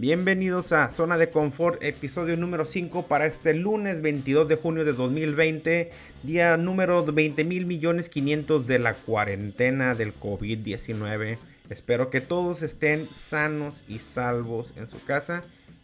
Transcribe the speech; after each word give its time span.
Bienvenidos 0.00 0.72
a 0.72 0.88
Zona 0.88 1.18
de 1.18 1.28
Confort, 1.28 1.82
episodio 1.82 2.34
número 2.38 2.64
5 2.64 3.06
para 3.06 3.26
este 3.26 3.52
lunes 3.52 4.00
22 4.00 4.48
de 4.48 4.56
junio 4.56 4.86
de 4.86 4.94
2020, 4.94 5.90
día 6.22 6.56
número 6.56 7.04
20 7.04 7.44
mil 7.44 7.66
millones 7.66 8.08
500 8.08 8.66
de 8.66 8.78
la 8.78 8.94
cuarentena 8.94 9.94
del 9.94 10.18
COVID-19. 10.18 11.36
Espero 11.68 12.08
que 12.08 12.22
todos 12.22 12.62
estén 12.62 13.08
sanos 13.12 13.84
y 13.88 13.98
salvos 13.98 14.72
en 14.78 14.88
su 14.88 15.04
casa 15.04 15.42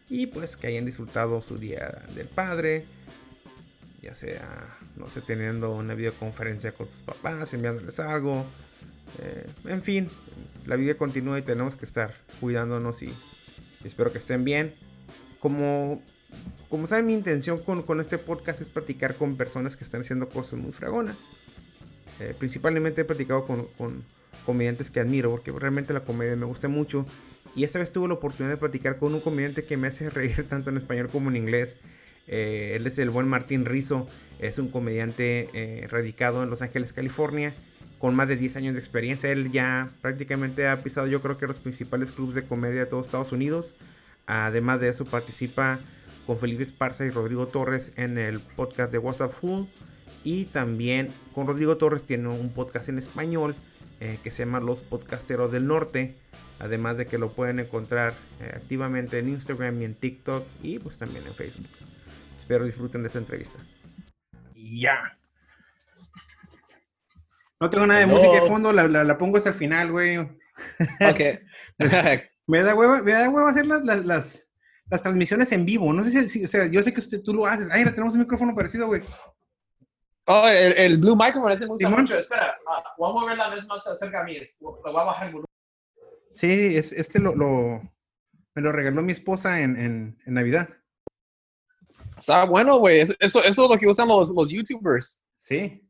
y 0.09 0.29
pues 0.29 0.57
que 0.57 0.69
hayan 0.69 0.87
disfrutado 0.87 1.43
su 1.43 1.59
día 1.59 2.03
del 2.15 2.27
padre, 2.27 2.87
ya 4.01 4.15
sea, 4.15 4.79
no 4.97 5.11
sé, 5.11 5.21
teniendo 5.21 5.75
una 5.75 5.93
videoconferencia 5.93 6.73
con 6.73 6.89
sus 6.89 7.03
papás, 7.03 7.53
enviándoles 7.53 8.01
algo. 8.01 8.47
Eh, 9.23 9.47
en 9.67 9.83
fin, 9.83 10.09
la 10.65 10.77
vida 10.77 10.95
continúa 10.95 11.39
y 11.39 11.43
tenemos 11.43 11.77
que 11.77 11.85
estar 11.85 12.15
cuidándonos 12.41 13.03
y 13.03 13.13
Espero 13.87 14.13
que 14.13 14.19
estén 14.19 14.45
bien. 14.45 14.75
Como, 15.41 16.03
como 16.69 16.87
saben, 16.87 17.07
mi 17.07 17.15
intención 17.15 17.59
con, 17.59 18.01
este 18.01 18.19
podcast 18.19 18.61
es 18.61 18.69
platicar 18.69 19.15
con 19.15 19.37
personas 19.37 19.77
que 19.77 19.85
están 19.85 20.01
haciendo 20.01 20.29
cosas 20.29 20.59
muy 20.59 20.73
fragonas. 20.73 21.19
Eh, 22.21 22.35
principalmente 22.39 23.03
he 23.03 23.05
platicado 23.05 23.47
con, 23.47 23.67
con, 23.79 24.03
comediantes 24.45 24.91
que 24.91 25.01
admiro 25.01 25.31
porque 25.31 25.53
realmente 25.53 25.93
la 25.93 26.01
comedia 26.01 26.37
me 26.37 26.47
gusta 26.47 26.69
mucho. 26.69 27.07
Y 27.55 27.65
esta 27.65 27.79
vez 27.79 27.91
tuve 27.91 28.09
la 28.09 28.15
oportunidad 28.15 28.55
de 28.55 28.59
platicar 28.59 28.99
con 28.99 29.15
un 29.15 29.21
comediante 29.21 29.65
que 29.65 29.77
me 29.77 29.89
hace 29.89 30.11
reír 30.11 30.47
tanto 30.49 30.71
en 30.71 30.77
español 30.77 31.09
como 31.11 31.31
en 31.31 31.37
inglés. 31.37 31.77
Eh, 32.29 32.73
él 32.75 32.87
es 32.87 32.99
el 32.99 33.11
buen 33.11 33.29
Martín 33.29 33.65
Rizzo. 33.65 34.09
Es 34.39 34.59
un 34.59 34.69
comediante 34.69 35.49
eh, 35.55 35.87
radicado 35.89 36.43
en 36.43 36.51
Los 36.51 36.63
Ángeles, 36.63 36.93
California 36.93 37.55
con 37.99 38.15
más 38.15 38.29
de 38.29 38.37
10 38.37 38.57
años 38.57 38.75
de 38.75 38.81
experiencia. 38.81 39.31
Él 39.31 39.51
ya 39.51 39.91
prácticamente 40.03 40.69
ha 40.69 40.83
pisado 40.83 41.07
yo 41.07 41.21
creo 41.21 41.39
que 41.39 41.47
los 41.47 41.59
principales 41.59 42.13
clubes 42.13 42.35
de 42.35 42.45
comedia 42.45 42.81
de 42.81 42.87
todos 42.87 43.07
Estados 43.07 43.33
Unidos. 43.33 43.75
Además 44.27 44.81
de 44.81 44.89
eso 44.89 45.05
participa 45.05 45.79
con 46.27 46.39
Felipe 46.39 46.63
Esparza 46.63 47.05
y 47.05 47.11
Rodrigo 47.11 47.47
Torres 47.47 47.93
en 47.97 48.19
el 48.19 48.41
podcast 48.41 48.93
de 48.93 48.99
WhatsApp 48.99 49.33
Full. 49.33 49.63
Y 50.25 50.47
también 50.47 51.11
con 51.35 51.47
Rodrigo 51.47 51.77
Torres 51.77 52.05
tiene 52.05 52.29
un 52.29 52.51
podcast 52.51 52.89
en 52.89 52.99
español 52.99 53.55
eh, 54.01 54.19
que 54.23 54.31
se 54.31 54.45
llama 54.45 54.61
Los 54.61 54.81
Podcasteros 54.81 55.53
del 55.53 55.67
Norte. 55.67 56.17
Además 56.59 56.97
de 56.97 57.07
que 57.07 57.19
lo 57.19 57.33
pueden 57.33 57.61
encontrar 57.61 58.15
eh, 58.41 58.53
activamente 58.55 59.19
en 59.19 59.29
Instagram 59.29 59.81
y 59.83 59.85
en 59.85 59.95
TikTok 59.95 60.45
y 60.63 60.79
pues 60.79 60.97
también 60.97 61.27
en 61.27 61.35
Facebook. 61.35 61.69
Espero 62.39 62.65
disfruten 62.65 63.03
de 63.03 63.09
esta 63.09 63.19
entrevista. 63.19 63.59
Ya, 64.55 65.17
no 67.61 67.71
tengo 67.71 67.87
nada 67.87 68.01
de 68.01 68.07
música 68.07 68.33
de 68.33 68.43
fondo, 68.43 68.73
la, 68.73 68.87
la, 68.87 69.19
pongo 69.19 69.39
hasta 69.39 69.51
el 69.51 69.55
final, 69.55 69.93
güey. 69.93 70.19
Ok. 70.19 71.21
me 72.47 72.63
da 72.63 72.75
hueva, 72.75 73.03
me 73.03 73.13
da 73.13 73.29
hueva 73.29 73.51
hacer 73.51 73.67
las, 73.67 73.85
las, 73.85 74.47
las, 74.91 75.03
transmisiones 75.03 75.53
en 75.53 75.65
vivo. 75.65 75.93
No 75.93 76.05
sé 76.05 76.29
si, 76.29 76.45
o 76.45 76.49
sea, 76.49 76.67
yo 76.67 76.83
sé 76.83 76.93
que 76.93 77.01
usted, 77.01 77.23
tú 77.23 77.33
lo 77.33 77.47
haces. 77.47 77.69
Ay, 77.71 77.85
tenemos 77.85 78.15
un 78.15 78.21
micrófono 78.21 78.55
parecido, 78.55 78.87
güey. 78.87 79.03
Oh, 80.27 80.49
el, 80.49 80.73
el 80.73 80.99
Blue 80.99 81.17
Microphone 81.17 81.53
ese 81.53 81.65
me 81.65 81.71
gusta 81.71 81.89
mucho. 81.89 82.19
Espera, 82.19 82.57
uh, 82.67 83.01
voy 83.01 83.11
a 83.11 83.15
mover 83.15 83.39
la 83.39 83.49
vez 83.51 83.67
más 83.69 83.85
cerca 83.99 84.21
a 84.21 84.25
mí. 84.25 84.37
Lo 84.61 84.81
voy 84.83 85.01
a 85.01 85.05
bajar 85.05 85.29
el. 85.29 85.45
Sí, 86.33 86.77
es, 86.77 86.93
este 86.93 87.19
lo, 87.21 87.35
lo, 87.35 87.81
me 88.55 88.63
lo 88.63 88.73
regaló 88.73 89.03
mi 89.03 89.13
esposa 89.13 89.61
en, 89.61 89.79
en, 89.79 90.19
en 90.27 90.35
Navidad. 90.35 90.69
Está 92.19 92.45
bueno, 92.45 92.79
güey. 92.79 93.01
Eso, 93.01 93.15
eso, 93.21 93.45
es 93.45 93.57
lo 93.57 93.79
que 93.79 93.87
usan 93.87 94.09
los, 94.09 94.31
los 94.31 94.51
YouTubers. 94.51 95.23
Sí. 95.39 95.86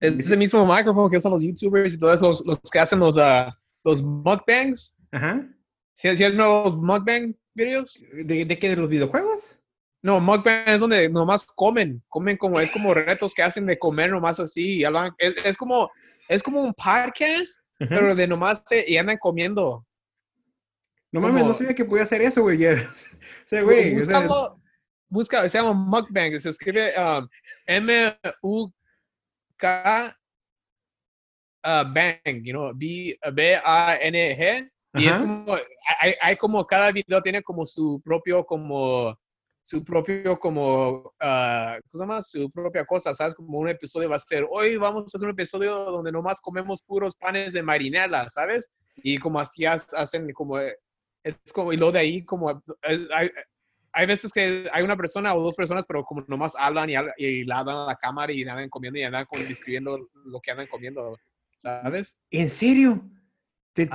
Es 0.00 0.18
ese 0.18 0.36
mismo 0.36 0.64
micrófono 0.64 1.10
que 1.10 1.18
usan 1.18 1.32
los 1.32 1.42
YouTubers 1.42 1.94
y 1.94 2.00
todos 2.00 2.22
los, 2.22 2.46
los 2.46 2.58
que 2.58 2.78
hacen 2.78 2.98
los, 2.98 3.16
uh, 3.16 3.52
los 3.84 4.02
mukbangs. 4.02 4.98
Ajá. 5.12 5.46
¿Sí, 5.94 6.08
hay 6.08 6.32
nuevos 6.32 6.76
mukbang 6.76 7.36
videos? 7.54 8.02
¿De, 8.12 8.46
¿De 8.46 8.58
qué? 8.58 8.70
¿De 8.70 8.76
los 8.76 8.88
videojuegos? 8.88 9.54
No, 10.02 10.18
mukbang 10.18 10.66
es 10.66 10.80
donde 10.80 11.10
nomás 11.10 11.44
comen, 11.44 12.02
comen 12.08 12.38
como, 12.38 12.58
es 12.58 12.70
como 12.70 12.94
retos 12.94 13.34
que 13.34 13.42
hacen 13.42 13.66
de 13.66 13.78
comer 13.78 14.10
nomás 14.10 14.40
así, 14.40 14.82
es, 15.18 15.34
es 15.44 15.56
como, 15.58 15.90
es 16.28 16.42
como 16.42 16.62
un 16.62 16.72
podcast, 16.72 17.60
pero 17.78 18.14
de 18.14 18.26
nomás 18.26 18.64
te, 18.64 18.90
y 18.90 18.96
andan 18.96 19.18
comiendo. 19.18 19.86
No 21.12 21.20
mames, 21.20 21.44
no 21.44 21.52
sabía 21.52 21.74
que 21.74 21.84
podía 21.84 22.04
hacer 22.04 22.22
eso, 22.22 22.40
güey. 22.40 22.64
o 22.66 22.78
sea, 23.44 23.62
güey. 23.62 23.98
Busca, 25.10 25.46
se 25.48 25.58
llama 25.58 25.72
mukbang, 25.72 26.38
se 26.38 26.48
escribe 26.48 26.94
um, 26.96 27.28
M-U 27.66 28.72
K 29.60 30.14
uh, 31.64 31.84
Bang, 31.84 32.42
you 32.44 32.52
know, 32.52 32.72
B, 32.74 33.18
B-A-N-G. 33.32 34.70
Y 34.94 35.06
es 35.06 35.18
como, 35.18 35.54
hay, 36.00 36.14
hay, 36.20 36.36
como, 36.36 36.66
cada 36.66 36.90
video 36.90 37.22
tiene 37.22 37.42
como 37.42 37.64
su 37.64 38.00
propio, 38.04 38.44
como, 38.44 39.16
su 39.62 39.84
propio, 39.84 40.36
como, 40.36 41.12
uh, 41.22 41.78
¿cómo 41.90 41.92
se 41.92 41.98
llama? 41.98 42.22
Su 42.22 42.50
propia 42.50 42.84
cosa, 42.84 43.14
¿sabes? 43.14 43.36
Como 43.36 43.58
un 43.58 43.68
episodio 43.68 44.08
va 44.08 44.16
a 44.16 44.20
ser, 44.20 44.46
hoy 44.50 44.76
vamos 44.76 45.02
a 45.02 45.16
hacer 45.16 45.28
un 45.28 45.34
episodio 45.34 45.76
donde 45.84 46.10
nomás 46.10 46.40
comemos 46.40 46.82
puros 46.82 47.14
panes 47.14 47.52
de 47.52 47.62
marinela, 47.62 48.28
¿sabes? 48.30 48.68
Y 48.96 49.18
como 49.18 49.38
así 49.38 49.64
hacen, 49.64 50.32
como, 50.32 50.58
es 50.58 51.38
como, 51.54 51.72
y 51.72 51.76
lo 51.76 51.92
de 51.92 52.00
ahí, 52.00 52.24
como, 52.24 52.60
hay, 52.82 53.30
hay 53.92 54.06
veces 54.06 54.32
que 54.32 54.68
hay 54.72 54.82
una 54.82 54.96
persona 54.96 55.34
o 55.34 55.42
dos 55.42 55.56
personas, 55.56 55.84
pero 55.86 56.04
como 56.04 56.24
nomás 56.28 56.54
hablan 56.58 56.90
y, 56.90 56.94
y 57.18 57.44
la 57.44 57.58
hablan 57.58 57.76
a 57.76 57.86
la 57.86 57.96
cámara 57.96 58.32
y 58.32 58.42
andan 58.42 58.68
comiendo 58.68 58.98
y 58.98 59.02
andan 59.02 59.26
como 59.26 59.42
describiendo 59.42 60.08
lo 60.24 60.40
que 60.40 60.50
andan 60.50 60.66
comiendo, 60.66 61.18
¿sabes? 61.56 62.16
¿En 62.30 62.50
serio? 62.50 63.08
Te, 63.72 63.88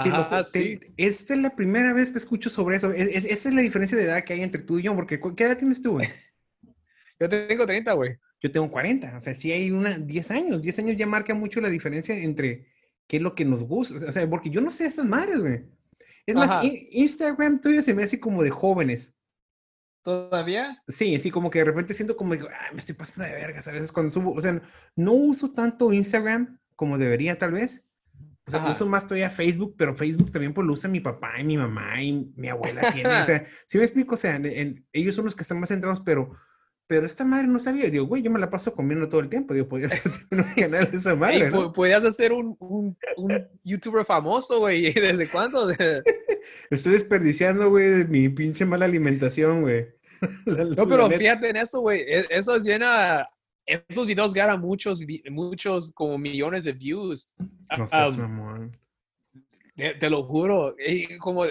esta 0.98 1.34
es 1.34 1.40
la 1.40 1.56
primera 1.56 1.94
vez 1.94 2.12
que 2.12 2.18
escucho 2.18 2.50
sobre 2.50 2.78
eso. 2.78 2.92
Es, 2.92 3.26
esa 3.26 3.50
es 3.50 3.56
la 3.56 3.62
diferencia 3.62 3.98
de 3.98 4.06
edad 4.06 4.24
que 4.24 4.34
hay 4.34 4.42
entre 4.42 4.62
tú 4.62 4.80
y 4.80 4.84
yo, 4.84 4.96
porque 4.96 5.20
¿qué 5.36 5.44
edad 5.44 5.58
tienes 5.58 5.82
tú, 5.82 5.94
güey? 5.94 6.08
Yo 7.20 7.30
tengo 7.30 7.66
30, 7.66 7.94
güey. 7.94 8.18
Yo 8.42 8.52
tengo 8.52 8.70
40, 8.70 9.16
o 9.16 9.22
sea, 9.22 9.34
sí 9.34 9.52
hay 9.52 9.72
una 9.72 9.98
10 9.98 10.32
años. 10.32 10.62
10 10.62 10.80
años 10.80 10.98
ya 10.98 11.08
marca 11.08 11.34
mucho 11.34 11.62
la 11.62 11.70
diferencia 11.70 12.16
entre 12.16 12.68
qué 13.08 13.18
es 13.18 13.24
lo 13.24 13.34
que 13.36 13.46
nos 13.46 13.64
gusta. 13.64 13.96
O 13.96 14.12
sea, 14.12 14.30
porque 14.30 14.50
yo 14.50 14.60
no 14.60 14.70
sé 14.70 14.86
estas 14.86 15.06
madres, 15.06 15.40
güey. 15.40 15.64
Es 16.26 16.36
más, 16.36 16.64
Instagram 16.92 17.62
tuyo 17.62 17.82
se 17.82 17.94
me 17.94 18.04
hace 18.04 18.20
como 18.20 18.44
de 18.44 18.50
jóvenes. 18.50 19.15
¿Todavía? 20.06 20.84
Sí, 20.88 21.18
sí, 21.18 21.32
como 21.32 21.50
que 21.50 21.58
de 21.58 21.66
repente 21.66 21.96
siento 21.96 22.16
como, 22.16 22.36
digo, 22.36 22.48
me 22.72 22.78
estoy 22.78 22.94
pasando 22.94 23.24
de 23.24 23.34
vergas 23.34 23.68
a 23.68 23.72
veces 23.72 23.92
cuando 23.92 24.12
subo, 24.12 24.34
o 24.34 24.42
sea, 24.42 24.62
no 24.96 25.14
uso 25.14 25.52
tanto 25.52 25.92
Instagram 25.92 26.60
como 26.76 27.00
debería 27.00 27.40
tal 27.40 27.54
vez. 27.54 27.90
O 28.46 28.52
sea, 28.52 28.70
uso 28.70 28.86
más 28.86 29.08
todavía 29.08 29.32
Facebook, 29.32 29.74
pero 29.76 29.96
Facebook 29.96 30.32
también 30.32 30.54
pues 30.54 30.68
lo 30.68 30.74
usa 30.74 30.88
mi 30.88 31.00
papá 31.00 31.40
y 31.40 31.44
mi 31.44 31.58
mamá 31.58 32.00
y 32.04 32.32
mi 32.36 32.50
abuela 32.50 32.94
tiene, 32.94 33.20
o 33.20 33.26
sea, 33.26 33.44
si 33.66 33.80
me 33.80 33.84
explico, 33.84 34.14
o 34.14 34.18
sea, 34.18 34.40
ellos 34.94 35.16
son 35.16 35.26
los 35.26 35.36
que 35.36 35.42
están 35.42 35.60
más 35.60 35.70
centrados, 35.70 36.02
pero 36.02 36.38
pero 36.88 37.06
esta 37.06 37.24
madre 37.24 37.48
no 37.48 37.60
sabía. 37.60 37.90
Digo, 37.90 38.06
güey, 38.06 38.22
yo 38.22 38.30
me 38.30 38.40
la 38.40 38.50
paso 38.50 38.74
comiendo 38.74 39.10
todo 39.10 39.22
el 39.22 39.30
tiempo. 39.30 39.54
Digo, 39.54 39.68
podías 39.68 39.92
hacer 39.94 40.12
un 40.32 40.44
canal 40.56 40.92
de 40.92 40.98
esa 40.98 41.16
madre. 41.16 41.50
¿no? 41.50 41.74
Podías 41.74 42.04
hacer 42.04 42.32
un, 42.32 42.56
un, 42.60 42.96
un 43.18 43.48
youtuber 43.64 44.06
famoso, 44.06 44.60
güey. 44.60 44.94
¿Desde 44.94 45.28
cuándo? 45.28 45.68
Estoy 46.70 46.94
desperdiciando, 46.94 47.70
güey, 47.70 48.06
mi 48.06 48.30
pinche 48.30 48.66
mala 48.66 48.86
alimentación, 48.86 49.62
güey. 49.62 49.95
no, 50.78 50.88
pero 50.88 51.10
fíjate 51.10 51.50
en 51.50 51.58
eso, 51.58 51.82
güey. 51.82 52.02
E, 52.02 52.26
eso 52.30 52.58
llena. 52.58 53.24
Esos 53.66 54.06
videos 54.06 54.32
ganan 54.32 54.62
muchos, 54.62 55.02
muchos, 55.32 55.92
como 55.94 56.18
millones 56.20 56.66
de 56.66 56.74
views. 56.74 57.34
No 57.76 57.88
sé, 57.88 57.98
um, 57.98 58.72
te, 59.76 59.96
te, 59.96 60.10
lo 60.10 60.24
juro. 60.24 60.76
Y 60.78 61.18
como 61.18 61.46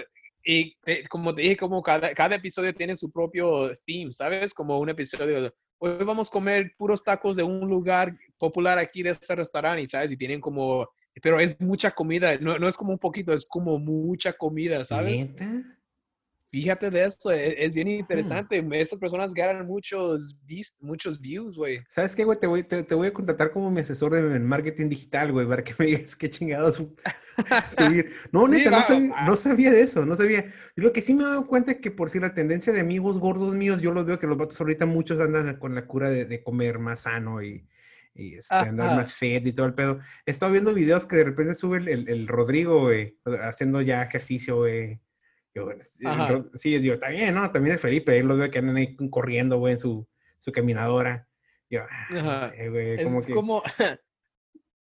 y 0.45 0.75
como 1.09 1.33
te 1.33 1.41
dije, 1.41 1.57
como 1.57 1.81
cada, 1.81 2.13
cada 2.13 2.35
episodio 2.35 2.73
tiene 2.73 2.95
su 2.95 3.11
propio 3.11 3.71
theme, 3.85 4.11
¿sabes? 4.11 4.53
Como 4.53 4.79
un 4.79 4.89
episodio, 4.89 5.51
hoy 5.79 6.03
vamos 6.05 6.29
a 6.29 6.31
comer 6.31 6.71
puros 6.77 7.03
tacos 7.03 7.35
de 7.35 7.41
un 7.41 7.67
lugar 7.67 8.15
popular 8.37 8.77
aquí 8.77 9.01
de 9.01 9.09
este 9.09 9.35
restaurante, 9.35 9.87
¿sabes? 9.87 10.11
Y 10.11 10.17
tienen 10.17 10.39
como, 10.39 10.87
pero 11.23 11.39
es 11.39 11.59
mucha 11.59 11.89
comida, 11.91 12.37
no, 12.37 12.59
no 12.59 12.67
es 12.67 12.77
como 12.77 12.91
un 12.91 12.99
poquito, 12.99 13.33
es 13.33 13.47
como 13.47 13.79
mucha 13.79 14.33
comida, 14.33 14.85
¿sabes? 14.85 15.27
Fíjate 16.55 16.89
de 16.89 17.03
esto, 17.03 17.33
e, 17.33 17.65
es, 17.65 17.75
bien 17.75 17.89
hmm. 17.89 17.99
interesante. 17.99 18.65
Estas 18.71 18.97
personas 18.97 19.33
ganan 19.33 19.67
muchos, 19.67 20.37
muchos 20.79 21.19
views, 21.19 21.57
güey. 21.57 21.81
¿Sabes 21.89 22.15
qué, 22.15 22.23
güey? 22.23 22.39
Te 22.39 22.47
voy, 22.47 22.63
te, 22.63 22.95
voy 22.95 23.07
a 23.07 23.13
contratar 23.13 23.51
como 23.51 23.69
mi 23.69 23.81
asesor 23.81 24.13
de 24.13 24.39
marketing 24.39 24.87
digital, 24.87 25.33
güey, 25.33 25.45
para 25.45 25.65
que 25.65 25.73
me 25.77 25.85
digas 25.87 26.15
qué 26.15 26.29
chingados 26.29 26.77
subir. 27.77 28.09
No, 28.31 28.47
neta, 28.47 28.71
no, 28.71 28.81
sabía, 28.83 29.25
no, 29.25 29.35
sabía, 29.35 29.69
de 29.69 29.81
eso, 29.81 30.05
no 30.05 30.15
sabía. 30.15 30.49
lo 30.77 30.93
que 30.93 31.01
sí 31.01 31.13
me 31.13 31.23
he 31.23 31.27
dado 31.27 31.45
cuenta 31.45 31.73
es 31.73 31.79
que 31.79 31.91
por 31.91 32.09
si 32.09 32.21
la 32.21 32.33
tendencia 32.33 32.71
de 32.71 32.79
amigos 32.79 33.19
gordos 33.19 33.53
míos, 33.53 33.81
yo 33.81 33.91
los 33.91 34.05
veo 34.05 34.17
que 34.17 34.27
los 34.27 34.37
vatos 34.37 34.61
ahorita 34.61 34.85
muchos 34.85 35.19
andan 35.19 35.57
con 35.57 35.75
la 35.75 35.85
cura 35.85 36.09
de, 36.09 36.41
comer 36.41 36.79
más 36.79 37.01
sano 37.01 37.43
y, 37.43 37.67
y 38.13 38.35
este, 38.35 38.55
andar 38.55 38.95
más 38.95 39.13
fed 39.13 39.45
y 39.45 39.51
todo 39.51 39.65
el 39.65 39.73
pedo. 39.73 39.99
He 40.25 40.31
estado 40.31 40.53
viendo 40.53 40.73
videos 40.73 41.05
que 41.05 41.17
de 41.17 41.25
repente 41.25 41.53
sube 41.53 41.79
el, 41.79 42.07
el 42.07 42.27
Rodrigo, 42.29 42.83
güey, 42.83 43.17
haciendo 43.41 43.81
ya 43.81 44.03
ejercicio, 44.03 44.55
güey 44.55 45.01
sí, 46.53 46.79
digo, 46.79 46.93
está 46.93 47.09
bien, 47.09 47.35
¿no? 47.35 47.49
También 47.51 47.73
el 47.73 47.79
Felipe, 47.79 48.17
él 48.17 48.27
lo 48.27 48.37
veo 48.37 48.51
que 48.51 48.59
andan 48.59 48.77
ahí 48.77 48.95
corriendo, 49.09 49.57
güey, 49.57 49.73
en 49.73 49.79
su, 49.79 50.07
su 50.39 50.51
caminadora. 50.51 51.27
Yo, 51.69 51.81
ah, 51.89 52.07
no 52.11 52.39
sé, 52.39 52.69
güey, 52.69 53.03
como 53.03 53.21
que... 53.21 53.33
Como, 53.33 53.63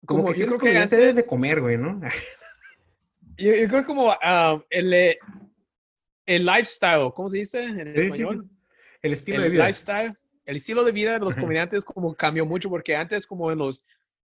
como, 0.07 0.29
que 0.29 0.35
si 0.35 0.47
creo 0.47 0.59
que 0.59 0.79
antes 0.79 0.99
debes 0.99 1.17
de 1.17 1.27
comer, 1.27 1.61
güey, 1.61 1.77
¿no? 1.77 2.01
yo, 3.37 3.55
yo, 3.55 3.69
creo 3.69 3.85
como 3.85 4.09
uh, 4.09 4.63
el, 4.71 5.17
el 6.27 6.47
lifestyle, 6.47 7.13
¿cómo 7.15 7.29
se 7.29 7.39
dice 7.39 7.63
en 7.63 7.93
Sí, 7.93 7.93
sí, 7.95 8.07
español? 8.07 8.49
sí. 8.49 8.57
El 9.03 9.13
estilo 9.13 9.39
el 9.39 9.43
de 9.45 9.49
vida. 9.51 9.67
lifestyle, 9.67 10.17
el 10.45 10.57
estilo 10.57 10.85
de 10.85 10.93
vida 10.93 11.13
de 11.15 11.21
los 11.21 11.33
Ajá. 11.33 11.41
comediantes 11.41 11.85
como 11.85 12.15
cambió 12.15 12.45
mucho 12.45 12.69
porque 12.69 12.95
antes 12.95 13.27
como 13.27 13.51
en 13.51 13.59
los 13.59 13.83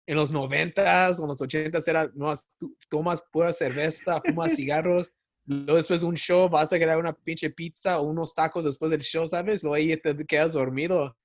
en 0.07 0.15
los 0.15 0.31
noventas 0.31 1.19
o 1.19 1.23
en 1.23 1.27
los 1.29 1.41
ochentas 1.41 1.87
era 1.87 2.09
no 2.15 2.33
tomas 2.89 3.21
pura 3.31 3.53
cerveza, 3.53 4.21
fumas 4.21 4.55
cigarros, 4.55 5.11
luego 5.45 5.75
después 5.77 6.01
de 6.01 6.07
un 6.07 6.15
show 6.15 6.49
vas 6.49 6.71
a 6.73 6.79
quedar 6.79 6.97
una 6.97 7.13
pinche 7.13 7.49
pizza 7.49 7.99
o 7.99 8.03
unos 8.03 8.33
tacos 8.33 8.65
después 8.65 8.91
del 8.91 9.01
show, 9.01 9.25
¿sabes? 9.25 9.63
Luego 9.63 9.75
ahí 9.75 9.95
te 9.97 10.15
quedas 10.25 10.53
dormido. 10.53 11.15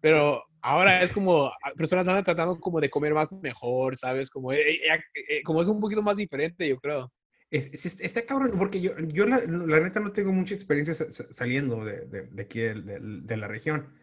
Pero 0.00 0.42
ahora 0.60 1.02
es 1.02 1.12
como 1.12 1.46
ah, 1.46 1.72
personas 1.76 2.06
andan 2.08 2.24
tratando 2.24 2.58
como 2.60 2.80
de 2.80 2.90
comer 2.90 3.14
más 3.14 3.32
mejor, 3.32 3.96
¿sabes? 3.96 4.28
Como, 4.28 4.52
eh, 4.52 4.60
eh, 4.74 5.00
eh, 5.28 5.42
como 5.42 5.62
es 5.62 5.68
un 5.68 5.80
poquito 5.80 6.02
más 6.02 6.16
diferente, 6.16 6.68
yo 6.68 6.76
creo. 6.78 7.12
Es, 7.50 7.66
es- 7.72 8.00
está 8.00 8.26
cabrón, 8.26 8.52
porque 8.58 8.80
yo, 8.80 8.98
yo 8.98 9.26
la, 9.26 9.38
la 9.46 9.80
neta 9.80 10.00
no 10.00 10.12
tengo 10.12 10.32
mucha 10.32 10.54
experiencia 10.54 10.94
sa- 10.94 11.10
sa- 11.12 11.32
saliendo 11.32 11.84
de, 11.84 12.06
de- 12.06 12.26
de 12.26 12.42
aquí 12.42 12.60
del- 12.60 13.26
de, 13.26 13.36
la 13.36 13.46
región. 13.48 13.94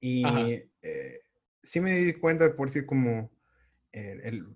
Y 0.00 0.24
eh, 0.82 1.20
sí 1.62 1.80
me 1.80 1.96
di 1.98 2.12
cuenta, 2.14 2.54
por 2.54 2.68
decir, 2.68 2.84
como 2.84 3.30
el, 3.92 4.20
el 4.20 4.46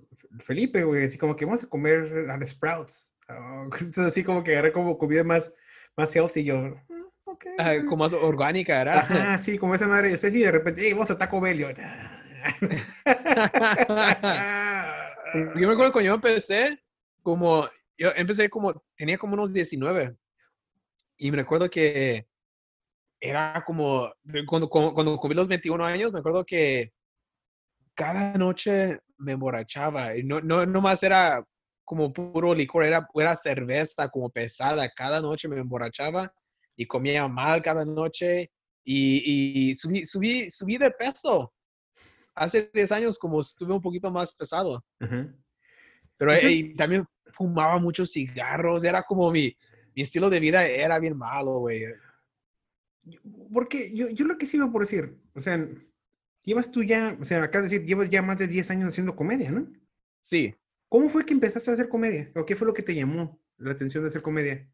Felipe, 0.41 0.85
güey, 0.85 1.06
así 1.06 1.17
como 1.17 1.35
que 1.37 1.44
vamos 1.47 1.64
a 1.64 1.69
comer 1.69 2.29
a 2.29 2.37
los 2.37 2.50
Sprouts. 2.50 3.10
entonces, 3.81 3.99
así 3.99 4.25
como 4.25 4.43
que 4.44 4.53
agarré 4.53 4.73
como 4.73 4.99
comida 4.99 5.25
más, 5.25 5.53
más 5.97 6.15
healthy. 6.15 6.41
y 6.41 6.44
yo, 6.44 6.56
"Ah, 6.59 6.85
ok. 7.25 7.47
Ah, 7.59 7.73
ok". 7.79 7.85
como 7.87 8.05
más 8.05 8.12
orgánica, 8.12 8.79
¿verdad? 8.85 8.99
Ajá, 8.99 9.38
sí, 9.38 9.59
como 9.59 9.75
esa 9.75 9.87
madre. 9.87 10.17
Sí, 10.19 10.31
sí, 10.31 10.41
de 10.41 10.50
repente, 10.50 10.82
hey, 10.85 10.93
vamos 10.93 11.11
a 11.11 11.19
Taco 11.19 11.41
Bell. 11.41 11.59
yo, 11.59 11.69
Yo 15.56 15.69
me 15.69 15.73
acuerdo 15.75 15.93
cuando 15.93 16.09
yo 16.09 16.15
empecé, 16.15 16.81
como, 17.23 17.69
yo 17.97 18.11
empecé 18.17 18.50
como, 18.50 18.82
tenía 18.97 19.19
como 19.19 19.35
unos 19.35 19.53
19. 19.53 20.17
Y 21.19 21.31
me 21.31 21.37
recuerdo 21.37 21.71
que 21.71 22.26
era 23.21 23.62
como, 23.67 24.12
cuando, 24.47 24.69
cuando, 24.69 24.94
cuando 24.94 25.17
cumplí 25.19 25.37
los 25.37 25.49
21 25.49 25.81
años, 25.83 26.12
me 26.12 26.21
acuerdo 26.21 26.44
que 26.44 26.88
cada 27.94 28.37
noche 28.38 28.99
me 29.19 29.33
emborrachaba. 29.33 30.17
Y 30.17 30.25
no, 30.25 30.41
no, 30.41 30.65
no 30.67 30.81
más 30.81 31.03
era 31.03 31.44
como 31.91 32.13
puro 32.13 32.55
licor, 32.55 32.85
era, 32.85 33.05
era 33.15 33.35
cerveza 33.35 34.09
como 34.11 34.31
pesada. 34.31 34.89
Cada 34.91 35.21
noche 35.21 35.49
me 35.49 35.59
emborrachaba 35.59 36.33
y 36.77 36.87
comía 36.87 37.27
mal 37.27 37.61
cada 37.63 37.85
noche. 37.85 38.53
Y, 38.85 39.71
y 39.71 39.75
subí, 39.75 40.05
subí, 40.05 40.49
subí 40.53 40.79
de 40.79 40.93
peso. 40.93 41.53
Hace 42.37 42.71
10 42.73 42.93
años 42.93 43.19
como 43.19 43.41
estuve 43.41 43.73
un 43.75 43.81
poquito 43.81 44.09
más 44.09 44.33
pesado. 44.33 44.85
Pero 45.01 46.33
Entonces- 46.33 46.77
también 46.77 47.05
fumaba 47.33 47.77
muchos 47.79 48.13
cigarros, 48.13 48.85
era 48.85 49.03
como 49.03 49.33
mi, 49.33 49.53
mi 49.97 50.03
estilo 50.03 50.31
de 50.31 50.39
vida 50.39 50.65
era 50.65 50.97
bien 51.01 51.17
malo, 51.17 51.59
güey. 51.59 51.87
Porque 53.53 53.93
yo, 53.93 54.11
yo 54.11 54.27
lo 54.27 54.39
que 54.39 54.47
sí 54.47 54.59
veo 54.59 54.71
por 54.71 54.83
decir, 54.83 55.19
o 55.35 55.41
sea, 55.41 55.69
llevas 56.45 56.71
tú 56.71 56.85
ya, 56.85 57.19
o 57.21 57.25
sea, 57.25 57.49
de 57.49 57.63
decir, 57.63 57.85
llevas 57.85 58.09
ya 58.11 58.23
más 58.23 58.39
de 58.39 58.47
10 58.47 58.71
años 58.71 58.91
haciendo 58.91 59.17
comedia, 59.17 59.51
¿no? 59.51 59.67
Sí, 60.23 60.55
¿Cómo 60.91 61.09
fue 61.09 61.25
que 61.25 61.33
empezaste 61.33 61.71
a 61.71 61.75
hacer 61.75 61.89
comedia? 61.89 62.31
¿O 62.37 62.45
qué 62.45 62.55
fue 62.55 62.67
lo 62.67 62.75
que 62.75 62.83
te 62.83 62.95
llamó 62.95 63.41
la 63.57 63.73
atención 63.73 64.05
de 64.05 64.09
hacer 64.09 64.21
comedia? 64.21 64.71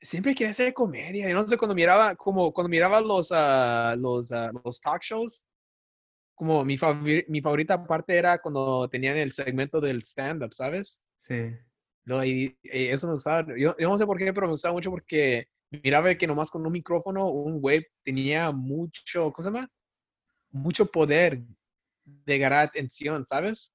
siempre 0.00 0.34
quería 0.34 0.50
hacer 0.52 0.72
comedia. 0.72 1.28
Y 1.28 1.34
no 1.34 1.46
sé, 1.46 1.56
cuando 1.58 1.74
miraba, 1.74 2.16
como 2.16 2.52
cuando 2.52 2.68
miraba 2.70 3.00
los, 3.00 3.30
ah, 3.32 3.94
los, 3.98 4.32
ah, 4.32 4.50
los 4.64 4.80
talk 4.80 5.02
shows, 5.02 5.44
como 6.34 6.64
mi, 6.64 6.78
favori- 6.78 7.24
mi 7.28 7.40
favorita 7.42 7.84
parte 7.86 8.16
era 8.16 8.38
cuando 8.38 8.88
tenían 8.88 9.16
el 9.18 9.30
segmento 9.32 9.80
del 9.80 10.02
stand-up, 10.02 10.54
¿sabes? 10.54 11.04
Sí. 11.16 11.54
No, 12.04 12.24
y, 12.24 12.58
y 12.62 12.86
eso 12.86 13.06
me 13.06 13.12
gustaba. 13.12 13.46
Yo, 13.58 13.76
yo 13.78 13.88
no 13.88 13.98
sé 13.98 14.06
por 14.06 14.16
qué, 14.18 14.32
pero 14.32 14.46
me 14.46 14.52
gustaba 14.52 14.74
mucho 14.74 14.90
porque 14.90 15.46
miraba 15.70 16.14
que 16.14 16.26
nomás 16.26 16.50
con 16.50 16.64
un 16.66 16.72
micrófono, 16.72 17.28
un 17.28 17.60
güey 17.60 17.86
tenía 18.02 18.50
mucho, 18.52 19.30
¿cómo 19.32 19.46
se 19.46 19.52
llama? 19.54 19.68
Mucho 20.50 20.86
poder 20.86 21.42
de 22.04 22.38
ganar 22.38 22.60
atención, 22.60 23.26
¿sabes? 23.26 23.72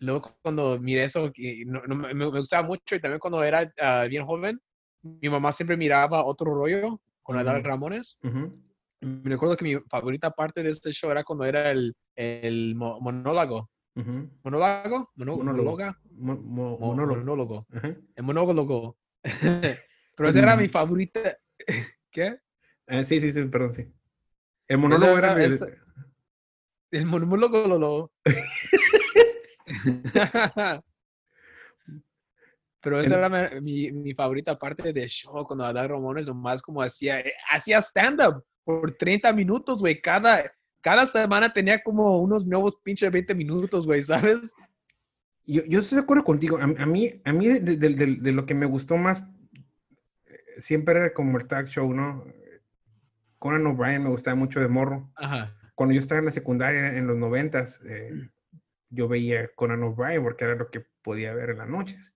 Luego 0.00 0.36
cuando 0.42 0.78
miré 0.78 1.04
eso, 1.04 1.30
y 1.34 1.64
no- 1.64 1.82
no 1.86 1.94
me, 1.94 2.14
me 2.14 2.26
gustaba 2.26 2.66
mucho 2.66 2.94
y 2.94 3.00
también 3.00 3.18
cuando 3.18 3.42
era 3.42 3.72
ah, 3.80 4.06
bien 4.08 4.24
joven, 4.24 4.60
mi 5.02 5.28
mamá 5.28 5.52
siempre 5.52 5.76
miraba 5.76 6.24
otro 6.24 6.54
rollo 6.54 7.00
con 7.22 7.36
Adal 7.38 7.58
Ujú. 7.60 7.66
Ramones. 7.68 8.18
Ujú. 8.22 8.52
Me 9.00 9.30
recuerdo 9.30 9.56
que 9.56 9.64
mi 9.64 9.76
favorita 9.88 10.30
parte 10.30 10.62
de 10.62 10.70
este 10.70 10.92
show 10.92 11.10
era 11.10 11.22
cuando 11.24 11.44
era 11.44 11.70
el, 11.70 11.94
el 12.16 12.74
mo- 12.74 13.00
monólogo. 13.00 13.70
Ujú. 13.96 14.30
¿Monólogo? 14.44 15.10
Mono- 15.16 15.36
monóloga, 15.38 15.98
Mo- 16.12 16.36
mo- 16.36 16.78
mo- 16.78 16.78
monólogo. 16.78 17.16
monólogo 17.16 17.66
el 18.16 18.22
monólogo. 18.24 18.96
Pero 20.16 20.28
esa 20.28 20.38
era 20.38 20.56
mi 20.56 20.66
Mm. 20.66 20.70
favorita. 20.70 21.36
¿Qué? 22.10 22.38
Ah, 22.86 23.04
sí, 23.04 23.20
sí, 23.20 23.32
sí, 23.32 23.42
perdón, 23.44 23.74
sí. 23.74 23.86
El 24.68 24.78
monólogo 24.78 25.16
era 25.18 25.32
era- 25.32 25.44
el- 25.44 25.78
El 26.90 27.06
monólogo 27.06 27.66
lo 27.68 27.78
lo. 27.78 28.12
Pero 32.80 33.00
esa 33.00 33.18
era 33.18 33.60
mi, 33.60 33.90
mi, 33.90 34.14
favorita 34.14 34.56
parte 34.56 34.92
del 34.92 35.08
show 35.08 35.44
cuando 35.44 35.64
Adal 35.64 35.88
Ramones 35.88 36.26
nomás 36.26 36.62
como 36.62 36.80
hacía, 36.80 37.20
eh, 37.20 37.32
hacía 37.50 37.78
stand-up 37.80 38.44
por 38.64 38.92
30 38.92 39.32
minutos, 39.32 39.80
güey. 39.80 40.00
Cada, 40.00 40.50
cada 40.80 41.06
semana 41.06 41.52
tenía 41.52 41.82
como 41.82 42.20
unos 42.20 42.46
nuevos 42.46 42.76
pinches 42.76 43.10
20 43.10 43.34
minutos, 43.34 43.84
güey, 43.84 44.02
¿sabes? 44.02 44.52
Yo, 45.44 45.64
yo 45.64 45.80
estoy 45.80 45.96
de 45.96 46.02
acuerdo 46.02 46.22
contigo. 46.24 46.58
A, 46.58 46.64
a 46.64 46.86
mí, 46.86 47.20
a 47.24 47.32
mí 47.32 47.48
de, 47.48 47.60
de- 47.60 47.76
de- 47.76 47.94
de- 47.94 48.16
de 48.16 48.32
lo 48.32 48.46
que 48.46 48.54
me 48.54 48.66
gustó 48.66 48.96
más 48.96 49.24
eh, 50.26 50.38
siempre 50.58 50.94
era 50.96 51.12
como 51.12 51.36
el 51.38 51.48
talk 51.48 51.66
show, 51.66 51.92
¿no? 51.92 52.24
Conan 53.40 53.66
O'Brien 53.66 54.04
me 54.04 54.10
gustaba 54.10 54.36
mucho 54.36 54.60
de 54.60 54.68
morro. 54.68 55.10
Ajá. 55.16 55.54
Cuando 55.74 55.94
yo 55.94 56.00
estaba 56.00 56.20
en 56.20 56.26
la 56.26 56.32
secundaria 56.32 56.96
en 56.96 57.06
los 57.06 57.16
noventas, 57.16 57.80
eh, 57.88 58.10
yo 58.90 59.08
veía 59.08 59.50
Conan 59.54 59.82
O'Brien 59.82 60.22
porque 60.22 60.44
era 60.44 60.54
lo 60.54 60.70
que 60.70 60.86
podía 61.02 61.34
ver 61.34 61.50
en 61.50 61.58
las 61.58 61.68
noches. 61.68 62.14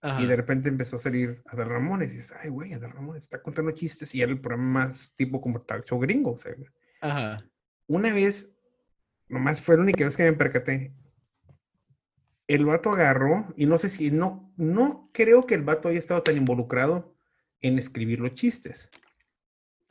Ajá. 0.00 0.22
Y 0.22 0.26
de 0.26 0.36
repente 0.36 0.68
empezó 0.68 0.96
a 0.96 1.00
salir 1.00 1.42
Adal 1.46 1.68
Ramones 1.68 2.12
y 2.12 2.18
dices, 2.18 2.36
ay, 2.40 2.50
güey, 2.50 2.72
Adal 2.72 2.92
Ramones 2.92 3.24
está 3.24 3.42
contando 3.42 3.72
chistes 3.72 4.14
y 4.14 4.22
era 4.22 4.30
el 4.30 4.40
programa 4.40 4.84
más 4.84 5.14
tipo 5.14 5.40
como 5.40 5.62
talk 5.62 5.84
show 5.86 5.98
gringo. 5.98 6.32
O 6.32 6.38
sea, 6.38 6.54
Ajá. 7.00 7.44
una 7.88 8.12
vez, 8.12 8.56
nomás 9.28 9.60
fue 9.60 9.76
la 9.76 9.82
única 9.82 10.04
vez 10.04 10.16
que 10.16 10.22
me 10.22 10.32
percaté, 10.34 10.94
el 12.46 12.64
vato 12.64 12.90
agarró, 12.90 13.52
y 13.56 13.66
no 13.66 13.76
sé 13.76 13.90
si, 13.90 14.10
no, 14.10 14.52
no 14.56 15.10
creo 15.12 15.46
que 15.46 15.54
el 15.54 15.62
vato 15.62 15.88
haya 15.88 15.98
estado 15.98 16.22
tan 16.22 16.36
involucrado 16.36 17.14
en 17.60 17.78
escribir 17.78 18.20
los 18.20 18.34
chistes. 18.34 18.88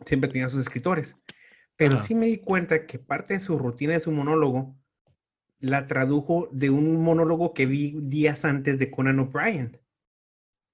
Siempre 0.06 0.30
tenía 0.30 0.50
sus 0.50 0.62
escritores. 0.62 1.22
Pero 1.76 1.96
Ajá. 1.96 2.04
sí 2.04 2.16
me 2.16 2.26
di 2.26 2.38
cuenta 2.38 2.88
que 2.88 2.98
parte 2.98 3.36
de 3.36 3.40
su 3.40 3.60
rutina, 3.60 3.94
de 3.94 4.00
su 4.00 4.12
monólogo, 4.12 4.76
la 5.60 5.88
tradujo 5.88 6.50
de 6.52 6.70
un 6.70 7.02
monólogo 7.04 7.54
que 7.54 7.66
vi 7.66 7.98
días 8.02 8.46
antes 8.46 8.80
de 8.80 8.92
Conan 8.92 9.20
O'Brien. 9.20 9.80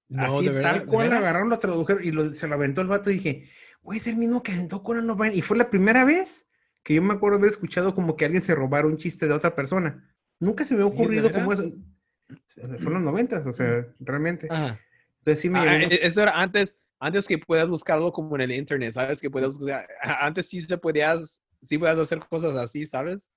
No, 0.08 0.22
Así, 0.24 0.44
de 0.46 0.52
verdad, 0.52 0.72
tal 0.72 0.80
¿de 0.80 0.86
cual, 0.86 1.06
veras? 1.08 1.22
agarraron, 1.22 1.48
lo 1.48 1.58
tradujeron 1.58 2.04
y 2.04 2.10
lo- 2.10 2.34
se 2.34 2.46
lo 2.46 2.54
aventó 2.54 2.80
el 2.82 2.88
vato 2.88 3.10
y 3.10 3.14
dije, 3.14 3.48
güey, 3.82 3.98
es 3.98 4.06
el 4.06 4.16
mismo 4.16 4.42
que 4.42 4.52
aventó 4.52 4.82
Conan 4.82 5.08
O'Brien. 5.10 5.34
Y 5.34 5.42
fue 5.42 5.56
la 5.56 5.70
primera 5.70 6.04
vez 6.04 6.48
que 6.82 6.94
yo 6.94 7.02
me 7.02 7.14
acuerdo 7.14 7.38
haber 7.38 7.50
escuchado 7.50 7.94
como 7.94 8.16
que 8.16 8.26
alguien 8.26 8.42
se 8.42 8.54
robara 8.54 8.86
un 8.86 8.96
chiste 8.98 9.26
de 9.26 9.32
otra 9.32 9.54
persona. 9.54 10.14
Nunca 10.38 10.64
se 10.64 10.74
me 10.74 10.82
Sí, 10.82 10.88
¿de 10.88 10.94
ocurrido 10.94 11.32
como 11.32 11.52
eso. 11.52 11.62
Fue 12.54 12.64
en 12.88 12.94
los 12.94 13.02
noventas, 13.02 13.46
o 13.46 13.52
sea, 13.52 13.86
realmente. 14.00 14.48
Ajá. 14.50 14.78
Entonces 15.18 15.40
sí 15.40 15.48
me 15.48 15.58
Ah, 15.60 15.82
eh, 15.82 16.00
eso 16.02 16.22
era 16.22 16.40
antes, 16.40 16.78
antes 16.98 17.26
que 17.26 17.38
puedas 17.38 17.68
buscarlo 17.70 18.12
como 18.12 18.34
en 18.36 18.42
el 18.42 18.52
internet, 18.52 18.92
¿sabes? 18.92 19.20
Que 19.20 19.30
puedas 19.30 19.58
buscar, 19.58 19.86
antes 20.02 20.46
sí 20.48 20.60
se 20.60 20.76
podías, 20.76 21.42
sí 21.62 21.78
podías 21.78 21.98
hacer 21.98 22.20
cosas 22.20 22.56
así, 22.56 22.86
¿sabes? 22.86 23.30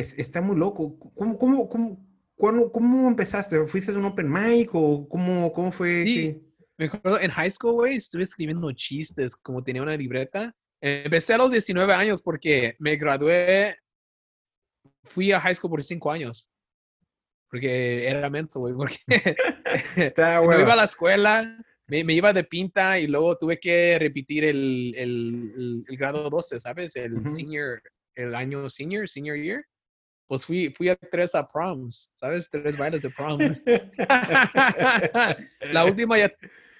Es- 0.00 0.14
está 0.18 0.40
muy 0.40 0.56
loco. 0.56 0.98
¿Cómo, 1.14 1.38
cómo, 1.38 1.68
cómo, 1.68 2.06
cuándo- 2.36 2.70
cómo 2.72 3.08
empezaste? 3.08 3.66
¿Fuiste 3.66 3.92
a 3.92 3.96
un 3.98 4.04
open 4.06 4.30
mic 4.30 4.70
o 4.74 5.08
cómo, 5.08 5.52
cómo 5.52 5.72
fue? 5.72 6.04
Sí. 6.06 6.14
que- 6.14 6.48
Me 6.78 6.84
acuerdo, 6.86 7.20
en 7.20 7.30
high 7.32 7.50
school, 7.50 7.72
güey, 7.72 7.96
estuve 7.96 8.22
escribiendo 8.22 8.70
chistes, 8.72 9.34
como 9.34 9.62
tenía 9.64 9.82
una 9.82 9.96
libreta. 9.96 10.54
Empecé 10.80 11.34
a 11.34 11.38
los 11.38 11.50
19 11.50 11.92
años 11.92 12.22
porque 12.22 12.76
me 12.78 12.94
gradué, 12.96 13.76
fui 15.04 15.32
a 15.32 15.40
high 15.40 15.54
school 15.56 15.70
por 15.70 15.82
5 15.82 16.10
años. 16.12 16.48
Porque 17.50 18.06
era 18.08 18.28
menso, 18.30 18.60
güey, 18.60 18.74
porque 18.74 18.96
Está 19.96 20.36
no 20.36 20.42
hueva. 20.42 20.62
iba 20.62 20.72
a 20.74 20.76
la 20.76 20.84
escuela, 20.84 21.58
me, 21.86 22.04
me 22.04 22.14
iba 22.14 22.32
de 22.32 22.44
pinta 22.44 22.98
y 22.98 23.06
luego 23.06 23.36
tuve 23.38 23.58
que 23.58 23.98
repetir 23.98 24.44
el, 24.44 24.94
el, 24.96 25.52
el- 25.56 25.84
el 25.88 25.96
grado 25.96 26.28
12, 26.30 26.60
¿sabes? 26.60 26.94
El 26.94 27.14
Ujú. 27.14 27.28
senior, 27.34 27.82
el 28.14 28.34
año 28.34 28.68
senior, 28.68 29.08
senior 29.08 29.36
year. 29.38 29.64
Pues 30.28 30.44
fui, 30.44 30.70
fui 30.76 30.88
a 30.90 30.96
tres 30.96 31.34
a 31.34 31.46
proms, 31.48 32.12
¿sabes? 32.16 32.50
Tres 32.50 32.76
bailes 32.76 33.00
de 33.02 33.08
prom. 33.10 33.38
la 35.72 35.84
última 35.86 36.18
ya, 36.18 36.30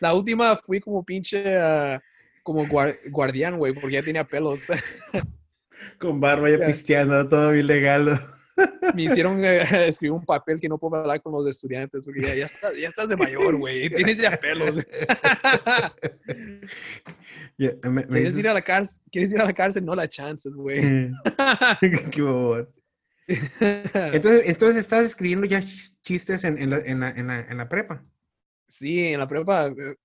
la 0.00 0.12
última 0.14 0.56
fui 0.58 0.80
como 0.80 1.02
pinche, 1.02 1.56
ah, 1.56 1.98
como 2.42 2.66
guar- 2.66 2.98
guardián, 3.10 3.56
güey, 3.56 3.72
porque 3.72 3.92
ya 3.94 4.02
tenía 4.02 4.24
pelos. 4.24 4.60
Con 5.98 6.20
barba 6.20 6.50
ya 6.50 6.66
pisteando, 6.66 7.26
todo 7.28 7.52
bien 7.52 7.66
legal. 7.66 8.20
me 8.94 9.02
hicieron 9.04 9.44
eh, 9.44 9.62
escribir 9.88 10.12
un 10.12 10.24
papel 10.24 10.60
que 10.60 10.68
no 10.68 10.78
puedo 10.78 10.96
hablar 10.96 11.22
con 11.22 11.32
los 11.32 11.46
estudiantes 11.46 12.04
porque 12.04 12.22
ya, 12.22 12.34
ya, 12.34 12.46
estás, 12.46 12.76
ya 12.76 12.88
estás 12.88 13.08
de 13.08 13.16
mayor, 13.16 13.56
güey. 13.56 13.88
Tienes 13.88 14.18
ya 14.18 14.36
pelos. 14.36 14.84
Ya, 17.56 17.72
me- 17.84 17.90
me 17.90 18.06
¿Quieres 18.06 18.34
dices- 18.34 18.38
ir 18.40 18.48
a 18.48 18.54
la 18.54 18.62
cárcel? 18.62 19.00
¿Quieres 19.10 19.32
ir 19.32 19.40
a 19.40 19.44
la 19.44 19.52
cárcel? 19.52 19.84
No 19.84 19.94
la 19.94 20.08
chances, 20.08 20.54
güey. 20.54 21.10
Qué 22.10 22.22
bobón. 22.22 22.68
Entonces, 23.28 24.42
entonces 24.46 24.76
estás 24.78 25.04
escribiendo 25.04 25.46
ya 25.46 25.60
chis- 25.60 25.96
chistes 26.02 26.44
en, 26.44 26.58
en 26.58 26.70
la, 26.70 26.78
en, 26.78 27.00
la, 27.00 27.40
en, 27.40 27.56
la, 27.58 27.68
prepa. 27.68 28.04
Sí, 28.68 29.04
en 29.08 29.20
la 29.20 29.28
prepa 29.28 29.66
eh, 29.68 29.96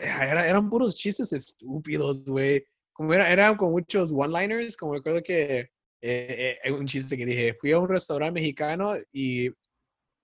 era- 0.00 0.46
eran 0.48 0.68
puros 0.68 0.94
chistes 0.96 1.32
estúpidos, 1.32 2.24
güey. 2.24 2.64
Como 2.92 3.14
era, 3.14 3.30
eran 3.32 3.56
con 3.56 3.70
muchos 3.72 4.12
one-liners, 4.12 4.76
como 4.76 4.94
recuerdo 4.94 5.22
que 5.22 5.70
eh, 6.02 6.58
eh, 6.62 6.72
un 6.72 6.86
chiste 6.86 7.16
que 7.16 7.24
dije, 7.24 7.54
fui 7.54 7.72
a 7.72 7.78
un 7.78 7.88
restaurante 7.88 8.40
mexicano 8.40 8.94
y, 9.12 9.48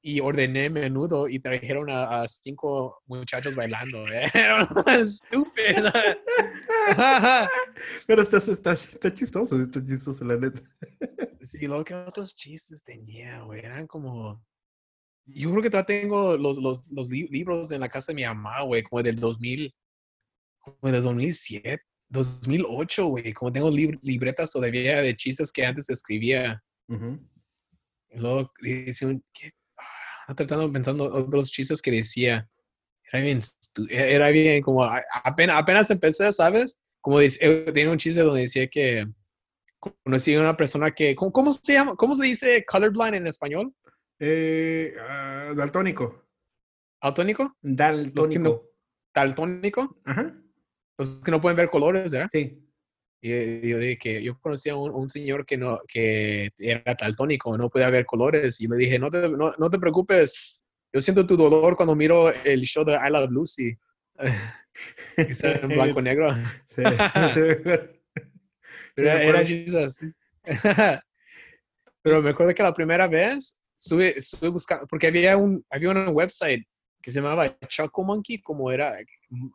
y 0.01 0.21
ordené 0.21 0.71
menudo 0.71 1.29
y 1.29 1.41
trajeron 1.41 1.91
a, 1.91 2.23
a 2.23 2.29
cinco 2.29 3.03
muchachos 3.07 3.55
bailando. 3.55 4.07
eh. 4.09 4.31
Era 4.35 4.65
lo 4.65 4.85
estúpido. 4.93 5.93
Pero 8.07 8.23
está, 8.23 8.39
está, 8.39 8.73
está 8.73 9.13
chistoso, 9.15 9.61
está 9.61 9.85
chistoso, 9.85 10.25
la 10.25 10.37
neta. 10.37 10.63
Sí, 11.41 11.67
luego 11.67 11.85
que 11.85 11.95
otros 11.95 12.35
chistes 12.35 12.83
tenía, 12.85 13.41
güey. 13.43 13.61
Eran 13.65 13.87
como. 13.87 14.45
Yo 15.25 15.51
creo 15.51 15.63
que 15.63 15.71
todavía 15.71 16.01
tengo 16.03 16.37
los, 16.37 16.59
los, 16.59 16.91
los 16.91 17.09
li- 17.09 17.29
libros 17.29 17.71
en 17.71 17.81
la 17.81 17.89
casa 17.89 18.13
de 18.13 18.17
mi 18.17 18.25
mamá, 18.25 18.63
güey, 18.63 18.83
como 18.83 19.03
del 19.03 19.17
2000, 19.17 19.73
como 20.59 20.77
del 20.93 21.01
2007, 21.03 21.81
2008, 22.09 23.07
güey. 23.07 23.33
Como 23.33 23.53
tengo 23.53 23.71
lib- 23.71 23.99
libretas 24.03 24.51
todavía 24.51 25.01
de 25.01 25.17
chistes 25.17 25.53
que 25.53 25.65
antes 25.65 25.89
escribía. 25.89 26.63
Ujú. 26.89 27.19
Y 28.11 28.19
luego 28.19 28.51
un- 29.03 29.25
¿qué? 29.33 29.51
Ah, 30.29 30.35
tratando, 30.35 30.71
pensando 30.71 31.05
otros 31.05 31.51
chistes 31.51 31.81
que 31.81 31.91
decía. 31.91 32.47
Era 33.11 33.23
bien, 33.23 33.41
e- 33.89 34.15
era 34.15 34.29
bien, 34.29 34.63
como 34.63 34.85
apenas, 34.85 35.57
apenas 35.59 35.91
empecé, 35.91 36.31
¿sabes? 36.33 36.79
Como 37.01 37.21
dice, 37.21 37.39
eh, 37.41 37.73
tenía 37.73 37.91
un 37.91 37.97
chiste 37.97 38.21
donde 38.21 38.43
decía 38.43 38.69
que 38.69 39.07
conocí 39.81 40.35
a 40.35 40.41
una 40.41 40.55
persona 40.55 40.91
que, 40.91 41.15
¿cómo, 41.17 41.33
cómo 41.33 41.53
se 41.55 41.73
llama? 41.73 41.97
¿Cómo 41.97 42.15
se 42.15 42.25
dice 42.27 42.63
colorblind 42.67 43.15
en 43.15 43.27
español? 43.27 43.73
Eh, 44.19 44.95
ah, 45.01 45.55
daltónico. 45.57 46.27
¿Autónico? 47.01 47.57
Daltónico. 47.63 48.71
¿Daltónico? 49.15 49.99
Ajá. 50.05 50.35
Los 50.99 51.23
que 51.23 51.31
no 51.31 51.41
pueden 51.41 51.57
ver 51.57 51.71
colores, 51.71 52.13
¿verdad? 52.13 52.29
Sí. 52.31 52.68
Y 53.21 53.69
yo 53.69 53.79
dije 53.79 53.99
que 53.99 54.23
yo 54.23 54.39
conocí 54.39 54.69
a 54.69 54.77
un, 54.77 54.93
un 54.93 55.11
señor 55.11 55.45
que 55.45 55.57
no 55.59 55.81
que 55.89 56.51
era 56.59 56.95
daltónico, 56.95 57.57
no 57.59 57.69
podía 57.69 57.91
ver 57.91 58.07
colores. 58.07 58.61
Y 58.61 58.69
le 58.69 58.77
dije, 58.77 58.99
no 58.99 59.11
te, 59.11 59.29
no, 59.29 59.53
no 59.59 59.71
te 59.71 59.79
preocupes, 59.79 60.59
yo 60.93 61.01
siento 61.01 61.27
tu 61.27 61.37
dolor 61.37 61.77
cuando 61.77 61.95
miro 61.95 62.33
el 62.33 62.63
show 62.63 62.85
de 62.85 62.95
I 62.95 63.11
Love 63.11 63.31
Lucy. 63.31 63.77
en 65.17 65.69
blanco 65.69 66.01
y 66.01 66.03
negro. 66.05 66.35
Sí. 66.67 66.83
Pero 68.95 69.11
era 69.11 69.41
así. 69.41 70.13
Pero 72.03 72.23
me 72.23 72.31
acuerdo 72.31 72.55
que 72.55 72.63
la 72.63 72.75
primera 72.75 73.07
vez 73.07 73.61
estuve, 73.77 74.19
estuve 74.19 74.49
buscando, 74.49 74.87
porque 74.87 75.09
había 75.09 75.37
un, 75.37 75.65
había 75.71 75.91
un 75.91 76.09
website 76.09 76.65
que 77.01 77.11
se 77.11 77.21
llamaba 77.21 77.57
Choco 77.69 78.03
Monkey, 78.03 78.41
como 78.41 78.73
era 78.73 78.97
mm, 79.29 79.51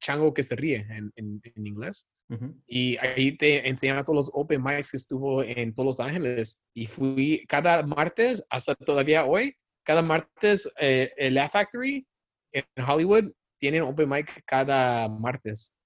chango 0.00 0.34
que 0.34 0.42
se 0.42 0.56
ríe 0.56 0.86
en, 0.90 1.12
en, 1.16 1.40
en 1.42 1.66
inglés. 1.66 2.08
Ujú. 2.32 2.54
Y 2.66 2.96
ahí 2.98 3.36
te 3.36 3.68
enseñaba 3.68 4.04
todos 4.04 4.16
los 4.16 4.30
open 4.32 4.62
mics 4.62 4.90
que 4.90 4.96
estuvo 4.96 5.42
en 5.42 5.74
todos 5.74 5.98
Los 5.98 6.00
Ángeles. 6.00 6.62
Y 6.74 6.86
fui 6.86 7.44
cada 7.48 7.82
martes, 7.82 8.44
hasta 8.50 8.74
todavía 8.74 9.24
hoy, 9.24 9.54
cada 9.84 10.02
martes, 10.02 10.72
eh, 10.78 11.12
el 11.16 11.34
Laugh 11.34 11.50
Factory 11.52 12.06
en 12.52 12.64
Hollywood 12.86 13.32
tienen 13.58 13.82
open 13.82 14.08
mic 14.08 14.42
cada 14.46 15.08
martes 15.08 15.76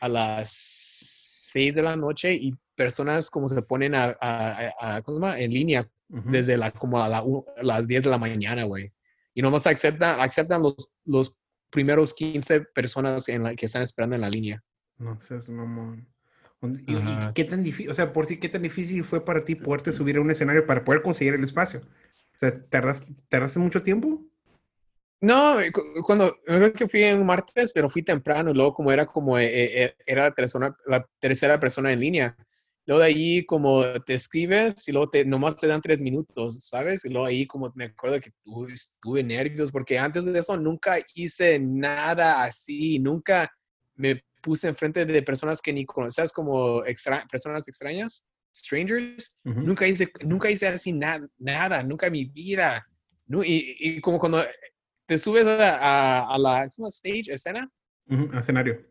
a 0.00 0.08
las 0.08 0.50
6 1.52 1.74
de 1.74 1.82
la 1.82 1.96
noche 1.96 2.34
y 2.34 2.54
personas 2.76 3.28
como 3.30 3.48
se 3.48 3.60
ponen 3.62 3.94
a, 3.94 4.16
a- 4.20 4.68
a- 4.78 4.96
a- 4.96 5.02
¿cómo 5.02 5.28
en 5.32 5.50
línea 5.52 5.90
Ujú. 6.08 6.30
desde 6.30 6.56
la, 6.56 6.70
como 6.70 7.02
a, 7.02 7.08
la 7.08 7.24
las 7.62 7.86
10 7.86 8.02
de 8.04 8.10
la 8.10 8.18
mañana, 8.18 8.64
güey. 8.64 8.92
Y 9.34 9.42
nomás 9.42 9.66
aceptan, 9.66 10.20
aceptan 10.20 10.62
los, 10.62 10.96
los 11.04 11.38
primeros 11.70 12.14
15 12.14 12.62
personas 12.74 13.28
en 13.28 13.42
la, 13.44 13.54
que 13.54 13.66
están 13.66 13.82
esperando 13.82 14.16
en 14.16 14.22
la 14.22 14.30
línea. 14.30 14.62
No 15.00 15.20
seas 15.20 15.48
mamón. 15.48 16.06
¿Y, 16.86 16.94
y 17.28 17.32
qué 17.32 17.44
tan 17.44 17.64
difícil, 17.64 17.90
o 17.90 17.94
sea, 17.94 18.12
por 18.12 18.26
sí, 18.26 18.38
qué 18.38 18.48
tan 18.48 18.62
difícil 18.62 19.02
fue 19.04 19.24
para 19.24 19.44
ti 19.44 19.54
poderte 19.56 19.92
subir 19.92 20.18
a 20.18 20.20
un 20.20 20.30
escenario 20.30 20.66
para 20.66 20.84
poder 20.84 21.02
conseguir 21.02 21.34
el 21.34 21.42
espacio? 21.42 21.80
O 21.80 22.38
sea, 22.38 22.64
¿tardaste, 22.68 23.14
tardaste 23.28 23.58
mucho 23.58 23.82
tiempo? 23.82 24.22
No, 25.22 25.58
cu- 25.72 25.82
cuando 26.06 26.34
creo 26.44 26.72
que 26.72 26.88
fui 26.88 27.02
en 27.04 27.18
un 27.20 27.26
martes, 27.26 27.72
pero 27.74 27.90
fui 27.90 28.02
temprano, 28.02 28.54
luego 28.54 28.72
como 28.72 28.90
era 28.90 29.04
como 29.06 29.38
eh, 29.38 29.84
eh, 29.84 29.94
era 30.06 30.24
la 30.24 30.32
tercera, 30.34 30.74
la 30.86 31.06
tercera 31.18 31.60
persona 31.60 31.92
en 31.92 32.00
línea. 32.00 32.36
Luego 32.86 33.00
de 33.02 33.06
ahí 33.08 33.44
como 33.46 33.84
te 34.04 34.14
escribes 34.14 34.88
y 34.88 34.92
luego 34.92 35.10
te, 35.10 35.24
nomás 35.26 35.56
te 35.56 35.66
dan 35.66 35.82
tres 35.82 36.00
minutos, 36.00 36.64
¿sabes? 36.66 37.04
Y 37.04 37.10
luego 37.10 37.26
ahí 37.26 37.46
como 37.46 37.70
me 37.74 37.84
acuerdo 37.86 38.18
que 38.20 38.30
tuve, 38.42 38.72
tuve 39.02 39.22
nervios 39.22 39.70
porque 39.70 39.98
antes 39.98 40.24
de 40.24 40.38
eso 40.38 40.56
nunca 40.56 40.98
hice 41.14 41.58
nada 41.60 42.42
así, 42.44 42.98
nunca 42.98 43.50
me 43.96 44.22
puse 44.40 44.68
enfrente 44.68 45.04
de 45.04 45.22
personas 45.22 45.60
que 45.62 45.72
ni 45.72 45.84
conoces 45.86 46.32
como 46.32 46.84
extra, 46.84 47.26
personas 47.30 47.66
extrañas, 47.68 48.26
strangers. 48.54 49.36
Ujú. 49.44 49.60
Nunca 49.60 49.86
hice, 49.86 50.10
nunca 50.24 50.50
hice 50.50 50.68
así 50.68 50.92
na- 50.92 51.26
nada, 51.38 51.82
nunca 51.82 52.06
en 52.06 52.12
mi 52.12 52.24
vida. 52.26 52.86
Nu- 53.26 53.44
y, 53.44 53.76
y 53.78 54.00
como 54.00 54.18
cuando 54.18 54.44
te 55.06 55.18
subes 55.18 55.46
a, 55.46 55.76
a- 55.76 56.34
a 56.34 56.38
la 56.38 56.68
stage, 56.88 57.32
escena, 57.32 57.70
Ujú, 58.08 58.28
a 58.32 58.40
escenario. 58.40 58.86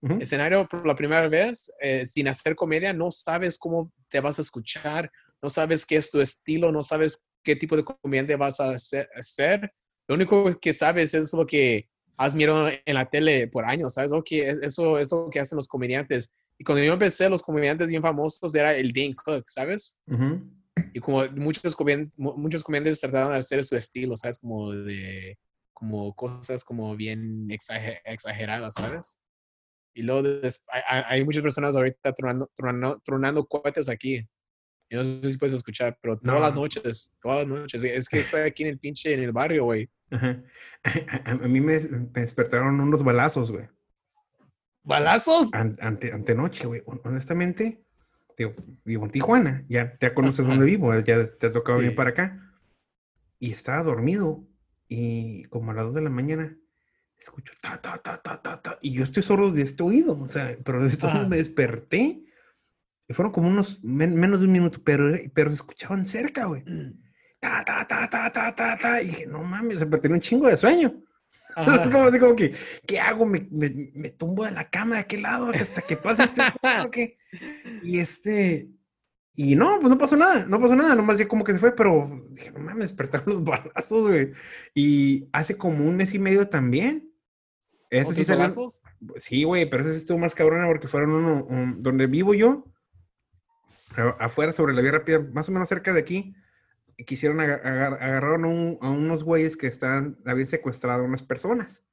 Ujú. 0.00 0.18
escenario 0.20 0.66
por 0.68 0.86
la 0.86 0.94
primera 0.94 1.26
vez, 1.28 1.72
eh, 1.80 2.06
sin 2.06 2.28
hacer 2.28 2.54
comedia, 2.54 2.92
no 2.92 3.10
sabes 3.10 3.58
cómo 3.58 3.92
te 4.08 4.20
vas 4.20 4.38
a 4.38 4.42
escuchar, 4.42 5.10
no 5.42 5.50
sabes 5.50 5.84
qué 5.84 5.96
es 5.96 6.10
tu 6.10 6.20
estilo, 6.20 6.70
no 6.70 6.82
sabes 6.82 7.26
qué 7.42 7.56
tipo 7.56 7.76
de 7.76 7.84
comediante 7.84 8.36
vas 8.36 8.60
a 8.60 8.70
hacer. 8.72 9.72
Lo 10.06 10.14
único 10.14 10.58
que 10.60 10.72
sabes 10.72 11.14
es 11.14 11.32
lo 11.32 11.46
que 11.46 11.88
has 12.18 12.34
mirado 12.34 12.68
en 12.68 12.94
la 12.94 13.08
tele 13.08 13.46
por 13.48 13.64
años, 13.64 13.94
¿sabes? 13.94 14.10
Es, 14.30 14.58
eso 14.58 14.98
es 14.98 15.10
lo 15.10 15.30
que 15.30 15.40
hacen 15.40 15.56
los 15.56 15.68
comediantes. 15.68 16.30
Y 16.58 16.64
cuando 16.64 16.84
yo 16.84 16.92
empecé, 16.92 17.28
los 17.30 17.42
comediantes 17.42 17.88
bien 17.90 18.02
famosos 18.02 18.54
era 18.54 18.74
el 18.76 18.92
Dane 18.92 19.14
Cook, 19.14 19.44
¿sabes? 19.48 19.98
Ujú. 20.06 20.40
y 20.94 21.00
como 21.00 21.24
muchos 21.36 21.76
comediantes, 21.76 22.12
muchos 22.18 22.64
comediantes 22.64 23.00
trataban 23.00 23.32
de 23.32 23.38
hacer 23.38 23.62
su 23.64 23.76
estilo, 23.76 24.16
¿sabes? 24.16 24.38
Como 24.38 24.72
de, 24.72 25.38
como 25.72 26.12
cosas 26.14 26.64
como 26.64 26.96
bien 26.96 27.48
exager- 27.48 28.00
exageradas, 28.04 28.74
¿sabes? 28.74 29.18
Y 29.94 30.02
luego 30.02 30.28
hay- 30.72 31.02
hay 31.06 31.24
muchas 31.24 31.42
personas 31.42 31.76
ahorita 31.76 32.12
tronando, 32.14 32.50
tronando, 32.54 33.00
tronando 33.04 33.46
cohetes 33.46 33.88
aquí. 33.88 34.26
Yo 34.90 34.98
no 34.98 35.04
sé 35.04 35.30
si 35.30 35.36
puedes 35.38 35.52
escuchar, 35.54 35.98
pero 36.00 36.18
todas 36.18 36.40
las 36.40 36.54
No. 36.54 36.62
noches, 36.62 37.16
todas 37.22 37.46
las 37.46 37.58
noches. 37.58 37.84
Es 37.84 38.08
que 38.08 38.20
estoy 38.20 38.40
aquí 38.42 38.62
en 38.62 38.70
el 38.70 38.78
pinche, 38.78 39.12
en 39.12 39.20
el 39.20 39.32
barrio, 39.32 39.64
güey. 39.64 39.90
Ajá. 40.10 40.42
A, 41.24 41.30
a 41.32 41.34
mí 41.48 41.60
me, 41.60 41.78
me 41.78 42.20
despertaron 42.20 42.80
unos 42.80 43.04
balazos, 43.04 43.50
güey. 43.50 43.68
¿Balazos? 44.82 45.52
An- 45.52 45.76
ante, 45.80 46.12
antenoche, 46.12 46.66
güey. 46.66 46.82
Hon- 46.86 47.00
Honestamente, 47.04 47.82
digo, 48.36 48.54
vivo 48.84 49.04
en 49.04 49.10
Tijuana. 49.10 49.64
Ya, 49.68 49.96
ya 50.00 50.14
conoces 50.14 50.40
Ajá. 50.40 50.50
dónde 50.50 50.64
vivo. 50.66 50.94
Ya 51.00 51.26
te 51.26 51.46
ha 51.48 51.52
tocado 51.52 51.78
venir 51.78 51.92
Sí. 51.92 51.96
para 51.96 52.10
acá. 52.10 52.54
Y 53.38 53.52
estaba 53.52 53.82
dormido. 53.82 54.44
Y 54.88 55.44
como 55.44 55.70
a 55.70 55.74
las 55.74 55.84
2 55.86 55.94
de 55.96 56.00
la 56.00 56.10
mañana, 56.10 56.56
escucho 57.18 57.52
ta, 57.60 57.78
ta, 57.80 57.98
ta, 57.98 58.22
ta, 58.22 58.40
ta, 58.40 58.62
ta. 58.62 58.78
Y 58.80 58.92
yo 58.92 59.04
estoy 59.04 59.22
sordo 59.22 59.50
de 59.52 59.62
este 59.62 59.82
oído. 59.82 60.18
O 60.18 60.28
sea, 60.28 60.56
pero 60.64 60.80
de 60.82 60.88
esto 60.88 61.06
Ajá. 61.08 61.28
me 61.28 61.36
desperté. 61.36 62.24
Y 63.08 63.14
fueron 63.14 63.32
como 63.32 63.48
unos 63.48 63.82
men- 63.82 64.14
menos 64.16 64.40
de 64.40 64.46
un 64.46 64.52
minuto, 64.52 64.80
pero, 64.84 65.10
pero 65.34 65.50
se 65.50 65.56
escuchaban 65.56 66.04
cerca, 66.06 66.44
güey. 66.44 66.62
Ta, 67.40 67.64
ta, 67.64 67.86
ta, 67.86 68.08
ta, 68.10 68.30
ta, 68.30 68.54
ta, 68.54 68.76
ta. 68.76 69.02
Y 69.02 69.06
dije, 69.06 69.26
no 69.26 69.42
mames, 69.42 69.78
se 69.78 69.86
perdió 69.86 70.10
un 70.12 70.20
chingo 70.20 70.48
de 70.48 70.56
sueño. 70.56 70.94
Es 71.56 71.88
como, 71.88 72.36
que, 72.36 72.54
¿qué 72.86 73.00
hago? 73.00 73.24
¿Me, 73.26 73.48
me, 73.50 73.90
me 73.94 74.10
tumbo 74.10 74.44
de 74.44 74.50
la 74.52 74.64
cama 74.64 74.96
de 74.96 75.00
aquel 75.00 75.22
lado 75.22 75.50
hasta 75.50 75.82
que 75.82 75.96
pase 75.96 76.24
este? 76.24 76.42
Y 77.82 77.98
este, 77.98 78.68
y 79.34 79.56
no, 79.56 79.78
pues 79.80 79.90
no 79.90 79.98
pasó 79.98 80.16
nada, 80.16 80.44
no 80.46 80.60
pasó 80.60 80.76
nada, 80.76 80.94
nomás 80.94 81.18
ya 81.18 81.26
como 81.28 81.44
que 81.44 81.52
se 81.52 81.58
fue, 81.58 81.74
pero 81.74 82.22
dije, 82.30 82.50
no 82.52 82.60
mames, 82.60 82.82
despertaron 82.90 83.26
los 83.28 83.44
balazos, 83.44 84.08
güey. 84.08 84.32
Y 84.74 85.28
hace 85.32 85.56
como 85.56 85.86
un 85.88 85.96
mes 85.96 86.12
y 86.14 86.18
medio 86.18 86.48
también. 86.48 87.10
Ese 87.90 88.04
sí 88.14 88.22
¿Otros 88.22 88.26
salió- 88.26 88.38
balazos? 88.42 88.82
Sí, 89.16 89.44
güey, 89.44 89.68
pero 89.68 89.82
ese 89.82 89.92
sí 89.92 89.98
estuvo 89.98 90.18
más 90.18 90.34
cabrona 90.34 90.66
porque 90.66 90.88
fueron 90.88 91.10
uno, 91.10 91.44
un- 91.44 91.80
donde 91.80 92.06
vivo 92.06 92.34
yo, 92.34 92.64
afuera 94.18 94.52
sobre 94.52 94.74
la 94.74 94.82
vía 94.82 94.92
rápida, 94.92 95.18
más 95.32 95.48
o 95.48 95.52
menos 95.52 95.68
cerca 95.68 95.92
de 95.92 96.00
aquí, 96.00 96.34
quisieron 97.06 97.40
aga- 97.40 97.60
agar- 97.62 97.98
agarraron 98.02 98.44
a, 98.44 98.48
un- 98.48 98.78
a 98.80 98.90
unos 98.90 99.22
güeyes 99.24 99.56
que 99.56 99.66
están, 99.66 100.18
habían 100.26 100.46
secuestrado 100.46 101.02
a 101.02 101.06
unas 101.06 101.22
personas. 101.22 101.84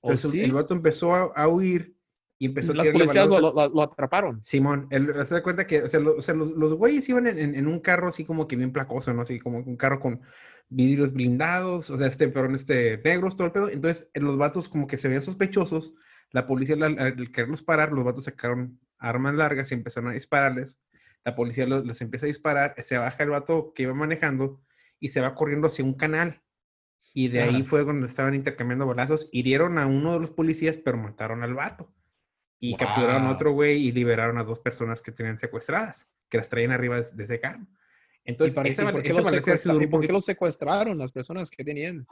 ¿Oh, 0.00 0.10
Entonces 0.10 0.30
sí? 0.32 0.42
el 0.42 0.52
vato 0.52 0.74
empezó 0.74 1.14
a, 1.14 1.32
a 1.34 1.48
huir 1.48 1.96
y 2.38 2.46
empezó 2.46 2.72
a 2.72 2.76
Las 2.76 2.88
policías 2.88 3.28
lo, 3.28 3.40
lo- 3.40 3.68
lo 3.68 3.82
atraparon. 3.82 4.42
Simón, 4.42 4.86
él 4.90 5.12
se 5.26 5.34
da 5.34 5.42
cuenta 5.42 5.66
que, 5.66 5.82
o 5.82 5.88
sea, 5.88 6.00
lo- 6.00 6.16
o 6.16 6.22
sea, 6.22 6.34
los, 6.34 6.50
los 6.50 6.74
güeyes 6.74 7.08
iban 7.08 7.26
en, 7.26 7.38
en- 7.38 7.54
en 7.54 7.66
un 7.66 7.80
carro 7.80 8.08
así 8.08 8.24
como 8.24 8.46
que 8.46 8.56
bien 8.56 8.72
placoso, 8.72 9.12
¿no? 9.12 9.22
Así 9.22 9.38
como 9.38 9.58
un 9.58 9.76
carro 9.76 10.00
con 10.00 10.20
vidrios 10.68 11.12
blindados, 11.12 11.90
o 11.90 11.96
sea, 11.98 12.06
este, 12.06 12.28
perdón, 12.28 12.54
este, 12.54 12.98
negros, 13.04 13.36
todo 13.36 13.46
el 13.46 13.52
pedo. 13.52 13.68
Entonces, 13.68 14.10
los 14.14 14.36
vatos 14.36 14.68
como 14.68 14.86
que 14.86 14.96
se 14.96 15.08
veían 15.08 15.22
sospechosos. 15.22 15.94
La 16.30 16.46
policía, 16.46 16.74
al, 16.76 16.98
al 16.98 17.30
quererlos 17.30 17.62
parar, 17.62 17.92
los 17.92 18.02
vatos 18.04 18.24
sacaron 18.24 18.80
armas 18.98 19.34
largas 19.36 19.70
y 19.70 19.74
empezaron 19.74 20.10
a 20.10 20.14
dispararles. 20.14 20.80
La 21.24 21.34
policía 21.34 21.66
los, 21.66 21.86
les 21.86 22.00
empieza 22.00 22.26
a 22.26 22.28
disparar, 22.28 22.74
se 22.82 22.98
baja 22.98 23.22
el 23.22 23.30
vato 23.30 23.72
que 23.74 23.84
iba 23.84 23.94
manejando 23.94 24.60
y 25.00 25.08
se 25.08 25.20
va 25.20 25.34
corriendo 25.34 25.66
hacia 25.68 25.84
un 25.84 25.94
canal. 25.94 26.42
Y 27.14 27.28
de 27.28 27.42
ahí 27.42 27.56
Ajá. 27.60 27.64
fue 27.64 27.84
donde 27.84 28.06
estaban 28.08 28.34
intercambiando 28.34 28.86
balazos. 28.86 29.28
Hirieron 29.32 29.78
a 29.78 29.86
uno 29.86 30.14
de 30.14 30.20
los 30.20 30.30
policías, 30.30 30.76
pero 30.76 30.96
mataron 30.98 31.42
al 31.42 31.54
vato. 31.54 31.92
Y 32.60 32.76
capturaron 32.76 33.22
a 33.22 33.26
Wow. 33.26 33.34
otro 33.34 33.52
güey 33.52 33.86
y 33.86 33.92
liberaron 33.92 34.38
a 34.38 34.44
dos 34.44 34.58
personas 34.60 35.00
que 35.02 35.12
tenían 35.12 35.38
secuestradas, 35.38 36.10
que 36.28 36.38
las 36.38 36.48
traían 36.48 36.72
arriba 36.72 37.00
de, 37.00 37.06
de 37.12 37.24
ese 37.24 37.38
carro. 37.40 37.60
¿Y, 38.24 38.30
Entonces, 38.30 38.54
para- 38.54 38.68
esa, 38.68 38.82
y 38.82 38.92
por 38.92 39.02
qué 39.02 39.08
los 39.12 39.64
duró 39.64 39.82
y 39.82 39.86
por 39.86 40.00
qué 40.06 40.12
los 40.12 40.24
secuestraron 40.24 40.96
las 40.98 41.12
personas 41.12 41.50
que 41.50 41.62
tenían? 41.62 42.06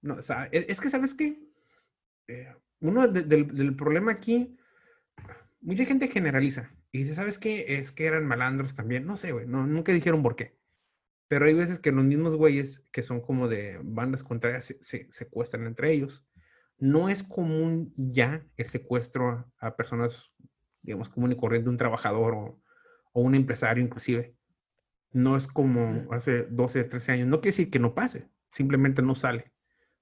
No, 0.00 0.14
o 0.14 0.22
sea, 0.22 0.48
es, 0.52 0.64
es 0.68 0.80
que, 0.80 0.88
¿sabes 0.88 1.14
qué? 1.14 1.38
Eh, 2.28 2.54
uno 2.80 3.06
de- 3.08 3.22
del, 3.22 3.54
del 3.54 3.76
problema 3.76 4.12
aquí, 4.12 4.56
mucha 5.60 5.84
gente 5.84 6.08
generaliza. 6.08 6.70
Y 6.92 6.98
dice, 7.02 7.14
¿sabes 7.14 7.38
qué? 7.38 7.78
Es 7.78 7.92
que 7.92 8.06
eran 8.06 8.26
malandros 8.26 8.74
también. 8.74 9.06
No 9.06 9.16
sé, 9.16 9.32
güey, 9.32 9.46
no, 9.46 9.66
nunca 9.66 9.92
dijeron 9.92 10.22
por 10.22 10.36
qué. 10.36 10.56
Pero 11.28 11.46
hay 11.46 11.54
veces 11.54 11.80
que 11.80 11.92
los 11.92 12.04
mismos 12.04 12.36
güeyes 12.36 12.84
que 12.92 13.02
son 13.02 13.20
como 13.20 13.48
de 13.48 13.80
bandas 13.82 14.22
contrarias 14.24 14.66
se, 14.66 14.82
se- 14.82 15.08
secuestran 15.10 15.66
entre 15.66 15.92
ellos. 15.92 16.24
No 16.78 17.08
es 17.08 17.22
común 17.22 17.92
ya 17.96 18.46
el 18.56 18.66
secuestro 18.66 19.30
a, 19.30 19.52
a 19.68 19.76
personas, 19.76 20.32
digamos, 20.82 21.08
común 21.08 21.32
y 21.32 21.36
corriente, 21.36 21.68
un 21.70 21.76
trabajador 21.76 22.34
o, 22.34 22.62
o 23.12 23.20
un 23.22 23.34
empresario 23.34 23.84
inclusive. 23.84 24.36
No 25.12 25.36
es 25.36 25.46
como 25.46 26.06
hace 26.12 26.44
12, 26.44 26.84
13 26.84 27.12
años. 27.12 27.28
No 27.28 27.40
quiere 27.40 27.56
decir 27.56 27.70
que 27.70 27.78
no 27.78 27.94
pase, 27.94 28.28
simplemente 28.50 29.02
no 29.02 29.14
sale. 29.14 29.52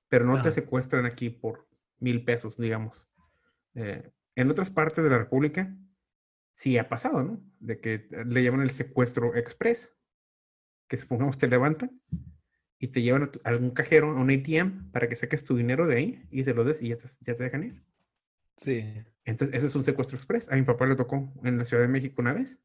Pero 0.09 0.25
no 0.25 0.35
te 0.43 0.53
secuestran 0.53 1.07
aquí 1.07 1.31
por 1.31 1.69
mil 1.99 2.25
pesos, 2.25 2.57
digamos. 2.59 3.09
Eh, 3.75 4.11
en 4.37 4.51
otras 4.51 4.71
partes 4.71 5.03
de 5.05 5.11
la 5.11 5.19
República 5.19 5.77
sí 6.57 6.79
ha 6.79 6.91
pasado, 6.91 7.23
¿no? 7.25 7.41
De 7.61 7.81
que 7.81 7.95
eh, 8.13 8.27
le 8.27 8.45
llaman 8.45 8.63
el 8.63 8.73
secuestro 8.73 9.37
express. 9.37 9.95
Que 10.89 10.97
supongamos 10.97 11.39
te 11.39 11.49
levantan 11.49 12.01
y 12.79 12.89
te 12.89 13.03
llevan 13.03 13.25
a, 13.25 13.33
tu- 13.33 13.41
a 13.45 13.51
algún 13.51 13.73
cajero, 13.73 14.11
a 14.13 14.21
un 14.21 14.31
ATM, 14.31 14.91
para 14.93 15.09
que 15.09 15.17
saques 15.17 15.45
tu 15.45 15.57
dinero 15.57 15.87
de 15.87 15.97
ahí 15.97 16.29
y 16.31 16.45
se 16.45 16.55
lo 16.55 16.65
des 16.65 16.83
y 16.83 16.91
ya 16.91 16.99
te, 16.99 17.09
ya 17.23 17.37
te 17.37 17.45
dejan 17.45 17.65
ir. 17.65 17.85
Sí. 18.57 19.07
Entonces, 19.27 19.55
ese 19.57 19.67
es 19.67 19.75
un 19.77 19.85
secuestro 19.85 20.17
express. 20.17 20.51
A 20.51 20.57
mi 20.57 20.63
papá 20.63 20.87
le 20.87 20.97
tocó 20.97 21.31
en 21.45 21.59
la 21.59 21.67
Ciudad 21.67 21.83
de 21.83 21.89
México 21.89 22.23
una 22.23 22.33
vez. 22.33 22.59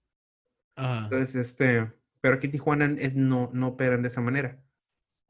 Ajá. 0.75 1.05
Entonces, 1.11 1.35
este, 1.35 1.91
pero 2.21 2.35
aquí 2.35 2.47
en 2.47 2.51
Tijuana 2.53 2.95
es, 2.99 3.15
no, 3.15 3.49
no 3.53 3.67
operan 3.69 4.01
de 4.01 4.07
esa 4.07 4.21
manera. 4.21 4.63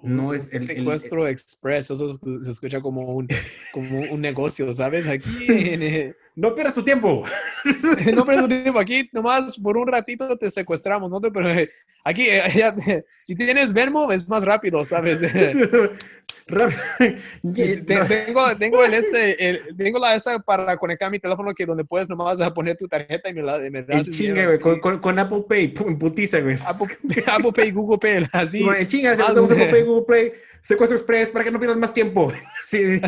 No 0.03 0.33
es 0.33 0.53
el- 0.53 0.61
el- 0.63 0.67
secuestro 0.67 1.27
express, 1.27 1.91
eso 1.91 2.13
se 2.43 2.49
escucha 2.49 2.81
como 2.81 3.01
un, 3.15 3.27
como 3.71 4.01
un 4.01 4.21
negocio, 4.21 4.73
¿sabes? 4.73 5.07
Aquí, 5.07 5.29
en, 5.47 5.81
eh, 5.83 6.15
No 6.35 6.55
pierdas 6.55 6.73
tu 6.73 6.83
tiempo. 6.83 7.25
no 8.15 8.25
pero 8.25 8.47
tiempo, 8.47 8.79
aquí 8.79 9.09
nomás 9.11 9.57
por 9.59 9.77
un 9.77 9.87
ratito 9.87 10.37
te 10.37 10.49
secuestramos, 10.49 11.11
¿no? 11.11 11.19
Pero 11.21 11.49
eh, 11.49 11.69
aquí, 12.03 12.25
ya, 12.55 12.75
eh, 12.87 13.03
si 13.21 13.35
tienes 13.35 13.73
Venmo 13.73 14.11
es 14.11 14.27
más 14.27 14.43
rápido, 14.43 14.83
¿sabes? 14.85 15.21
Tengo, 17.87 18.55
tengo 18.57 18.83
el 18.85 18.93
ese, 18.93 19.31
el- 19.39 19.75
tengo 19.77 19.99
la 19.99 20.15
esa 20.15 20.39
para 20.39 20.75
conectar 20.77 21.09
mi 21.11 21.19
teléfono 21.19 21.53
que 21.53 21.65
donde 21.65 21.83
puedes 21.85 22.07
nomás 22.09 22.39
poner 22.55 22.77
tu 22.77 22.87
tarjeta 22.87 23.29
y 23.29 23.33
me 23.33 23.41
la 23.43 23.57
me 23.59 23.83
das 23.83 24.05
güey, 24.05 24.39
así. 24.39 24.59
con, 24.59 24.79
con, 24.79 24.99
con 24.99 25.19
Apple 25.19 25.43
Pay, 25.47 25.69
putiza, 25.69 26.39
güey. 26.39 26.55
Apple, 26.65 26.87
Apple 27.27 27.51
Pay, 27.53 27.71
Google 27.71 27.97
Pay, 27.99 28.27
así. 28.31 28.57
Sí, 28.59 28.63
bueno, 28.63 28.79
en 28.79 28.87
chinga, 28.87 29.15
si 29.15 29.21
Apple 29.21 29.67
Pay, 29.71 29.83
Google 29.83 30.05
Play, 30.05 30.31
secuestro 30.63 30.97
express, 30.97 31.29
para 31.29 31.43
que 31.45 31.51
no 31.51 31.59
pierdas 31.59 31.77
más 31.77 31.93
tiempo. 31.93 32.31
Sí, 32.67 32.99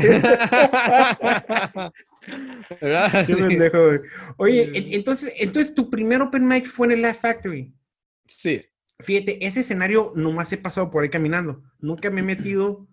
¿Verdad? 2.81 3.25
qué 3.25 3.33
Sí. 3.35 3.41
pendejo, 3.41 3.85
güey. 3.85 3.99
Oye, 4.37 4.71
Sí. 4.73 4.95
entonces, 4.95 5.33
entonces 5.37 5.75
tu 5.75 5.89
primer 5.89 6.21
open 6.21 6.47
mic 6.47 6.65
fue 6.67 6.87
en 6.87 6.93
el 6.93 7.01
Laugh 7.01 7.17
Factory. 7.19 7.73
Sí. 8.27 8.65
Fíjate, 9.01 9.45
ese 9.45 9.61
escenario 9.61 10.13
nomás 10.15 10.51
he 10.53 10.57
pasado 10.57 10.89
por 10.89 11.03
ahí 11.03 11.09
caminando. 11.09 11.61
Nunca 11.79 12.09
me 12.09 12.21
he 12.21 12.23
metido, 12.23 12.87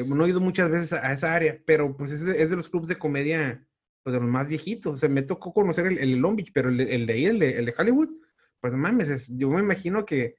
eh, 0.00 0.04
no 0.06 0.24
he 0.24 0.28
ido 0.30 0.40
muchas 0.40 0.70
veces 0.70 0.92
a, 0.92 1.06
a 1.06 1.12
esa 1.12 1.34
área, 1.34 1.60
pero 1.66 1.96
pues 1.96 2.12
es 2.12 2.24
de, 2.24 2.42
es 2.42 2.50
de 2.50 2.56
los 2.56 2.68
clubes 2.68 2.88
de 2.88 2.98
comedia, 2.98 3.66
pues 4.02 4.14
de 4.14 4.20
los 4.20 4.28
más 4.28 4.46
viejitos. 4.48 4.94
O 4.94 4.96
sea, 4.96 5.08
me 5.08 5.22
tocó 5.22 5.52
conocer 5.52 5.86
el, 5.86 5.98
el 5.98 6.16
Long 6.18 6.36
Beach, 6.36 6.50
pero 6.54 6.68
el, 6.68 6.80
el 6.80 7.06
de 7.06 7.12
ahí, 7.12 7.26
el 7.26 7.38
de, 7.38 7.58
el 7.58 7.66
de 7.66 7.74
Hollywood, 7.76 8.10
pues 8.60 8.72
mames, 8.72 9.08
es- 9.10 9.30
yo 9.36 9.48
me 9.50 9.60
imagino 9.60 10.04
que 10.04 10.38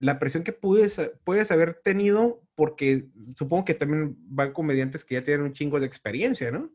la 0.00 0.18
presión 0.18 0.42
que 0.44 0.52
puedes, 0.52 1.00
puedes 1.24 1.50
haber 1.50 1.80
tenido, 1.82 2.42
porque 2.54 3.08
supongo 3.36 3.64
que 3.64 3.74
también 3.74 4.16
van 4.18 4.52
comediantes 4.52 5.04
que 5.04 5.14
ya 5.14 5.24
tienen 5.24 5.46
un 5.46 5.52
chingo 5.52 5.80
de 5.80 5.86
experiencia, 5.86 6.50
¿no? 6.50 6.70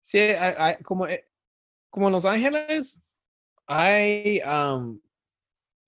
Sí, 0.00 0.18
hay- 0.18 0.54
hay- 0.58 0.76
como, 0.82 1.06
eh, 1.06 1.28
como 1.90 2.08
en 2.08 2.12
Los 2.12 2.24
Ángeles 2.24 3.06
hay 3.66 4.40
um, 4.44 5.00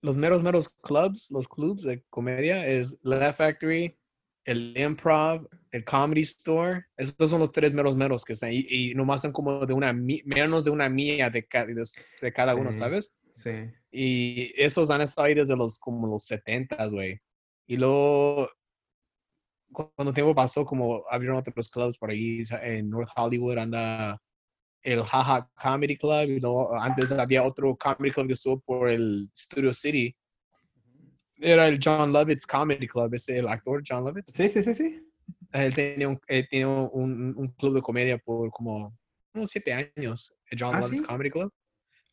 los 0.03 0.17
meros, 0.17 0.43
meros 0.43 0.69
clubs, 0.69 1.31
los 1.31 1.47
clubs 1.49 1.83
de 1.83 2.03
comedia, 2.11 2.67
es 2.67 2.99
Laugh 3.03 3.37
Factory, 3.37 3.97
el 4.45 4.77
Improv, 4.77 5.49
el 5.71 5.85
Comedy 5.85 6.23
Store. 6.23 6.85
Estos 6.97 7.31
son 7.31 7.41
los 7.41 7.53
tres 7.53 7.75
meros, 7.75 7.97
meros 7.97 8.25
que 8.25 8.33
están 8.35 8.51
ahí 8.51 8.67
y 8.69 8.95
nomás 8.95 9.23
son 9.23 9.33
como 9.33 9.65
de 9.67 9.73
una, 9.73 9.93
menos 9.93 10.65
de 10.65 10.71
una 10.71 10.89
milla 10.89 11.31
de, 11.31 11.47
ca- 11.47 11.67
de, 11.67 11.75
de 12.21 12.33
cada 12.33 12.55
uno. 12.55 12.71
¿sabes? 12.79 13.15
Sí. 13.35 13.51
Y 13.91 14.53
esos 14.61 14.91
han 14.91 15.01
estado 15.03 15.27
ahí 15.27 15.35
desde 15.35 15.57
los, 15.57 15.79
como 15.79 16.07
los 16.09 16.25
70, 16.25 16.87
güey. 16.87 17.21
Y 17.67 17.77
luego, 17.77 18.51
cu- 19.73 19.93
cuando 19.95 20.13
tiempo 20.13 20.35
pasó, 20.35 20.65
como 20.65 21.05
abrieron 21.11 21.39
otros 21.39 21.69
clubs 21.69 21.99
por 21.99 22.11
ahí, 22.11 22.43
en 22.63 22.91
North 22.91 23.11
Hollywood 23.17 23.59
anda 23.59 24.21
el 24.83 25.03
Jaja 25.05 25.49
Comedy 25.55 25.97
Club, 25.97 26.29
y 26.29 26.41
luego 26.41 26.75
antes 26.77 27.13
había 27.13 27.45
otro 27.45 27.77
comedy 27.77 28.11
club 28.11 28.27
que 28.27 28.33
estuvo 28.33 28.61
por 28.61 28.89
el 28.91 29.31
Studio 29.39 29.73
City. 29.73 30.15
Era 31.43 31.69
el 31.69 31.81
John 31.83 32.13
Lovitz 32.13 32.47
Comedy 32.47 32.87
Club, 32.87 33.13
ese 33.15 33.39
el 33.39 33.49
actor 33.49 33.83
John 33.87 34.05
Lovitz. 34.05 34.33
Sí, 34.33 34.49
sí, 34.49 34.63
sí, 34.63 34.75
sí. 34.75 35.07
Él 35.53 35.75
tenía 35.75 36.09
un, 36.09 36.21
él 36.29 36.47
tenía 36.49 36.69
un, 36.69 37.35
un 37.37 37.49
club 37.49 37.75
de 37.75 37.83
comedia 37.83 38.17
por 38.19 38.51
como 38.51 38.97
unos 39.35 39.51
siete 39.51 39.73
años, 39.73 40.37
el 40.51 40.59
John 40.61 40.75
¿Ah, 40.75 40.81
Lovitz 40.81 41.01
sí? 41.01 41.07
Comedy 41.07 41.31
Club. 41.31 41.53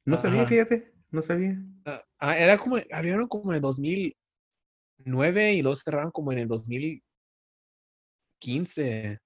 No 0.06 0.18
sabía, 0.18 0.46
fíjate, 0.46 0.92
no 1.12 1.22
sabía. 1.22 1.58
Ah, 1.86 2.02
ah, 2.20 2.38
era 2.38 2.58
como, 2.58 2.78
abrieron 2.92 3.28
como 3.28 3.52
en 3.52 3.58
el 3.58 3.62
2009 3.62 5.54
y 5.54 5.62
luego 5.62 5.76
cerraron 5.76 6.12
como 6.12 6.32
en 6.32 6.40
el 6.40 6.48
2015. 6.48 9.20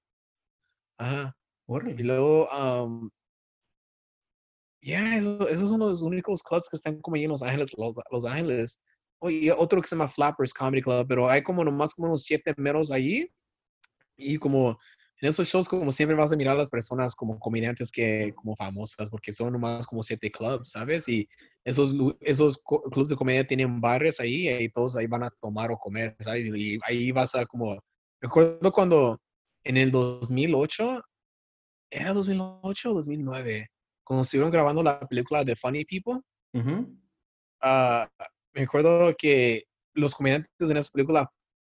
Ajá. 0.98 1.36
Y 1.98 2.04
luego, 2.04 2.50
um, 2.50 3.10
ya, 4.82 5.16
eso- 5.18 5.48
esos 5.48 5.70
son 5.70 5.80
los 5.80 6.02
únicos 6.04 6.44
clubs 6.44 6.68
que 6.70 6.76
están 6.76 7.00
como 7.00 7.16
ahí 7.16 7.24
en 7.24 7.30
Los 7.32 7.42
Ángeles, 7.42 7.72
Los, 7.78 7.94
Los 8.12 8.26
Ángeles. 8.26 8.84
Oye, 9.24 9.54
otro 9.54 9.82
que 9.82 9.88
se 9.88 9.96
llama 9.96 10.10
Flappers 10.10 10.54
Comedy 10.54 10.82
Club, 10.82 11.06
pero 11.08 11.30
hay 11.30 11.42
como 11.42 11.64
nomás 11.64 11.94
como 11.94 12.10
unos 12.10 12.24
siete 12.24 12.54
meros 12.58 12.92
allí. 12.92 13.32
Y 14.18 14.38
como 14.38 14.78
en 15.22 15.30
esos 15.30 15.48
shows, 15.48 15.70
como 15.70 15.94
siempre 15.94 16.18
vas 16.18 16.34
a 16.34 16.36
mirar 16.36 16.56
a 16.56 16.60
las 16.60 16.70
personas 16.70 17.16
como 17.16 17.40
comediantes 17.40 17.90
que, 17.90 18.34
como 18.36 18.58
famosas, 18.58 19.10
porque 19.10 19.32
son 19.32 19.54
nomás 19.54 19.88
como 19.88 20.04
siete 20.04 20.30
clubs, 20.30 20.72
¿sabes? 20.72 21.08
Y 21.08 21.30
esos, 21.64 21.96
esos 22.20 22.62
clubs 22.92 23.08
de 23.08 23.16
comedia 23.16 23.48
tienen 23.48 23.80
bares 23.80 24.20
ahí 24.20 24.50
y 24.50 24.70
todos 24.70 24.98
ahí 24.98 25.08
van 25.08 25.24
a 25.24 25.30
tomar 25.42 25.72
o 25.72 25.78
comer, 25.78 26.18
¿sabes? 26.20 26.54
Y 26.54 26.78
ahí 26.84 27.14
vas 27.14 27.34
a 27.34 27.46
como, 27.46 27.82
recuerdo 28.20 28.74
cuando 28.74 29.22
en 29.64 29.78
el 29.78 29.90
2008, 29.90 31.02
¿era 31.90 32.14
2008 32.14 32.92
o 32.92 32.94
2009? 32.96 33.70
Cuando 34.04 34.24
estuvieron 34.24 34.52
grabando 34.52 34.84
la 34.84 35.00
película 35.00 35.46
de 35.46 35.56
Funny 35.56 35.86
People, 35.86 36.20
Ujú. 36.54 37.00
ah, 37.62 38.10
me 38.54 38.64
acuerdo 38.64 39.16
que 39.18 39.64
los 39.94 40.16
comediantes 40.16 40.52
en 40.60 40.78
esa 40.78 40.92
película 40.92 41.32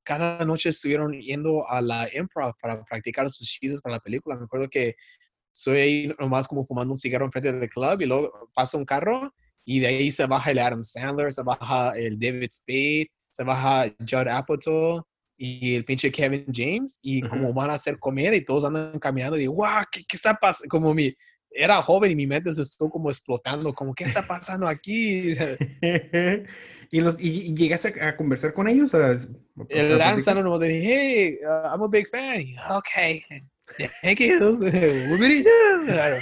cada 0.03 0.45
noche 0.45 0.69
estuvieron 0.69 1.19
yendo 1.19 1.67
a 1.67 1.81
la 1.81 2.07
improv 2.13 2.53
para 2.61 2.83
practicar 2.83 3.29
sus 3.29 3.47
chistes 3.47 3.81
para 3.81 3.95
la 3.95 3.99
película. 3.99 4.35
Me 4.35 4.45
acuerdo 4.45 4.69
que 4.69 4.95
soy 5.51 5.79
ahí 5.79 6.15
nomás 6.19 6.47
como 6.47 6.65
fumando 6.65 6.93
un 6.93 6.99
cigarro 6.99 7.25
enfrente 7.25 7.51
del 7.51 7.69
club 7.69 8.01
y 8.01 8.05
luego 8.05 8.49
pasa 8.53 8.77
un 8.77 8.85
carro 8.85 9.33
y 9.65 9.79
de 9.79 9.87
ahí 9.87 10.11
se 10.11 10.25
baja 10.27 10.51
el 10.51 10.59
Adam 10.59 10.83
Sandler, 10.83 11.33
se 11.33 11.41
baja 11.41 11.97
el 11.97 12.19
David 12.19 12.49
Spade, 12.51 13.09
se 13.31 13.43
baja 13.43 13.87
Judd 13.99 14.27
Apatow 14.27 15.03
y 15.37 15.75
el 15.75 15.85
pinche 15.85 16.11
Kevin 16.11 16.45
James 16.53 16.99
y 17.01 17.21
como 17.27 17.51
van 17.53 17.71
a 17.71 17.73
hacer 17.73 17.97
comedia 17.99 18.35
y 18.35 18.45
todos 18.45 18.63
andan 18.63 18.99
caminando 18.99 19.37
y 19.37 19.41
digo, 19.41 19.55
wow, 19.55 19.83
¿qué, 19.91 20.05
qué 20.07 20.15
está 20.15 20.35
pasando? 20.35 20.69
Como 20.69 20.93
mi, 20.93 21.13
era 21.55 21.81
joven 21.81 22.11
y 22.11 22.15
mi 22.15 22.27
mente 22.27 22.53
se 22.53 22.61
estuvo 22.61 22.89
como 22.89 23.09
explotando, 23.09 23.73
como, 23.73 23.93
¿qué 23.93 24.03
está 24.03 24.27
pasando 24.27 24.67
aquí? 24.67 25.33
¿Y, 26.91 27.01
los, 27.01 27.19
y, 27.19 27.47
y 27.47 27.55
llegaste 27.55 27.95
a, 27.99 28.09
a 28.09 28.17
conversar 28.17 28.53
con 28.53 28.67
ellos? 28.67 28.93
A, 28.93 29.11
a 29.11 29.17
El 29.69 30.23
Sandler 30.23 30.45
nos 30.45 30.61
dice, 30.61 30.81
hey, 30.81 31.39
uh, 31.43 31.73
I'm 31.73 31.81
a 31.81 31.87
big 31.87 32.07
fan. 32.09 32.45
Okay. 32.77 33.23
Thank 34.01 34.19
you. 34.23 34.59
Claro. 34.59 36.19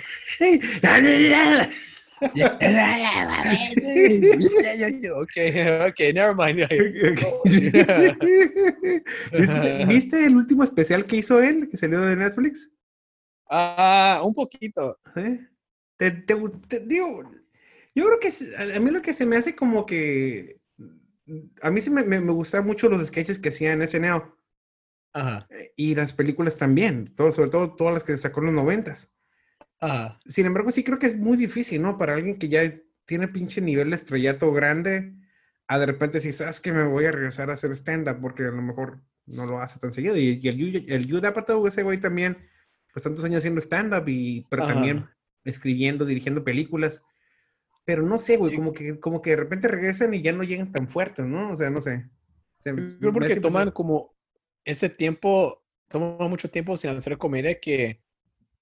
okay, 5.22 5.82
okay, 5.82 6.14
never 6.14 6.34
mind. 6.34 6.60
¿Viste, 9.34 9.86
viste 9.86 10.26
el 10.26 10.38
último 10.38 10.64
especial 10.64 11.04
que 11.04 11.18
hizo 11.18 11.42
él, 11.42 11.68
que 11.70 11.76
salió 11.76 12.00
de 12.02 12.16
Netflix? 12.16 12.72
Ah, 13.50 14.22
un 14.26 14.34
poquito. 14.34 14.98
¿Sí? 15.14 15.40
Te, 15.98 16.12
te, 16.12 16.36
te- 16.68 16.80
digo, 16.82 17.24
yo 17.96 18.06
creo 18.06 18.20
que 18.20 18.30
a 18.78 18.80
mí 18.80 18.92
lo 18.92 19.02
que 19.02 19.14
se 19.14 19.26
me 19.26 19.38
hace 19.38 19.56
como 19.56 19.86
que 19.86 20.60
a 21.62 21.72
mí 21.72 21.82
sí 21.82 21.90
me, 21.90 22.04
me, 22.04 22.20
me 22.22 22.32
gustan 22.32 22.66
mucho 22.66 22.90
los 22.90 23.06
sketches 23.08 23.40
que 23.40 23.50
hacía 23.50 23.74
en 23.74 23.82
SNL 23.82 24.24
Ajá, 25.14 25.50
eh, 25.50 25.74
y 25.78 25.96
las 25.96 26.14
películas 26.14 26.58
también, 26.58 27.06
todo, 27.16 27.32
sobre 27.32 27.50
todo 27.52 27.76
todas 27.76 27.94
las 27.94 28.04
que 28.04 28.18
sacó 28.18 28.42
en 28.42 28.48
los 28.48 28.56
noventas. 28.56 29.10
ajá. 29.80 30.20
Sin 30.26 30.46
embargo, 30.46 30.72
sí 30.72 30.84
creo 30.84 31.00
que 31.00 31.08
es 31.08 31.18
muy 31.18 31.38
difícil, 31.38 31.82
¿no? 31.82 31.98
Para 31.98 32.14
alguien 32.16 32.40
que 32.40 32.48
ya 32.50 32.74
tiene 33.06 33.28
pinche 33.28 33.60
nivel 33.62 33.90
de 33.90 33.96
estrellato 33.98 34.52
grande, 34.54 35.14
a 35.68 35.80
de 35.80 35.86
repente 35.86 36.18
decir, 36.20 36.34
¿sabes 36.34 36.62
que 36.62 36.72
Me 36.72 36.84
voy 36.88 37.06
a 37.06 37.12
regresar 37.12 37.50
a 37.50 37.54
hacer 37.54 37.72
stand-up 37.74 38.20
porque 38.22 38.44
a 38.44 38.52
lo 38.52 38.62
mejor 38.62 39.02
no 39.26 39.46
lo 39.46 39.60
hace 39.62 39.80
tan 39.80 39.94
seguido. 39.94 40.16
Y, 40.18 40.40
y 40.42 40.48
el, 40.48 40.58
Yu- 40.58 40.86
el 40.88 41.12
Jude 41.12 41.28
Apatow, 41.28 41.66
ese 41.68 41.84
güey 41.84 42.00
también, 42.00 42.38
pues 42.94 43.04
tantos 43.04 43.26
años 43.26 43.40
haciendo 43.40 43.62
stand-up, 43.62 44.06
y, 44.10 44.48
pero 44.50 44.66
Ajá. 44.66 44.66
también 44.66 45.10
escribiendo, 45.46 46.06
dirigiendo 46.06 46.44
películas. 46.46 47.04
Pero 47.86 48.04
no 48.04 48.18
sé, 48.20 48.38
güey, 48.38 48.54
como 48.54 48.74
que, 48.74 49.00
como 49.00 49.22
que 49.22 49.32
de 49.32 49.36
repente 49.38 49.68
regresan 49.68 50.14
y 50.14 50.22
ya 50.22 50.34
no 50.34 50.44
llegan 50.44 50.72
tan 50.72 50.90
fuertes, 50.90 51.26
¿no? 51.26 51.54
O 51.54 51.58
sea, 51.58 51.70
no 51.70 51.82
sé. 51.82 52.10
Se- 52.60 52.74
me 52.74 52.84
Creo 53.00 53.14
porque 53.14 53.28
hace 53.28 53.42
toman 53.42 53.72
como 53.72 54.16
ese 54.66 54.90
tiempo, 54.90 55.64
toman 55.90 56.30
mucho 56.30 56.50
tiempo 56.50 56.78
sin 56.78 56.92
hacer 56.92 57.18
comedia 57.18 57.60
que 57.60 58.02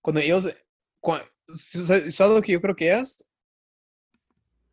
cuando 0.02 0.22
ellos, 0.22 0.50
cua- 1.02 1.26
¿sabes 1.54 2.16
sabes 2.16 2.36
lo 2.36 2.42
que 2.44 2.54
yo 2.54 2.62
creo 2.62 2.76
que 2.76 2.94
es? 3.00 3.18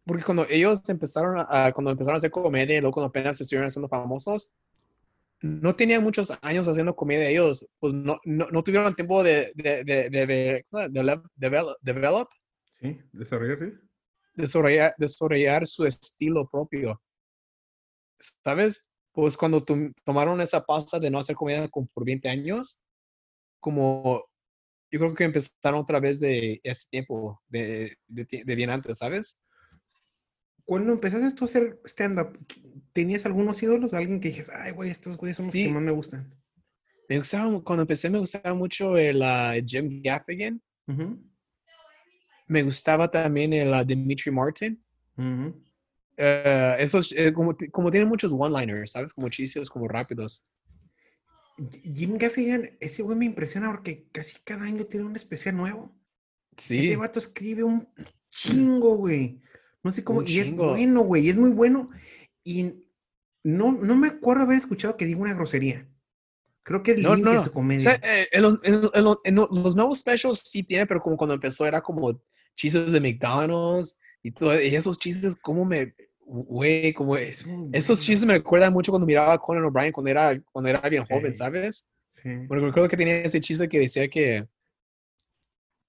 Porque 0.04 0.24
cuando 0.24 0.46
ellos 0.48 0.88
empezaron 0.88 1.44
a, 1.48 1.72
cuando 1.72 1.90
empezaron 1.92 2.16
a 2.16 2.18
hacer 2.18 2.30
comedia 2.30 2.76
y 2.76 2.80
luego 2.80 2.94
cuando 2.94 3.08
apenas 3.10 3.36
se 3.36 3.42
estuvieron 3.44 3.68
haciendo 3.68 3.88
famosos, 3.88 4.54
no 5.42 5.76
tenían 5.76 6.02
muchos 6.02 6.32
años 6.42 6.68
haciendo 6.68 6.96
comedia 6.96 7.28
ellos, 7.28 7.66
pues 7.78 7.94
no, 7.94 8.18
no, 8.24 8.46
no 8.50 8.62
tuvieron 8.64 8.94
tiempo 8.94 9.22
de, 9.22 9.52
de, 9.54 9.84
de, 9.84 10.10
de, 10.10 10.26
de- 10.26 10.64
de- 10.90 11.20
develop, 11.82 12.28
Sí, 12.80 12.98
desarrollar, 13.12 13.58
sí. 13.60 13.88
desarrollar, 14.34 14.94
desarrollar 14.96 15.66
su 15.66 15.84
estilo 15.84 16.48
propio. 16.48 16.98
¿Sabes? 18.44 18.88
Pues 19.12 19.36
cuando 19.36 19.64
tom- 19.64 19.92
tomaron 20.04 20.40
esa 20.40 20.64
pausa 20.64 20.98
de 20.98 21.10
no 21.10 21.18
hacer 21.18 21.36
comedia 21.36 21.68
como 21.68 21.86
por 21.88 22.04
20 22.04 22.28
años, 22.28 22.84
como 23.60 24.24
yo 24.90 25.00
creo 25.00 25.14
que 25.14 25.24
empezaron 25.24 25.80
otra 25.80 26.00
vez 26.00 26.20
de 26.20 26.60
ese 26.64 26.88
tiempo, 26.90 27.42
de, 27.48 27.96
de 28.08 28.56
bien 28.56 28.70
antes, 28.70 28.98
¿sabes? 28.98 29.42
Cuando 30.68 30.92
empezaste 30.92 31.34
tú 31.34 31.44
a 31.44 31.46
hacer 31.46 31.80
stand-up, 31.86 32.38
¿tenías 32.92 33.24
algunos 33.24 33.62
ídolos? 33.62 33.94
Alguien 33.94 34.20
que 34.20 34.28
dijes, 34.28 34.50
ay, 34.50 34.72
güey, 34.72 34.90
estos 34.90 35.16
güeyes 35.16 35.38
son 35.38 35.46
los 35.46 35.54
que 35.54 35.70
más 35.70 35.82
me 35.82 35.92
gustan. 35.92 36.30
Me 37.08 37.16
gustaba, 37.16 37.64
cuando 37.64 37.84
empecé 37.84 38.10
me 38.10 38.18
gustaba 38.18 38.52
mucho 38.52 38.98
el 38.98 39.22
ah, 39.22 39.54
Jim 39.64 40.02
Gaffigan, 40.02 40.60
me 42.48 42.62
gustaba 42.62 43.10
también 43.10 43.54
el 43.54 43.72
ah, 43.72 43.82
Dimitri 43.82 44.30
Martin. 44.30 44.78
ujú. 45.16 45.58
Eh, 46.18 46.76
esos, 46.80 47.14
eh, 47.16 47.32
como, 47.32 47.56
como 47.72 47.90
tienen 47.90 48.10
muchos 48.10 48.34
one-liners, 48.36 48.92
¿sabes? 48.92 49.14
Como 49.14 49.30
chistes 49.30 49.70
como 49.70 49.88
rápidos. 49.88 50.44
Jim 51.82 52.18
Gaffigan, 52.18 52.76
ese 52.78 53.02
güey 53.02 53.16
me 53.16 53.24
impresiona 53.24 53.70
porque 53.70 54.06
casi 54.12 54.36
cada 54.44 54.64
año 54.64 54.84
tiene 54.84 55.06
un 55.06 55.16
especial 55.16 55.56
nuevo. 55.56 55.96
Ese 56.54 56.82
Sí, 56.82 56.96
vato 56.96 57.20
escribe 57.20 57.62
un 57.62 57.88
chingo, 58.28 58.96
güey. 58.96 59.40
No 59.82 59.92
sé 59.92 60.02
cómo, 60.04 60.20
Un 60.20 60.28
y 60.28 60.38
es 60.38 60.46
chingo. 60.46 60.70
bueno, 60.70 61.00
güey, 61.02 61.28
es 61.28 61.36
muy 61.36 61.50
bueno. 61.50 61.90
Y 62.44 62.74
no, 63.44 63.72
no 63.72 63.96
me 63.96 64.08
acuerdo 64.08 64.42
haber 64.42 64.58
escuchado 64.58 64.96
que 64.96 65.06
diga 65.06 65.20
una 65.20 65.34
grosería. 65.34 65.86
Creo 66.64 66.82
que 66.82 66.92
es 66.92 66.98
No, 66.98 67.16
no, 67.16 67.40
su 67.40 67.50
O 67.50 67.52
comedia. 67.52 67.82
sea, 67.82 68.00
eh, 68.02 68.26
en 68.32 68.42
los, 68.42 68.58
en 68.64 68.82
los- 68.82 68.90
en 68.94 69.04
los- 69.04 69.18
en 69.24 69.34
los- 69.36 69.76
nuevos 69.76 70.00
specials 70.00 70.40
sí 70.44 70.62
tiene, 70.62 70.86
pero 70.86 71.00
como 71.00 71.16
cuando 71.16 71.34
empezó 71.34 71.66
era 71.66 71.80
como 71.80 72.20
chistes 72.54 72.92
de 72.92 73.00
McDonald's 73.00 73.96
y 74.22 74.32
todo, 74.32 74.60
y 74.60 74.74
esos 74.74 74.98
chistes 74.98 75.34
como 75.36 75.64
me, 75.64 75.94
güey, 76.26 76.92
como 76.92 77.16
Es 77.16 77.44
esos 77.72 78.02
chistes 78.02 78.26
me 78.26 78.34
recuerdan 78.34 78.72
mucho 78.72 78.92
cuando 78.92 79.06
miraba 79.06 79.32
a 79.34 79.38
Conan 79.38 79.64
O'Brien 79.64 79.92
cuando 79.92 80.10
era, 80.10 80.38
cuando 80.52 80.68
era 80.68 80.80
bien 80.90 81.04
joven. 81.06 81.34
¿sabes? 81.34 81.88
Sí. 82.10 82.28
Porque 82.48 82.64
recuerdo 82.66 82.88
que 82.88 82.96
tenía 82.98 83.20
ese 83.22 83.40
chiste 83.40 83.68
que 83.68 83.78
decía 83.78 84.08
que 84.08 84.46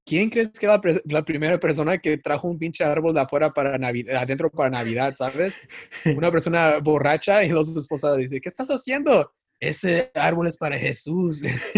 ¿Quién 0.05 0.29
crees 0.29 0.49
que 0.51 0.65
era 0.65 0.79
la, 0.83 1.01
la 1.05 1.23
primera 1.25 1.59
persona 1.59 1.97
que 1.99 2.17
trajo 2.17 2.47
un 2.47 2.57
pinche 2.57 2.83
árbol 2.83 3.13
de 3.13 3.21
afuera 3.21 3.51
para 3.51 3.77
Navidad, 3.77 4.15
adentro 4.23 4.49
para 4.49 4.69
Navidad, 4.71 5.15
¿sabes? 5.17 5.59
Una 6.17 6.31
persona 6.31 6.79
borracha 6.79 7.43
y 7.43 7.49
luego 7.49 7.65
su 7.65 7.79
esposa 7.79 8.15
dice, 8.15 8.41
¿qué 8.41 8.49
estás 8.49 8.69
haciendo? 8.69 9.31
Ese 9.59 10.09
árbol 10.15 10.47
es 10.47 10.57
para 10.57 10.77
Jesús. 10.79 11.43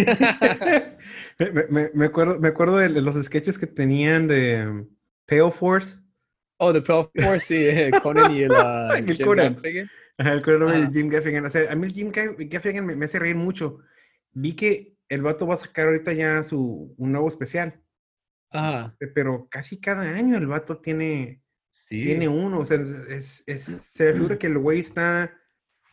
me, 1.40 1.52
me- 1.52 1.68
me- 1.70 1.90
me 1.94 2.06
acuerdo, 2.06 2.40
me 2.40 2.48
acuerdo 2.50 2.78
de 2.78 2.90
los 2.90 3.16
sketches 3.24 3.58
que 3.58 3.68
tenían 3.68 4.28
de 4.28 4.68
um, 4.68 4.88
Pale 5.28 5.52
Force. 5.52 5.98
Oh, 6.58 6.72
The 6.72 6.82
Pearl 6.82 7.10
Force, 7.16 7.40
sí, 7.48 7.56
eh, 7.56 7.90
Conan 8.04 8.36
y 8.36 8.44
el, 8.44 8.52
ah, 8.56 8.94
El 8.98 9.16
Jim 9.18 9.26
Conan. 9.26 9.56
Gaffigan. 9.56 9.90
Ajá, 10.20 10.34
el 10.34 10.42
de 10.44 10.66
Ah. 10.68 10.90
Jim 10.94 11.10
Gaffigan. 11.10 11.46
O 11.46 11.50
sea, 11.50 11.72
a 11.72 11.76
mí 11.76 11.88
el 11.88 11.94
Jim 11.94 12.12
Ga- 12.12 12.36
Gaffigan 12.50 12.86
me, 12.86 12.96
me 12.96 13.06
hace 13.06 13.18
reír 13.18 13.36
mucho. 13.36 13.80
Vi 14.34 14.54
que 14.56 14.96
el 15.10 15.24
vato 15.24 15.48
va 15.48 15.56
a 15.56 15.58
sacar 15.58 15.88
ahorita 15.88 16.14
ya 16.14 16.44
su, 16.44 16.94
un 16.98 17.12
nuevo 17.12 17.28
especial. 17.28 17.82
Ajá, 18.52 18.96
Pero 19.14 19.48
casi 19.50 19.80
cada 19.80 20.04
año 20.04 20.38
el 20.38 20.48
vato 20.48 20.78
tiene, 20.80 21.44
sí. 21.70 22.04
tiene 22.04 22.28
uno. 22.28 22.60
O 22.60 22.66
sea, 22.66 22.78
es, 23.10 23.44
es- 23.48 23.64
se 23.64 24.14
figura 24.14 24.38
que 24.38 24.48
el 24.48 24.58
güey 24.58 24.80
está 24.80 25.34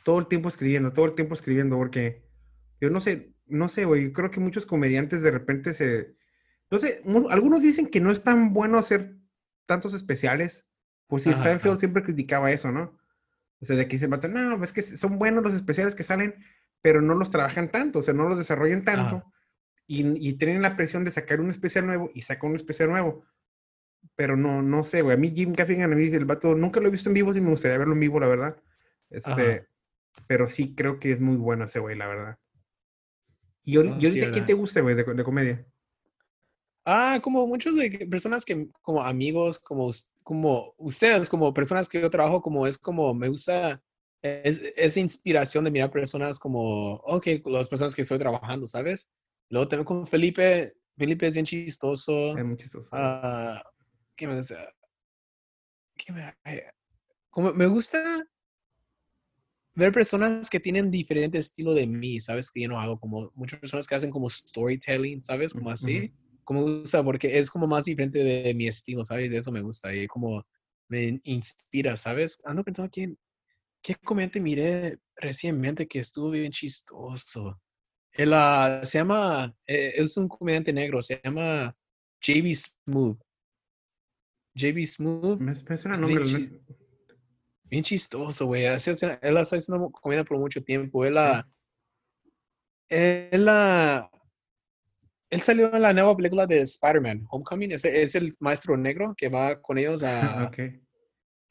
todo 0.05 0.19
el 0.19 0.27
tiempo 0.27 0.49
escribiendo, 0.49 0.93
todo 0.93 1.07
el 1.07 1.15
tiempo 1.15 1.35
escribiendo, 1.35 1.77
porque 1.77 2.25
yo 2.81 2.91
no 2.91 3.01
sé, 3.01 3.35
no 3.47 3.69
sé, 3.69 3.85
güey. 3.85 4.13
Creo 4.13 4.31
que 4.31 4.41
muchos 4.41 4.67
comediantes 4.67 5.23
de 5.23 5.31
repente 5.31 5.73
se. 5.73 6.17
No 6.71 6.79
sé, 6.79 7.03
algunos 7.31 7.63
dicen 7.63 7.87
que 7.89 8.01
no 8.01 8.11
es 8.11 8.23
tan 8.23 8.53
bueno 8.53 8.79
hacer 8.79 9.17
tantos 9.67 9.95
especiales. 9.95 10.69
Pues 11.07 11.23
sí, 11.23 11.31
Seinfeld 11.43 11.79
siempre 11.79 12.03
criticaba 12.03 12.51
eso, 12.51 12.71
¿no? 12.71 12.99
O 13.61 13.65
sea, 13.65 13.75
de 13.77 13.83
aquí 13.83 13.97
se 13.99 14.07
matan, 14.09 14.35
no, 14.35 14.63
es 14.63 14.73
que 14.73 14.83
son 14.83 15.19
buenos 15.19 15.43
los 15.43 15.55
especiales 15.55 15.95
que 15.95 16.05
salen, 16.05 16.35
pero 16.83 17.01
no 17.01 17.15
los 17.15 17.31
trabajan 17.31 17.71
tanto, 17.71 18.01
o 18.01 18.03
sea, 18.03 18.13
no 18.15 18.29
los 18.29 18.37
desarrollan 18.39 18.85
tanto. 18.85 19.17
Ajá. 19.17 19.33
Y, 19.89 20.29
y 20.29 20.35
tienen 20.35 20.63
la 20.63 20.77
presión 20.77 21.03
de 21.05 21.11
sacar 21.11 21.41
un 21.41 21.51
especial 21.51 21.87
nuevo 21.87 22.11
y 22.15 22.23
sacar 22.23 22.49
un 22.51 22.57
especial 22.57 22.91
nuevo. 22.91 23.25
Pero 24.15 24.37
no, 24.37 24.63
no 24.63 24.85
sé, 24.85 25.03
güey. 25.03 25.17
A 25.17 25.19
mí 25.19 25.33
Jim 25.35 25.53
Gaffigan, 25.53 25.93
a 25.93 25.97
mí 25.97 26.07
el 26.07 26.27
vato, 26.27 26.55
nunca 26.55 26.79
lo 26.79 26.89
he 26.89 26.91
visto 26.93 27.09
en 27.09 27.15
vivo, 27.15 27.33
sí 27.33 27.41
me 27.41 27.51
gustaría 27.51 27.79
verlo 27.79 27.95
en 27.95 28.01
vivo, 28.01 28.21
la 28.21 28.29
verdad. 28.29 28.63
Este, 29.11 29.31
Ajá. 29.33 29.67
pero 30.27 30.47
sí 30.47 30.75
creo 30.75 31.01
que 31.01 31.13
es 31.13 31.21
muy 31.21 31.37
bueno 31.37 31.65
ese 31.65 31.81
güey, 31.81 31.97
la 31.97 32.07
verdad. 32.07 32.39
Y, 33.65 33.77
ahori- 33.77 33.91
No, 33.91 33.99
y 33.99 34.11
sí, 34.11 34.21
¿quién 34.31 34.47
te 34.47 34.55
gusta, 34.55 34.83
güey, 34.83 34.95
de, 34.95 35.05
de 35.05 35.25
comedia? 35.25 35.67
Ah, 36.85 37.19
como 37.23 37.47
muchos 37.47 37.77
de 37.77 38.07
personas 38.11 38.45
que, 38.45 38.69
como 38.83 39.03
amigos, 39.03 39.59
como, 39.59 39.91
como 40.23 40.75
ustedes, 40.79 41.29
como 41.29 41.53
personas 41.53 41.89
que 41.89 42.01
yo 42.01 42.09
trabajo, 42.09 42.41
como 42.41 42.67
es 42.67 42.79
como, 42.79 43.13
me 43.15 43.29
gusta 43.29 43.83
es, 44.23 44.73
esa 44.77 45.01
inspiración 45.01 45.65
de 45.65 45.71
mirar 45.71 45.91
personas 45.91 46.39
como, 46.39 46.95
ok, 46.95 47.27
las 47.47 47.69
personas 47.69 47.95
que 47.95 48.03
estoy 48.03 48.19
trabajando, 48.19 48.67
¿sabes? 48.67 49.13
Luego 49.51 49.69
también 49.69 49.85
con 49.85 50.07
Felipe, 50.07 50.75
Felipe 50.97 51.27
es 51.27 51.35
bien 51.35 51.47
chistoso. 51.47 52.37
Es 52.37 52.45
muy 52.45 52.57
chistoso. 52.57 52.89
Ah, 52.93 53.63
¿qué 54.17 54.27
me 54.27 54.37
gusta? 54.37 54.73
¿Qué 55.97 56.13
me, 56.13 56.35
como 57.31 57.53
me 57.53 57.67
gusta 57.67 58.25
ver 59.75 59.93
personas 59.93 60.51
que 60.51 60.59
tienen 60.59 60.91
diferente 60.91 61.39
estilo 61.39 61.73
de 61.73 61.87
mí, 61.87 62.19
¿sabes? 62.21 62.51
Que 62.51 62.63
yo 62.63 62.69
no 62.69 62.81
hago, 62.81 62.99
como 62.99 63.31
muchas 63.35 63.61
personas 63.61 63.87
que 63.87 63.95
hacen 63.95 64.11
como 64.11 64.29
storytelling, 64.29 65.23
¿sabes? 65.23 65.53
Como 65.53 65.71
así. 65.71 66.13
Como 66.43 66.67
me 66.67 66.81
gusta 66.81 67.05
porque 67.05 67.39
es 67.39 67.49
como 67.49 67.67
más 67.67 67.85
diferente 67.85 68.19
de 68.25 68.55
mi 68.55 68.67
estilo, 68.67 69.05
¿sabes? 69.05 69.31
De 69.31 69.37
eso 69.37 69.53
me 69.53 69.61
gusta 69.61 69.95
y 69.95 70.07
como 70.09 70.45
me 70.89 71.21
inspira, 71.25 71.97
¿sabes? 71.97 72.41
Ando 72.45 72.65
pensando 72.65 72.91
quién, 72.91 73.17
qué 73.83 73.95
comediante 73.95 74.41
miré 74.41 74.99
recientemente 75.17 75.87
que 75.87 76.01
estuvo 76.01 76.31
bien 76.31 76.51
chistoso. 76.51 77.61
Él 78.19 78.33
ah, 78.35 78.81
se 78.85 78.99
llama, 78.99 79.55
eh, 79.65 79.93
es 79.97 80.17
un 80.17 80.27
comediante 80.29 80.73
negro, 80.73 81.01
se 81.01 81.21
llama 81.25 81.75
JB 82.21 82.53
Smooth. 82.55 83.17
JB 84.57 84.85
Smooth, 84.87 85.39
Me, 85.41 85.55
me 85.55 85.79
suena 85.79 85.95
el 85.97 86.05
bien 86.05 86.19
nombre. 86.19 86.25
chi- 86.27 86.51
neta. 86.51 86.75
bien 87.71 87.85
chistoso, 87.85 88.47
güey. 88.47 88.67
Así, 88.67 88.91
Él 89.23 89.37
ha 89.37 89.43
estado 89.43 89.59
haciendo 89.61 89.91
comedia 89.93 90.25
por 90.25 90.37
mucho 90.37 90.63
tiempo. 90.65 91.05
Él, 91.05 91.17
ah, 91.17 91.47
él, 92.89 93.47
ah, 93.49 94.11
él 95.31 95.41
salió 95.41 95.73
en 95.73 95.83
la 95.83 95.93
nueva 95.93 96.17
película 96.17 96.45
de 96.47 96.61
Spider-Man, 96.63 97.25
Homecoming. 97.31 97.71
Es, 97.71 97.85
es 97.85 98.17
el 98.17 98.35
maestro 98.41 98.77
negro 98.77 99.15
que 99.17 99.29
va 99.29 99.63
con 99.63 99.79
ellos 99.79 100.03
a, 100.43 100.49
Ok. 100.49 100.59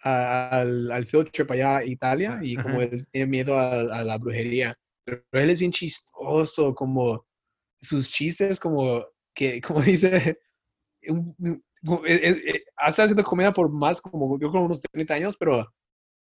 a- 0.04 0.50
al, 0.60 0.92
al 0.92 1.06
field 1.06 1.32
trip 1.32 1.50
allá 1.52 1.78
a 1.78 1.86
Italia 1.86 2.36
Ah, 2.38 2.44
y 2.44 2.56
como 2.58 2.82
ajá. 2.82 2.94
él 2.94 3.08
tiene 3.10 3.28
miedo 3.28 3.58
a, 3.58 3.80
a 4.00 4.04
la 4.04 4.18
brujería. 4.18 4.78
Pero 5.08 5.24
él 5.32 5.50
es 5.50 5.62
bien 5.62 5.72
chistoso, 5.72 6.76
como 6.76 7.26
sus 7.80 8.12
chistes 8.12 8.60
como 8.60 9.06
que, 9.34 9.62
como 9.66 9.82
dice, 9.82 10.38
un, 11.08 11.36
eh, 11.42 12.20
eh, 12.24 12.44
eh, 12.48 12.64
hace 12.76 13.04
haciendo 13.04 13.24
comedia 13.24 13.54
por 13.54 13.72
más 13.72 14.02
como 14.02 14.38
yo 14.40 14.52
creo 14.52 14.64
unos 14.64 14.82
30 14.82 15.14
años, 15.14 15.38
pero 15.38 15.72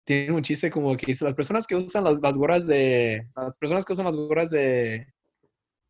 tiene 0.06 0.34
un 0.34 0.44
chiste 0.44 0.70
como 0.70 0.98
que 0.98 1.06
dice 1.06 1.24
las 1.24 1.36
personas 1.36 1.66
que 1.66 1.76
usan 1.76 2.04
las, 2.04 2.20
las 2.22 2.38
gorras 2.38 2.68
de 2.68 3.26
las 3.36 3.58
personas 3.58 3.86
que 3.86 3.94
usan 3.94 4.06
las 4.06 4.16
gorras 4.16 4.50
de 4.50 5.08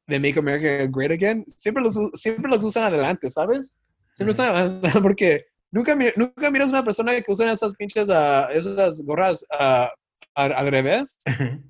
de 0.06 0.19
Make 0.19 0.38
America 0.38 0.86
Great 0.91 1.12
Again 1.12 1.45
siempre 1.47 1.82
los 1.82 1.97
siempre 2.13 2.51
los 2.51 2.63
usan 2.63 2.84
adelante, 2.84 3.29
¿sabes? 3.29 3.75
Siempre 4.12 4.32
están 4.32 4.56
adelante 4.56 4.91
porque 5.01 5.45
nunca 5.71 5.95
nunca 6.15 6.51
miras 6.51 6.69
una 6.69 6.84
persona 6.84 7.19
que 7.19 7.32
usa 7.32 7.51
esas 7.51 7.73
pinches 7.75 8.10
ah, 8.10 8.49
esas 8.53 9.01
gorras 9.03 9.43
ah, 9.51 9.91
al, 10.36 10.53
al 10.53 10.67
revés 10.71 11.17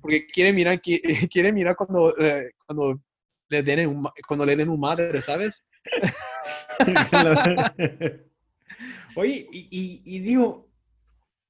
porque 0.00 0.26
quiere 0.26 0.52
mirar 0.52 0.80
qui- 0.80 1.00
quiere 1.32 1.52
mirar 1.52 1.76
cuando 1.76 2.16
eh, 2.18 2.50
cuando 2.66 3.00
le 3.48 3.62
den 3.62 3.88
un, 3.88 4.08
cuando 4.26 4.46
le 4.46 4.56
den 4.56 4.68
un 4.70 4.80
madre, 4.80 5.20
¿sabes? 5.20 5.64
Oye, 9.16 9.46
y, 9.52 9.68
y- 9.70 10.02
y 10.16 10.18
digo, 10.20 10.70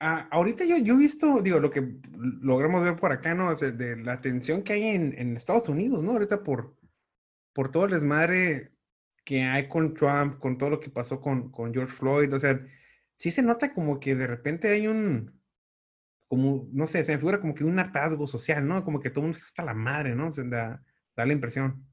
ah, 0.01 0.29
ahorita 0.31 0.65
yo, 0.65 0.77
yo 0.79 0.95
he 0.95 0.99
visto, 0.99 1.41
digo, 1.41 1.61
lo 1.61 1.71
que 1.71 1.97
logramos 2.43 2.83
ver 2.85 2.97
por 2.97 3.13
acá, 3.13 3.35
¿no? 3.35 3.49
O 3.49 3.55
sea, 3.57 3.71
de 3.71 3.97
la 3.97 4.21
tensión 4.21 4.63
que 4.63 4.75
hay 4.75 4.83
en, 4.89 5.15
en 5.19 5.37
Estados 5.37 5.69
Unidos, 5.69 6.03
¿no? 6.03 6.13
Ahorita 6.13 6.43
por, 6.43 6.77
por 7.53 7.71
todo 7.71 7.85
el 7.87 7.93
desmadre 7.93 8.73
que 9.25 9.43
hay 9.43 9.69
con 9.69 9.95
Trump, 9.95 10.39
con 10.39 10.59
todo 10.59 10.71
lo 10.71 10.81
que 10.81 10.91
pasó 10.91 11.21
con, 11.21 11.51
con 11.51 11.73
George 11.73 11.95
Floyd, 11.95 12.33
o 12.35 12.39
sea, 12.39 12.61
sí 13.17 13.31
se 13.31 13.43
nota 13.43 13.73
como 13.73 13.99
que 13.99 14.15
de 14.15 14.27
repente 14.27 14.69
hay 14.69 14.87
un, 14.87 15.41
como, 16.29 16.69
no 16.73 16.87
sé, 16.87 17.05
se 17.05 17.13
me 17.13 17.19
figura 17.19 17.41
como 17.41 17.55
que 17.55 17.65
un 17.65 17.79
hartazgo 17.79 18.27
social, 18.27 18.67
¿no? 18.67 18.85
Como 18.85 19.01
que 19.01 19.11
todo 19.11 19.21
el 19.21 19.25
mundo 19.27 19.37
está 19.39 19.47
hasta 19.49 19.65
la 19.65 19.75
madre, 19.75 20.15
¿no? 20.15 20.29
O 20.29 20.31
sea, 20.31 20.45
da, 20.45 20.83
da 21.17 21.27
la 21.27 21.33
impresión. 21.33 21.87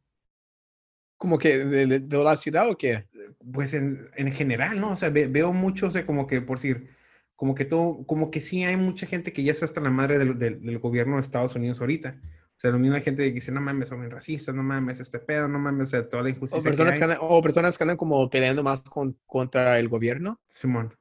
Como 1.18 1.38
que 1.38 1.58
de, 1.60 1.86
de- 1.86 2.00
de 2.00 2.18
la 2.24 2.36
ciudad 2.36 2.68
o 2.70 2.78
qué? 2.78 3.06
Pues 3.54 3.74
en, 3.74 4.10
en 4.16 4.32
general, 4.32 4.80
¿no? 4.80 4.92
O 4.94 4.96
sea, 4.96 5.10
ve- 5.10 5.28
veo 5.28 5.54
mucho, 5.54 5.88
o 5.88 5.92
sea, 5.92 6.06
como 6.06 6.26
que, 6.28 6.42
por 6.42 6.58
decir, 6.58 6.90
como 7.36 7.54
que 7.56 7.66
todo, 7.66 8.06
como 8.06 8.32
que 8.32 8.40
sí 8.40 8.64
hay 8.64 8.78
mucha 8.78 9.06
gente 9.06 9.32
que 9.34 9.44
ya 9.44 9.52
está 9.52 9.66
hasta 9.66 9.82
la 9.82 9.90
madre 9.92 10.18
del, 10.20 10.38
del- 10.40 10.62
del 10.62 10.80
gobierno 10.80 11.16
de 11.16 11.22
Estados 11.22 11.56
Unidos 11.56 11.80
ahorita. 11.82 12.20
O 12.58 12.60
sea, 12.62 12.72
la 12.72 12.78
misma 12.78 13.02
gente 13.02 13.24
que 13.24 13.32
dice, 13.34 13.52
no 13.52 13.62
mames, 13.62 13.90
son 13.90 14.10
racistas, 14.10 14.54
no 14.56 14.64
mames, 14.64 15.00
este 15.00 15.20
pedo, 15.20 15.48
no 15.48 15.60
mames, 15.60 15.88
o 15.90 15.92
sea, 15.92 16.08
toda 16.10 16.24
la 16.24 16.30
O 16.30 16.32
injusticia 16.36 16.62
personas 16.62 16.94
que 16.94 17.00
que 17.00 17.04
hay. 17.06 17.12
andan, 17.12 17.20
o 17.22 17.42
personas 17.42 17.78
que 17.78 17.84
andan 17.84 17.98
como 17.98 18.30
peleando 18.30 18.64
más 18.64 18.82
con, 18.84 19.18
contra 19.26 19.78
el 19.80 19.90
gobierno. 19.90 20.40
Simón. 20.48 20.94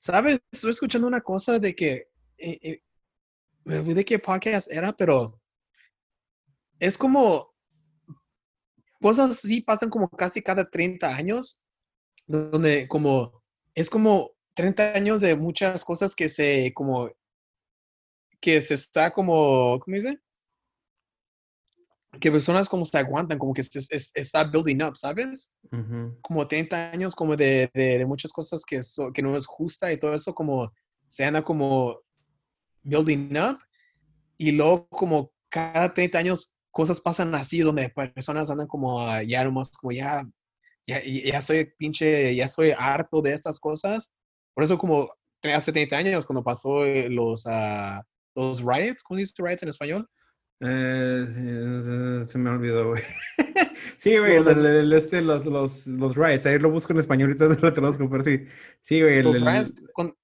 ¿Sabes? 0.00 0.40
Estoy 0.52 0.70
escuchando 0.70 1.06
una 1.06 1.20
cosa 1.20 1.58
de 1.58 1.74
que 1.74 2.08
eh, 2.38 2.58
eh, 2.62 2.82
me 3.64 3.78
olvidé 3.78 4.04
qué 4.04 4.18
podcast 4.18 4.70
era, 4.70 4.92
pero 4.96 5.40
es 6.78 6.96
como 6.96 7.52
cosas 9.00 9.30
así 9.30 9.60
pasan 9.60 9.90
como 9.90 10.08
casi 10.08 10.42
cada 10.42 10.68
30 10.68 11.14
años, 11.14 11.66
donde 12.26 12.88
como 12.88 13.42
es 13.74 13.90
como 13.90 14.32
30 14.54 14.92
años 14.92 15.20
de 15.20 15.36
muchas 15.36 15.84
cosas 15.84 16.14
que 16.14 16.28
se 16.28 16.72
como 16.74 17.10
que 18.40 18.60
se 18.60 18.74
está 18.74 19.10
como, 19.12 19.80
¿cómo 19.80 19.96
dice? 19.96 20.18
Que 22.20 22.30
personas 22.32 22.68
como 22.68 22.84
se 22.84 22.98
aguantan, 22.98 23.38
como 23.38 23.52
que 23.52 23.62
se, 23.62 23.78
es- 23.78 24.10
está 24.14 24.44
building 24.44 24.82
up, 24.82 24.96
¿sabes? 24.96 25.56
Ujú. 25.70 26.16
como 26.22 26.46
30 26.48 26.90
años 26.90 27.14
como 27.14 27.36
de, 27.36 27.70
de, 27.74 27.98
de 27.98 28.06
muchas 28.06 28.32
cosas 28.32 28.64
que, 28.64 28.80
so- 28.82 29.12
que 29.12 29.22
no 29.22 29.36
es 29.36 29.46
justa 29.46 29.92
y 29.92 29.98
todo 29.98 30.14
eso 30.14 30.34
como 30.34 30.72
se 31.06 31.24
anda 31.24 31.44
como 31.44 32.00
building 32.82 33.36
up 33.36 33.58
y 34.36 34.52
luego 34.52 34.88
como 34.88 35.32
cada 35.48 35.92
30 35.94 36.18
años 36.18 36.52
cosas 36.70 37.00
pasan 37.00 37.34
así 37.34 37.60
donde 37.60 37.88
personas 37.90 38.50
andan 38.50 38.66
como 38.68 39.06
ah, 39.06 39.22
ya 39.22 39.44
nomás 39.44 39.70
como 39.72 39.92
ya, 39.92 40.24
ya, 40.86 41.00
ya 41.04 41.40
soy 41.40 41.72
pinche, 41.78 42.34
ya 42.34 42.48
soy 42.48 42.72
harto 42.76 43.20
de 43.22 43.32
estas 43.32 43.58
cosas. 43.58 44.12
Por 44.54 44.64
eso 44.64 44.78
como 44.78 45.10
hace 45.42 45.72
30 45.72 45.96
años 45.96 46.26
cuando 46.26 46.44
pasó 46.44 46.84
eh, 46.84 47.08
los, 47.08 47.44
ah, 47.46 48.02
los 48.34 48.62
riots, 48.62 49.02
¿cómo 49.02 49.18
dice 49.18 49.34
riots 49.38 49.62
en 49.62 49.68
español? 49.70 50.08
Eh, 50.60 52.24
se- 52.26 52.38
me 52.38 52.50
olvidó, 52.50 52.88
güey. 52.90 53.02
Sí, 53.96 54.16
güey, 54.18 54.42
Los- 54.42 54.58
el- 54.58 54.92
este, 54.92 55.20
los, 55.22 55.44
los, 55.46 55.86
los 55.86 56.14
riots, 56.16 56.46
ahí 56.46 56.58
lo 56.58 56.70
busco 56.70 56.92
en 56.92 57.00
español, 57.00 57.36
ahorita 57.40 57.60
lo 57.66 57.72
traduzco, 57.72 58.08
pero 58.10 58.22
sí. 58.22 58.44
Sí, 58.80 59.00
güey, 59.00 59.18
el- 59.18 59.24
Los 59.24 59.40
riots, 59.40 59.74
con- 59.92 60.14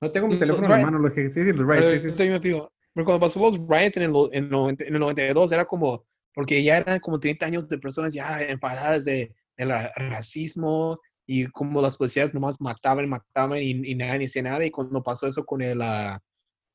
no 0.00 0.10
tengo 0.12 0.26
mi 0.28 0.32
los 0.34 0.40
teléfono 0.40 0.66
en 0.66 0.72
la 0.72 0.78
mano, 0.78 0.98
lo 0.98 1.12
que 1.12 1.30
sí, 1.30 1.44
sí, 1.44 1.52
los 1.52 1.66
riots, 1.66 2.02
sí, 2.02 2.10
sí. 2.10 2.16
Yo 2.28 2.38
digo, 2.38 2.72
pero 2.92 3.04
cuando 3.04 3.20
pasó 3.26 3.40
los 3.40 3.58
riots 3.58 3.96
en 3.96 4.02
el, 4.04 4.14
en, 4.32 4.44
el 4.44 4.50
90 4.50 4.84
en 4.84 4.94
el 4.94 5.00
92 5.00 5.52
era 5.52 5.64
como, 5.64 6.04
porque 6.34 6.62
ya 6.62 6.78
eran 6.78 7.00
como 7.00 7.18
30 7.20 7.46
años 7.46 7.68
de 7.68 7.78
personas 7.78 8.12
ya 8.14 8.42
enfadadas 8.42 9.04
de, 9.04 9.34
del 9.56 9.68
ra- 9.70 9.92
racismo 9.96 10.98
y 11.26 11.46
como 11.46 11.80
las 11.80 11.96
policías 11.96 12.34
nomás 12.34 12.60
mataban, 12.60 13.08
mataban 13.08 13.58
y, 13.58 13.70
y 13.70 13.94
nadie 13.94 14.26
hacía 14.26 14.42
nada. 14.42 14.64
Y 14.64 14.70
cuando 14.70 15.02
pasó 15.02 15.26
eso 15.26 15.44
con 15.44 15.62
el, 15.62 15.80
ah, 15.82 16.20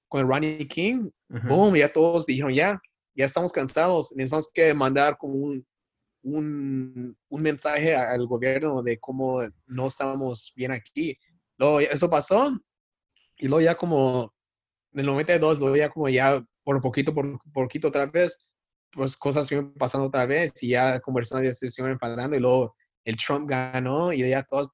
con 0.08 0.22
el 0.22 0.28
Ronnie 0.28 0.68
King, 0.68 1.10
Ajá. 1.30 1.48
boom, 1.48 1.76
ya 1.76 1.92
todos 1.94 2.26
dijeron, 2.26 2.54
ya, 2.54 2.82
ya 3.16 3.26
estamos 3.26 3.52
cansados, 3.52 4.12
necesitamos 4.16 4.52
que 4.54 4.74
mandar 4.74 5.18
como 5.18 5.36
un, 5.36 5.66
un, 6.24 7.18
un 7.30 7.42
mensaje 7.42 7.96
al 7.96 8.26
gobierno 8.28 8.82
de 8.84 9.00
cómo 9.00 9.42
no 9.68 9.88
estamos 9.88 10.52
bien 10.56 10.72
aquí. 10.72 11.16
Luego 11.58 11.80
eso 11.82 12.10
pasó 12.10 12.52
y 13.40 13.48
luego 13.48 13.62
ya 13.62 13.76
como 13.76 14.34
en 14.94 15.00
el 15.00 15.06
92, 15.06 15.60
luego 15.60 15.76
ya 15.76 15.90
como 15.90 16.10
ya 16.10 16.46
por 16.64 16.82
poquito, 16.82 17.14
por 17.14 17.40
poquito 17.54 17.88
otra 17.88 18.06
vez, 18.06 18.38
pues 18.92 19.16
cosas 19.18 19.48
siguen 19.48 19.74
pasando 19.74 20.08
otra 20.08 20.26
vez 20.26 20.52
y 20.62 20.70
ya 20.70 21.02
ya 21.02 21.52
se 21.52 21.70
siguen 21.70 21.92
enfadando 21.92 22.36
y 22.36 22.40
luego 22.40 22.76
el 23.06 23.16
Trump 23.16 23.50
ganó 23.50 24.12
y 24.14 24.28
ya 24.30 24.44
todos, 24.44 24.70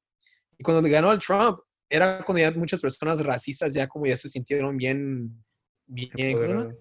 y 0.57 0.63
cuando 0.63 0.87
ganó 0.89 1.11
el 1.11 1.19
Trump, 1.19 1.59
era 1.89 2.23
cuando 2.23 2.41
ya 2.41 2.51
muchas 2.51 2.81
personas 2.81 3.23
racistas 3.23 3.73
ya 3.73 3.87
como 3.87 4.07
ya 4.07 4.17
se 4.17 4.29
sintieron 4.29 4.75
bien, 4.77 5.43
bien. 5.85 6.75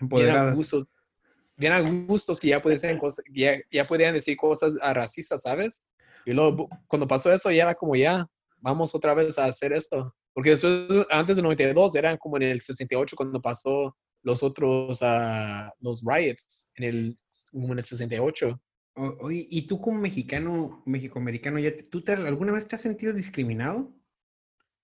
Empoderadas. 0.00 0.44
bien 0.44 0.52
a 0.52 0.54
gustos, 0.54 0.86
bien 1.56 1.72
a 1.72 1.80
gustos 1.80 2.40
que 2.40 2.48
ya 2.48 2.62
podían 2.62 2.98
cosas, 2.98 3.24
ya, 3.32 3.56
ya 3.70 3.86
podían 3.86 4.14
decir 4.14 4.36
cosas 4.36 4.74
ah, 4.80 4.94
racistas, 4.94 5.42
¿sabes? 5.42 5.84
Y 6.24 6.32
luego 6.32 6.68
cuando 6.86 7.06
pasó 7.06 7.32
eso 7.32 7.50
ya 7.50 7.64
era 7.64 7.74
como 7.74 7.96
ya, 7.96 8.26
vamos 8.58 8.94
otra 8.94 9.14
vez 9.14 9.38
a 9.38 9.44
hacer 9.44 9.72
esto. 9.72 10.14
Porque 10.34 10.50
después, 10.50 11.06
antes 11.10 11.36
del 11.36 11.44
92, 11.44 11.94
eran 11.94 12.16
como 12.18 12.36
en 12.36 12.42
el 12.42 12.60
68 12.60 13.16
cuando 13.16 13.40
pasó 13.40 13.96
los 14.22 14.42
otros, 14.42 14.98
ah, 15.02 15.72
los 15.80 16.02
riots, 16.04 16.70
en 16.74 16.84
el, 16.84 17.18
como 17.52 17.72
en 17.72 17.78
el 17.78 17.84
68. 17.84 18.60
O- 18.96 19.16
Oye, 19.20 19.46
¿y 19.50 19.66
tú 19.66 19.80
como 19.80 19.98
mexicano, 20.00 20.82
mexicoamericano, 20.86 21.58
ya 21.58 21.74
te- 21.76 21.84
tú 21.84 22.02
te- 22.02 22.12
alguna 22.12 22.52
vez 22.52 22.66
te 22.66 22.76
has 22.76 22.82
sentido 22.82 23.12
discriminado? 23.12 23.92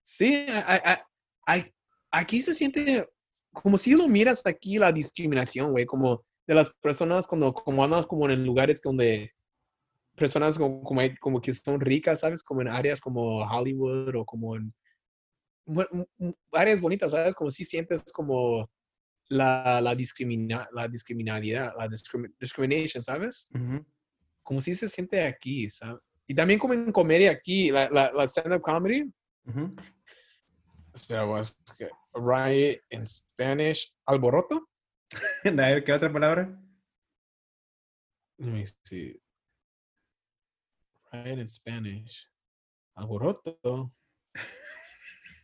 Sí, 0.05 0.47
a- 0.49 1.05
a- 1.47 1.55
a- 1.59 1.65
aquí 2.11 2.43
se 2.43 2.55
siente 2.55 3.09
como 3.53 3.79
si 3.79 3.95
lo 3.95 4.07
miras 4.09 4.47
aquí 4.47 4.79
la 4.79 4.93
discriminación, 4.93 5.73
güey, 5.73 5.85
como 5.87 6.25
de 6.47 6.55
las 6.55 6.73
personas 6.75 7.27
cuando 7.27 7.53
como 7.53 7.83
andas 7.83 8.07
como 8.07 8.29
en 8.31 8.45
lugares 8.45 8.81
donde 8.83 9.33
personas 10.17 10.59
como, 10.59 10.83
como, 10.83 11.01
como 11.21 11.41
que 11.41 11.53
son 11.55 11.81
ricas, 11.81 12.21
¿sabes? 12.21 12.43
Como 12.43 12.61
en 12.63 12.69
áreas 12.69 13.01
como 13.01 13.39
Hollywood 13.45 14.15
o 14.17 14.25
como 14.25 14.57
en 14.57 14.73
áreas 16.53 16.81
bonitas, 16.81 17.13
¿sabes? 17.13 17.35
Como 17.35 17.51
si 17.51 17.65
sientes 17.65 18.03
como 18.13 18.71
la, 19.29 19.81
la, 19.81 19.95
discrimina, 19.95 20.69
la 20.73 20.89
discriminalidad, 20.89 21.75
la 21.77 21.89
discrimi- 21.89 22.35
discrimination, 22.39 23.03
¿sabes? 23.03 23.49
Como 24.43 24.61
si 24.61 24.75
se 24.75 24.89
siente 24.89 25.23
aquí, 25.23 25.71
¿sabes? 25.71 26.01
Y 26.27 26.35
también 26.35 26.59
como 26.59 26.75
en 26.75 26.93
comedia 26.93 27.31
aquí, 27.31 27.71
la, 27.71 27.89
la, 27.91 28.13
la 28.13 28.25
stand-up 28.27 28.63
comedy, 28.63 29.13
Ujú. 29.47 29.75
Espera, 30.95 31.25
voy 31.25 31.37
a 31.37 31.39
buscar. 31.39 31.91
Riot 32.15 32.81
en 32.91 33.07
Spanish. 33.07 33.97
¿Alboroto? 34.07 34.69
A 35.45 35.51
ver, 35.51 35.85
¿qué 35.85 35.93
otra 35.93 36.13
palabra? 36.13 36.61
Let 38.39 38.47
me 38.47 38.65
see. 38.85 39.21
Riot 41.13 41.39
en 41.39 41.49
Spanish. 41.49 42.29
Alboroto. 42.97 43.91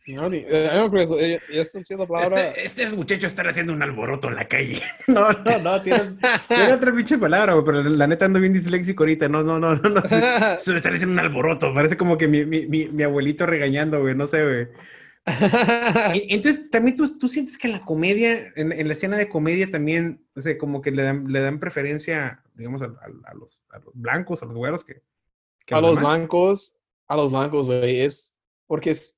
No, 0.07 0.29
ni- 0.29 0.37
eh, 0.47 0.87
eso. 0.99 1.19
eh, 1.19 1.39
Eso 1.49 2.07
palabra. 2.07 2.51
Este, 2.51 2.83
estos 2.83 2.97
muchachos 2.97 3.25
están 3.25 3.47
haciendo 3.47 3.73
un 3.73 3.83
alboroto 3.83 4.29
en 4.29 4.35
la 4.35 4.47
calle. 4.47 4.81
No, 5.07 5.31
no, 5.33 5.57
no, 5.59 5.81
tienen, 5.81 6.17
tienen 6.47 6.71
otra 6.71 6.93
pinche 6.93 7.17
palabra, 7.17 7.53
güey, 7.53 7.65
pero 7.65 7.83
la 7.83 8.07
neta 8.07 8.25
ando 8.25 8.39
bien 8.39 8.53
disléxico 8.53 9.03
ahorita. 9.03 9.27
No, 9.27 9.43
no, 9.43 9.59
no, 9.59 9.75
no, 9.75 9.89
no. 9.89 10.01
Se, 10.07 10.57
se 10.59 10.75
están 10.75 10.93
haciendo 10.93 11.13
un 11.13 11.19
alboroto. 11.19 11.73
Parece 11.73 11.97
como 11.97 12.17
que 12.17 12.27
mi, 12.27 12.45
mi, 12.45 12.67
mi, 12.67 12.87
mi 12.87 13.03
abuelito 13.03 13.45
regañando, 13.45 13.99
güey, 14.01 14.15
no 14.15 14.27
sé, 14.27 14.43
güey. 14.43 14.67
Entonces, 16.29 16.69
también 16.69 16.95
tú, 16.95 17.05
tú 17.19 17.27
sientes 17.27 17.57
que 17.57 17.67
la 17.67 17.81
comedia, 17.83 18.53
en, 18.55 18.71
en 18.71 18.87
la 18.87 18.93
escena 18.93 19.17
de 19.17 19.27
comedia 19.27 19.69
también, 19.69 20.25
o 20.35 20.41
sea, 20.41 20.57
como 20.57 20.81
que 20.81 20.91
le 20.91 21.03
dan, 21.03 21.25
le 21.31 21.41
dan 21.41 21.59
preferencia, 21.59 22.41
digamos, 22.55 22.81
a, 22.81 22.85
a- 22.85 23.29
a 23.31 23.33
los, 23.33 23.59
a 23.71 23.79
los 23.79 23.93
blancos, 23.93 24.41
a 24.41 24.45
los 24.45 24.55
güeros 24.55 24.85
que, 24.85 25.01
que 25.65 25.75
a 25.75 25.81
los 25.81 25.95
demás. 25.97 26.15
blancos, 26.17 26.81
a 27.09 27.15
los 27.17 27.29
blancos, 27.29 27.67
güey, 27.67 28.01
es 28.01 28.37
porque 28.67 28.91
es, 28.91 29.16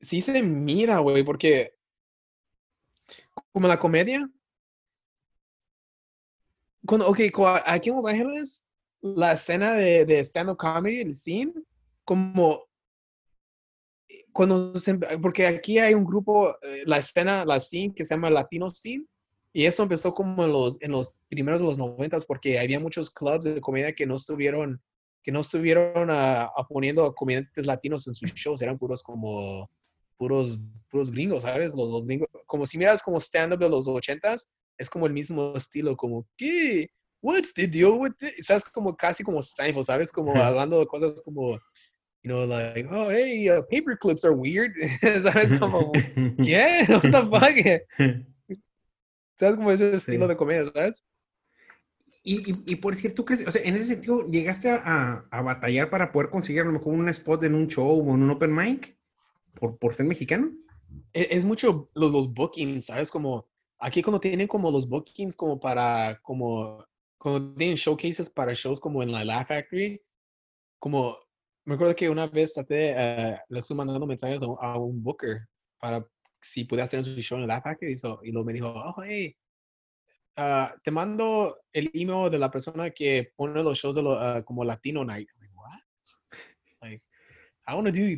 sí 0.00 0.20
se 0.20 0.42
mira, 0.42 0.98
güey, 0.98 1.22
porque 1.22 1.74
como 3.52 3.68
la 3.68 3.78
comedia, 3.78 4.28
cuando, 6.86 7.08
ok, 7.08 7.20
aquí 7.66 7.90
en 7.90 7.96
Los 7.96 8.06
Ángeles, 8.06 8.66
la 9.02 9.32
escena 9.32 9.74
de, 9.74 10.04
de 10.04 10.20
stand-up 10.20 10.56
comedy, 10.56 11.00
el 11.00 11.14
scene, 11.14 11.52
como 12.04 12.68
cuando 14.32 14.72
porque 15.22 15.46
aquí 15.46 15.78
hay 15.78 15.94
un 15.94 16.04
grupo, 16.04 16.56
eh, 16.62 16.84
la 16.86 16.98
escena, 16.98 17.44
la 17.44 17.58
scene 17.58 17.94
que 17.94 18.04
se 18.04 18.14
llama 18.14 18.30
Latino 18.30 18.70
Scene, 18.70 19.04
y 19.52 19.64
eso 19.64 19.82
empezó 19.82 20.14
como 20.14 20.44
en 20.44 20.52
los, 20.52 20.80
en 20.80 20.92
los 20.92 21.16
primeros 21.28 21.60
de 21.60 21.66
los 21.66 21.78
noventas, 21.78 22.24
porque 22.24 22.58
había 22.58 22.78
muchos 22.78 23.10
clubs 23.10 23.44
de 23.44 23.60
comedia 23.60 23.92
que 23.92 24.06
no 24.06 24.16
estuvieron, 24.16 24.80
que 25.22 25.32
no 25.32 25.40
estuvieron 25.40 26.10
a, 26.10 26.44
a 26.44 26.66
poniendo 26.68 27.12
comediantes 27.14 27.66
latinos 27.66 28.06
en 28.06 28.14
sus 28.14 28.32
shows, 28.34 28.62
eran 28.62 28.78
puros 28.78 29.02
como, 29.02 29.68
puros, 30.20 30.60
puros 30.90 31.10
gringos, 31.10 31.44
¿sabes? 31.44 31.74
Los, 31.74 31.90
los 31.90 32.06
gringos, 32.06 32.28
como 32.46 32.66
si 32.66 32.76
miras 32.76 33.02
como 33.02 33.18
stand-up 33.18 33.58
de 33.58 33.70
los 33.70 33.88
ochentas, 33.88 34.52
es 34.76 34.90
como 34.90 35.06
el 35.06 35.14
mismo 35.14 35.54
estilo, 35.56 35.96
como, 35.96 36.26
¿qué? 36.36 36.88
What's 37.22 37.54
the 37.54 37.66
deal 37.66 37.92
with 37.98 38.12
it? 38.20 38.42
¿Sabes? 38.42 38.64
Como 38.64 38.94
casi 38.94 39.24
como 39.24 39.40
Seinfeld, 39.40 39.86
¿sabes? 39.86 40.12
Como 40.12 40.36
hablando 40.36 40.78
de 40.78 40.86
cosas 40.86 41.20
como, 41.24 41.52
you 42.22 42.30
know, 42.30 42.46
like, 42.46 42.86
oh, 42.90 43.08
hey, 43.10 43.48
uh, 43.50 43.62
paper 43.70 43.96
clips 43.98 44.22
are 44.24 44.34
weird. 44.34 44.72
¿Sabes? 45.22 45.58
Como, 45.58 45.90
¿qué? 46.44 46.84
What 46.88 47.00
the 47.02 47.24
fuck? 47.24 47.86
¿Sabes? 49.38 49.56
Como 49.56 49.72
ese 49.72 49.94
estilo 49.94 50.26
Sí. 50.26 50.28
de 50.28 50.36
comedia, 50.36 50.70
¿sabes? 50.74 51.02
Y, 52.22 52.50
y, 52.50 52.52
y 52.66 52.76
por 52.76 52.94
decir, 52.94 53.14
¿tú 53.14 53.24
crees? 53.24 53.46
O 53.46 53.50
sea, 53.50 53.62
en 53.64 53.74
ese 53.76 53.86
sentido, 53.86 54.28
¿llegaste 54.30 54.68
a, 54.70 55.24
a 55.30 55.40
batallar 55.40 55.88
para 55.88 56.12
poder 56.12 56.28
conseguir 56.28 56.60
a 56.60 56.66
lo 56.66 56.72
mejor 56.72 56.92
un 56.92 57.08
spot 57.08 57.42
en 57.44 57.54
un 57.54 57.66
show 57.68 57.98
o 57.98 58.14
en 58.14 58.22
un 58.22 58.30
open 58.30 58.54
mic? 58.54 58.99
¿Por, 59.54 59.78
por 59.78 59.94
ser 59.94 60.06
mexicano? 60.06 60.50
Es, 61.12 61.26
es 61.30 61.44
mucho 61.44 61.90
los, 61.94 62.12
los 62.12 62.32
bookings, 62.32 62.86
¿sabes? 62.86 63.10
Como, 63.10 63.46
aquí 63.78 64.02
cuando 64.02 64.20
tienen 64.20 64.48
como 64.48 64.70
los 64.70 64.88
bookings 64.88 65.36
como 65.36 65.58
para, 65.60 66.18
como, 66.22 66.84
cuando 67.18 67.54
tienen 67.54 67.76
showcases 67.76 68.30
para 68.30 68.52
shows 68.54 68.80
como 68.80 69.02
en 69.02 69.12
la 69.12 69.24
Laugh 69.24 69.48
Factory, 69.48 70.00
como, 70.78 71.16
me 71.64 71.74
acuerdo 71.74 71.94
que 71.96 72.08
una 72.08 72.26
vez 72.26 72.54
traté, 72.54 72.94
eh, 72.96 73.38
le 73.48 73.58
estuve 73.60 73.78
mandando 73.78 74.06
mensajes 74.06 74.42
a, 74.42 74.46
un- 74.46 74.58
a 74.60 74.78
un 74.78 75.02
booker 75.02 75.46
para 75.78 76.06
si 76.40 76.64
podía 76.64 76.84
hacer 76.84 77.04
su 77.04 77.20
show 77.20 77.36
en 77.38 77.46
la 77.46 77.54
Laugh 77.54 77.64
Factory 77.64 77.92
y, 77.92 77.96
so- 77.96 78.20
y 78.22 78.32
luego 78.32 78.46
me 78.46 78.52
dijo, 78.54 78.68
oh, 78.68 79.02
hey, 79.02 79.36
ah, 80.36 80.74
te 80.82 80.90
mando 80.90 81.58
el 81.72 81.90
email 81.94 82.30
de 82.30 82.38
la 82.38 82.50
persona 82.50 82.90
que 82.90 83.32
pone 83.36 83.62
los 83.62 83.78
shows 83.78 83.96
de 83.96 84.02
lo, 84.02 84.12
ah, 84.18 84.42
como 84.44 84.64
Latino 84.64 85.04
Night. 85.04 85.28
I'm 85.34 85.40
like, 85.40 85.54
what? 85.56 85.80
Like, 86.82 87.02
I 87.70 87.74
want 87.74 87.86
to 87.86 87.92
do, 87.92 88.08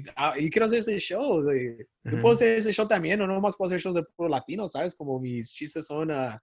yo 0.40 0.50
quiero 0.50 0.66
hacer 0.66 0.78
ese 0.78 0.98
show. 0.98 1.42
like, 1.42 1.86
yo 2.04 2.20
puedo 2.22 2.34
hacer 2.34 2.58
ese 2.58 2.72
show 2.72 2.86
también, 2.88 3.18
no 3.18 3.26
nomás 3.26 3.56
puedo 3.56 3.66
hacer 3.68 3.80
shows 3.80 3.94
de 3.96 4.02
puro 4.16 4.28
latino, 4.28 4.66
¿sabes? 4.68 4.94
Como 4.94 5.20
mis 5.20 5.52
chistes 5.52 5.86
son 5.86 6.10
ah, 6.10 6.40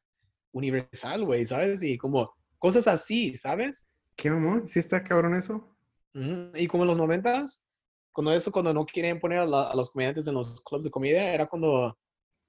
universal, 0.52 1.26
güey, 1.26 1.46
¿sabes? 1.46 1.82
Y 1.82 1.98
como 1.98 2.32
cosas 2.60 2.88
así, 2.88 3.36
¿sabes? 3.38 3.88
¿Qué 4.16 4.30
mamón? 4.30 4.68
¿Sí 4.70 4.80
está 4.80 5.04
cabrón 5.04 5.36
eso? 5.36 5.76
Ujú, 6.14 6.52
Y 6.56 6.68
como 6.68 6.84
en 6.84 6.90
los 6.90 6.98
noventas, 6.98 7.66
cuando 8.12 8.34
eso, 8.34 8.52
cuando 8.52 8.74
no 8.74 8.86
querían 8.86 9.20
poner 9.20 9.40
a, 9.40 9.46
la- 9.46 9.70
a 9.72 9.76
los 9.76 9.92
comediantes 9.92 10.28
en 10.28 10.34
los 10.36 10.62
clubs 10.64 10.84
de 10.86 10.92
comedia, 10.92 11.34
era 11.34 11.46
cuando 11.48 11.98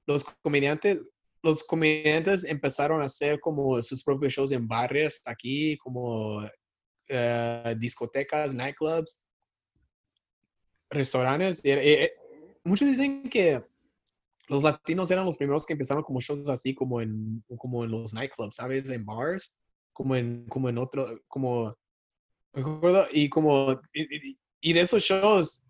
los 0.06 0.24
comediantes, 0.42 1.12
los 1.42 1.62
comediantes 1.64 2.44
empezaron 2.44 3.00
a 3.02 3.06
hacer 3.06 3.38
como 3.40 3.82
sus 3.82 4.02
propios 4.02 4.32
shows 4.32 4.52
en 4.52 4.66
barrios 4.66 5.22
aquí, 5.24 5.78
como 5.78 6.42
eh, 7.08 7.76
discotecas, 7.78 8.54
nightclubs, 8.54 9.20
restaurantes. 10.90 11.60
y- 11.64 11.70
y- 11.70 12.04
y- 12.04 12.08
muchos 12.64 12.88
dicen 12.88 13.28
que 13.30 13.64
los 14.48 14.62
latinos 14.64 15.10
eran 15.10 15.24
los 15.24 15.36
primeros 15.36 15.64
que 15.64 15.74
empezaron 15.74 16.02
como 16.02 16.20
shows 16.20 16.48
así, 16.48 16.74
como 16.74 17.00
en, 17.00 17.42
como 17.56 17.84
en 17.84 17.92
los 17.92 18.12
nightclubs, 18.12 18.56
¿sabes? 18.56 18.90
En 18.90 19.04
bars, 19.06 19.56
como 19.92 20.16
en, 20.16 20.46
como 20.48 20.68
en 20.68 20.78
otro, 20.78 21.20
como, 21.28 21.76
me 22.52 22.60
acuerdo, 22.62 23.06
y 23.12 23.28
como, 23.28 23.80
y, 23.94 24.36
y- 24.60 24.72
de 24.72 24.80
esos 24.80 25.02
shows, 25.02 25.62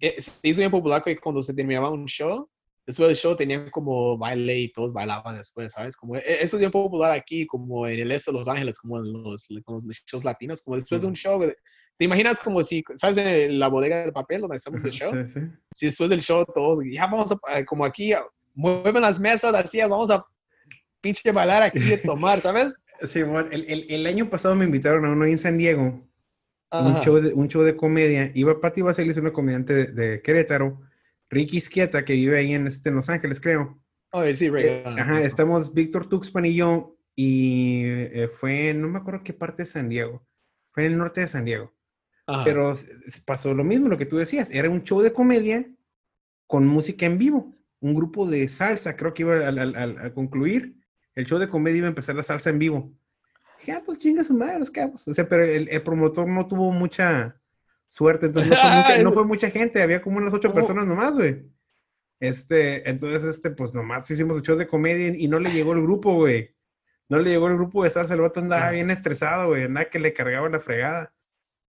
eh, 0.00 0.20
se 0.20 0.32
hizo 0.48 0.58
bien 0.60 0.70
popular 0.70 1.02
que 1.04 1.16
cuando 1.18 1.42
se 1.42 1.54
terminaba 1.54 1.90
un 1.90 2.06
show, 2.06 2.48
después 2.86 3.06
del 3.08 3.16
show 3.16 3.36
tenían 3.36 3.70
como 3.70 4.18
baile 4.18 4.58
y 4.58 4.72
todos 4.72 4.92
bailaban 4.92 5.36
después, 5.36 5.72
¿sabes? 5.72 5.96
Como, 5.96 6.16
eso 6.16 6.56
es 6.56 6.58
bien 6.58 6.72
popular 6.72 7.12
aquí, 7.12 7.46
como 7.46 7.86
en 7.86 8.00
el 8.00 8.10
este 8.10 8.32
de 8.32 8.38
Los 8.38 8.48
Ángeles, 8.48 8.78
como 8.78 8.96
en 8.98 9.12
los, 9.12 9.46
como 9.64 9.78
los 9.86 10.02
shows 10.06 10.24
latinos, 10.24 10.62
como 10.62 10.76
después 10.76 11.02
de 11.02 11.06
un 11.08 11.14
show, 11.14 11.40
¿te 12.00 12.06
imaginas 12.06 12.40
como 12.40 12.62
si, 12.62 12.82
¿sabes? 12.96 13.18
En 13.18 13.58
la 13.58 13.68
bodega 13.68 14.06
de 14.06 14.10
papel 14.12 14.40
donde 14.40 14.56
hacemos 14.56 14.82
el 14.86 14.90
show, 14.90 15.12
Sí, 15.12 15.32
sí. 15.34 15.40
si 15.74 15.84
después 15.86 16.08
del 16.08 16.22
show 16.22 16.46
todos, 16.46 16.80
ya 16.90 17.06
vamos 17.06 17.30
a, 17.30 17.58
eh, 17.58 17.66
como 17.66 17.84
aquí, 17.84 18.14
mueven 18.54 19.02
las 19.02 19.20
mesas, 19.20 19.68
sillas, 19.70 19.90
vamos 19.90 20.10
a 20.10 20.24
pinche 21.02 21.30
bailar 21.30 21.62
aquí 21.62 21.92
y 21.92 21.98
tomar, 21.98 22.40
¿sabes? 22.40 22.80
Sí, 23.02 23.22
bueno, 23.22 23.50
el, 23.52 23.66
el- 23.68 23.86
el 23.90 24.06
año 24.06 24.30
pasado 24.30 24.54
me 24.54 24.64
invitaron 24.64 25.04
a 25.04 25.12
uno 25.12 25.24
ahí 25.26 25.32
en 25.32 25.38
San 25.38 25.58
Diego, 25.58 26.02
un 26.72 27.00
show, 27.00 27.16
de, 27.20 27.34
un 27.34 27.48
show 27.48 27.62
de 27.62 27.76
comedia. 27.76 28.30
Iba 28.34 28.58
Pati 28.62 28.80
Vaselis, 28.80 29.18
una 29.18 29.32
comediante 29.34 29.74
de, 29.74 29.86
de 29.92 30.22
Querétaro, 30.22 30.80
Ricky 31.28 31.58
Izquieta, 31.58 32.02
que 32.06 32.14
vive 32.14 32.38
ahí 32.38 32.54
en, 32.54 32.66
este, 32.66 32.88
en 32.88 32.94
Los 32.96 33.10
Ángeles, 33.10 33.42
creo. 33.42 33.78
Oye, 34.12 34.34
sí, 34.34 34.46
Eh, 34.46 34.84
right. 34.86 34.98
ajá, 34.98 35.22
estamos 35.22 35.74
Víctor 35.74 36.08
Tuxpan 36.08 36.46
y 36.46 36.54
yo, 36.54 36.96
y 37.14 37.82
eh, 37.84 38.30
fue, 38.40 38.72
no 38.72 38.88
me 38.88 38.98
acuerdo 39.00 39.22
qué 39.22 39.34
parte 39.34 39.64
de 39.64 39.66
San 39.66 39.88
Diego, 39.90 40.26
fue 40.72 40.86
en 40.86 40.92
el 40.92 40.98
norte 40.98 41.20
de 41.20 41.28
San 41.28 41.44
Diego. 41.44 41.74
Ajá. 42.26 42.44
Pero 42.44 42.72
pasó 43.24 43.54
lo 43.54 43.64
mismo, 43.64 43.88
lo 43.88 43.98
que 43.98 44.06
tú 44.06 44.16
decías, 44.16 44.50
era 44.50 44.70
un 44.70 44.82
show 44.82 45.00
de 45.00 45.12
comedia 45.12 45.66
con 46.46 46.66
música 46.66 47.06
en 47.06 47.18
vivo, 47.18 47.54
un 47.80 47.94
grupo 47.94 48.26
de 48.26 48.48
salsa, 48.48 48.96
creo 48.96 49.14
que 49.14 49.22
iba 49.22 49.48
a 49.48 50.12
concluir, 50.12 50.76
el 51.14 51.26
show 51.26 51.38
de 51.38 51.48
comedia 51.48 51.78
iba 51.78 51.86
a 51.86 51.90
empezar 51.90 52.14
la 52.14 52.22
salsa 52.22 52.50
en 52.50 52.58
vivo. 52.58 52.92
Dije, 53.58 53.72
ah, 53.72 53.82
pues 53.84 53.98
chinga 53.98 54.24
su 54.24 54.34
madre, 54.34 54.58
los 54.58 54.70
cabos. 54.70 55.06
O 55.06 55.14
sea, 55.14 55.28
pero 55.28 55.44
el, 55.44 55.68
el 55.68 55.82
promotor 55.82 56.26
no 56.26 56.46
tuvo 56.48 56.72
mucha 56.72 57.40
suerte, 57.86 58.26
entonces 58.26 58.50
no 58.50 58.56
fue 58.56 58.70
mucha, 58.70 59.02
no 59.02 59.12
fue 59.12 59.24
mucha 59.24 59.50
gente, 59.50 59.82
había 59.82 60.00
como 60.00 60.18
unas 60.18 60.32
ocho 60.32 60.48
¿Cómo? 60.48 60.60
personas 60.60 60.86
nomás, 60.86 61.14
güey. 61.14 61.42
Este, 62.20 62.88
entonces, 62.88 63.24
este, 63.24 63.50
pues 63.50 63.74
nomás 63.74 64.10
hicimos 64.10 64.36
el 64.36 64.42
show 64.42 64.56
de 64.56 64.66
comedia 64.66 65.08
y 65.16 65.26
no 65.28 65.40
le 65.40 65.50
llegó 65.50 65.72
el 65.72 65.82
grupo, 65.82 66.14
güey. 66.14 66.54
No 67.08 67.18
le 67.18 67.30
llegó 67.30 67.48
el 67.48 67.56
grupo 67.56 67.82
de 67.82 67.90
salsa, 67.90 68.14
el 68.14 68.20
vato 68.20 68.40
andaba 68.40 68.70
bien 68.70 68.90
estresado, 68.90 69.48
güey, 69.48 69.68
nada 69.68 69.90
que 69.90 69.98
le 69.98 70.12
cargaba 70.12 70.48
la 70.48 70.60
fregada. 70.60 71.12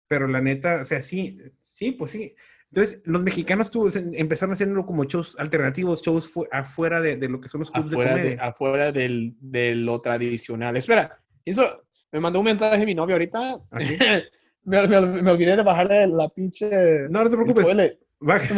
Pero 0.07 0.27
la 0.27 0.41
neta, 0.41 0.81
o 0.81 0.85
sea, 0.85 1.01
sí, 1.01 1.37
sí, 1.61 1.91
pues 1.91 2.11
sí. 2.11 2.33
Entonces, 2.71 3.01
los 3.05 3.23
mexicanos 3.23 3.71
tuvo- 3.71 3.91
se- 3.91 4.09
empezaron 4.19 4.53
haciendo 4.53 4.85
como 4.85 5.05
shows 5.05 5.35
alternativos, 5.39 6.01
shows 6.01 6.29
fu- 6.29 6.47
afuera 6.51 6.99
de, 7.01 7.15
de 7.17 7.29
lo 7.29 7.39
que 7.39 7.49
son 7.49 7.59
los 7.59 7.71
clubes 7.71 7.91
afuera, 7.93 8.11
de 8.11 8.15
de, 8.17 8.23
comedia. 8.27 8.43
afuera 8.45 8.91
del, 8.91 9.35
de 9.39 9.75
lo 9.75 10.01
tradicional. 10.01 10.75
Espera, 10.77 11.19
eso 11.45 11.83
me 12.11 12.19
mandó 12.19 12.39
un 12.39 12.45
mensaje 12.45 12.85
mi 12.85 12.95
novia 12.95 13.15
ahorita. 13.15 13.55
Aquí. 13.71 13.97
me, 14.63 14.87
me- 14.87 15.21
me 15.21 15.31
olvidé 15.31 15.55
de 15.55 15.63
bajarle 15.63 16.07
la 16.07 16.27
pinche. 16.29 16.69
No, 17.09 17.23
no 17.23 17.29
te 17.29 17.35
preocupes. 17.37 17.65
toilet. 17.65 17.99
Baja- 18.19 18.53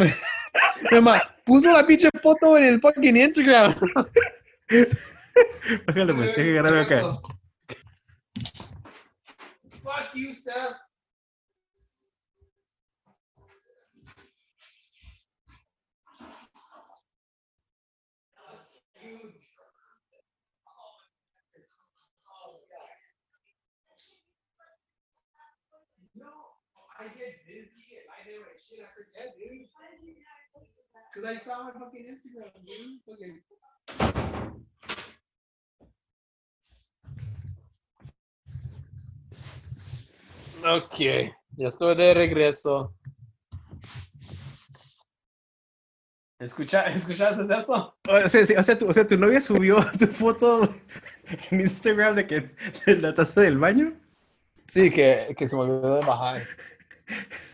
Me 0.90 1.00
ma- 1.00 1.22
puso 1.44 1.72
la 1.72 1.86
pinche 1.86 2.08
foto 2.22 2.56
en 2.58 2.64
el 2.64 2.80
fucking 2.80 3.16
Instagram. 3.16 3.74
Bájale, 5.86 6.14
pues, 6.14 6.28
hay 6.38 6.44
que 6.44 6.58
agarrarlo 6.58 6.80
acá. 6.80 7.12
Fuck 9.82 10.14
you, 10.14 10.32
Steph. 10.32 10.76
No, 26.14 26.58
I 26.98 27.06
get 27.16 27.46
busy 27.46 28.02
and 28.02 28.08
I 28.10 28.26
never 28.26 28.50
dude. 29.36 29.66
Because 31.12 31.28
I 31.28 31.36
saw 31.36 31.64
my 31.64 31.72
fucking 31.72 32.06
Instagram, 32.06 32.50
dude. 32.66 33.00
Fucking. 33.06 33.40
Ok, 40.62 41.32
ya 41.56 41.68
estoy 41.68 41.96
de 41.96 42.14
regreso. 42.14 42.94
¿Escucha, 46.38 46.84
¿Escuchaste 46.84 47.42
eso? 47.54 47.94
O 48.08 48.28
sea, 48.28 48.46
sí, 48.46 48.54
o 48.54 48.62
sea, 48.62 48.78
tu, 48.78 48.88
o 48.88 48.92
sea, 48.92 49.06
tu 49.06 49.18
novia 49.18 49.40
subió 49.40 49.76
tu 49.98 50.06
foto 50.06 50.68
en 51.50 51.60
Instagram 51.60 52.14
de 52.14 52.26
que 52.26 52.50
de 52.86 52.96
la 52.96 53.14
taza 53.14 53.42
del 53.42 53.58
baño. 53.58 53.92
Sí, 54.66 54.90
que, 54.90 55.34
que 55.36 55.48
se 55.48 55.56
me 55.56 55.62
olvidó 55.62 55.96
de 55.96 56.06
bajar. 56.06 56.46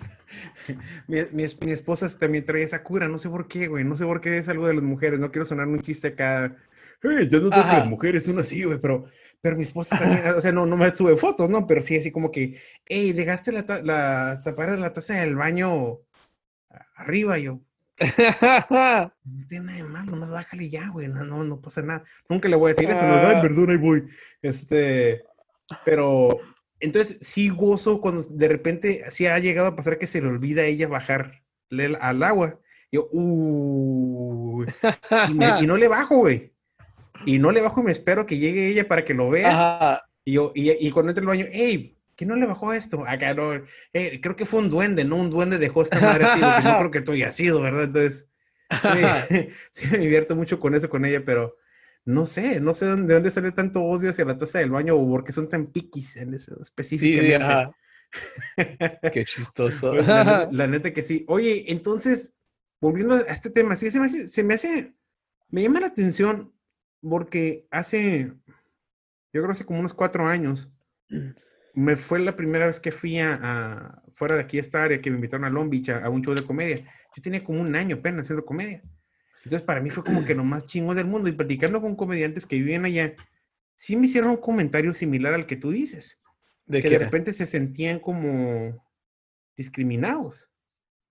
Mi, 1.09 1.19
mi 1.33 1.45
mi 1.61 1.73
esposa 1.73 2.07
también 2.19 2.45
trae 2.45 2.63
esa 2.63 2.83
cura, 2.83 3.09
no 3.09 3.19
sé 3.19 3.29
por 3.29 3.47
qué, 3.49 3.69
güey, 3.69 3.85
no 3.85 3.97
sé 3.97 4.05
por 4.05 4.21
qué 4.21 4.39
es 4.39 4.49
algo 4.49 4.67
de 4.69 4.75
las 4.75 4.83
mujeres, 4.83 5.21
no 5.21 5.31
quiero 5.31 5.45
sonar 5.45 5.67
un 5.69 5.81
chiste 5.83 6.09
acá. 6.09 6.57
Hey, 7.03 7.29
yo 7.31 7.41
no 7.41 7.51
creo 7.51 7.63
que 7.63 7.69
las 7.73 7.91
mujeres 7.91 8.25
son 8.25 8.39
así, 8.39 8.65
güey, 8.65 8.79
pero, 8.81 9.05
pero 9.43 9.57
mi 9.57 9.63
esposa 9.63 9.99
también, 9.99 10.27
o 10.35 10.41
sea, 10.41 10.51
no, 10.53 10.65
no 10.67 10.77
me 10.77 10.91
sube 10.91 11.15
fotos, 11.17 11.51
¿no? 11.51 11.67
Pero 11.67 11.83
sí, 11.83 11.97
así 11.97 12.11
como 12.11 12.31
que, 12.33 12.59
hey, 12.87 13.13
dejaste 13.13 13.53
la, 13.53 13.65
la 13.83 14.41
tapar 14.43 14.71
de 14.71 14.79
la 14.79 14.93
taza 14.93 15.15
del 15.15 15.37
baño 15.37 15.99
arriba, 16.95 17.39
yo. 17.39 17.61
No 19.25 19.47
tiene 19.49 19.67
nada 19.67 19.79
de 19.79 19.85
malo, 19.85 20.11
nomás 20.13 20.31
bájale 20.31 20.69
ya, 20.69 20.89
güey, 20.89 21.09
no, 21.09 21.25
no, 21.25 21.45
no 21.45 21.61
pasa 21.61 21.83
nada. 21.83 22.05
Nunca 22.29 22.49
le 22.49 22.57
voy 22.57 22.71
a 22.71 22.75
decir 22.75 22.91
eso, 22.91 23.07
no, 23.07 23.15
ay, 23.15 23.37
Ah. 23.37 23.43
perdón, 23.43 23.71
ahí 23.71 23.77
voy. 23.77 24.05
Este, 24.43 25.23
Pero 25.85 26.41
entonces 26.81 27.19
sí 27.21 27.49
gozo 27.49 28.01
cuando 28.01 28.23
de 28.23 28.49
repente 28.49 29.05
sí 29.11 29.27
ha 29.27 29.39
llegado 29.39 29.69
a 29.69 29.77
pasar 29.77 29.99
que 29.99 30.07
se 30.07 30.21
le 30.21 30.29
olvida 30.29 30.63
a 30.63 30.67
ella 30.67 30.89
bajar 30.89 31.43
al 32.01 32.23
agua. 32.23 32.61
Yo, 32.93 33.09
uh, 33.11 34.65
y, 35.29 35.33
no 35.67 35.77
le 35.77 35.89
bajo, 35.89 36.19
güey. 36.19 36.53
Y 37.25 37.39
no 37.39 37.51
le 37.51 37.63
bajo 37.63 37.81
y 37.81 37.85
me 37.85 37.93
espero 37.93 38.27
que 38.27 38.39
llegue 38.39 38.69
ella 38.69 38.87
para 38.87 39.05
que 39.05 39.15
lo 39.15 39.31
vea. 39.31 40.03
Y 40.25 40.33
yo, 40.33 40.53
y, 40.55 40.71
y 40.87 40.91
cuando 40.91 41.11
entre 41.11 41.23
el 41.23 41.29
baño, 41.29 41.47
hey, 41.51 41.97
¿qué 42.17 42.27
no 42.27 42.35
le 42.35 42.47
bajó 42.47 42.73
esto? 42.73 43.05
Acá 43.07 43.35
no, 43.35 43.55
eh, 43.93 44.21
creo 44.21 44.37
que 44.37 44.47
fue 44.47 44.61
un 44.61 44.71
duende, 44.71 45.05
¿no? 45.05 45.17
Un 45.17 45.31
duende 45.31 45.59
dejó 45.59 45.83
esta 45.83 46.01
madre 46.01 46.25
así, 46.25 46.41
porque 46.41 46.63
no 46.63 46.79
creo 46.79 46.91
que 46.91 47.01
tú 47.03 47.13
hayas 47.13 47.37
sido, 47.37 47.61
¿verdad? 47.61 47.85
Entonces, 47.85 48.29
sí, 49.73 49.87
me 49.93 49.99
divierto 49.99 50.35
mucho 50.35 50.59
con 50.59 50.75
eso 50.75 50.89
con 50.89 51.05
ella, 51.05 51.23
pero 51.25 51.57
no 52.07 52.25
sé, 52.25 52.61
no 52.61 52.73
sé 52.73 52.87
de 52.87 53.15
dónde 53.15 53.31
sale 53.31 53.51
tanto 53.51 53.83
odio 53.83 54.11
hacia 54.11 54.25
la 54.25 54.39
taza 54.39 54.61
del 54.61 54.71
baño 54.71 54.97
o 54.97 55.09
por 55.09 55.25
qué 55.25 55.33
son 55.33 55.49
tan 55.49 55.67
piquis 55.67 56.17
en 56.17 56.35
eso 56.35 56.57
específicamente. 56.63 57.37
Sí, 57.37 57.77
Qué 59.13 59.25
chistoso. 59.25 59.93
la, 59.95 60.67
neta 60.69 60.93
que 60.93 61.03
sí. 61.03 61.25
Oye, 61.29 61.65
entonces, 61.71 62.33
volviendo 62.81 63.15
a 63.15 63.21
este 63.23 63.51
tema, 63.51 63.75
sí, 63.75 63.91
se 63.91 63.99
me 63.99 64.07
hace, 64.07 64.29
se 64.29 64.45
me 64.45 64.55
hace, 64.55 64.95
me 65.49 65.63
llama 65.63 65.81
la 65.81 65.89
atención 65.89 66.55
porque 67.03 67.67
hace, 67.73 68.33
yo 69.33 69.43
creo 69.43 69.51
hace 69.51 69.67
como 69.67 69.81
unos 69.81 69.93
cuatro 69.93 70.27
años, 70.27 70.71
me 71.75 71.97
fue 71.97 72.21
la 72.21 72.37
primera 72.37 72.67
vez 72.67 72.79
que 72.79 72.93
fui 72.93 73.19
a, 73.19 74.01
fuera 74.15 74.37
de 74.37 74.43
aquí 74.43 74.59
a 74.59 74.63
esta 74.63 74.85
área, 74.85 75.01
que 75.01 75.11
me 75.11 75.17
invitaron 75.17 75.45
a 75.45 75.51
Long 75.51 75.69
Beach 75.69 75.91
a, 75.91 76.09
un 76.09 76.23
show 76.23 76.37
de 76.37 76.45
comedia. 76.45 76.85
Yo 77.17 77.23
tenía 77.23 77.43
como 77.43 77.61
un 77.61 77.75
año 77.75 77.97
apenas 77.97 78.27
haciendo 78.27 78.45
comedia. 78.45 78.83
Entonces, 79.47 79.65
para 79.65 79.81
mí 79.81 79.91
fue 79.91 80.03
como 80.03 80.25
que 80.25 80.35
lo 80.35 80.43
más 80.43 80.67
chingo 80.67 80.93
del 80.93 81.07
mundo. 81.07 81.29
Y 81.29 81.33
platicando 81.33 81.81
con 81.81 81.95
comediantes 81.95 82.47
que 82.47 82.57
vivían 82.57 82.85
allá, 82.85 83.15
sí 83.77 83.95
me 83.95 84.07
hicieron 84.07 84.31
un 84.31 84.39
comentario 84.39 84.93
similar 84.93 85.35
al 85.35 85.47
que 85.47 85.55
tú 85.55 85.71
dices. 85.71 86.21
¿De 86.65 86.83
que 86.83 86.91
de 86.91 86.99
repente 86.99 87.33
se 87.33 87.47
sentían 87.47 88.01
como 88.01 88.85
discriminados. 89.57 90.51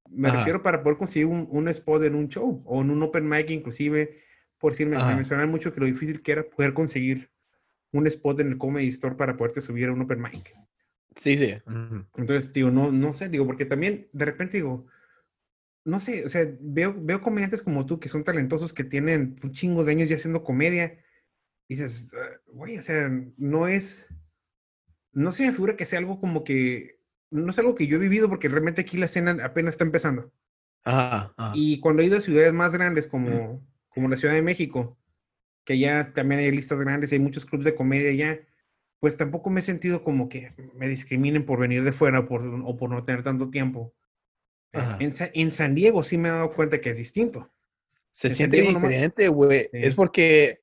Me 0.10 0.30
refiero 0.30 0.62
para 0.62 0.84
poder 0.84 0.98
conseguir 0.98 1.28
un, 1.28 1.68
spot 1.70 2.04
en 2.04 2.16
un 2.16 2.28
show 2.28 2.62
o 2.66 2.82
en 2.82 2.92
un 2.92 3.02
open 3.02 3.26
mic, 3.26 3.50
inclusive, 3.52 4.18
por 4.60 4.76
si 4.76 4.86
me, 4.86 4.98
mencionan 4.98 5.50
mucho 5.50 5.74
que 5.74 5.80
lo 5.80 5.86
difícil 5.86 6.22
que 6.22 6.34
era 6.34 6.44
poder 6.44 6.74
conseguir 6.74 7.32
un 7.94 8.06
spot 8.06 8.42
en 8.42 8.50
el 8.50 8.58
Comedy 8.58 8.90
Store 8.90 9.16
para 9.16 9.38
poderte 9.38 9.62
subir 9.62 9.88
a 9.88 9.94
un 9.94 10.02
open 10.02 10.22
mic. 10.22 10.54
Sí, 11.16 11.38
sí. 11.38 11.56
Entonces, 12.18 12.52
digo, 12.52 12.70
no, 12.70 12.92
no 12.92 13.14
sé, 13.14 13.30
digo, 13.30 13.46
porque 13.46 13.66
también 13.66 14.10
de 14.12 14.26
repente 14.26 14.58
digo, 14.58 14.88
no 15.86 16.00
sé, 16.00 16.26
o 16.26 16.30
sea, 16.30 16.46
veo, 16.60 16.96
veo 16.98 17.22
comediantes 17.22 17.62
como 17.62 17.86
tú 17.86 18.00
que 18.00 18.10
son 18.10 18.24
talentosos, 18.24 18.74
que 18.74 18.84
tienen 18.84 19.40
un 19.44 19.52
chingo 19.52 19.86
de 19.86 19.92
años 19.92 20.10
ya 20.10 20.16
haciendo 20.16 20.44
comedia. 20.44 20.98
Y 21.68 21.76
dices, 21.76 22.12
ah, 22.16 22.42
güey, 22.48 22.78
o 22.78 22.82
sea, 22.82 23.10
no 23.38 23.68
es, 23.68 24.08
no 25.14 25.32
se 25.32 25.46
me 25.46 25.52
figura 25.54 25.78
que 25.78 25.86
sea 25.86 26.00
algo 26.00 26.20
como 26.20 26.44
que, 26.44 27.00
no 27.30 27.52
es 27.52 27.60
algo 27.60 27.76
que 27.76 27.88
yo 27.88 27.98
he 27.98 28.00
vivido 28.00 28.30
porque 28.30 28.50
realmente 28.50 28.82
aquí 28.82 28.98
la 28.98 29.06
escena 29.06 29.38
apenas 29.44 29.76
está 29.76 29.84
empezando. 29.84 30.32
Ajá, 30.84 31.34
Y 31.54 31.80
cuando 31.80 32.02
he 32.02 32.06
ido 32.06 32.18
a 32.18 32.22
ciudades 32.22 32.54
más 32.54 32.74
grandes 32.74 33.08
como, 33.08 33.64
como 33.90 34.10
la 34.10 34.18
Ciudad 34.18 34.34
de 34.34 34.42
México, 34.42 34.98
que 35.66 35.80
ya 35.80 36.14
también 36.14 36.42
hay 36.42 36.52
listas 36.52 36.80
grandes 36.80 37.12
y 37.12 37.16
hay 37.16 37.22
muchos 37.22 37.46
clubes 37.46 37.66
de 37.66 37.76
comedia 37.76 38.12
ya, 38.14 38.40
pues 39.00 39.18
tampoco 39.18 39.50
me 39.50 39.62
he 39.62 39.64
sentido 39.64 40.04
como 40.04 40.30
que 40.30 40.50
me 40.76 40.88
discriminen 40.88 41.46
por 41.46 41.60
venir 41.60 41.84
de 41.84 41.92
fuera 41.92 42.28
por, 42.28 42.44
o 42.44 42.78
por 42.78 42.90
no 42.90 43.04
tener 43.04 43.24
tanto 43.24 43.50
tiempo. 43.50 43.94
En, 45.00 45.52
San 45.52 45.76
Diego 45.76 46.04
sí 46.04 46.18
me 46.18 46.30
he 46.30 46.32
dado 46.32 46.54
cuenta 46.54 46.80
que 46.82 46.92
es 46.92 46.98
distinto. 46.98 47.50
Se 48.12 48.30
siente 48.30 48.62
diferente, 48.62 49.28
güey. 49.28 49.68
Es 49.72 49.96
porque, 49.96 50.62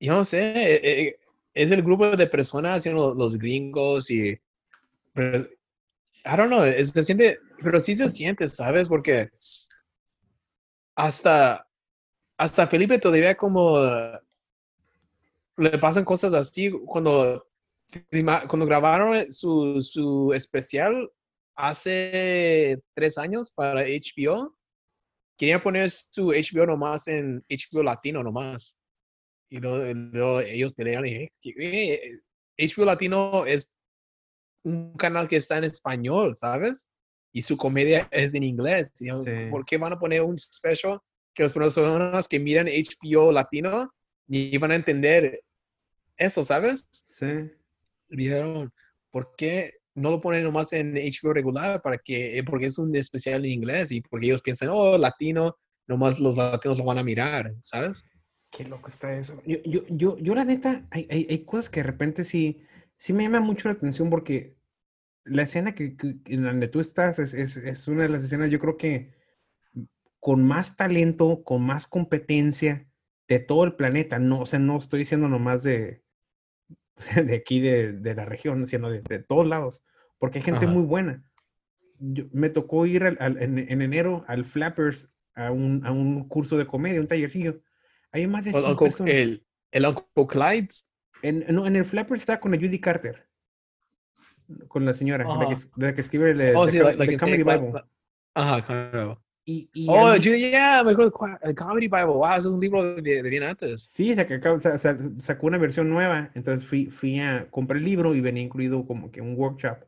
yo 0.00 0.14
no 0.14 0.24
sé, 0.24 0.52
eh, 0.56 0.80
eh, 0.82 1.20
es 1.54 1.70
el 1.70 1.82
grupo 1.82 2.16
de 2.16 2.26
personas, 2.26 2.86
los, 2.86 3.38
gringos 3.38 4.10
y... 4.10 4.38
Pero, 5.12 5.46
I 6.24 6.36
don't 6.36 6.48
know, 6.48 6.64
se 6.64 7.02
siente, 7.02 7.38
pero 7.62 7.80
sí 7.80 7.94
se 7.94 8.08
siente, 8.08 8.46
¿sabes? 8.48 8.88
Porque 8.88 9.30
hasta, 10.94 11.66
hasta 12.36 12.66
Felipe 12.66 12.98
todavía 12.98 13.36
como 13.36 13.80
le 15.56 15.78
pasan 15.78 16.04
cosas 16.04 16.34
así 16.34 16.70
cuando, 16.70 17.48
cuando 18.48 18.66
grabaron 18.66 19.30
su, 19.32 19.82
su 19.82 20.32
especial 20.34 21.10
hace 21.58 22.80
tres 22.94 23.18
años 23.18 23.50
para 23.50 23.82
HBO, 23.82 24.56
querían 25.36 25.60
poner 25.60 25.90
su 25.90 26.28
HBO 26.28 26.66
nomás 26.66 27.08
en 27.08 27.42
HBO 27.50 27.82
Latino 27.82 28.22
nomás. 28.22 28.80
Y 29.50 29.58
ellos 29.58 30.72
pelearon 30.74 31.06
y 31.06 31.30
dije, 31.42 32.22
HBO 32.56 32.84
Latino 32.84 33.44
es 33.44 33.74
un 34.62 34.94
canal 34.96 35.26
que 35.26 35.36
está 35.36 35.58
en 35.58 35.64
español, 35.64 36.36
¿sabes? 36.36 36.90
Y 37.32 37.42
su 37.42 37.56
comedia 37.56 38.08
es 38.12 38.34
en 38.34 38.44
inglés. 38.44 38.92
¿Por 39.50 39.64
qué 39.64 39.78
van 39.78 39.94
a 39.94 39.98
poner 39.98 40.22
un 40.22 40.38
special 40.38 41.00
que 41.34 41.42
las 41.42 41.52
personas 41.52 42.28
que 42.28 42.38
miran 42.38 42.66
HBO 42.66 43.32
Latino 43.32 43.92
ni 44.28 44.56
van 44.58 44.70
a 44.70 44.76
entender 44.76 45.42
eso, 46.16 46.44
¿sabes? 46.44 46.88
Sí. 46.90 47.50
Dijeron, 48.08 48.72
¿por 49.10 49.34
qué 49.36 49.77
no 49.98 50.10
lo 50.10 50.20
ponen 50.20 50.44
nomás 50.44 50.72
en 50.72 50.94
HBO 50.94 51.32
regular 51.32 51.82
para 51.82 51.98
que, 51.98 52.38
eh, 52.38 52.44
porque 52.44 52.66
es 52.66 52.78
un 52.78 52.94
especial 52.96 53.44
en 53.44 53.52
inglés 53.52 53.92
y 53.92 54.00
porque 54.00 54.26
ellos 54.26 54.42
piensan, 54.42 54.70
oh, 54.70 54.96
latino, 54.98 55.56
nomás 55.86 56.20
los 56.20 56.36
latinos 56.36 56.78
lo 56.78 56.84
van 56.84 56.98
a 56.98 57.02
mirar, 57.02 57.54
¿sabes? 57.60 58.04
Qué 58.50 58.64
loco 58.64 58.88
está 58.88 59.16
eso. 59.16 59.42
Yo, 59.46 59.58
yo, 59.64 59.82
yo, 59.88 60.18
yo 60.18 60.34
la 60.34 60.44
neta, 60.44 60.86
hay, 60.90 61.06
hay, 61.10 61.26
hay, 61.28 61.44
cosas 61.44 61.68
que 61.68 61.80
de 61.80 61.86
repente 61.86 62.24
sí, 62.24 62.62
sí 62.96 63.12
me 63.12 63.24
llama 63.24 63.40
mucho 63.40 63.68
la 63.68 63.74
atención 63.74 64.08
porque 64.08 64.56
la 65.24 65.42
escena 65.42 65.74
que, 65.74 65.96
en 66.26 66.42
donde 66.42 66.68
tú 66.68 66.80
estás 66.80 67.18
es, 67.18 67.34
es, 67.34 67.56
es, 67.56 67.88
una 67.88 68.04
de 68.04 68.08
las 68.08 68.24
escenas, 68.24 68.50
yo 68.50 68.58
creo 68.58 68.76
que 68.76 69.12
con 70.20 70.44
más 70.44 70.76
talento, 70.76 71.42
con 71.44 71.62
más 71.62 71.86
competencia 71.86 72.88
de 73.28 73.38
todo 73.38 73.64
el 73.64 73.74
planeta. 73.74 74.18
No, 74.18 74.40
o 74.40 74.46
sea, 74.46 74.58
no 74.58 74.78
estoy 74.78 75.00
diciendo 75.00 75.28
nomás 75.28 75.62
de, 75.62 76.02
de 77.24 77.36
aquí 77.36 77.60
de, 77.60 77.92
de 77.92 78.14
la 78.14 78.24
región, 78.24 78.66
sino 78.66 78.90
de, 78.90 79.02
de, 79.02 79.20
todos 79.20 79.46
lados, 79.46 79.82
porque 80.18 80.38
hay 80.38 80.44
gente 80.44 80.66
muy 80.66 80.82
buena. 80.82 81.24
me 81.98 82.50
tocó 82.50 82.86
ir 82.86 83.04
al, 83.04 83.18
en, 83.40 83.58
en, 83.58 83.82
enero 83.82 84.24
al 84.28 84.44
Flappers 84.44 85.12
a 85.34 85.50
un, 85.50 85.84
a 85.84 85.92
un, 85.92 86.26
curso 86.28 86.56
de 86.56 86.66
comedia, 86.66 87.00
un 87.00 87.06
tallercillo. 87.06 87.60
Hay 88.10 88.26
más 88.26 88.44
de 88.44 88.52
100 88.52 88.76
personas. 88.76 89.14
El, 89.14 89.46
el 89.70 89.86
Uncle 89.86 90.26
Clyde. 90.26 90.68
En, 91.22 91.44
no, 91.48 91.66
en 91.66 91.76
el 91.76 91.84
Flappers 91.84 92.22
está 92.22 92.40
con 92.40 92.52
la 92.52 92.58
Judy 92.58 92.80
Carter. 92.80 93.26
Con 94.66 94.84
la 94.86 94.94
señora, 94.94 95.24
la, 95.24 95.48
que, 95.48 95.56
la, 95.76 95.94
que, 95.94 96.00
escribe 96.00 96.30
el, 96.30 96.56
oh, 96.56 96.68
sí, 96.68 96.78
Comedy 97.18 97.42
Bible. 97.42 97.72
Ajá, 98.34 98.62
claro. 98.64 99.22
Y, 99.44 99.70
y 99.72 99.86
oh, 99.88 100.14
yo, 100.16 100.34
ya, 100.34 100.82
me 100.84 100.92
acuerdo, 100.92 101.12
el 101.42 101.54
Comedy 101.54 101.88
Bible, 101.88 102.04
wow, 102.04 102.34
es 102.36 102.44
un 102.46 102.60
libro 102.60 102.96
de, 102.96 103.22
bien 103.22 103.42
antes. 103.42 103.82
Sí, 103.82 104.14
sacó, 104.14 104.58
sacó 105.20 105.46
una 105.46 105.56
versión 105.58 105.88
nueva, 105.88 106.30
entonces 106.34 106.68
fui, 106.68 106.86
fui 106.86 107.18
a 107.18 107.48
comprar 107.50 107.78
el 107.78 107.84
libro 107.84 108.14
y 108.14 108.20
venía 108.20 108.42
incluido 108.42 108.86
como 108.86 109.10
que 109.10 109.22
un 109.22 109.34
workshop. 109.36 109.78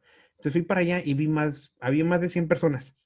Entonces 0.41 0.55
fui 0.55 0.63
para 0.63 0.81
allá 0.81 1.03
y 1.05 1.13
vi 1.13 1.29
más, 1.29 1.75
había 1.81 2.03
más 2.03 2.23
de 2.23 2.31
100 2.31 2.49
personas. 2.49 2.97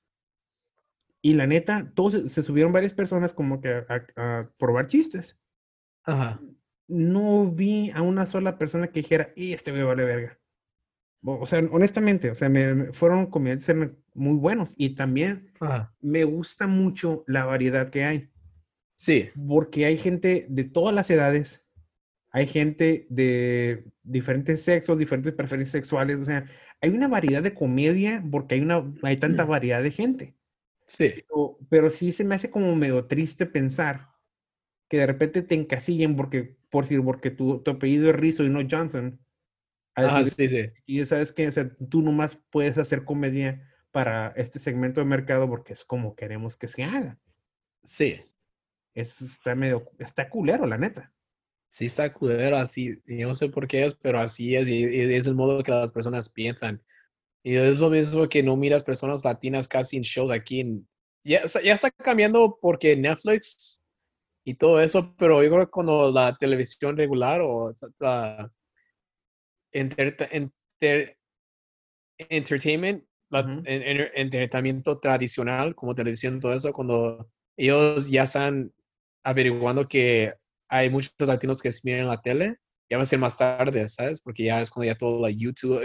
Y 1.20 1.34
la 1.34 1.48
neta, 1.48 1.90
todos 1.96 2.32
se, 2.32 2.42
subieron 2.42 2.72
varias 2.72 2.94
personas 2.94 3.34
como 3.34 3.60
que 3.60 3.84
a, 4.16 4.48
probar 4.56 4.86
chistes. 4.86 5.36
Ajá. 6.04 6.40
No 6.86 7.50
vi 7.50 7.90
a 7.90 8.02
una 8.02 8.24
sola 8.26 8.56
persona 8.56 8.86
que 8.86 9.00
dijera, 9.00 9.32
este 9.34 9.72
me 9.72 9.82
vale 9.82 10.04
verga. 10.04 10.38
O 11.24 11.44
sea, 11.44 11.58
honestamente, 11.72 12.30
o 12.30 12.36
sea, 12.36 12.48
me, 12.48 12.92
fueron 12.92 13.26
comediantes 13.26 13.96
muy 14.12 14.36
buenos 14.36 14.74
y 14.76 14.90
también 14.90 15.50
me 16.00 16.22
gusta 16.22 16.68
mucho 16.68 17.24
la 17.26 17.46
variedad 17.46 17.88
que 17.88 18.04
hay. 18.04 18.30
Sí. 18.96 19.30
Porque 19.48 19.86
hay 19.86 19.96
gente 19.96 20.46
de 20.48 20.62
todas 20.62 20.94
las 20.94 21.10
edades, 21.10 21.63
hay 22.34 22.48
gente 22.48 23.06
de 23.08 23.84
diferentes 24.02 24.62
sexos, 24.62 24.98
diferentes 24.98 25.32
preferencias 25.32 25.70
sexuales, 25.70 26.18
o 26.18 26.24
sea, 26.24 26.44
hay 26.80 26.90
una 26.90 27.06
variedad 27.06 27.44
de 27.44 27.54
comedia 27.54 28.22
porque 28.28 28.56
hay, 28.56 28.60
una, 28.60 28.92
hay 29.02 29.18
tanta 29.18 29.44
variedad 29.44 29.84
de 29.84 29.92
gente. 29.92 30.34
Sí. 30.84 31.14
Pero, 31.70 31.90
sí 31.90 32.10
se 32.10 32.24
me 32.24 32.34
hace 32.34 32.50
como 32.50 32.74
medio 32.74 33.06
triste 33.06 33.46
pensar 33.46 34.08
que 34.88 34.98
de 34.98 35.06
repente 35.06 35.42
te 35.42 35.54
encasillen 35.54 36.16
porque, 36.16 36.56
por 36.70 36.84
decir, 36.84 37.02
porque 37.04 37.30
tu, 37.30 37.62
tu 37.62 37.70
apellido 37.70 38.10
es 38.10 38.16
Rizzo 38.16 38.42
y 38.42 38.48
no 38.48 38.60
Johnson 38.68 39.24
Ah, 39.94 40.24
sí, 40.24 40.48
sí. 40.48 40.72
Y 40.86 41.06
sabes 41.06 41.32
que 41.32 41.46
o 41.46 41.52
sea, 41.52 41.70
tú 41.88 42.02
nomás 42.02 42.36
puedes 42.50 42.78
hacer 42.78 43.04
comedia 43.04 43.70
para 43.92 44.32
este 44.36 44.58
segmento 44.58 45.00
de 45.00 45.06
mercado 45.06 45.48
porque 45.48 45.72
es 45.72 45.84
como 45.84 46.16
queremos 46.16 46.56
que 46.56 46.66
se 46.66 46.82
haga. 46.82 47.16
Sí. 47.84 48.20
Eso 48.92 49.24
está 49.24 49.54
medio, 49.54 49.88
está 50.00 50.28
culero, 50.28 50.66
la 50.66 50.78
neta. 50.78 51.13
Sí, 51.74 51.86
está 51.86 52.12
culero, 52.12 52.56
así, 52.56 53.02
yo 53.04 53.26
no 53.26 53.34
sé 53.34 53.48
por 53.48 53.66
qué 53.66 53.84
es, 53.84 53.94
pero 53.94 54.20
así 54.20 54.54
es, 54.54 54.68
y, 54.68 54.84
es 54.84 55.26
el 55.26 55.34
modo 55.34 55.60
que 55.64 55.72
las 55.72 55.90
personas 55.90 56.28
piensan. 56.28 56.80
Y 57.42 57.56
es 57.56 57.80
lo 57.80 57.90
mismo 57.90 58.28
que 58.28 58.44
no 58.44 58.56
miras 58.56 58.84
personas 58.84 59.24
latinas 59.24 59.66
casi 59.66 59.96
en 59.96 60.04
shows 60.04 60.30
aquí. 60.30 60.86
ya, 61.24 61.44
ya 61.46 61.72
está 61.72 61.90
cambiando 61.90 62.60
porque 62.62 62.94
Netflix 62.94 63.82
y 64.44 64.54
todo 64.54 64.80
eso, 64.80 65.16
pero 65.18 65.42
yo 65.42 65.50
creo 65.50 65.64
que 65.64 65.70
cuando 65.72 66.12
la 66.12 66.36
televisión 66.36 66.96
regular 66.96 67.40
o 67.42 67.74
la, 67.98 68.52
enter- 69.72 70.16
enter- 70.30 71.18
entertainment, 72.18 73.04
la- 73.30 73.40
Ujú. 73.40 73.62
en- 73.64 73.82
en- 73.82 74.10
entretenimiento 74.14 75.00
tradicional, 75.00 75.74
como 75.74 75.96
televisión 75.96 76.36
y 76.36 76.40
todo 76.40 76.52
eso, 76.52 76.72
cuando 76.72 77.28
ellos 77.56 78.08
ya 78.08 78.22
están 78.22 78.72
averiguando 79.24 79.88
que 79.88 80.34
hay 80.68 80.90
muchos 80.90 81.12
latinos 81.18 81.62
que 81.62 81.72
se 81.72 81.80
miran 81.84 82.08
la 82.08 82.20
tele, 82.22 82.58
ya 82.90 82.96
va 82.98 83.02
a 83.04 83.06
ser 83.06 83.18
más 83.18 83.36
tarde, 83.38 83.88
¿sabes? 83.88 84.20
Porque 84.20 84.44
ya 84.44 84.60
es 84.62 84.70
cuando 84.70 84.92
ya 84.92 84.98
todo 84.98 85.20
la 85.20 85.30
YouTube, 85.30 85.84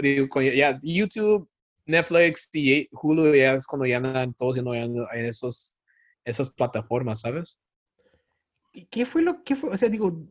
ya 0.54 0.78
YouTube, 0.82 1.48
Netflix 1.86 2.50
y 2.52 2.88
Hulu 2.92 3.34
ya 3.34 3.54
es 3.54 3.66
cuando 3.66 3.86
ya 3.86 3.98
andan 3.98 4.34
todos 4.34 4.56
ya 4.56 4.62
en 4.62 5.26
esos, 5.26 5.74
esas 6.24 6.50
plataformas, 6.54 7.20
¿sabes? 7.20 7.58
¿Y 8.72 8.86
¿Qué 8.86 9.04
fue 9.06 9.22
lo 9.22 9.42
que 9.44 9.56
fue? 9.56 9.70
O 9.70 9.76
sea, 9.76 9.88
digo, 9.88 10.26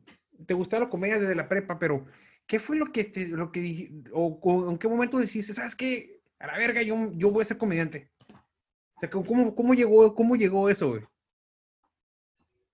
te 0.45 0.53
gustaba 0.53 0.85
la 0.85 0.89
comedia 0.89 1.19
desde 1.19 1.35
la 1.35 1.49
prepa, 1.49 1.77
pero 1.79 2.05
¿qué 2.47 2.59
fue 2.59 2.77
lo 2.77 2.91
que 2.91 3.03
te, 3.05 3.27
lo 3.27 3.51
que 3.51 3.61
dij- 3.61 4.09
o, 4.13 4.69
en 4.71 4.77
qué 4.77 4.87
momento 4.87 5.19
dijiste, 5.19 5.53
sabes 5.53 5.75
qué? 5.75 6.21
A 6.39 6.47
la 6.47 6.57
verga, 6.57 6.81
yo, 6.81 7.11
yo 7.15 7.31
voy 7.31 7.41
a 7.41 7.45
ser 7.45 7.57
comediante. 7.57 8.09
O 8.95 8.99
sea, 8.99 9.09
¿cómo, 9.09 9.55
cómo 9.55 9.73
llegó, 9.73 10.15
cómo 10.15 10.35
llegó 10.35 10.69
eso, 10.69 10.89
güey? 10.89 11.03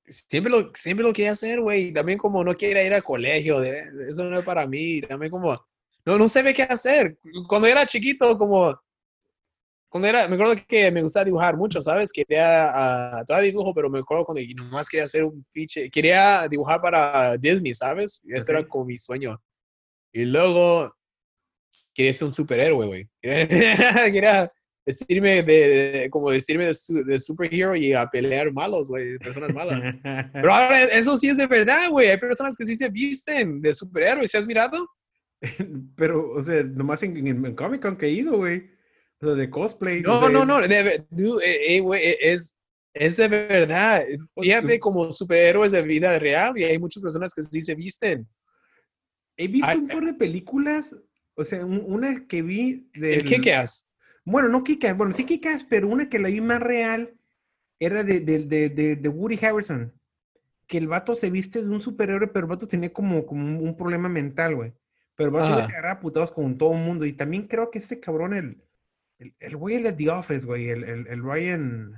Siempre 0.07 0.51
lo, 0.51 0.71
siempre 0.75 1.05
lo 1.05 1.13
quería 1.13 1.31
hacer, 1.31 1.61
güey. 1.61 1.91
También 1.93 2.17
como 2.17 2.43
no 2.43 2.53
quería 2.55 2.83
ir 2.85 2.93
al 2.93 3.03
colegio, 3.03 3.59
de- 3.59 3.85
eso 4.09 4.23
no 4.25 4.39
es 4.39 4.45
para 4.45 4.67
mí. 4.67 5.01
También 5.01 5.31
como, 5.31 5.65
no, 6.05 6.17
no 6.17 6.29
sabía 6.29 6.53
qué 6.53 6.63
hacer. 6.63 7.17
Cuando 7.47 7.67
era 7.67 7.85
chiquito, 7.85 8.37
como, 8.37 8.79
cuando 9.89 10.07
era, 10.09 10.27
me 10.27 10.35
acuerdo 10.35 10.55
que 10.67 10.91
me 10.91 11.01
gustaba 11.01 11.23
dibujar 11.23 11.55
mucho, 11.55 11.81
¿sabes? 11.81 12.11
Quería, 12.11 13.19
ah, 13.19 13.23
todavía 13.25 13.49
dibujo, 13.51 13.73
pero 13.73 13.89
me 13.89 13.99
acuerdo 13.99 14.25
cuando 14.25 14.43
nomás 14.55 14.89
quería 14.89 15.05
hacer 15.05 15.23
un 15.23 15.45
pinche, 15.53 15.89
quería 15.89 16.47
dibujar 16.49 16.81
para 16.81 17.37
Disney, 17.37 17.73
¿sabes? 17.73 18.21
Ese 18.27 18.51
era 18.51 18.61
Ok. 18.61 18.67
como 18.67 18.85
mi 18.85 18.97
sueño. 18.97 19.41
Y 20.13 20.25
luego, 20.25 20.93
quería 21.93 22.13
ser 22.13 22.27
un 22.27 22.33
superhéroe, 22.33 22.85
güey. 22.87 23.09
Quería 23.21 24.51
vestirme 24.85 25.41
de, 25.43 25.53
de- 25.67 26.09
como 26.09 26.27
vestirme 26.27 26.67
de, 26.67 26.73
su- 26.73 27.03
de 27.03 27.19
superhero 27.19 27.75
y 27.75 27.93
a 27.93 28.07
pelear 28.07 28.51
malos, 28.53 28.87
güey, 28.87 29.17
personas 29.17 29.53
malas. 29.53 29.97
Pero 30.33 30.53
ahora 30.53 30.83
eso 30.83 31.17
sí 31.17 31.29
es 31.29 31.37
de 31.37 31.47
verdad, 31.47 31.89
güey. 31.89 32.09
Hay 32.09 32.17
personas 32.19 32.55
que 32.55 32.65
sí 32.65 32.75
se 32.75 32.89
visten 32.89 33.61
de 33.61 33.73
superhéroes. 33.73 34.29
¿Se 34.31 34.37
has 34.37 34.47
mirado? 34.47 34.87
Pero, 35.95 36.31
o 36.31 36.43
sea, 36.43 36.63
nomás 36.63 37.03
en, 37.03 37.17
en, 37.17 37.45
en 37.45 37.55
Comic 37.55 37.81
Con 37.81 37.97
que 37.97 38.05
he 38.07 38.11
ido, 38.11 38.37
güey. 38.37 38.69
O 39.21 39.25
sea, 39.27 39.35
de 39.35 39.49
cosplay. 39.49 39.99
o 39.99 40.03
No, 40.07 40.19
sea, 40.19 40.29
no, 40.29 40.45
no. 40.45 40.61
de 40.67 41.05
dude, 41.09 41.45
eh, 41.45 41.75
eh, 41.75 41.79
güey, 41.79 42.03
eh, 42.03 42.17
es, 42.21 42.59
es 42.93 43.17
de 43.17 43.27
verdad. 43.27 44.03
Fíjate 44.39 44.79
como 44.79 45.11
superhéroes 45.11 45.71
de 45.71 45.81
vida 45.81 46.17
real 46.19 46.57
y 46.57 46.63
hay 46.63 46.77
muchas 46.79 47.01
personas 47.01 47.33
que 47.33 47.43
sí 47.43 47.61
se 47.61 47.75
visten. 47.75 48.27
He 49.37 49.47
visto 49.47 49.67
Ay, 49.69 49.77
un 49.79 49.87
par 49.87 50.05
de 50.05 50.13
películas, 50.13 50.95
o 51.35 51.43
sea, 51.43 51.65
un- 51.65 51.83
una 51.85 52.25
que 52.27 52.41
vi 52.41 52.89
de... 52.93 53.15
El 53.15 53.23
Kick-Ass. 53.25 53.89
Bueno, 54.25 54.49
no 54.49 54.63
Kikas, 54.63 54.97
bueno, 54.97 55.13
sí 55.13 55.23
Kikas, 55.23 55.63
pero 55.63 55.87
una 55.87 56.09
que 56.09 56.19
la 56.19 56.29
vi 56.29 56.41
más 56.41 56.59
real 56.59 57.13
era 57.79 58.03
de, 58.03 58.19
de, 58.19 58.39
de, 58.39 58.69
de, 58.69 58.95
de 58.95 59.09
Woody 59.09 59.39
Harrison. 59.43 59.93
Que 60.67 60.79
el 60.79 60.87
vato 60.87 61.13
se 61.13 61.29
viste 61.29 61.61
de 61.61 61.69
un 61.69 61.79
superhéroe, 61.79 62.27
pero 62.27 62.47
el 62.47 62.49
vato 62.49 62.67
tenía 62.67 62.91
como, 62.91 63.25
como 63.27 63.59
un, 63.59 63.77
problema 63.77 64.09
mental, 64.09 64.55
güey. 64.55 64.73
Pero 65.15 65.29
el 65.29 65.33
vato 65.33 65.49
iba 65.49 65.61
a 65.61 65.65
agarrar 65.65 65.97
a 65.97 65.99
putados 65.99 66.31
con 66.31 66.57
todo 66.57 66.73
el 66.73 66.79
mundo. 66.79 67.05
Y 67.05 67.13
también 67.13 67.47
creo 67.47 67.69
que 67.69 67.77
ese 67.79 67.99
cabrón, 67.99 68.33
el, 68.33 68.63
el, 69.19 69.35
el 69.39 69.55
güey 69.57 69.81
de 69.83 69.93
The 69.93 70.09
Office, 70.09 70.45
güey, 70.47 70.69
el, 70.69 70.83
el, 70.83 71.07
el 71.07 71.23
Ryan. 71.23 71.93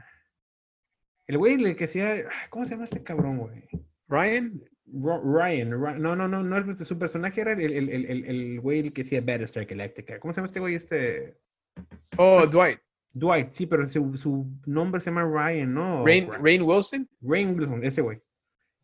El 1.28 1.38
güey 1.38 1.53
el 1.53 1.78
que 1.78 1.86
hacía. 1.86 2.25
¿Cómo 2.49 2.65
se 2.65 2.71
llama 2.71 2.84
este 2.84 3.03
cabrón, 3.03 3.38
güey? 3.38 3.63
Ryan. 4.09 4.61
Ryan, 4.86 5.71
Ry- 5.71 5.99
no, 5.99 6.15
no, 6.15 6.28
no, 6.28 6.43
no, 6.43 6.57
el- 6.57 6.73
su 6.73 6.97
personaje 6.97 7.41
era 7.41 7.53
el, 7.53 7.59
el, 7.61 7.89
el, 7.89 8.05
el, 8.05 8.25
el 8.25 8.59
güey 8.61 8.80
el 8.80 8.93
que 8.93 9.01
hacía 9.01 9.21
Battlestar 9.21 9.65
Galactica. 9.65 10.19
¿Cómo 10.19 10.34
se 10.34 10.38
llama 10.38 10.47
este 10.47 10.59
güey? 10.59 10.75
Este. 10.75 11.38
Oh, 12.17 12.45
Dwight. 12.47 12.80
Dwight, 13.13 13.51
sí, 13.51 13.65
pero 13.65 13.88
su, 13.89 14.15
su 14.17 14.45
nombre 14.65 15.01
se 15.01 15.09
llama 15.09 15.23
Ryan, 15.23 15.73
¿no? 15.73 16.05
Rain, 16.05 16.28
Ra- 16.30 16.38
Rain 16.39 16.61
Wilson. 16.61 17.09
Rainn 17.21 17.57
Wilson, 17.59 17.84
ese 17.84 18.01
güey. 18.01 18.21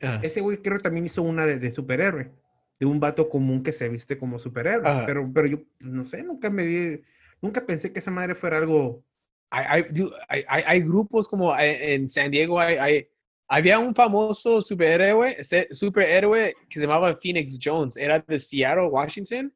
Ah, 0.01 0.19
Ese 0.21 0.41
güey 0.41 0.57
creo 0.61 0.77
que 0.77 0.83
también 0.83 1.05
hizo 1.05 1.21
una 1.21 1.45
de, 1.45 1.59
de 1.59 1.71
superhéroe, 1.71 2.31
de 2.79 2.85
un 2.85 2.99
vato 2.99 3.29
común 3.29 3.63
que 3.63 3.71
se 3.71 3.87
viste 3.89 4.17
como 4.17 4.39
superhéroe. 4.39 4.87
Ajá. 4.87 5.05
Pero, 5.05 5.29
pero 5.33 5.47
yo, 5.47 5.57
no 5.79 6.05
sé, 6.05 6.23
nunca 6.23 6.49
me 6.49 6.65
vi, 6.65 7.01
nunca 7.41 7.65
pensé 7.65 7.93
que 7.93 7.99
esa 7.99 8.11
madre 8.11 8.35
fuera 8.35 8.57
algo. 8.57 9.03
hay, 9.49 9.85
hay, 10.27 10.43
hay, 10.65 10.81
grupos 10.81 11.27
como 11.27 11.55
eh, 11.57 11.93
en 11.93 12.09
San 12.09 12.31
Diego. 12.31 12.59
Hay, 12.59 12.75
hay- 12.77 13.07
había 13.47 13.77
un 13.77 13.93
famoso 13.93 14.61
superhéroe, 14.61 15.37
superhéroe 15.71 16.55
que 16.69 16.79
se 16.79 16.85
llamaba 16.85 17.15
Phoenix 17.15 17.59
Jones. 17.63 17.95
Era 17.97 18.19
de 18.19 18.39
Seattle, 18.39 18.87
Washington. 18.87 19.53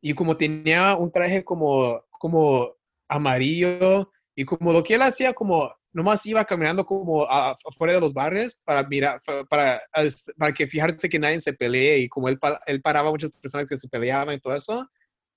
Y 0.00 0.14
como 0.14 0.36
tenía 0.36 0.96
un 0.96 1.10
traje 1.12 1.44
como, 1.44 2.02
como 2.10 2.75
amarillo 3.08 4.10
y 4.34 4.44
como 4.44 4.72
lo 4.72 4.82
que 4.82 4.94
él 4.94 5.02
hacía 5.02 5.32
como 5.32 5.72
nomás 5.92 6.26
iba 6.26 6.44
caminando 6.44 6.84
como 6.84 7.24
afuera 7.24 7.94
de 7.94 8.00
los 8.00 8.12
barrios 8.12 8.56
para 8.64 8.82
mirar 8.82 9.20
para, 9.24 9.44
para, 9.44 9.82
para 10.36 10.52
que 10.52 10.66
fijarse 10.66 11.08
que 11.08 11.18
nadie 11.18 11.40
se 11.40 11.52
pelee 11.52 12.00
y 12.00 12.08
como 12.08 12.28
él, 12.28 12.38
él 12.66 12.82
paraba 12.82 13.08
a 13.08 13.12
muchas 13.12 13.30
personas 13.30 13.66
que 13.66 13.76
se 13.76 13.88
peleaban 13.88 14.34
y 14.34 14.40
todo 14.40 14.54
eso 14.54 14.88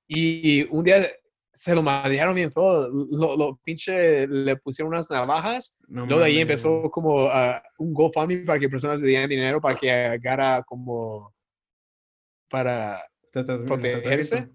y 0.08 0.68
un 0.70 0.84
día 0.84 1.10
se 1.52 1.74
lo 1.74 1.82
madrearon 1.82 2.36
bien 2.36 2.52
feo 2.52 2.90
lo, 2.90 3.38
lo 3.38 3.60
pinche 3.64 4.28
le 4.28 4.56
pusieron 4.58 4.94
unas 4.94 5.10
navajas 5.10 5.78
No 5.88 6.06
luego 6.06 6.22
de 6.22 6.28
ahí 6.28 6.40
empezó 6.40 6.90
como 6.92 7.28
ah, 7.28 7.64
un 7.78 7.94
GoFundMe 7.94 8.46
para 8.46 8.60
que 8.60 8.70
personas 8.70 9.00
le 9.00 9.08
dieran 9.08 9.30
dinero 9.30 9.62
para 9.62 9.76
que 9.76 9.92
agarra 9.92 10.64
como 10.64 11.34
para 12.50 13.04
protegerse. 13.32 14.50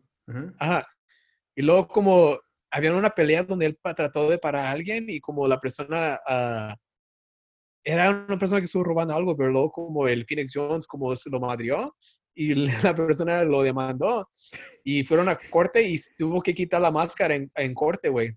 Ajá. 0.59 0.87
Y 1.55 1.63
luego 1.63 1.89
como 1.89 2.39
había 2.75 2.95
una 2.95 3.11
pelea 3.11 3.45
donde 3.45 3.67
él 3.67 3.79
trató 3.95 4.29
de 4.29 4.39
parar 4.39 4.67
a 4.67 4.71
alguien 4.73 5.07
y 5.09 5.21
como 5.21 5.47
la 5.47 5.61
persona 5.61 6.19
ah, 6.27 6.75
era 7.85 8.11
una 8.11 8.39
persona 8.39 8.61
que 8.61 8.65
estuvo 8.65 8.85
robando 8.85 9.15
algo, 9.15 9.37
pero 9.37 9.51
luego 9.51 9.71
como 9.71 10.09
el 10.09 10.25
Phoenix 10.27 10.53
Jones 10.55 10.87
como 10.87 11.15
se 11.15 11.31
lo 11.31 11.39
madrió 11.41 11.95
y 12.35 12.55
la 12.93 12.95
persona 12.95 13.45
lo 13.45 13.63
demandó 13.63 14.29
y 14.83 15.05
fueron 15.05 15.29
a 15.29 15.39
corte 15.51 15.83
y 15.83 15.99
tuvo 16.19 16.43
que 16.43 16.55
quitar 16.55 16.81
la 16.81 16.91
máscara 16.91 17.35
en, 17.35 17.51
en 17.55 17.75
corte, 17.75 18.09
güey. 18.09 18.33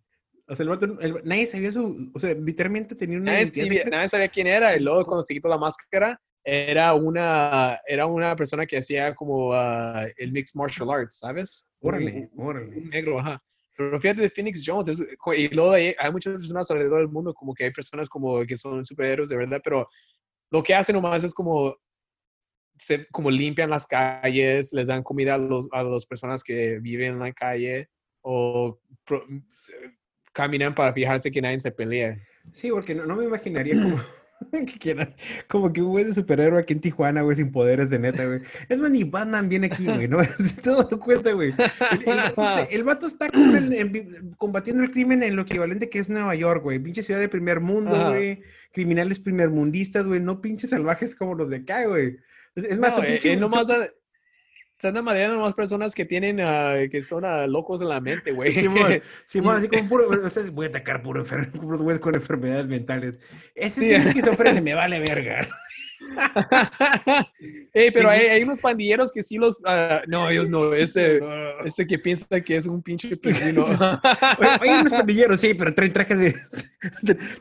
O 0.50 0.56
sea, 0.56 0.64
el 0.64 0.70
vato, 0.70 0.86
el- 1.02 1.22
nadie 1.26 1.46
sabía 1.46 1.72
su. 1.74 2.10
O 2.14 2.20
sea, 2.20 2.34
literalmente 2.34 2.96
tenía 2.96 3.18
una. 3.18 3.34
Nadie, 3.44 3.66
sabía- 3.66 3.86
nadie 3.90 4.10
sabía 4.10 4.30
quién 4.30 4.48
era 4.48 4.78
y 4.78 4.80
luego 4.80 5.04
cuando 5.06 5.24
se 5.24 5.34
quitó 5.34 5.50
la 5.50 5.58
máscara 5.58 6.18
era 6.44 6.94
una, 6.94 7.78
era 7.86 8.06
una 8.06 8.34
persona 8.36 8.66
que 8.66 8.78
hacía 8.78 9.14
como 9.14 9.52
ah, 9.54 10.06
el 10.16 10.32
Mixed 10.32 10.58
Martial 10.58 10.90
Arts, 10.90 11.20
¿sabes? 11.20 11.70
Órale, 11.82 12.30
órale. 12.38 12.80
negro, 12.82 13.20
ajá. 13.20 13.38
Pero 13.78 14.00
fíjate 14.02 14.22
de 14.22 14.30
Phoenix 14.30 14.64
Jones, 14.66 14.88
es- 15.00 15.08
y 15.38 15.48
luego 15.50 15.72
ahí 15.72 15.94
hay 16.00 16.12
muchas 16.12 16.34
personas 16.34 16.70
alrededor 16.72 17.00
del 17.00 17.10
mundo, 17.10 17.34
como 17.34 17.54
que 17.54 17.66
hay 17.66 17.72
personas 17.72 18.10
como 18.10 18.44
que 18.46 18.58
son 18.58 18.84
superhéroes 18.86 19.30
de 19.30 19.38
verdad, 19.38 19.62
pero 19.64 19.88
lo 20.52 20.64
que 20.64 20.74
hacen 20.74 20.96
nomás 20.96 21.24
es 21.24 21.34
como, 21.34 21.76
se, 22.80 23.08
como 23.12 23.30
limpian 23.32 23.70
las 23.70 23.86
calles, 23.88 24.72
les 24.74 24.88
dan 24.88 25.04
comida 25.04 25.36
a 25.36 25.38
los 25.38 25.68
a 25.72 25.84
las 25.84 26.06
personas 26.06 26.44
que 26.44 26.80
viven 26.80 27.14
en 27.14 27.20
la 27.20 27.34
calle, 27.34 27.90
o 28.22 28.80
pro- 29.06 29.26
caminan 30.34 30.74
para 30.76 30.94
fijarse 30.94 31.32
que 31.32 31.42
nadie 31.42 31.60
se 31.60 31.72
pelee. 31.72 32.22
Sí, 32.52 32.70
porque 32.70 32.94
no, 32.96 33.06
no 33.06 33.16
me 33.16 33.26
imaginaría 33.26 33.76
como. 33.82 33.98
como 35.48 35.74
que 35.74 35.82
un 35.82 35.90
güey 35.90 36.06
de 36.06 36.14
superhéroe 36.14 36.60
aquí 36.62 36.74
en 36.74 36.82
Tijuana, 36.82 37.22
güey, 37.22 37.38
sin 37.38 37.52
poderes 37.52 37.90
de 37.90 38.00
neta, 38.00 38.26
güey. 38.26 38.42
Es 38.70 38.78
más, 38.78 38.92
ni 38.92 39.04
Batman 39.04 39.50
viene 39.50 39.68
aquí, 39.68 39.86
güey, 39.86 40.08
¿no? 40.08 40.18
¿Te 40.64 40.70
das 40.70 40.86
cuenta, 41.00 41.32
güey? 41.34 41.54
El, 41.92 42.04
el 42.06 42.14
vato 42.16 42.28
está, 42.28 42.62
el 42.72 42.84
vato 42.84 43.08
está 43.08 43.30
con 43.30 43.56
el- 43.56 43.74
en- 43.74 44.32
combatiendo 44.38 44.84
el 44.84 44.92
crimen 44.92 45.24
en 45.24 45.36
lo 45.36 45.42
equivalente 45.44 45.90
que 45.90 46.00
es 46.00 46.10
Nueva 46.10 46.36
York, 46.36 46.64
güey. 46.64 46.80
Pinche 46.80 47.04
ciudad 47.04 47.20
de 47.20 47.30
primer 47.30 47.60
mundo, 47.60 47.96
Ajá. 47.96 48.10
güey. 48.12 48.42
Criminales 48.74 49.20
primermundistas, 49.20 50.06
güey. 50.06 50.20
No 50.20 50.42
pinches 50.42 50.70
salvajes 50.70 51.16
como 51.16 51.36
los 51.36 51.50
de 51.50 51.58
acá, 51.58 51.86
güey. 51.86 52.18
Es 52.56 52.78
más, 52.78 52.98
No, 52.98 53.04
eh, 53.04 53.20
pinche- 53.20 53.34
eh, 53.34 53.38
nomás 53.38 53.68
da- 53.68 53.88
se 54.80 54.88
andan 54.88 55.04
madreando 55.06 55.36
nomás 55.38 55.54
personas 55.56 55.96
que 55.96 56.06
tienen, 56.06 56.40
ah, 56.40 56.76
que 56.92 57.02
son 57.02 57.26
ah, 57.26 57.48
locos 57.48 57.82
en 57.82 57.90
la 57.90 58.00
mente, 58.00 58.32
güey. 58.32 58.54
Simón, 58.54 59.02
Simón, 59.26 59.56
así 59.58 59.68
como 59.68 59.88
puro, 59.90 60.08
o 60.10 60.30
sea, 60.30 60.44
voy 60.52 60.68
a 60.68 60.70
atacar 60.70 61.02
puro 61.02 61.26
enfer- 61.26 61.50
puros 61.60 61.82
güeyes 61.82 62.00
con 62.00 62.14
enfermedades 62.16 62.68
mentales. 62.68 63.16
Ese 63.56 63.82
Sí. 63.82 63.88
tiene 63.88 64.06
esquizofrenia, 64.06 64.62
me 64.62 64.74
vale 64.76 65.00
verga. 65.00 65.48
Pero 67.74 68.10
hay, 68.10 68.44
unos 68.44 68.60
pandilleros 68.60 69.12
que 69.12 69.24
sí 69.24 69.38
los... 69.38 69.60
ah, 69.66 70.02
no, 70.08 70.30
ellos 70.30 70.50
no. 70.50 70.74
Este, 70.74 71.20
No. 71.20 71.60
este 71.66 71.86
que 71.88 72.00
piensa 72.00 72.42
que 72.42 72.56
es 72.56 72.66
un 72.66 72.82
pinche 72.82 73.16
pingüino. 73.18 73.66
Hay 74.62 74.70
unos 74.70 74.92
pandilleros, 74.92 75.42
sí, 75.42 75.54
pero 75.54 75.74
traen 75.74 75.94
traje 75.94 76.16
de, 76.16 76.36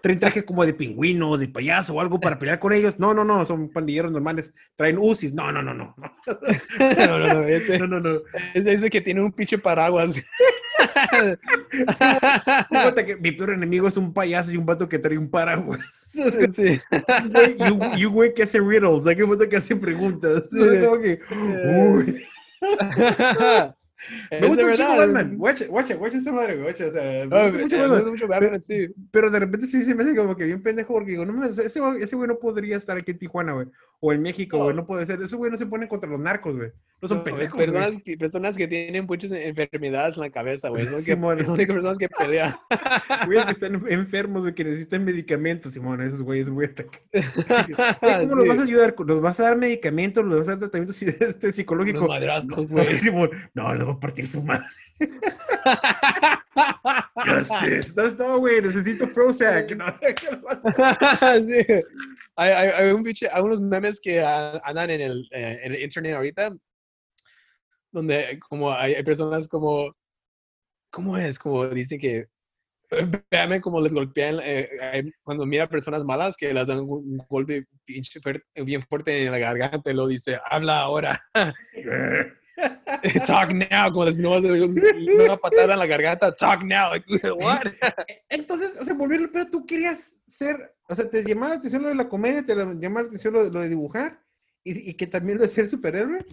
traen 0.02 0.18
traje 0.18 0.44
como 0.44 0.64
de 0.64 0.74
pingüino, 0.74 1.36
de 1.36 1.48
payaso 1.48 1.94
o 1.94 2.00
algo 2.00 2.20
para 2.20 2.38
pelear 2.38 2.58
con 2.58 2.72
ellos. 2.72 2.98
No, 2.98 3.14
no, 3.14 3.24
no, 3.24 3.44
son 3.44 3.70
pandilleros 3.70 4.12
normales. 4.12 4.52
Traen 4.76 4.98
UCIs. 4.98 5.32
No, 5.32 5.52
no, 5.52 5.62
no, 5.62 5.74
no. 5.74 5.94
no, 6.98 7.18
no, 7.18 7.34
no. 7.34 7.42
Este, 7.42 7.78
No, 7.78 7.86
no, 7.86 8.00
no. 8.00 8.20
es 8.54 8.66
ese 8.66 8.90
que 8.90 9.00
tiene 9.00 9.20
un 9.22 9.32
pinche 9.32 9.58
paraguas. 9.58 10.22
Mi 13.20 13.32
peor 13.32 13.50
enemigo 13.50 13.88
es 13.88 13.96
un 13.96 14.12
payaso 14.12 14.52
y 14.52 14.56
un 14.56 14.66
vato 14.66 14.88
que 14.88 14.98
trae 14.98 15.18
un 15.18 15.30
paraguas. 15.30 15.80
Sí. 16.16 16.80
Y 17.58 18.04
un, 18.06 18.12
güey 18.12 18.32
que 18.32 18.44
hace 18.44 18.58
riddles, 18.58 19.04
que 19.14 19.22
un 19.22 19.30
vato 19.30 19.46
que 19.48 19.56
hace 19.56 19.76
preguntas. 19.76 20.44
Es 20.50 20.82
como 20.82 20.98
que, 20.98 21.20
uy. 21.30 22.24
Me 24.30 24.46
gusta 24.46 24.64
verdad. 24.66 24.98
Batman. 24.98 25.34
Watch, 25.38 25.62
watch, 25.68 25.90
watch 25.98 26.14
esa 26.14 26.32
madre, 26.32 26.54
güey, 26.56 26.66
watch, 26.68 26.80
o 26.82 26.90
sea, 26.90 27.26
me 27.26 27.42
gusta 27.42 27.58
mucho 27.58 27.78
Batman. 27.78 28.06
mucho 28.10 28.28
Batman, 28.28 28.62
sí. 28.62 28.88
Pero 29.10 29.30
de 29.30 29.38
repente 29.40 29.66
sí 29.66 29.82
se 29.84 29.94
me 29.94 30.02
hace 30.04 30.14
como 30.14 30.36
que 30.36 30.44
bien 30.44 30.62
pendejo 30.62 30.92
porque 30.94 31.12
digo, 31.12 31.24
no 31.24 31.44
ese 31.44 31.80
güey 31.80 32.02
ese 32.02 32.14
güey 32.16 32.28
no 32.28 32.38
podría 32.38 32.76
estar 32.76 32.96
aquí 32.96 33.12
en 33.12 33.18
Tijuana, 33.18 33.52
güey. 33.54 33.66
O 34.00 34.12
en 34.12 34.20
México, 34.20 34.58
güey, 34.58 34.76
No. 34.76 34.86
puede 34.86 35.06
ser. 35.06 35.20
Ese 35.22 35.36
güey 35.36 35.50
no 35.50 35.56
se 35.56 35.64
pone 35.64 35.88
contra 35.88 36.10
los 36.10 36.20
narcos, 36.20 36.54
güey. 36.56 36.70
No 37.00 37.08
son 37.08 37.24
pendejos, 37.24 37.54
güey. 37.54 37.66
personas, 37.70 37.98
personas 38.18 38.56
que 38.58 38.68
tienen 38.68 39.06
muchas 39.06 39.32
enfermedades 39.32 40.16
en 40.16 40.22
la 40.22 40.30
cabeza, 40.30 40.68
güey. 40.68 40.84
Son, 40.84 40.94
que, 40.96 41.00
Simón. 41.00 41.30
son 41.30 41.38
las 41.38 41.48
únicas 41.48 41.74
personas 41.74 41.98
que 41.98 42.08
pelean. 42.10 42.54
Güeyes 43.26 43.44
que 43.46 43.52
están 43.52 43.82
enfermos, 43.88 44.42
güey, 44.42 44.54
que 44.54 44.64
necesitan 44.64 45.04
medicamentos, 45.04 45.72
Simón, 45.72 46.02
esos 46.02 46.20
güeyes, 46.22 46.48
güey. 46.50 46.68
¿Cómo 48.28 48.34
los 48.36 48.48
vas 48.48 48.58
a 48.58 48.62
ayudar? 48.62 48.94
¿Los 48.98 49.20
vas 49.20 49.40
a 49.40 49.44
dar 49.44 49.56
medicamentos? 49.56 50.24
¿Los 50.24 50.40
vas 50.40 50.48
a 50.48 50.50
dar 50.52 50.58
tratamiento 50.60 50.92
si- 50.92 51.06
este, 51.06 51.52
psicológico? 51.52 51.98
unos 51.98 52.10
madrazos, 52.10 52.70
No, 52.70 52.82
güey. 52.82 53.30
No, 53.54 53.74
voy 53.86 53.96
a 53.96 54.00
partir 54.00 54.28
su 54.28 54.42
madre. 54.42 54.66
Justice. 57.26 58.16
No, 58.18 58.38
güey, 58.38 58.62
necesito 58.62 59.12
Prozac. 59.12 59.70
No, 59.72 59.86
sí. 61.42 61.66
Hay, 62.36 62.52
hay, 62.52 62.68
hay 62.68 62.90
un 62.92 63.04
pinche- 63.04 63.28
hay 63.32 63.42
unos 63.42 63.60
memes 63.60 64.00
que 64.00 64.20
andan 64.22 64.90
en 64.90 65.00
el, 65.00 65.28
eh, 65.32 65.60
en 65.62 65.74
el 65.74 65.82
internet 65.82 66.14
ahorita, 66.14 66.54
donde 67.92 68.38
como 68.48 68.72
hay, 68.72 69.02
personas 69.02 69.48
como, 69.48 69.94
¿cómo 70.90 71.16
es? 71.16 71.38
Como 71.38 71.66
dicen 71.68 71.98
que, 71.98 72.26
eh, 72.90 73.22
véame 73.30 73.60
cómo 73.60 73.80
les 73.80 73.94
golpean, 73.94 74.38
eh, 74.42 75.10
cuando 75.22 75.46
mira 75.46 75.68
personas 75.68 76.04
malas 76.04 76.36
que 76.36 76.52
les 76.52 76.66
dan 76.66 76.80
un, 76.80 77.16
golpe 77.28 77.66
bien 77.86 78.82
fuerte 78.82 79.24
en 79.24 79.32
la 79.32 79.38
garganta 79.38 79.90
y 79.90 79.94
lo 79.94 80.06
dice, 80.06 80.38
habla 80.50 80.80
ahora, 80.80 81.24
talk 83.26 83.52
now, 83.52 83.90
como 83.92 84.04
les 84.06 84.18
no, 84.18 84.32
una 84.36 85.36
patada 85.36 85.72
en 85.74 85.78
la 85.78 85.86
garganta, 85.86 86.34
talk 86.34 86.62
now, 86.64 86.92
what? 87.38 87.62
Entonces, 88.28 88.74
o 88.80 88.84
sea, 88.84 88.94
volviendo, 88.94 89.28
pero 89.32 89.48
tú 89.48 89.64
querías 89.66 90.20
ser, 90.26 90.74
o 90.88 90.94
sea, 90.94 91.08
te 91.08 91.22
llamaba 91.24 91.50
la 91.54 91.58
atención 91.58 91.82
lo 91.82 91.88
de 91.88 91.94
la 91.94 92.08
comedia, 92.08 92.44
te 92.44 92.54
la- 92.54 92.74
llamaba 92.74 93.02
la 93.02 93.08
atención 93.08 93.34
lo, 93.34 93.44
de- 93.44 93.50
lo 93.50 93.60
de 93.60 93.68
dibujar, 93.68 94.20
y, 94.64 94.90
y 94.90 94.94
que 94.94 95.06
también 95.06 95.38
lo 95.38 95.44
de 95.44 95.50
ser 95.50 95.68
superhéroe. 95.68 96.24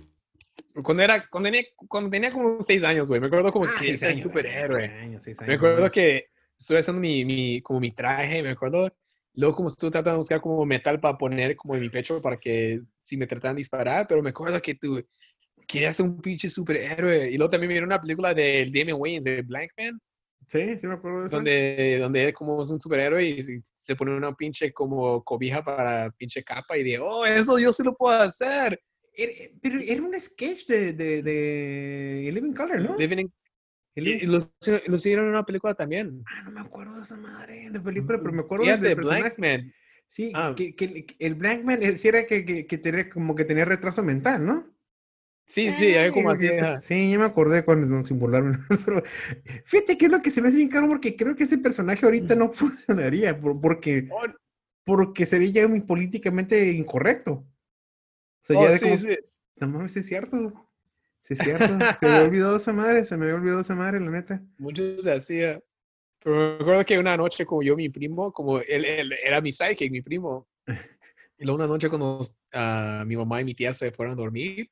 Cuando 0.83 1.03
era, 1.03 1.27
cuando 1.29 1.47
tenía, 1.47 1.63
cuando 1.87 2.09
tenía 2.09 2.31
como 2.31 2.61
seis 2.61 2.83
años, 2.83 3.07
güey, 3.07 3.21
me 3.21 3.27
acuerdo 3.27 3.51
como 3.51 3.65
Ah, 3.65 3.75
que 3.77 3.85
seis 3.85 3.99
ser 3.99 4.09
años, 4.11 4.23
superhéroe. 4.23 4.81
seis 4.87 5.01
años, 5.01 5.23
seis 5.23 5.39
Me 5.41 5.45
años, 5.45 5.57
acuerdo 5.57 5.79
güey. 5.79 5.91
que 5.91 6.25
estuve 6.57 6.79
haciendo 6.79 6.99
mi, 6.99 7.25
mi, 7.25 7.61
como 7.61 7.79
mi 7.79 7.91
traje, 7.91 8.41
me 8.41 8.49
acuerdo. 8.49 8.91
Luego 9.35 9.55
como 9.55 9.67
estuve 9.67 9.91
tratando 9.91 10.11
de 10.13 10.17
buscar 10.17 10.41
como 10.41 10.65
metal 10.65 10.99
para 10.99 11.17
poner 11.17 11.55
como 11.55 11.75
en 11.75 11.81
mi 11.81 11.89
pecho 11.89 12.21
para 12.21 12.37
que 12.37 12.81
si 12.99 13.17
me 13.17 13.25
trataran 13.27 13.55
de 13.55 13.61
disparar, 13.61 14.07
pero 14.07 14.21
me 14.21 14.29
acuerdo 14.29 14.61
que 14.61 14.75
tú 14.75 15.03
querías 15.67 15.95
ser 15.97 16.05
un 16.05 16.21
pinche 16.21 16.49
superhéroe. 16.49 17.29
Y 17.31 17.37
luego 17.37 17.49
también 17.51 17.69
vi 17.73 17.79
una 17.79 17.99
película 18.01 18.33
de 18.33 18.65
Damien 18.73 18.97
Wayans, 18.99 19.25
de 19.25 19.41
Blankman, 19.41 19.99
Sí, 20.49 20.77
sí 20.77 20.87
me 20.87 20.95
acuerdo 20.95 21.21
de 21.21 21.27
eso. 21.27 21.35
donde, 21.37 21.97
donde 22.01 22.25
él 22.25 22.33
como 22.33 22.61
es 22.61 22.69
un 22.69 22.79
superhéroe 22.79 23.23
y 23.23 23.41
se- 23.41 23.95
pone 23.95 24.11
una 24.15 24.33
pinche 24.35 24.73
como 24.73 25.23
cobija 25.23 25.63
para 25.63 26.11
pinche 26.11 26.43
capa 26.43 26.77
y 26.77 26.83
de, 26.83 26.99
oh, 26.99 27.25
eso 27.25 27.57
yo 27.57 27.71
sí 27.71 27.81
lo 27.81 27.95
puedo 27.95 28.15
hacer. 28.19 28.77
Era- 29.13 29.31
pero 29.61 29.79
era 29.79 30.01
un 30.01 30.19
sketch 30.19 30.67
de, 30.67 30.93
de, 30.93 31.23
de 31.23 32.29
Living 32.33 32.51
Color, 32.53 32.81
¿no? 32.81 32.97
Living 32.97 33.19
in- 33.19 33.33
y, 33.95 34.25
lo, 34.25 34.39
lo 34.87 34.95
hicieron 34.95 35.25
en 35.25 35.31
una 35.31 35.45
película 35.45 35.73
también. 35.75 36.21
Ah, 36.27 36.41
no 36.43 36.51
me 36.51 36.59
acuerdo 36.61 36.95
de 36.95 37.03
esa 37.03 37.15
madre 37.15 37.69
de 37.69 37.79
película, 37.79 38.17
pero 38.19 38.33
me 38.33 38.41
acuerdo 38.41 38.65
Fíjate, 38.65 38.87
del 38.87 38.95
personaje. 38.95 39.21
Blankman. 39.37 39.73
Sí, 40.07 40.31
Ah. 40.35 40.53
que, 40.55 40.75
que 40.75 40.85
el- 40.85 41.05
el 41.19 41.35
Blankman 41.35 41.81
eh, 41.83 41.95
era 42.03 42.25
que, 42.27 42.43
que, 42.43 42.67
que 42.67 42.77
tenía 42.79 43.09
como 43.09 43.33
que 43.33 43.45
tenía 43.45 43.65
retraso 43.65 44.03
mental, 44.03 44.45
¿no? 44.45 44.72
Sí, 45.45 45.69
sí, 45.71 45.85
hay 45.95 46.09
como 46.11 46.31
así. 46.31 46.47
ajá. 46.47 46.81
Sí, 46.81 47.11
ya 47.11 47.19
me 47.19 47.25
acordé 47.25 47.63
cuando 47.65 47.85
nos 47.87 48.07
simularon. 48.07 48.57
Pero 48.85 49.03
fíjate 49.65 49.97
que 49.97 50.05
es 50.05 50.11
lo 50.11 50.21
que 50.21 50.31
se 50.31 50.41
me 50.41 50.47
hace 50.47 50.57
bien 50.57 50.69
caro 50.69 50.87
porque 50.87 51.15
creo 51.15 51.35
que 51.35 51.43
ese 51.43 51.57
personaje 51.57 52.05
ahorita 52.05 52.35
no 52.35 52.49
funcionaría 52.53 53.39
por- 53.39 53.59
porque, 53.61 54.07
Oh, 54.11 54.25
porque 54.83 55.25
sería 55.25 55.49
ya 55.49 55.67
muy 55.67 55.81
políticamente 55.81 56.69
incorrecto. 56.71 57.31
O 57.33 57.45
sea, 58.41 58.57
oh, 58.57 58.63
ya 58.63 58.71
de 58.71 58.77
sí, 58.77 58.85
como- 58.85 58.97
sí. 58.97 59.17
no 59.57 59.67
mames, 59.67 59.97
es 59.97 60.05
cierto. 60.07 60.69
Sí 61.19 61.33
es 61.35 61.39
cierto. 61.43 61.67
se 61.97 62.05
me 62.07 62.11
había 62.13 62.27
olvidado 62.27 62.55
esa 62.57 62.73
madre, 62.73 63.05
se 63.05 63.15
me 63.17 63.25
había 63.25 63.35
olvidado 63.35 63.61
esa 63.61 63.75
madre, 63.75 63.99
la 63.99 64.11
neta. 64.11 64.41
Mucho 64.57 65.01
se 65.01 65.11
hacía. 65.11 65.61
Pero 66.23 66.35
me 66.37 66.55
acuerdo 66.61 66.85
que 66.85 66.97
una 66.99 67.17
noche, 67.17 67.45
como 67.45 67.63
yo, 67.63 67.75
mi 67.75 67.89
primo, 67.89 68.31
como 68.31 68.59
él, 68.59 68.85
él 68.85 69.13
era 69.25 69.41
mi 69.41 69.51
psychic, 69.51 69.91
mi 69.91 70.01
primo. 70.01 70.47
Y 71.37 71.43
luego 71.45 71.57
una 71.57 71.67
noche 71.67 71.89
cuando 71.89 72.21
ah, 72.53 73.03
mi 73.05 73.15
mamá 73.17 73.41
y 73.41 73.45
mi 73.45 73.53
tía 73.55 73.73
se 73.73 73.91
fueron 73.91 74.13
a 74.13 74.15
dormir, 74.15 74.69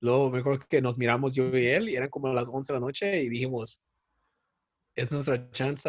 luego 0.00 0.30
me 0.30 0.38
acuerdo 0.40 0.64
que 0.68 0.80
nos 0.82 0.98
miramos 0.98 1.34
yo 1.34 1.48
y 1.56 1.66
él, 1.66 1.88
y 1.88 1.96
eran 1.96 2.08
como 2.10 2.32
las 2.32 2.48
11 2.48 2.72
de 2.72 2.78
la 2.78 2.86
noche, 2.86 3.22
y 3.22 3.28
dijimos, 3.28 3.82
es 4.94 5.10
nuestra 5.12 5.50
chance, 5.50 5.88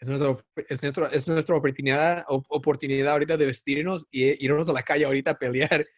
es 0.00 0.08
nuestra, 0.08 0.36
es 0.68 0.82
nuestra, 0.82 1.06
es 1.08 1.28
nuestra 1.28 1.56
oportunidad, 1.56 2.24
op- 2.28 2.46
oportunidad 2.48 3.12
ahorita 3.12 3.36
de 3.36 3.46
vestirnos 3.46 4.06
y 4.10 4.44
irnos 4.44 4.68
a 4.68 4.72
la 4.72 4.82
calle 4.82 5.04
ahorita 5.04 5.32
a 5.32 5.38
pelear. 5.38 5.86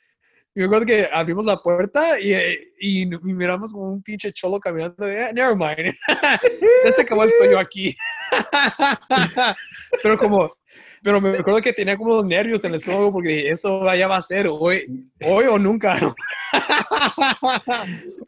Y 0.56 0.60
me 0.60 0.66
acuerdo 0.66 0.86
que 0.86 1.08
abrimos 1.12 1.46
la 1.46 1.56
puerta 1.60 2.20
y, 2.20 2.32
eh, 2.32 2.72
y, 2.78 3.02
y 3.02 3.06
miramos 3.34 3.72
como 3.72 3.90
un 3.92 4.00
pinche 4.04 4.32
cholo 4.32 4.60
caminando. 4.60 5.04
de, 5.04 5.24
"Ah, 5.24 5.32
never 5.32 5.56
mind. 5.56 5.92
ya 6.84 6.92
se 6.92 7.02
acabó 7.02 7.24
el 7.24 7.32
sueño 7.32 7.58
aquí. 7.58 7.92
pero 10.02 10.16
como, 10.16 10.56
pero 11.04 11.20
me 11.20 11.38
acuerdo 11.38 11.60
que 11.60 11.72
tenía 11.72 11.96
como 11.96 12.16
los 12.16 12.26
nervios 12.26 12.64
en 12.64 12.70
el 12.70 12.76
estómago 12.76 13.12
porque 13.12 13.28
dije, 13.28 13.50
eso 13.50 13.84
ya 13.94 14.08
va 14.08 14.16
a 14.16 14.22
ser 14.22 14.46
hoy, 14.48 15.08
hoy 15.24 15.44
o 15.46 15.58
nunca. 15.58 15.94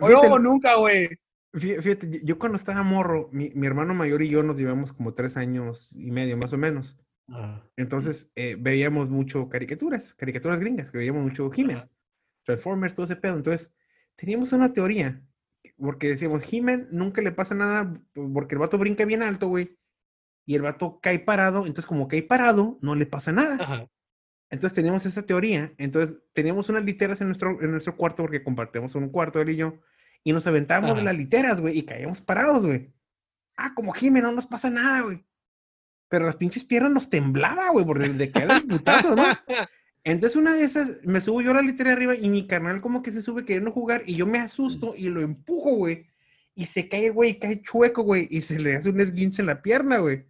hoy 0.01 0.13
Fíjate- 0.15 0.29
o 0.29 0.39
nunca, 0.39 0.77
güey. 0.77 1.09
Fí- 1.53 1.81
Fíjate, 1.81 2.21
yo- 2.23 2.39
cuando 2.39 2.57
estaba 2.57 2.83
morro, 2.83 3.29
mi, 3.33 3.51
mi 3.55 3.67
hermano 3.67 3.95
mayor 3.95 4.23
y 4.23 4.29
yo 4.29 4.43
nos 4.43 4.59
llevamos 4.59 4.93
como 4.93 5.15
tres 5.15 5.37
años 5.37 5.91
y 5.95 6.11
medio, 6.11 6.37
más 6.37 6.53
o 6.53 6.59
menos. 6.59 6.97
Entonces 7.77 8.31
eh, 8.37 8.57
veíamos 8.59 9.11
mucho 9.11 9.49
caricaturas, 9.49 10.15
caricaturas 10.15 10.61
gringas, 10.61 10.91
que 10.91 10.99
veíamos 10.99 11.23
mucho 11.25 11.51
He-Man. 11.55 11.89
Transformers, 12.45 12.95
todo 12.95 13.05
ese 13.05 13.17
pedo. 13.17 13.37
Entonces 13.37 13.73
teníamos 14.15 14.53
una 14.53 14.73
teoría, 14.73 15.21
porque 15.77 16.09
decíamos, 16.09 16.43
He-Man 16.53 16.87
nunca 16.93 17.23
le 17.23 17.33
pasa 17.33 17.55
nada 17.57 17.93
porque 18.33 18.55
el 18.55 18.61
vato 18.61 18.79
brinca 18.79 19.05
bien 19.05 19.23
alto, 19.25 19.49
güey. 19.49 19.77
Y 20.47 20.55
el 20.55 20.63
vato 20.63 21.01
cae 21.03 21.19
parado, 21.19 21.67
entonces 21.67 21.87
como 21.87 22.09
cae 22.09 22.23
parado, 22.23 22.79
no 22.81 22.95
le 22.95 23.05
pasa 23.05 23.33
nada. 23.33 23.57
Ajá. 23.61 23.89
Entonces 24.51 24.75
teníamos 24.75 25.05
esa 25.07 25.23
teoría. 25.23 25.73
Entonces 25.79 26.23
teníamos 26.33 26.69
unas 26.69 26.85
literas 26.85 27.21
en 27.21 27.29
nuestro, 27.29 27.61
en 27.61 27.73
nuestro 27.73 27.97
cuarto 27.97 28.23
porque 28.23 28.43
compartimos 28.43 28.95
un 28.95 29.09
cuarto 29.09 29.41
él 29.41 29.51
y 29.51 29.57
yo. 29.57 29.79
Y 30.23 30.33
nos 30.33 30.47
aventábamos 30.47 30.97
de 30.97 31.05
las 31.05 31.17
literas, 31.17 31.61
güey, 31.61 31.79
y 31.79 31.85
caíamos 31.85 32.21
parados, 32.21 32.67
güey. 32.67 32.93
Ah, 33.57 33.73
como 33.75 33.93
Jimmy, 33.93 34.21
no 34.21 34.33
nos 34.33 34.47
pasa 34.47 34.71
nada, 34.71 35.01
güey. 35.03 35.25
Pero 36.09 36.27
las 36.27 36.37
pinches 36.37 36.65
piernas 36.65 36.93
nos 36.93 37.11
temblaba, 37.11 37.71
güey, 37.71 37.85
por 37.85 37.99
de 37.99 38.31
caer 38.31 38.51
el 38.51 38.67
putazo, 38.67 39.15
¿no? 39.15 39.25
Entonces 40.05 40.37
una 40.37 40.55
de 40.55 40.65
esas, 40.65 40.99
me 41.03 41.21
subo 41.21 41.43
yo 41.43 41.51
a 41.51 41.55
la 41.55 41.63
litera 41.63 41.93
arriba 41.93 42.15
y 42.15 42.29
mi 42.29 42.47
carnal 42.47 42.81
como 42.81 43.03
que 43.03 43.11
se 43.11 43.23
sube 43.23 43.45
queriendo 43.45 43.73
jugar 43.73 44.05
y 44.07 44.15
yo 44.15 44.25
me 44.27 44.39
asusto 44.39 44.95
y 44.97 45.09
lo 45.09 45.21
empujo, 45.21 45.75
güey. 45.75 46.07
Y 46.55 46.67
se 46.67 46.89
cae, 46.89 47.11
güey, 47.11 47.39
cae 47.39 47.61
chueco, 47.61 48.03
güey, 48.03 48.29
y 48.31 48.41
se 48.41 48.59
le 48.61 48.77
hace 48.77 48.89
un 48.89 49.01
esguince 49.01 49.43
en 49.43 49.47
la 49.47 49.63
pierna, 49.63 49.99
güey. 49.99 50.25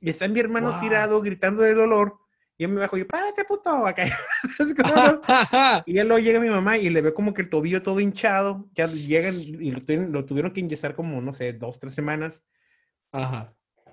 Y 0.00 0.10
está 0.10 0.28
mi 0.28 0.40
hermano 0.40 0.70
Wow. 0.70 0.80
tirado 0.80 1.20
gritando 1.22 1.62
de 1.62 1.74
dolor. 1.74 2.18
Y 2.58 2.62
yo 2.62 2.68
me 2.68 2.80
bajo 2.80 2.96
y 2.96 3.00
yo, 3.00 3.06
párate, 3.06 3.44
puto, 3.44 3.86
acá. 3.86 4.04
Y 5.86 5.94
ya 5.94 6.04
luego 6.04 6.18
llega 6.18 6.40
mi 6.40 6.48
mamá 6.48 6.78
y 6.78 6.88
le 6.90 7.00
ve 7.00 7.12
como 7.14 7.32
que 7.34 7.42
el 7.42 7.50
tobillo 7.50 7.82
todo 7.82 8.00
hinchado. 8.00 8.68
Ya 8.74 8.86
llegan 8.86 9.38
y 9.40 9.70
lo, 9.70 9.80
lo 10.08 10.24
tuvieron 10.24 10.52
que 10.52 10.60
inyectar 10.60 10.94
como, 10.94 11.20
no 11.20 11.32
sé, 11.32 11.52
dos, 11.52 11.78
tres 11.78 11.94
semanas. 11.94 12.44
Ajá. 13.12 13.46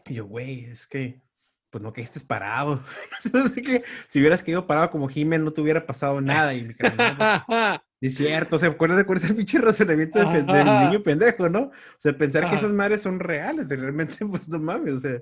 Y 0.05 0.15
yo, 0.15 0.25
güey, 0.25 0.65
es 0.65 0.87
que, 0.87 1.21
pues 1.69 1.81
no 1.83 1.93
caíste 1.93 2.19
parado. 2.21 2.83
Así 3.45 3.61
que 3.61 3.83
si 4.07 4.19
hubieras 4.19 4.43
quedado 4.43 4.65
parado 4.67 4.89
como 4.89 5.07
Jimen, 5.07 5.43
no 5.43 5.51
te 5.51 5.61
hubiera 5.61 5.85
pasado 5.85 6.19
nada. 6.21 6.53
Y 6.53 6.63
mi 6.63 6.73
carnal, 6.73 7.17
"No, 7.17 7.43
pues, 7.45 7.71
es 8.01 8.15
cierto, 8.17 8.59
¿se 8.59 8.67
acuerdan 8.67 9.05
de 9.05 9.13
ese 9.13 9.33
pinche 9.33 9.59
razonamiento 9.59 10.19
de 10.19 10.43
del 10.43 10.79
niño 10.79 11.03
pendejo, 11.03 11.47
no? 11.49 11.63
O 11.63 11.71
sea, 11.99 12.17
pensar 12.17 12.41
que 12.43 12.47
Ajá. 12.47 12.57
esas 12.57 12.71
madres 12.71 13.01
son 13.01 13.19
reales, 13.19 13.69
de 13.69 13.75
realmente, 13.77 14.25
pues 14.25 14.47
no 14.49 14.59
mames, 14.59 14.93
o 14.93 14.99
sea. 14.99 15.19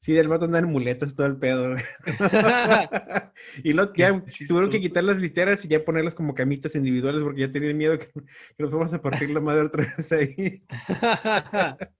Sí, 0.00 0.14
del 0.14 0.28
vato 0.28 0.46
andar 0.46 0.64
en 0.64 0.70
muletas 0.70 1.14
todo 1.14 1.26
el 1.26 1.36
pedo, 1.36 1.74
y 3.62 3.74
Qué 3.74 3.74
ya 3.74 4.08
tuvieron 4.08 4.22
que 4.24 4.30
chistoso. 4.30 4.70
quitar 4.70 5.04
las 5.04 5.18
literas 5.18 5.62
y 5.62 5.68
ya 5.68 5.84
ponerlas 5.84 6.14
como 6.14 6.34
camitas 6.34 6.74
individuales 6.74 7.20
porque 7.20 7.42
ya 7.42 7.50
tenían 7.50 7.76
miedo 7.76 7.98
que, 7.98 8.06
que 8.06 8.22
nos 8.58 8.70
fuéramos 8.70 8.94
a 8.94 9.02
partir 9.02 9.28
la 9.28 9.40
madre 9.40 9.66
otra 9.66 9.84
vez 9.84 10.10
ahí. 10.12 10.64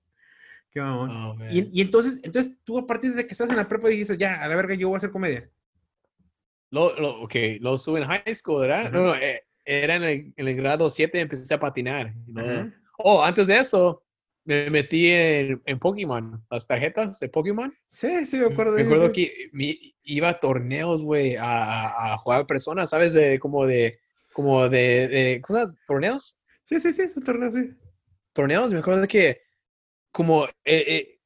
Qué 0.73 0.81
mamón. 0.81 1.11
Oh. 1.11 1.37
Y, 1.51 1.69
y 1.79 1.83
entonces, 1.83 2.21
entonces 2.23 2.57
tú 2.65 2.79
a 2.79 2.87
partir 2.87 3.13
de 3.15 3.27
que 3.27 3.33
estás 3.33 3.51
en 3.51 3.57
la 3.57 3.69
prepa 3.69 3.89
dijiste, 3.89 4.17
ya, 4.17 4.43
a 4.43 4.49
la 4.49 4.57
verga, 4.57 4.75
yo 4.75 4.89
voy 4.89 4.95
a 4.95 4.99
hacer 4.99 5.11
comedia. 5.11 5.51
Lo, 6.71 6.99
lo, 6.99 7.21
ok, 7.21 7.35
lo 7.61 7.77
sube 7.77 8.01
en 8.01 8.09
high 8.09 8.35
school, 8.35 8.63
¿verdad? 8.63 8.87
Ajá. 8.87 8.91
No, 8.91 9.05
no, 9.09 9.15
eh, 9.15 9.45
era 9.67 9.97
en 9.97 10.05
el, 10.05 10.33
en 10.37 10.49
el 10.49 10.57
grado 10.57 10.89
7 10.89 11.19
y 11.19 11.21
empecé 11.21 11.53
a 11.53 11.61
patinar. 11.61 12.15
¿no? 12.29 12.73
Oh, 12.97 13.23
antes 13.23 13.47
de 13.47 13.59
eso, 13.59 14.03
me 14.45 14.71
metí 14.71 15.09
en, 15.11 15.63
en 15.67 15.79
Pokémon, 15.79 16.45
las 16.51 16.67
tarjetas 16.67 17.21
de 17.21 17.29
Pokémon. 17.29 17.73
Sí, 17.87 18.27
sí, 18.27 18.39
me 18.39 18.47
acuerdo 18.47 18.73
de 18.73 18.85
Me 18.85 18.89
acuerdo 18.89 19.13
que 19.13 19.49
mi- 19.53 19.95
iba 20.03 20.29
a 20.31 20.41
torneos, 20.41 21.03
güey, 21.03 21.37
a, 21.37 22.13
a- 22.15 22.19
jugar 22.19 22.47
personas, 22.47 22.91
¿sabes? 22.91 23.13
De, 23.13 23.39
como 23.39 23.67
de, 23.67 23.99
como 24.33 24.69
de, 24.69 25.09
de 25.09 25.41
¿cómo? 25.43 25.61
¿Torneos? 25.87 26.43
Sí, 26.63 26.81
sí, 26.81 26.93
sí, 26.93 27.03
ese 27.03 27.21
torneo, 27.21 27.51
sí. 27.51 27.71
torneos, 28.33 28.73
me 28.73 28.79
acuerdo 28.79 29.07
que 29.07 29.41
como 30.13 30.47
eh, 30.47 30.51
eh, 30.65 31.19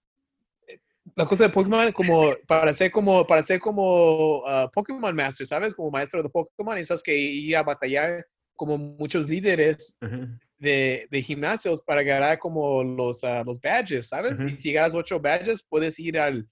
la 1.16 1.26
cosa 1.26 1.44
de 1.44 1.50
Pokémon 1.50 1.92
como 1.92 2.34
para 2.46 2.72
ser 2.72 2.90
como 2.90 3.26
para 3.26 3.42
ser 3.42 3.60
como 3.60 4.38
uh, 4.38 4.70
Pokémon 4.72 5.14
Master, 5.14 5.46
¿sabes? 5.46 5.74
Como 5.74 5.90
maestro 5.90 6.22
de 6.22 6.28
Pokémon, 6.28 6.78
esas 6.78 7.02
que 7.02 7.16
ir 7.16 7.56
a 7.56 7.62
batallar 7.62 8.26
como 8.56 8.78
muchos 8.78 9.28
líderes 9.28 9.98
Ajá. 10.00 10.28
De, 10.64 11.06
de 11.10 11.22
gimnasios 11.22 11.82
para 11.82 12.02
ganar 12.02 12.38
como 12.40 12.82
los, 12.82 13.22
ah, 13.22 13.42
los 13.46 13.60
badges, 13.60 14.08
¿sabes? 14.08 14.40
Ujú. 14.40 14.48
Y 14.48 14.58
si 14.58 14.72
ganas 14.72 14.94
ocho 14.94 15.20
badges, 15.20 15.62
puedes 15.62 15.98
ir 16.00 16.18
al, 16.18 16.48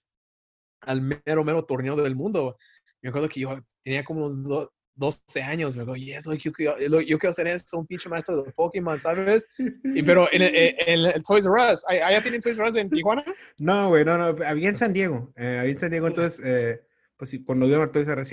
al 0.82 1.00
mero, 1.00 1.42
mero 1.44 1.64
torneo 1.64 1.96
del 1.96 2.14
mundo. 2.14 2.56
Me 3.00 3.08
acuerdo 3.08 3.28
que 3.28 3.40
yo 3.40 3.58
tenía 3.82 4.04
como 4.04 4.26
unos 4.26 4.44
do- 4.44 4.72
12 4.94 5.42
años, 5.42 5.74
me 5.74 5.82
acuerdo, 5.82 6.02
y 6.02 6.12
eso, 6.12 6.34
yo, 6.34 6.52
quiero- 6.52 6.76
lo- 6.88 7.00
yo 7.00 7.18
quiero 7.18 7.32
ser 7.32 7.46
eso, 7.46 7.78
un 7.78 7.86
pinche 7.86 8.08
maestro 8.10 8.42
de 8.42 8.52
Pokémon, 8.52 9.00
¿sabes? 9.00 9.46
Y, 9.58 10.02
pero 10.02 10.28
en, 10.30 10.42
el- 10.42 10.54
en 10.86 11.04
el 11.06 11.22
Toys 11.22 11.46
R 11.46 11.72
Us, 11.72 11.82
¿allá 11.88 12.22
tienen 12.22 12.40
Toys 12.42 12.58
R 12.58 12.68
Us 12.68 12.76
en 12.76 12.90
Tijuana? 12.90 13.24
No, 13.58 13.88
güey, 13.88 14.04
no, 14.04 14.18
no, 14.18 14.44
había 14.44 14.68
en 14.68 14.76
San 14.76 14.92
Diego. 14.92 15.32
eh, 15.36 15.58
había 15.60 15.72
en 15.72 15.78
San 15.78 15.90
Diego, 15.90 16.08
entonces, 16.08 16.40
eh, 16.44 16.80
pues 17.22 17.30
sí, 17.30 17.44
cuando 17.44 17.68
iba 17.68 17.76
al 17.76 17.82
al 17.84 17.92
Toys 17.92 18.08
R 18.08 18.20
Us 18.20 18.26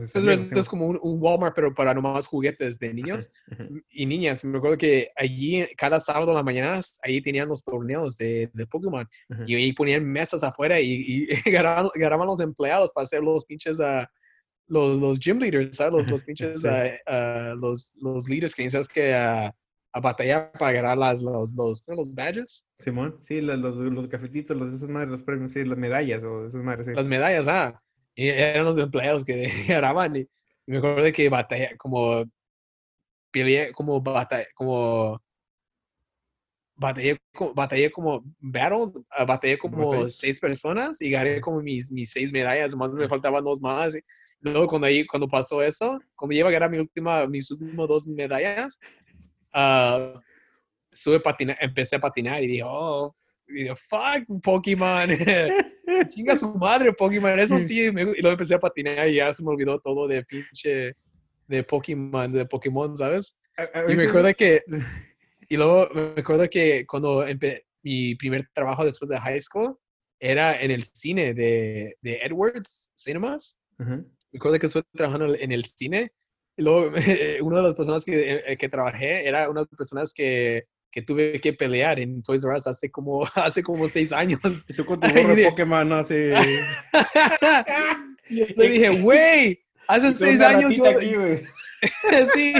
de 0.00 0.08
San 0.08 0.22
Entonces, 0.22 0.50
es 0.50 0.68
como 0.68 0.88
un, 0.88 0.98
un 1.00 1.22
Walmart, 1.22 1.54
pero 1.54 1.72
para 1.72 1.94
nomás 1.94 2.26
juguetes 2.26 2.76
de 2.80 2.92
niños. 2.92 3.32
Ajá. 3.48 3.68
y 3.88 4.04
niñas. 4.04 4.44
Me 4.44 4.58
acuerdo 4.58 4.76
que 4.78 5.12
allí, 5.14 5.64
cada 5.76 6.00
sábado 6.00 6.32
en 6.32 6.36
la 6.38 6.42
mañana, 6.42 6.80
ahí 7.04 7.22
tenían 7.22 7.46
los 7.46 7.62
torneos 7.62 8.16
de, 8.16 8.50
de 8.52 8.66
Pokémon. 8.66 9.06
Ajá. 9.28 9.44
Y 9.46 9.54
ahí 9.54 9.72
ponían 9.72 10.04
mesas 10.04 10.42
afuera 10.42 10.80
y, 10.80 10.90
y 10.90 11.26
ganaban, 11.52 11.88
ganaban 11.94 12.26
los 12.26 12.40
empleados 12.40 12.90
para 12.92 13.04
hacer 13.04 13.22
los 13.22 13.44
pinches, 13.44 13.78
ah, 13.80 14.10
los, 14.66 14.98
los 14.98 15.20
gym 15.20 15.38
leaders, 15.38 15.76
¿sabes? 15.76 15.92
Los, 15.94 16.10
los 16.10 16.24
pinches, 16.24 16.62
Sí. 16.62 16.66
ah, 16.68 16.90
ah, 17.06 17.54
los, 17.56 17.94
los 18.00 18.28
leaders 18.28 18.56
que 18.56 18.64
necesitas 18.64 18.88
que 18.88 19.14
a 19.14 19.54
batallar 20.00 20.50
para 20.58 20.72
ganar 20.72 20.98
las, 20.98 21.22
los, 21.22 21.52
los, 21.54 21.84
los 21.86 22.14
badges, 22.14 22.66
Simón, 22.80 23.16
sí, 23.20 23.40
la- 23.40 23.56
los, 23.56 23.76
los 23.76 24.08
cafetitos, 24.08 24.56
los, 24.56 24.74
esas 24.74 24.88
madres, 24.88 25.10
los 25.10 25.22
premios, 25.22 25.52
sí, 25.52 25.64
las 25.64 25.78
medallas 25.78 26.24
o 26.24 26.46
esas 26.46 26.62
madres, 26.62 26.86
sí. 26.86 26.92
las 26.94 27.06
medallas, 27.08 27.46
ah. 27.48 27.78
Y 28.14 28.28
eran 28.28 28.64
los 28.64 28.78
empleados 28.78 29.24
que 29.24 29.48
ganaban. 29.68 30.16
Y, 30.16 30.28
me 30.66 30.78
acuerdo 30.78 31.02
de 31.02 31.12
que 31.12 31.28
batalla, 31.28 31.76
como 31.76 32.24
peleé, 33.32 33.72
como 33.72 34.00
batalla, 34.00 34.46
como 34.54 35.20
batallé, 36.80 37.18
batallé 37.54 37.90
como 37.90 38.24
battle, 38.40 38.92
ah, 39.10 39.24
batallé 39.24 39.58
como 39.58 39.90
Batalla. 39.90 40.08
seis 40.08 40.40
personas 40.40 41.00
y 41.02 41.10
gané 41.10 41.40
como 41.40 41.60
mis, 41.60 41.92
mis 41.92 42.10
seis 42.10 42.32
medallas, 42.32 42.74
más 42.74 42.90
me 42.92 43.08
faltaban 43.08 43.44
dos 43.44 43.60
más. 43.60 43.94
y 43.94 44.00
luego 44.40 44.66
cuando, 44.66 44.86
ahí, 44.86 45.06
cuando 45.06 45.28
pasó 45.28 45.62
eso, 45.62 46.00
cuando 46.16 46.34
iba 46.34 46.48
a 46.48 46.52
ganar 46.52 46.70
mi 46.70 46.78
última, 46.78 47.26
mis 47.26 47.50
últimas 47.50 47.86
dos 47.86 48.06
medallas, 48.06 48.80
ah, 49.52 50.14
sube 50.90 51.16
a 51.16 51.20
patinar, 51.20 51.58
empecé 51.60 51.96
a 51.96 52.00
patinar 52.00 52.42
y 52.42 52.46
dije, 52.46 52.62
oh, 52.64 53.14
y 53.50 53.62
dije, 53.64 53.74
fuck 53.76 54.42
Pokémon, 54.42 55.08
chinga 56.10 56.36
su 56.36 56.54
madre 56.54 56.92
Pokémon, 56.92 57.38
eso 57.38 57.58
sí, 57.58 57.90
me- 57.92 58.02
y 58.02 58.20
luego 58.20 58.30
empecé 58.30 58.54
a 58.54 58.60
patinar 58.60 59.08
y 59.08 59.16
ya 59.16 59.32
se 59.32 59.42
me 59.42 59.50
olvidó 59.50 59.78
todo 59.80 60.06
de 60.08 60.24
pinche, 60.24 60.94
de 61.46 61.62
Pokémon, 61.64 62.32
de 62.32 62.46
Pokémon, 62.46 62.96
¿sabes? 62.96 63.36
A- 63.56 63.80
a 63.80 63.92
Y 63.92 63.96
me 63.96 64.04
acuerdo 64.04 64.32
que, 64.34 64.62
y 65.48 65.56
luego 65.56 65.88
me 65.94 66.20
acuerdo 66.20 66.48
que 66.48 66.86
cuando 66.86 67.26
empe- 67.26 67.64
mi 67.82 68.14
primer 68.14 68.46
trabajo 68.52 68.84
después 68.84 69.08
de 69.08 69.18
high 69.18 69.40
school 69.40 69.76
era 70.20 70.60
en 70.60 70.70
el 70.70 70.84
cine 70.84 71.32
de, 71.34 71.96
de 72.02 72.16
Edwards 72.22 72.90
Cinemas. 72.94 73.60
Ajá. 73.78 73.96
Me 74.32 74.36
acuerdo 74.36 74.58
que 74.58 74.66
estuve 74.66 74.84
trabajando 74.92 75.34
en 75.34 75.50
el 75.50 75.64
cine. 75.64 76.12
Y 76.58 76.62
luego, 76.62 76.92
una 77.42 77.56
de 77.56 77.62
las 77.62 77.74
personas 77.74 78.04
que, 78.04 78.42
eh, 78.46 78.56
que 78.58 78.68
trabajé 78.68 79.26
era 79.26 79.48
una 79.48 79.60
de 79.62 79.66
las 79.70 79.76
personas 79.78 80.12
que, 80.12 80.62
que 80.90 81.02
tuve 81.02 81.40
que 81.40 81.52
pelear 81.52 82.00
en 82.00 82.22
Toys 82.22 82.44
R 82.44 82.56
Us 82.56 82.66
hace 82.66 82.90
como, 82.90 83.24
hace 83.34 83.62
como 83.62 83.88
seis 83.88 84.12
años. 84.12 84.40
Y 84.68 84.74
tú 84.74 84.84
con 84.84 85.00
tu 85.00 85.08
gorro 85.14 85.34
de 85.34 85.48
Pokémon. 85.50 85.88
Y 88.28 88.54
le 88.56 88.68
dije, 88.68 88.88
güey, 89.00 89.60
hace 89.88 90.14
seis 90.14 90.40
años 90.40 90.74
yo... 90.74 90.86
aquí, 90.86 91.14
sí. 92.34 92.54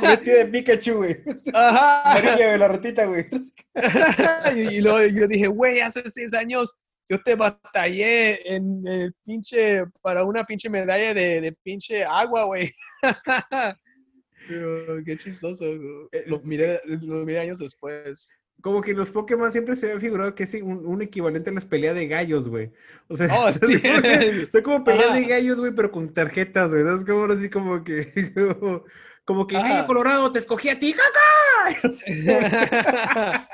Vestido 0.00 0.38
de 0.38 0.46
Pikachu, 0.46 0.94
güey. 0.94 1.16
Ajá. 1.52 2.10
Amarilla, 2.10 2.46
güey, 2.46 2.58
la 2.58 2.68
ratita, 2.68 3.04
güey. 3.06 3.26
y, 4.56 4.76
y 4.76 4.80
luego 4.80 5.04
yo 5.06 5.28
dije, 5.28 5.46
güey, 5.46 5.80
hace 5.80 6.08
seis 6.10 6.34
años 6.34 6.74
yo 7.10 7.20
te 7.22 7.34
batallé 7.34 8.54
en 8.54 8.86
el 8.86 9.12
pinche, 9.24 9.84
para 10.00 10.24
una 10.24 10.44
pinche 10.44 10.70
medalla 10.70 11.12
de, 11.12 11.40
de 11.40 11.52
pinche 11.64 12.04
agua, 12.04 12.44
güey. 12.44 12.70
Pero, 14.48 15.02
Qué 15.04 15.16
chistoso. 15.16 15.64
Eh, 16.12 16.24
Lo 16.26 16.40
miré, 16.40 16.80
lo 16.86 17.24
miré 17.24 17.40
años 17.40 17.58
después. 17.58 18.36
Como 18.62 18.82
que 18.82 18.92
los 18.92 19.10
Pokémon 19.10 19.50
siempre 19.50 19.74
se 19.74 19.90
ha 19.92 19.98
figurado 19.98 20.34
que 20.34 20.42
es 20.42 20.52
un, 20.54 20.84
un 20.86 21.00
equivalente 21.00 21.48
a 21.48 21.52
las 21.54 21.64
peleas 21.64 21.94
de 21.94 22.06
gallos, 22.06 22.46
güey. 22.46 22.70
O 23.08 23.16
sea, 23.16 23.26
Oh, 23.30 23.50
sí. 23.52 23.80
como, 23.80 24.02
que- 24.02 24.48
son 24.52 24.62
como 24.62 24.84
peleas 24.84 25.14
de 25.14 25.24
gallos, 25.24 25.56
güey, 25.58 25.72
pero 25.74 25.90
con 25.90 26.12
tarjetas, 26.12 26.68
güey. 26.70 26.82
Es 26.94 27.04
como 27.04 27.24
así 27.24 27.48
como 27.48 27.82
que. 27.84 28.04
Como, 28.34 28.84
como 29.24 29.46
que. 29.46 29.54
Gallo 29.54 29.86
Colorado 29.86 30.30
te 30.32 30.40
escogí 30.40 30.68
a 30.68 30.78
ti, 30.78 30.92
caca. 30.92 31.90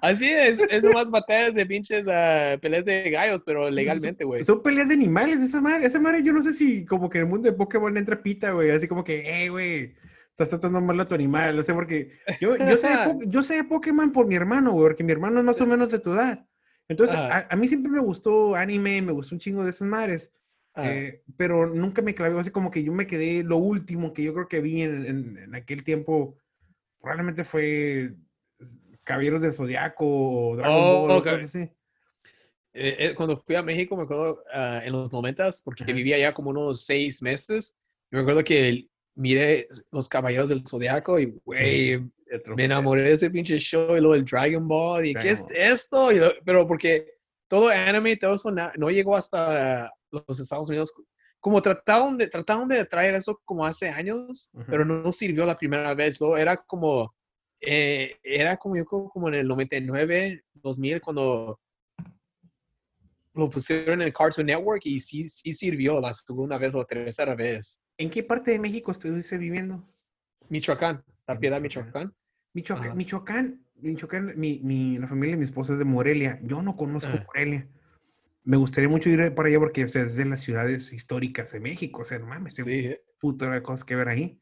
Así 0.00 0.28
es, 0.28 0.58
es 0.68 0.82
nomás 0.82 1.10
batallas 1.10 1.54
de 1.54 1.64
pinches 1.64 2.06
ah, 2.08 2.56
peleas 2.60 2.84
de 2.84 3.08
gallos, 3.10 3.40
pero 3.46 3.70
legalmente, 3.70 4.24
güey. 4.24 4.42
Son 4.42 4.60
peleas 4.60 4.88
de 4.88 4.94
animales, 4.94 5.40
esa 5.40 5.60
madre. 5.60 5.86
Esa 5.86 6.00
madre, 6.00 6.22
yo 6.24 6.32
no 6.32 6.42
sé 6.42 6.52
si 6.52 6.84
como 6.86 7.08
que 7.08 7.18
en 7.18 7.24
el 7.24 7.30
mundo 7.30 7.48
de 7.48 7.56
Pokémon 7.56 7.96
entra 7.96 8.20
pita, 8.20 8.50
güey. 8.50 8.70
Así 8.70 8.88
como 8.88 9.04
que, 9.04 9.44
eh, 9.44 9.48
güey. 9.48 9.94
Estás 10.32 10.48
tratando 10.50 10.80
mal 10.80 10.98
a 11.00 11.04
tu 11.04 11.14
animal. 11.14 11.56
No 11.56 11.62
sé, 11.62 11.74
porque 11.74 12.12
yo, 12.40 12.56
yo, 12.58 12.76
sé 12.76 12.88
de 12.88 12.98
yo 13.28 13.42
sé 13.42 13.56
de 13.56 13.64
Pokémon 13.64 14.12
por 14.12 14.26
mi 14.26 14.34
hermano, 14.34 14.72
güey, 14.72 14.84
porque 14.88 15.04
mi 15.04 15.12
hermano 15.12 15.38
es 15.40 15.44
más 15.44 15.60
o 15.60 15.66
menos 15.66 15.90
de 15.90 15.98
tu 15.98 16.12
edad. 16.12 16.46
Entonces, 16.88 17.16
a, 17.28 17.46
a 17.52 17.56
mí 17.56 17.68
siempre 17.68 17.92
me 17.92 18.00
gustó 18.00 18.54
anime, 18.54 19.00
me 19.02 19.12
gustó 19.12 19.34
un 19.34 19.40
chingo 19.40 19.64
de 19.64 19.70
esas 19.70 19.88
madres. 19.88 20.32
Ah, 20.74 20.84
eh, 20.84 21.22
pero 21.36 21.66
nunca 21.66 22.02
me 22.02 22.14
clavé, 22.14 22.38
así 22.38 22.50
como 22.50 22.70
que 22.70 22.82
yo 22.82 22.92
me 22.92 23.06
quedé, 23.06 23.42
lo 23.44 23.58
último 23.58 24.12
que 24.12 24.22
yo 24.24 24.32
creo 24.34 24.48
que 24.48 24.60
vi 24.60 24.82
en, 24.82 25.06
en- 25.06 25.38
en 25.38 25.54
aquel 25.54 25.84
tiempo, 25.84 26.38
probablemente 27.00 27.44
fue 27.44 28.14
Caballeros 29.04 29.42
del 29.42 29.52
Zodiaco 29.52 30.04
o 30.06 30.56
Dragon 30.56 30.74
Oh, 30.78 31.02
Ball, 31.02 31.10
o 31.10 31.18
ok. 31.18 31.26
cosas 31.26 31.44
así. 31.44 31.58
eh, 32.74 32.96
eh, 32.98 33.14
cuando 33.14 33.36
fui 33.36 33.54
a 33.54 33.62
México, 33.62 33.96
me 33.96 34.04
acuerdo 34.04 34.42
ah, 34.52 34.80
en 34.84 34.92
los 34.92 35.12
noventas, 35.12 35.60
porque 35.62 35.84
Ajá. 35.84 35.92
vivía 35.92 36.16
allá 36.16 36.32
como 36.32 36.50
unos 36.50 36.84
seis 36.84 37.22
meses. 37.22 37.76
me 38.10 38.20
acuerdo 38.20 38.44
que 38.44 38.88
miré 39.14 39.68
Los 39.90 40.08
Caballeros 40.08 40.48
del 40.48 40.66
Zodiaco 40.66 41.18
y, 41.18 41.38
güey, 41.44 41.98
me 42.56 42.64
enamoré 42.64 43.02
de 43.02 43.12
ese 43.12 43.30
pinche 43.30 43.58
show 43.58 43.96
y 43.96 44.00
luego 44.00 44.14
el 44.14 44.24
Dragon 44.24 44.66
Ball. 44.66 45.06
¿Y 45.06 45.14
qué 45.14 45.30
es 45.30 45.46
Dragon 45.46 45.56
esto? 45.56 46.12
Y 46.12 46.20
pero 46.44 46.66
porque 46.66 47.06
todo 47.48 47.68
anime, 47.68 48.16
todo 48.16 48.34
eso 48.34 48.50
no 48.50 48.90
llegó 48.90 49.16
hasta 49.16 49.92
los 50.10 50.40
Estados 50.40 50.68
Unidos. 50.68 50.92
Como 51.40 51.60
trataron 51.60 52.16
de, 52.16 52.28
trataron 52.28 52.68
de 52.68 52.84
traer 52.84 53.14
eso 53.14 53.40
como 53.44 53.66
hace 53.66 53.88
años, 53.88 54.50
pero 54.68 54.84
no, 54.84 55.02
no 55.02 55.12
sirvió 55.12 55.44
la 55.44 55.58
primera 55.58 55.92
vez. 55.94 56.20
Luego 56.20 56.36
era 56.38 56.56
como, 56.56 57.14
eh, 57.60 58.16
era 58.22 58.56
como 58.56 58.76
yo 58.76 58.84
creo 58.84 59.08
como 59.08 59.28
en 59.28 59.34
el 59.34 59.48
99, 59.48 60.44
2000, 60.54 61.00
cuando 61.00 61.60
lo 63.34 63.50
pusieron 63.50 64.00
en 64.00 64.08
el 64.08 64.12
Cartoon 64.12 64.46
Network 64.46 64.82
y 64.84 65.00
sí, 65.00 65.28
sí 65.28 65.52
sirvió 65.52 66.00
la 66.00 66.14
segunda 66.14 66.58
vez 66.58 66.74
o 66.74 66.84
tercera 66.84 67.34
vez. 67.34 67.80
¿En 68.02 68.10
qué 68.10 68.22
parte 68.22 68.50
de 68.50 68.58
México 68.58 68.90
estuviste 68.90 69.38
viviendo? 69.38 69.88
Michoacán, 70.48 71.04
La 71.26 71.34
En 71.34 71.40
Piedad, 71.40 71.60
Michoacán. 71.60 71.92
Michoacán. 71.92 72.14
Michoacán, 72.54 72.86
Ajá. 72.86 72.94
Michoacán, 72.96 73.66
Michoacán, 73.76 74.32
mi, 74.36 74.60
mi- 74.62 74.98
la 74.98 75.06
familia 75.08 75.34
de 75.36 75.38
mi 75.38 75.44
esposa 75.44 75.72
es 75.74 75.78
de 75.78 75.84
Morelia. 75.84 76.40
Yo 76.42 76.62
no 76.62 76.76
conozco 76.76 77.10
Ajá. 77.10 77.24
Morelia. 77.26 77.68
Me 78.44 78.56
gustaría 78.56 78.88
mucho 78.88 79.08
ir 79.08 79.34
para 79.34 79.48
allá 79.48 79.58
porque 79.60 79.84
o 79.84 79.88
sea, 79.88 80.02
es 80.02 80.16
de 80.16 80.24
las 80.24 80.40
ciudades 80.40 80.92
históricas 80.92 81.52
de 81.52 81.60
México. 81.60 82.02
O 82.02 82.04
sea, 82.04 82.18
no 82.18 82.26
mames, 82.26 82.58
hay 82.58 82.64
Sí, 82.64 82.96
puta 83.20 83.48
de 83.50 83.62
cosas 83.62 83.84
que 83.84 83.94
ver 83.96 84.08
ahí. 84.08 84.40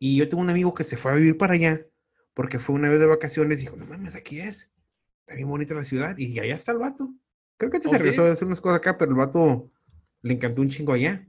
Y 0.00 0.16
yo 0.16 0.28
tengo 0.28 0.42
un 0.42 0.50
amigo 0.50 0.74
que 0.74 0.84
se 0.84 0.96
fue 0.96 1.12
a 1.12 1.14
vivir 1.14 1.36
para 1.38 1.54
allá 1.54 1.86
porque 2.34 2.58
fue 2.58 2.74
una 2.74 2.88
vez 2.88 3.00
de 3.00 3.06
vacaciones 3.06 3.58
y 3.60 3.62
dijo, 3.62 3.76
no 3.76 3.86
mames, 3.86 4.16
aquí 4.16 4.40
es. 4.40 4.72
Está 5.20 5.34
bien 5.36 5.48
bonita 5.48 5.74
la 5.74 5.84
ciudad. 5.84 6.16
Y 6.18 6.38
allá 6.40 6.54
está 6.56 6.72
el 6.72 6.78
vato. 6.78 7.14
Creo 7.56 7.70
que 7.70 7.80
te 7.80 7.88
¿Oh, 7.88 7.90
se 7.90 7.98
sí? 7.98 8.02
regresó 8.04 8.24
a 8.26 8.32
hacer 8.32 8.46
unas 8.46 8.60
cosas 8.60 8.78
acá, 8.78 8.98
pero 8.98 9.12
el 9.12 9.16
vato 9.16 9.70
le 10.22 10.34
encantó 10.34 10.62
un 10.62 10.68
chingo 10.68 10.92
allá. 10.92 11.26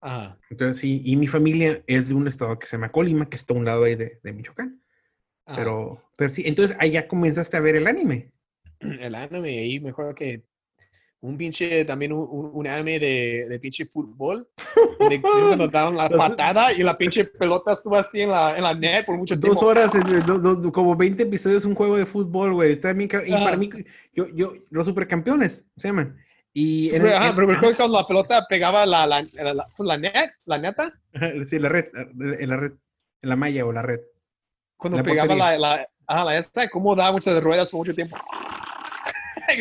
Ajá. 0.00 0.38
Entonces 0.50 0.80
sí, 0.80 1.02
y 1.04 1.16
mi 1.16 1.26
familia 1.26 1.82
es 1.86 2.08
de 2.08 2.14
un 2.14 2.28
estado 2.28 2.58
que 2.58 2.66
se 2.66 2.76
llama 2.76 2.90
Colima, 2.92 3.28
que 3.28 3.36
está 3.36 3.54
a 3.54 3.56
un 3.56 3.64
lado 3.64 3.84
ahí 3.84 3.96
de, 3.96 4.20
de 4.22 4.32
Michoacán. 4.32 4.80
ajá. 5.46 5.56
Pero, 5.58 6.02
pero 6.16 6.30
sí, 6.30 6.42
entonces 6.46 6.76
allá 6.80 7.08
comenzaste 7.08 7.56
a 7.56 7.60
ver 7.60 7.76
el 7.76 7.86
anime. 7.86 8.30
el 8.80 9.14
anime 9.14 9.48
ahí 9.58 9.80
me 9.80 9.90
acuerdo 9.90 10.14
que 10.14 10.44
un 11.20 11.36
pinche 11.36 11.84
también 11.84 12.12
un, 12.12 12.28
un- 12.54 12.66
anime 12.68 13.00
de, 13.00 13.46
de 13.48 13.58
pinche 13.58 13.84
fútbol 13.86 14.48
donde 15.00 15.20
cuando 15.20 15.66
daban 15.66 15.96
la 15.96 16.08
patada 16.08 16.72
y 16.72 16.84
la 16.84 16.96
pinche 16.96 17.24
pelota 17.24 17.72
estuvo 17.72 17.96
así 17.96 18.20
en 18.20 18.30
la, 18.30 18.56
en 18.56 18.62
la 18.62 18.72
net 18.72 19.04
por 19.04 19.18
mucho 19.18 19.34
Dos 19.34 19.42
tiempo. 19.42 19.66
horas, 19.66 19.92
en- 19.96 20.22
do- 20.24 20.38
do- 20.38 20.70
como 20.70 20.94
20 20.94 21.24
episodios, 21.24 21.64
un 21.64 21.74
juego 21.74 21.96
de 21.96 22.06
fútbol, 22.06 22.54
güey. 22.54 22.70
Está 22.72 22.92
bien 22.92 23.08
Y 23.26 23.32
para 23.32 23.56
mí, 23.56 23.68
yo, 24.14 24.28
yo, 24.28 24.54
los 24.70 24.86
supercampeones 24.86 25.66
se 25.76 25.88
llaman. 25.88 26.16
Y 26.52 26.90
pero, 26.90 27.06
el- 27.06 27.12
ajá, 27.14 27.28
en- 27.28 27.34
pero 27.34 27.46
me 27.46 27.52
ajá, 27.52 27.58
acuerdo 27.60 27.74
que 27.74 27.82
cuando 27.82 27.98
la 28.00 28.06
pelota 28.06 28.46
pegaba 28.48 28.86
la, 28.86 29.06
la, 29.06 29.22
la, 29.34 29.54
la- 29.54 29.64
pues, 29.76 29.86
la 29.86 29.96
net, 29.98 30.30
la 30.46 30.58
neta, 30.58 30.92
ajá, 31.14 31.44
sí, 31.44 31.58
la 31.58 31.68
red, 31.68 31.86
en 31.94 32.48
la 32.48 32.56
red, 32.56 32.72
en 33.22 33.28
la 33.28 33.36
malla 33.36 33.64
o 33.66 33.72
la 33.72 33.82
red. 33.82 34.00
cuando 34.76 34.96
La 34.98 35.02
pegaba 35.02 35.34
portería. 35.34 35.58
la, 35.58 35.76
la, 35.76 35.88
Ah, 36.10 36.24
la 36.24 36.38
esta, 36.38 36.70
cómo 36.70 36.96
da 36.96 37.12
muchas 37.12 37.42
ruedas 37.42 37.70
por 37.70 37.78
mucho 37.78 37.94
tiempo. 37.94 38.16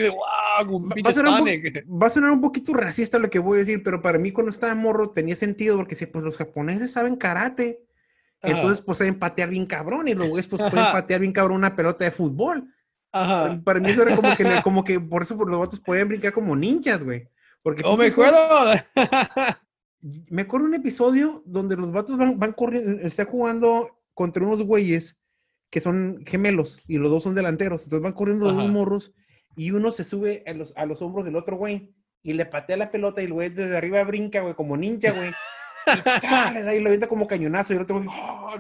Wow, 0.10 0.90
Va 0.90 1.10
a, 1.10 1.14
sonar 1.14 1.42
un, 1.42 1.48
va 2.02 2.08
a 2.08 2.10
sonar 2.10 2.32
un 2.32 2.42
poquito 2.42 2.74
racista 2.74 3.20
lo 3.20 3.30
que 3.30 3.40
voy 3.40 3.58
a 3.58 3.60
decir, 3.60 3.82
pero 3.84 4.02
para 4.02 4.18
mí 4.20 4.32
cuando 4.32 4.50
estaba 4.52 4.76
morro 4.76 5.12
tenía 5.12 5.36
sentido 5.36 5.78
porque 5.78 5.96
si 5.96 6.08
pues 6.08 6.26
los 6.26 6.36
japoneses 6.38 6.92
saben 6.92 7.16
karate, 7.16 7.86
Ajá. 8.42 8.54
entonces 8.56 8.84
pues 8.84 8.98
saben 8.98 9.18
patear 9.20 9.50
bien 9.50 9.66
cabrón 9.66 10.08
y 10.10 10.14
los 10.14 10.28
güeyes 10.28 10.48
pues 10.48 10.62
pueden 10.62 10.86
patear 10.92 11.22
bien 11.22 11.32
cabrón 11.32 11.58
una 11.58 11.76
pelota 11.76 12.04
de 12.06 12.12
fútbol. 12.12 12.74
Ajá. 13.12 13.60
Para, 13.64 13.80
mí 13.80 13.90
eso 13.90 14.04
era 14.04 14.16
como 14.16 14.36
que, 14.36 14.62
como 14.64 14.84
que 14.84 15.00
por 15.00 15.22
eso 15.22 15.38
por 15.38 15.50
los 15.50 15.60
vatos 15.60 15.80
podían 15.80 16.08
brincar 16.08 16.34
como 16.34 16.56
ninjas, 16.56 17.04
güey. 17.04 17.30
Porque 17.62 17.82
Oh, 17.86 17.98
me 17.98 18.08
acuerdo. 18.08 18.38
Me 20.30 20.44
acuerdo 20.44 20.68
un 20.68 20.76
episodio 20.76 21.42
donde 21.46 21.76
los 21.76 21.92
vatos 21.92 22.18
van, 22.18 22.38
van 22.38 22.54
corriendo, 22.54 23.02
está 23.06 23.26
jugando 23.26 24.00
contra 24.14 24.44
unos 24.46 24.64
güeyes 24.64 25.20
que 25.70 25.80
son 25.80 26.24
gemelos 26.26 26.80
y 26.88 26.98
los 26.98 27.12
dos 27.12 27.24
son 27.24 27.34
delanteros. 27.34 27.84
Entonces 27.84 28.04
van 28.04 28.14
corriendo 28.14 28.46
los 28.46 28.54
dos 28.54 28.64
Ajá. 28.64 28.72
morros 28.72 29.14
y 29.56 29.72
uno 29.72 29.92
se 29.92 30.04
sube 30.04 30.44
a 30.46 30.54
los, 30.54 30.72
a 30.78 30.86
los 30.86 31.02
hombros 31.02 31.26
del 31.26 31.36
otro 31.36 31.58
güey 31.58 31.94
y 32.22 32.34
le 32.34 32.46
patea 32.46 32.78
la 32.78 32.92
pelota 32.92 33.22
y 33.22 33.26
el 33.26 33.34
güey 33.34 33.50
desde 33.50 33.76
arriba 33.76 34.04
brinca, 34.04 34.42
güey, 34.42 34.54
como 34.54 34.78
ninja, 34.78 35.12
güey. 35.12 35.32
Y 35.88 36.02
¡tra! 36.22 36.52
le 36.52 36.64
da 36.64 36.76
y 36.76 36.80
lo 36.80 36.88
avienta 36.88 37.08
como 37.08 37.28
cañonazo 37.28 37.74
y 37.74 37.78
el 37.78 37.84
otro 37.84 37.98
güey, 37.98 38.08
¡oh! 38.10 38.56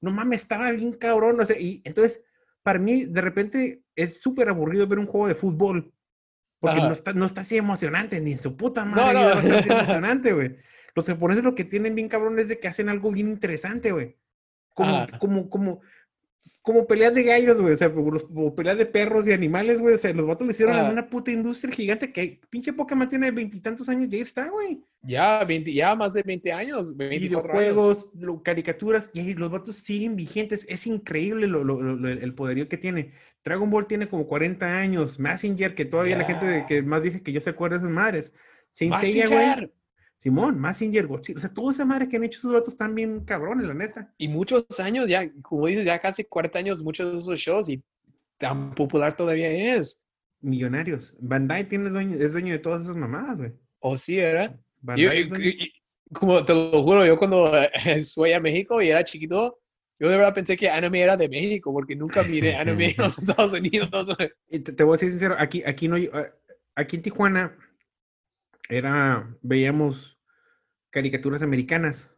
no 0.00 0.10
mames, 0.10 0.42
estaba 0.42 0.70
bien 0.72 0.92
cabrón, 0.92 1.36
no 1.36 1.46
sé. 1.46 1.60
Y 1.60 1.82
entonces, 1.84 2.24
para 2.62 2.78
mí, 2.78 3.04
de 3.04 3.20
repente, 3.20 3.82
es 3.94 4.20
súper 4.20 4.48
aburrido 4.48 4.86
ver 4.86 4.98
un 4.98 5.06
juego 5.06 5.28
de 5.28 5.34
fútbol. 5.34 5.92
Porque 6.60 6.80
no 6.80 6.90
está, 6.90 7.12
no 7.12 7.24
está 7.24 7.42
así 7.42 7.56
emocionante, 7.56 8.20
ni 8.20 8.32
en 8.32 8.40
su 8.40 8.56
puta 8.56 8.84
No, 8.84 8.96
madre 8.96 9.14
no. 9.14 9.28
así 9.28 9.48
emocionante, 9.70 10.32
güey. 10.32 10.56
Los 10.94 11.06
japoneses 11.06 11.44
lo 11.44 11.54
que 11.54 11.64
tienen 11.64 11.94
bien 11.94 12.08
cabrón 12.08 12.38
es 12.40 12.48
de 12.48 12.58
que 12.58 12.66
hacen 12.66 12.88
algo 12.88 13.12
bien 13.12 13.28
interesante, 13.28 13.92
güey. 13.92 14.16
Como, 14.74 14.96
Ajá. 14.96 15.18
como, 15.18 15.48
como, 15.50 15.80
como 16.68 16.86
peleas 16.86 17.14
de 17.14 17.22
gallos, 17.22 17.62
güey. 17.62 17.72
O 17.72 17.76
sea, 17.78 17.90
como, 17.90 18.54
peleas 18.54 18.76
de 18.76 18.84
perros 18.84 19.26
y 19.26 19.32
animales, 19.32 19.80
güey. 19.80 19.94
O 19.94 19.98
sea, 19.98 20.12
los 20.12 20.26
vatos 20.26 20.46
lo 20.46 20.50
hicieron 20.50 20.74
en 20.74 20.80
Ajá. 20.82 20.92
una 20.92 21.08
puta 21.08 21.30
industria 21.30 21.72
gigante 21.74 22.12
que 22.12 22.42
pinche 22.50 22.74
Pokémon 22.74 23.08
tiene 23.08 23.30
veintitantos 23.30 23.88
años 23.88 24.08
y 24.12 24.16
ahí 24.16 24.20
está, 24.20 24.50
güey. 24.50 24.82
Ya, 25.00 25.42
20, 25.44 25.72
ya 25.72 25.94
más 25.94 26.12
de 26.12 26.22
20 26.22 26.52
años, 26.52 26.94
24 26.94 27.52
años. 27.52 27.62
Videojuegos, 27.62 28.10
lo- 28.20 28.42
caricaturas, 28.42 29.10
y 29.14 29.32
los 29.32 29.50
vatos 29.50 29.76
siguen 29.76 30.14
vigentes. 30.14 30.66
Es 30.68 30.86
increíble 30.86 31.46
lo, 31.46 31.64
lo- 31.64 31.80
lo- 31.82 31.96
lo- 31.96 32.08
el 32.10 32.34
poderío 32.34 32.68
que 32.68 32.76
tiene. 32.76 33.12
Dragon 33.42 33.70
Ball 33.70 33.86
tiene 33.86 34.06
como 34.10 34.26
40 34.26 34.66
años. 34.78 35.18
Messenger, 35.18 35.74
que 35.74 35.86
todavía 35.86 36.18
la 36.18 36.24
gente 36.24 36.44
de- 36.44 36.66
que 36.66 36.82
más 36.82 37.00
vieja 37.00 37.20
que 37.20 37.32
yo 37.32 37.40
se 37.40 37.48
acuerda 37.48 37.78
de 37.78 37.84
esas 37.84 37.90
madres. 37.94 38.34
Saint 38.74 38.94
Seiya, 38.98 39.26
güey. 39.26 39.72
Simón, 40.18 40.60
Messenger, 40.60 41.06
Godzilla. 41.06 41.38
O 41.38 41.40
sea, 41.40 41.54
toda 41.54 41.70
esa 41.72 41.84
madre 41.84 42.08
que 42.08 42.16
han 42.16 42.24
hecho 42.24 42.38
esos 42.38 42.52
vatos 42.52 42.74
están 42.74 42.94
bien 42.94 43.24
cabrones, 43.24 43.66
la 43.66 43.74
neta. 43.74 44.12
Y 44.18 44.28
muchos 44.28 44.64
años, 44.80 45.08
ya, 45.08 45.30
como 45.42 45.66
dices, 45.66 45.84
ya 45.84 45.98
casi 46.00 46.24
40 46.24 46.58
años, 46.58 46.82
muchos 46.82 47.12
de 47.12 47.18
esos 47.18 47.38
shows 47.38 47.68
y 47.68 47.82
tan 48.36 48.74
popular 48.74 49.16
todavía 49.16 49.76
es. 49.76 50.04
Millonarios. 50.40 51.14
Bandai 51.20 51.68
tiene 51.68 51.90
dueño, 51.90 52.16
es 52.16 52.32
dueño 52.32 52.52
de 52.52 52.58
todas 52.58 52.82
esas 52.82 52.96
mamadas, 52.96 53.36
güey. 53.36 53.52
O 53.80 53.96
sí, 53.96 54.16
¿verdad? 54.16 54.58
Yo- 54.96 55.10
como 56.12 56.44
te 56.44 56.54
lo 56.54 56.82
juro, 56.82 57.04
yo 57.04 57.18
cuando 57.18 57.52
eh, 57.56 57.70
fui 58.14 58.32
a 58.32 58.40
México 58.40 58.80
y 58.80 58.88
era 58.88 59.04
chiquito, 59.04 59.60
yo 60.00 60.08
de 60.08 60.16
verdad 60.16 60.34
pensé 60.34 60.56
que 60.56 60.70
anime 60.70 61.00
era 61.02 61.16
de 61.16 61.28
México, 61.28 61.72
porque 61.72 61.96
nunca 61.96 62.22
miré 62.22 62.56
anime 62.56 62.90
en 62.90 62.94
los 62.98 63.18
Estados 63.18 63.52
Unidos. 63.52 64.16
te, 64.48 64.60
te 64.60 64.84
voy 64.84 64.94
a 64.94 64.98
ser 64.98 65.10
sincero, 65.10 65.36
aquí, 65.38 65.62
aquí 65.66 65.86
no, 65.86 65.96
ah, 66.12 66.26
aquí 66.76 66.96
en 66.96 67.02
Tijuana 67.02 67.56
era, 68.68 69.36
veíamos 69.42 70.18
caricaturas 70.90 71.42
americanas. 71.42 72.14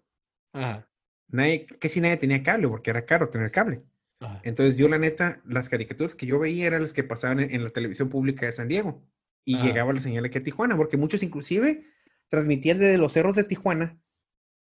Ajá, 0.53 0.87
Nadie, 1.29 1.67
casi 1.81 2.01
nadie 2.01 2.17
tenía 2.17 2.43
cable 2.43 2.69
porque 2.69 2.91
era 2.91 3.07
caro 3.07 3.31
tener 3.31 3.51
cable. 3.53 3.83
ajá. 4.21 4.41
Entonces 4.45 4.77
yo 4.77 4.89
la 4.89 4.99
neta, 4.99 5.41
las 5.45 5.69
caricaturas 5.69 6.15
que 6.17 6.27
yo 6.27 6.39
veía 6.39 6.67
eran 6.67 6.83
las 6.83 6.93
que 6.93 7.05
pasaban 7.05 7.41
en, 7.41 7.55
en 7.55 7.65
la 7.65 7.71
televisión 7.71 8.09
pública 8.11 8.47
de 8.47 8.53
San 8.53 8.69
Diego. 8.69 9.03
Y 9.45 9.55
Ajá. 9.57 9.65
llegaba 9.65 9.93
la 9.93 10.01
señal 10.01 10.25
aquí 10.25 10.39
a 10.39 10.43
Tijuana, 10.43 10.77
porque 10.77 10.97
muchos 10.97 11.23
inclusive 11.23 11.85
transmitían 12.29 12.79
desde 12.79 12.99
los 12.99 13.13
cerros 13.13 13.37
de 13.37 13.45
Tijuana. 13.45 13.99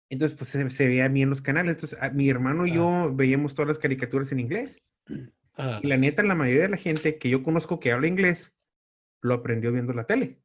Entonces 0.10 0.38
pues 0.38 0.50
se, 0.50 0.70
se 0.70 0.88
veía 0.88 1.08
bien 1.08 1.30
los 1.30 1.42
canales. 1.42 1.76
Entonces 1.76 2.00
a- 2.02 2.10
mi 2.10 2.30
hermano 2.30 2.68
y 2.68 2.74
yo 2.74 3.12
veíamos 3.14 3.54
todas 3.54 3.68
las 3.70 3.80
caricaturas 3.80 4.32
en 4.32 4.40
inglés. 4.40 4.82
Y 5.82 5.88
la 5.88 5.98
neta, 5.98 6.24
la 6.24 6.36
mayoría 6.36 6.64
de 6.64 6.70
la 6.70 6.78
gente 6.78 7.18
que 7.18 7.30
yo 7.30 7.44
conozco 7.44 7.80
que 7.80 7.92
habla 7.92 8.08
inglés, 8.08 8.54
lo 9.22 9.34
aprendió 9.34 9.72
viendo 9.72 9.94
la 9.94 10.06
tele. 10.06 10.40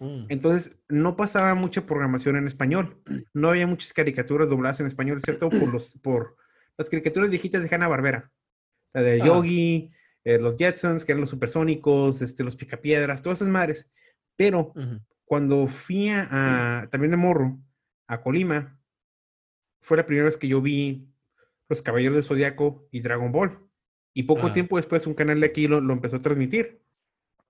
Mm, 0.00 0.26
Entonces, 0.28 0.78
no 0.88 1.16
pasaba 1.16 1.54
mucha 1.54 1.84
programación 1.86 2.36
en 2.36 2.46
español. 2.46 3.02
No 3.34 3.48
había 3.50 3.66
muchas 3.66 3.92
caricaturas 3.92 4.48
dobladas 4.48 4.80
en 4.80 4.86
español, 4.86 5.18
excepto 5.18 5.50
por, 5.50 5.72
los, 5.72 5.92
por 6.02 6.36
las 6.76 6.88
caricaturas 6.88 7.30
viejitas 7.30 7.62
de 7.62 7.74
Hanna-Barbera. 7.74 8.30
La 8.94 9.02
de 9.02 9.20
Ah. 9.20 9.26
Yogi, 9.26 9.90
eh, 10.24 10.38
los 10.38 10.56
Jetsons, 10.56 11.04
que 11.04 11.12
eran 11.12 11.20
los 11.20 11.30
supersónicos, 11.30 12.22
este, 12.22 12.44
los 12.44 12.56
Picapiedras, 12.56 13.22
todas 13.22 13.38
esas 13.38 13.48
madres. 13.48 13.90
Pero 14.36 14.72
cuando 15.24 15.66
fui 15.66 16.08
a, 16.10 16.28
a- 16.82 16.88
también 16.90 17.10
de 17.10 17.16
morro, 17.16 17.58
a 18.06 18.20
Colima, 18.22 18.80
fue 19.82 19.96
la 19.96 20.06
primera 20.06 20.24
vez 20.26 20.36
que 20.36 20.48
yo 20.48 20.60
vi 20.62 21.08
Los 21.68 21.82
Caballeros 21.82 22.14
del 22.16 22.24
Zodiaco 22.24 22.88
y 22.90 23.00
Dragon 23.00 23.30
Ball. 23.32 23.58
Y 24.14 24.22
poco 24.24 24.46
Ajá. 24.46 24.52
tiempo 24.54 24.76
después 24.76 25.06
un 25.06 25.14
canal 25.14 25.40
de 25.40 25.46
aquí 25.46 25.68
lo, 25.68 25.80
lo 25.80 25.92
empezó 25.92 26.16
a 26.16 26.20
transmitir. 26.20 26.80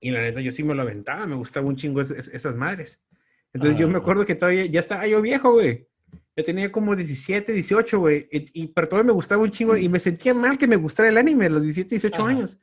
Y 0.01 0.11
la 0.11 0.20
neta, 0.22 0.40
yo 0.40 0.53
sí 0.53 0.62
me 0.62 0.74
lo 0.74 0.82
aventaba, 0.82 1.26
me 1.26 1.34
gustaba 1.36 1.66
un 1.66 1.76
chingo 1.76 2.01
es- 2.01 2.11
es- 2.11 2.28
esas 2.28 2.55
madres. 2.55 3.03
Entonces 3.53 3.78
yo 3.78 3.86
me 3.88 3.94
Ajá. 3.94 4.01
acuerdo 4.03 4.26
que 4.26 4.34
todavía 4.34 4.66
ya 4.66 4.80
estaba 4.80 5.07
yo 5.07 5.20
viejo, 5.22 5.53
güey. 5.53 5.88
Yo 6.36 6.44
tenía 6.44 6.70
como 6.70 6.94
17, 6.94 7.53
18, 7.53 7.99
güey. 7.99 8.28
Y, 8.30 8.62
y- 8.62 8.66
pero 8.68 8.88
todavía 8.88 9.09
me 9.09 9.12
gustaba 9.14 9.42
un 9.42 9.51
chingo 9.51 9.76
y 9.76 9.88
me 9.88 9.99
sentía 9.99 10.34
mal 10.34 10.57
que 10.57 10.68
me 10.68 10.76
gustara 10.76 11.09
el 11.09 11.16
anime 11.18 11.46
a 11.46 11.51
los 11.51 11.62
17, 11.62 11.96
18 11.96 12.22
Ajá. 12.22 12.30
años. 12.30 12.61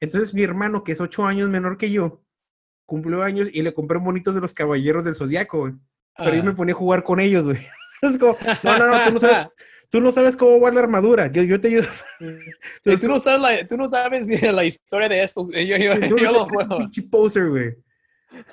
Entonces 0.00 0.34
mi 0.34 0.42
hermano, 0.42 0.82
que 0.82 0.92
es 0.92 1.00
8 1.00 1.24
años 1.24 1.48
menor 1.48 1.76
que 1.78 1.90
yo, 1.90 2.24
cumplió 2.86 3.22
años 3.22 3.48
y 3.52 3.62
le 3.62 3.72
compré 3.72 3.98
monitos 4.00 4.34
de 4.34 4.40
los 4.40 4.52
Caballeros 4.54 5.04
del 5.04 5.14
Zodiaco, 5.14 5.60
güey. 5.60 5.74
Pero 6.16 6.30
yo 6.34 6.42
me 6.42 6.48
Ajá. 6.50 6.56
ponía 6.56 6.74
a 6.74 6.78
jugar 6.78 7.04
con 7.04 7.20
ellos, 7.20 7.44
güey. 7.44 7.58
Es 8.02 8.18
como, 8.18 8.36
no, 8.64 8.78
no, 8.78 8.86
no, 8.88 9.04
tú 9.06 9.12
no 9.14 9.20
sabes, 9.20 9.46
tú 9.92 10.00
no 10.00 10.10
sabes 10.10 10.34
cómo 10.36 10.58
va 10.58 10.70
la 10.72 10.80
armadura. 10.80 11.30
Yo, 11.30 11.42
yo 11.42 11.60
te 11.60 11.68
ayudo. 11.68 11.84
Sí, 12.18 12.96
tú, 13.00 13.06
no 13.08 13.18
sabes 13.20 13.40
la, 13.40 13.66
tú 13.68 13.76
no 13.76 13.86
sabes 13.86 14.26
la 14.52 14.64
historia 14.64 15.08
de 15.08 15.22
estos. 15.22 15.50
Yo, 15.52 15.76
yo, 15.76 15.94
Tú 16.08 16.18
yo 16.18 16.32
no 16.32 16.48
lo 16.66 16.78
pinche 16.78 17.02
poser, 17.02 17.48
güey. 17.50 17.74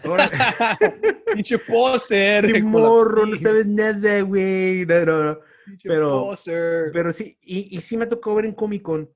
Pinche 1.34 1.58
poser. 1.60 2.52
la- 2.52 2.60
morro, 2.66 3.26
no 3.26 3.38
sabes 3.38 3.66
nada, 3.66 4.22
güey. 4.22 4.86
No, 4.86 5.06
no, 5.06 5.24
no. 5.24 5.40
Pinche 5.66 5.88
pero- 5.90 6.10
poser. 6.26 6.90
Pero 6.92 7.14
sí, 7.14 7.38
y, 7.42 7.76
y 7.76 7.82
sí 7.82 7.96
me 7.98 8.06
tocó 8.08 8.36
ver 8.36 8.46
en 8.46 8.54
Comic 8.54 8.82
Con, 8.82 9.10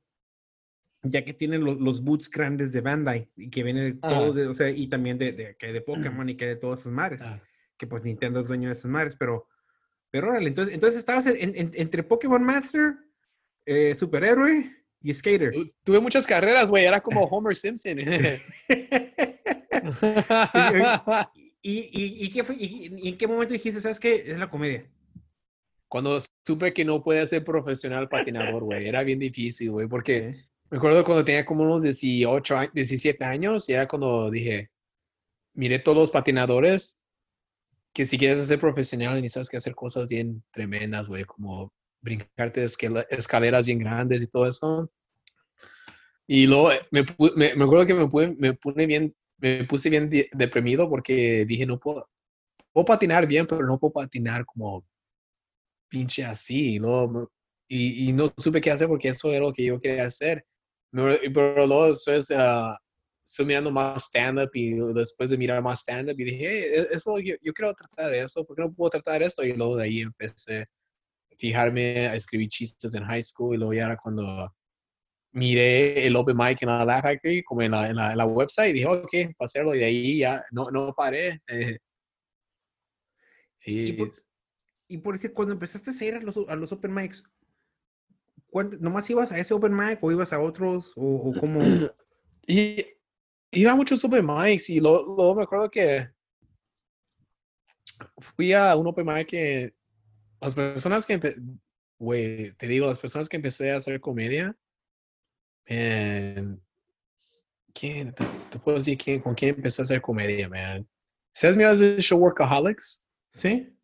ya 1.04 1.24
que 1.26 1.34
tienen 1.34 1.66
lo- 1.66 1.76
los 1.76 2.02
boots 2.02 2.30
grandes 2.30 2.72
de 2.72 2.80
Bandai, 2.82 3.30
y 3.36 3.50
que 3.50 3.62
viene 3.64 3.82
de 3.82 3.94
todo, 3.96 4.32
de- 4.34 4.48
o 4.48 4.54
sea, 4.54 4.70
y 4.70 4.88
también 4.88 5.18
de, 5.18 5.34
de, 5.34 5.56
que 5.58 5.74
de 5.74 5.82
Pokémon 6.22 6.30
y 6.30 6.36
que 6.38 6.46
de 6.48 6.56
todas 6.56 6.80
esas 6.82 6.94
madres, 6.94 7.22
Ah, 7.24 7.42
que 7.78 7.86
pues 7.88 8.04
Nintendo 8.04 8.40
es 8.40 8.48
dueño 8.48 8.70
de 8.70 8.74
esas 8.74 8.90
madres, 8.90 9.16
pero, 9.20 9.48
pero 10.14 10.30
órale, 10.30 10.48
entonces, 10.48 10.76
entonces 10.76 11.00
estabas 11.00 11.26
en- 11.26 11.56
en- 11.56 11.72
entre 11.74 12.04
Pokémon 12.04 12.44
Master, 12.44 12.94
eh, 13.66 13.96
Superhéroe 13.98 14.72
y 15.02 15.12
Skater. 15.12 15.52
tu- 15.52 15.74
Tuve 15.84 16.00
muchas 16.00 16.28
carreras, 16.28 16.70
güey. 16.70 16.86
Era 16.86 17.02
como 17.02 17.24
Homer 17.24 17.56
Simpson. 17.56 17.98
¿Y, 21.62 21.80
y, 21.80 22.26
y, 22.26 22.32
qué 22.32 22.44
fue, 22.44 22.56
y, 22.60 23.08
en 23.10 23.18
qué 23.18 23.28
momento 23.28 23.54
dijiste, 23.54 23.80
sabes 23.82 24.00
qué? 24.00 24.24
Es 24.28 24.38
la 24.38 24.50
comedia. 24.50 24.86
Cuando 25.88 26.20
supe 26.46 26.74
que 26.74 26.84
no 26.86 27.04
podía 27.04 27.26
ser 27.26 27.44
profesional 27.44 28.10
patinador, 28.10 28.64
güey. 28.64 28.88
Era 28.88 29.04
bien 29.04 29.20
difícil, 29.20 29.72
güey. 29.72 29.88
Porque 29.88 30.28
Ok. 30.28 30.36
me 30.72 30.78
acuerdo 30.78 31.04
cuando 31.04 31.24
tenía 31.26 31.46
como 31.46 31.64
unos 31.64 31.84
18, 31.84 32.58
años- 32.58 32.74
17 32.74 33.24
años. 33.24 33.70
Y 33.70 33.74
era 33.74 33.88
cuando 33.88 34.30
dije, 34.30 34.70
miré 35.56 35.80
todos 35.80 35.98
los 35.98 36.12
patinadores. 36.12 37.03
Que 37.94 38.06
si 38.06 38.18
quieres 38.18 38.48
ser 38.48 38.60
profesional 38.60 39.16
necesitas 39.22 39.50
que 39.50 39.58
hacer 39.58 39.76
cosas 39.76 40.08
bien 40.08 40.44
tremendas, 40.52 41.10
güey. 41.10 41.24
Como 41.26 41.72
brincarte 42.02 42.62
de 42.62 43.06
escaleras 43.12 43.66
bien 43.66 43.80
grandes 43.80 44.24
y 44.24 44.28
todo 44.28 44.48
eso. 44.48 44.92
Y 46.28 46.48
luego 46.48 46.72
eh, 46.72 46.82
me, 46.92 47.06
me, 47.36 47.56
me 47.56 47.64
acuerdo 47.64 47.86
que 47.86 47.94
me, 47.94 48.08
pude- 48.08 48.36
me, 48.38 48.86
bien, 48.86 49.14
me 49.38 49.64
puse 49.66 49.90
bien 49.90 50.10
de- 50.10 50.30
deprimido 50.34 50.90
porque 50.90 51.46
dije, 51.46 51.66
no 51.66 51.80
puedo, 51.80 52.10
puedo 52.72 52.86
patinar 52.86 53.28
bien, 53.28 53.46
pero 53.46 53.66
no 53.66 53.78
puedo 53.80 53.94
patinar 53.94 54.46
como 54.46 54.86
pinche 55.90 56.26
así. 56.26 56.80
Me- 56.80 57.28
y, 57.68 58.10
y 58.10 58.14
no 58.14 58.32
supe 58.38 58.62
qué 58.62 58.72
hacer 58.72 58.88
porque 58.88 59.10
eso 59.10 59.30
era 59.32 59.42
lo 59.46 59.54
que 59.54 59.66
yo 59.66 59.80
quería 59.80 60.06
hacer. 60.06 60.46
Me- 60.92 61.20
Pero 61.34 61.68
luego 61.68 61.88
después 61.90 62.32
ah, 62.36 62.78
estoy 63.26 63.46
mirando 63.46 63.72
más 63.72 64.04
stand-up 64.06 64.50
y 64.54 64.74
después 64.94 65.30
de 65.30 65.38
mirar 65.38 65.62
más 65.62 65.80
stand-up 65.82 66.20
y 66.20 66.24
dije, 66.26 66.48
"Hey, 66.50 66.86
e- 66.92 66.96
eso, 66.96 67.20
yo, 67.20 67.36
yo 67.42 67.54
quiero 67.54 67.74
tratar 67.74 68.12
de 68.12 68.22
eso, 68.22 68.46
¿por 68.46 68.56
qué 68.56 68.64
no 68.64 68.74
puedo 68.74 68.90
tratar 68.92 69.22
esto? 69.24 69.44
Y 69.44 69.54
luego 69.54 69.78
de 69.78 69.84
ahí 69.86 70.02
empecé 70.02 70.62
a 70.62 70.66
fijarme 71.38 72.08
a 72.08 72.16
escribir 72.16 72.50
chistes 72.50 72.94
en 72.96 73.04
high 73.06 73.24
school 73.24 73.56
y 73.56 73.58
luego 73.60 73.74
ya 73.74 73.86
era 73.86 73.98
cuando 73.98 74.54
miré 75.32 76.06
el 76.06 76.16
open 76.16 76.36
mic 76.38 76.62
en 76.62 76.70
la 76.70 76.86
Laugh 76.86 77.02
Factory, 77.04 77.44
como 77.44 77.62
en 77.64 77.72
la, 77.72 77.90
en 77.90 77.96
la, 77.96 78.12
en 78.12 78.18
la 78.18 78.26
website, 78.26 78.70
y 78.70 78.74
dije, 78.74 78.86
ok, 78.88 79.12
para 79.38 79.46
hacerlo, 79.46 79.74
y 79.76 79.80
de 79.80 79.86
ahí 79.86 80.20
ya 80.20 80.44
no, 80.52 80.70
no 80.70 80.94
paré. 80.94 81.42
eh. 81.48 81.78
Y 83.66 83.90
y 83.90 83.94
por- 83.94 84.12
Y 84.90 84.98
por 84.98 85.14
decir, 85.16 85.34
cuando 85.34 85.54
empezaste 85.54 85.92
a 85.92 86.08
ir 86.08 86.16
a 86.16 86.20
los, 86.22 86.38
a 86.48 86.56
los 86.56 86.72
open 86.72 86.94
mics, 86.94 87.24
¿Nomás 88.80 89.10
ibas 89.10 89.32
a 89.32 89.40
ese 89.40 89.54
open 89.56 89.76
mic 89.76 89.98
o 90.04 90.12
ibas 90.12 90.32
a 90.32 90.40
otros? 90.40 90.94
¿O, 90.96 91.16
o 91.16 91.34
cómo? 91.40 91.60
Y 92.46 92.86
iba 93.54 93.72
a 93.72 93.76
muchos 93.76 94.04
open 94.06 94.26
mics 94.26 94.70
y 94.70 94.80
luego, 94.80 95.16
luego 95.16 95.36
me 95.36 95.44
acuerdo 95.44 95.70
que 95.70 96.10
fui 98.18 98.54
a 98.54 98.76
un 98.76 98.88
open 98.88 99.06
mic 99.06 99.28
que 99.28 99.74
las 100.42 100.56
personas 100.56 101.06
que, 101.06 101.20
güey, 102.00 102.52
te 102.54 102.68
digo, 102.68 102.88
las 102.88 103.00
personas 103.00 103.30
que 103.30 103.38
empecé 103.38 103.72
a 103.72 103.78
hacer 103.78 104.00
comedia, 104.02 104.56
man, 105.70 106.62
¿quién? 107.74 108.14
Te, 108.14 108.26
te 108.52 108.60
puedo 108.60 108.78
decir 108.78 108.98
quién, 108.98 109.22
con 109.22 109.36
quién 109.36 109.56
empecé 109.56 109.82
a 109.82 109.86
hacer 109.86 110.02
comedia, 110.02 110.50
man. 110.50 110.88
¿Sabes 111.34 111.58
miras 111.58 111.82
el 111.82 112.00
show 112.00 112.20
Workaholics? 112.20 113.08
¿Sí? 113.32 113.76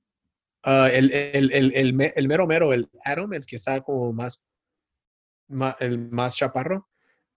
Ah, 0.63 0.89
el, 0.91 1.11
el, 1.11 1.51
el, 1.51 1.73
el, 1.75 1.93
me- 1.93 2.13
el 2.15 2.27
mero 2.27 2.45
mero, 2.45 2.73
el 2.73 2.89
Adam, 3.03 3.33
el 3.33 3.45
que 3.45 3.55
está 3.55 3.81
como 3.81 4.11
más, 4.13 4.45
ma- 5.47 5.77
el 5.79 5.97
más 6.11 6.35
chaparro. 6.37 6.87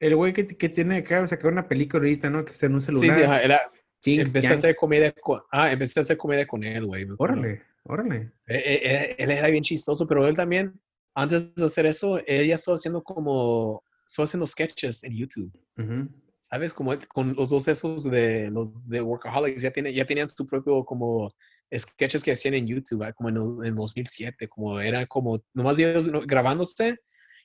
El 0.03 0.17
güey 0.17 0.33
que, 0.33 0.45
que 0.47 0.69
tiene 0.69 1.01
de 1.03 1.29
sacar 1.29 1.53
una 1.53 1.69
película 1.69 2.03
ahorita, 2.03 2.29
¿no? 2.29 2.45
Que 2.45 2.51
está 2.53 2.67
en 2.67 2.75
un 2.75 2.81
Sí, 2.83 2.87
celular. 2.87 3.15
sí, 3.15 3.23
ajá, 3.23 3.41
era, 3.41 3.61
Jinx, 4.03 4.27
empecé 4.27 4.49
a 4.49 4.55
hacer 4.57 4.71
Yanks. 4.71 4.79
comedia 4.81 5.13
con, 5.13 5.41
ah, 5.53 5.71
empecé 5.71 6.01
a 6.01 6.03
hacer 6.03 6.17
comedia 6.17 6.45
con 6.45 6.65
él, 6.65 6.85
güey. 6.85 7.07
Órale, 7.19 7.63
órale. 7.85 8.17
Eh, 8.49 8.57
eh, 8.57 8.81
eh, 8.83 9.15
Él 9.17 9.31
era 9.31 9.49
bien 9.49 9.63
chistoso, 9.63 10.05
pero 10.09 10.27
él 10.27 10.35
también, 10.35 10.81
antes 11.15 11.55
de 11.55 11.65
hacer 11.65 11.87
eso, 11.87 12.19
él 12.27 12.49
ya 12.49 12.57
estaba 12.57 12.75
haciendo 12.75 13.01
como, 13.05 13.85
estaba 14.05 14.25
haciendo 14.25 14.47
sketches 14.49 15.05
en 15.05 15.17
YouTube. 15.17 15.53
Ujú. 15.79 16.09
¿Sabes? 16.51 16.75
Como 16.75 16.93
él- 16.95 17.07
con 17.07 17.35
los 17.37 17.49
dos 17.49 17.69
esos 17.69 18.03
de 18.03 18.51
los 18.51 18.87
de 18.89 19.01
Workaholics, 19.01 19.63
ya, 19.63 19.71
tiene, 19.71 19.95
ya 19.95 20.05
tenían 20.05 20.29
su 20.29 20.49
propio 20.49 20.85
como 20.85 21.33
sketches 21.73 22.25
que 22.25 22.33
hacían 22.33 22.55
en 22.55 22.67
YouTube, 22.67 23.05
ah, 23.05 23.13
como 23.13 23.29
en, 23.29 23.37
en 23.69 23.75
2007, 23.77 24.49
como 24.49 24.81
era 24.81 25.07
como, 25.07 25.41
nomás 25.55 25.79
ellos 25.79 26.11
grabándose. 26.27 26.99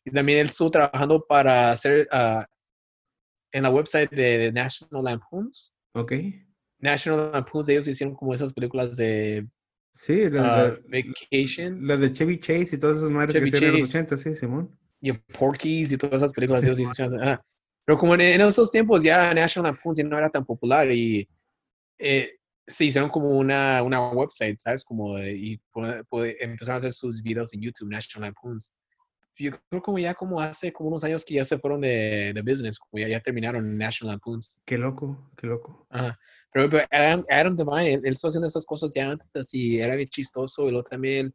Y 0.07 0.11
también 0.11 0.39
él 0.39 0.45
estuvo 0.45 0.71
trabajando 0.71 1.25
para 1.27 1.69
hacer, 1.69 2.07
ah, 2.13 2.45
en 3.51 3.63
la 3.63 3.69
website 3.69 4.09
de, 4.09 4.37
de 4.37 4.51
National 4.53 5.03
Lampoons. 5.03 5.77
Ok. 5.93 6.13
National 6.79 7.31
Lampoons, 7.33 7.67
ellos 7.67 7.87
hicieron 7.89 8.15
como 8.15 8.33
esas 8.33 8.53
películas 8.53 8.95
de 8.95 9.45
Sí, 9.91 10.29
la, 10.29 10.41
ah, 10.45 10.67
la- 10.69 10.77
Vacations. 10.87 11.85
la 11.85 11.97
de 11.97 12.13
Chevy 12.13 12.39
Chase 12.39 12.75
y 12.75 12.79
todas 12.79 12.97
esas 12.99 13.09
madres 13.09 13.33
Chevy 13.33 13.51
que 13.51 13.57
hicieron 13.57 13.75
en 13.75 13.81
los 13.81 13.91
Chase. 13.91 14.15
80, 14.15 14.17
sí, 14.17 14.35
Simón. 14.39 14.79
y 15.01 15.11
Porky's 15.11 15.91
y 15.91 15.97
todas 15.97 16.17
esas 16.17 16.31
películas. 16.33 16.61
Sí. 16.61 16.67
ellos 16.67 16.79
hicieron, 16.79 17.21
ah. 17.27 17.41
Pero 17.85 17.97
como 17.97 18.15
en, 18.15 18.21
en 18.21 18.41
esos 18.41 18.71
tiempos 18.71 19.03
ya 19.03 19.33
National 19.33 19.71
Lampoons 19.73 19.97
ya 19.97 20.03
no 20.05 20.17
era 20.17 20.29
tan 20.29 20.45
popular 20.45 20.89
y 20.91 21.27
eh, 21.99 22.31
se 22.65 22.85
hicieron 22.85 23.09
como 23.09 23.37
una, 23.37 23.81
una 23.83 24.09
website, 24.11 24.57
¿sabes? 24.59 24.83
Como 24.85 25.17
de- 25.17 25.35
y 25.35 25.57
pone- 25.71 26.03
pone- 26.05 26.35
empezaron 26.39 26.75
a 26.75 26.77
hacer 26.77 26.91
sus 26.93 27.21
videos 27.21 27.53
en 27.53 27.61
YouTube, 27.61 27.89
National 27.89 28.29
Lampoons. 28.29 28.71
Yo 29.37 29.51
creo 29.69 29.81
como 29.81 29.99
ya 29.99 30.15
como 30.15 30.41
hace 30.41 30.73
como 30.73 30.89
unos 30.89 31.03
años 31.03 31.23
que 31.23 31.35
ya 31.35 31.45
se 31.45 31.59
fueron 31.59 31.81
de, 31.81 32.31
de 32.33 32.41
business, 32.41 32.79
como 32.79 32.99
ya, 33.01 33.07
ya 33.07 33.19
terminaron 33.19 33.77
National 33.77 34.13
Lampoons. 34.13 34.61
Qué 34.65 34.77
loco, 34.77 35.31
qué 35.37 35.47
loco. 35.47 35.85
Ajá. 35.89 36.19
Pero, 36.51 36.69
pero 36.69 36.85
Adam, 36.89 37.23
Adam 37.29 37.55
Devine, 37.55 37.93
él, 37.93 38.01
él 38.03 38.13
estuvo 38.13 38.29
haciendo 38.29 38.47
esas 38.47 38.65
cosas 38.65 38.91
ya 38.95 39.11
antes 39.11 39.53
y 39.53 39.79
era 39.79 39.95
bien 39.95 40.07
chistoso. 40.07 40.67
Y 40.67 40.71
luego 40.71 40.87
también 40.89 41.33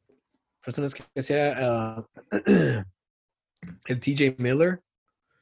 personas 0.64 0.94
que 0.94 1.04
hacía 1.16 1.54
ah, 1.56 2.06
el 3.86 4.00
TJ 4.00 4.36
Miller. 4.38 4.80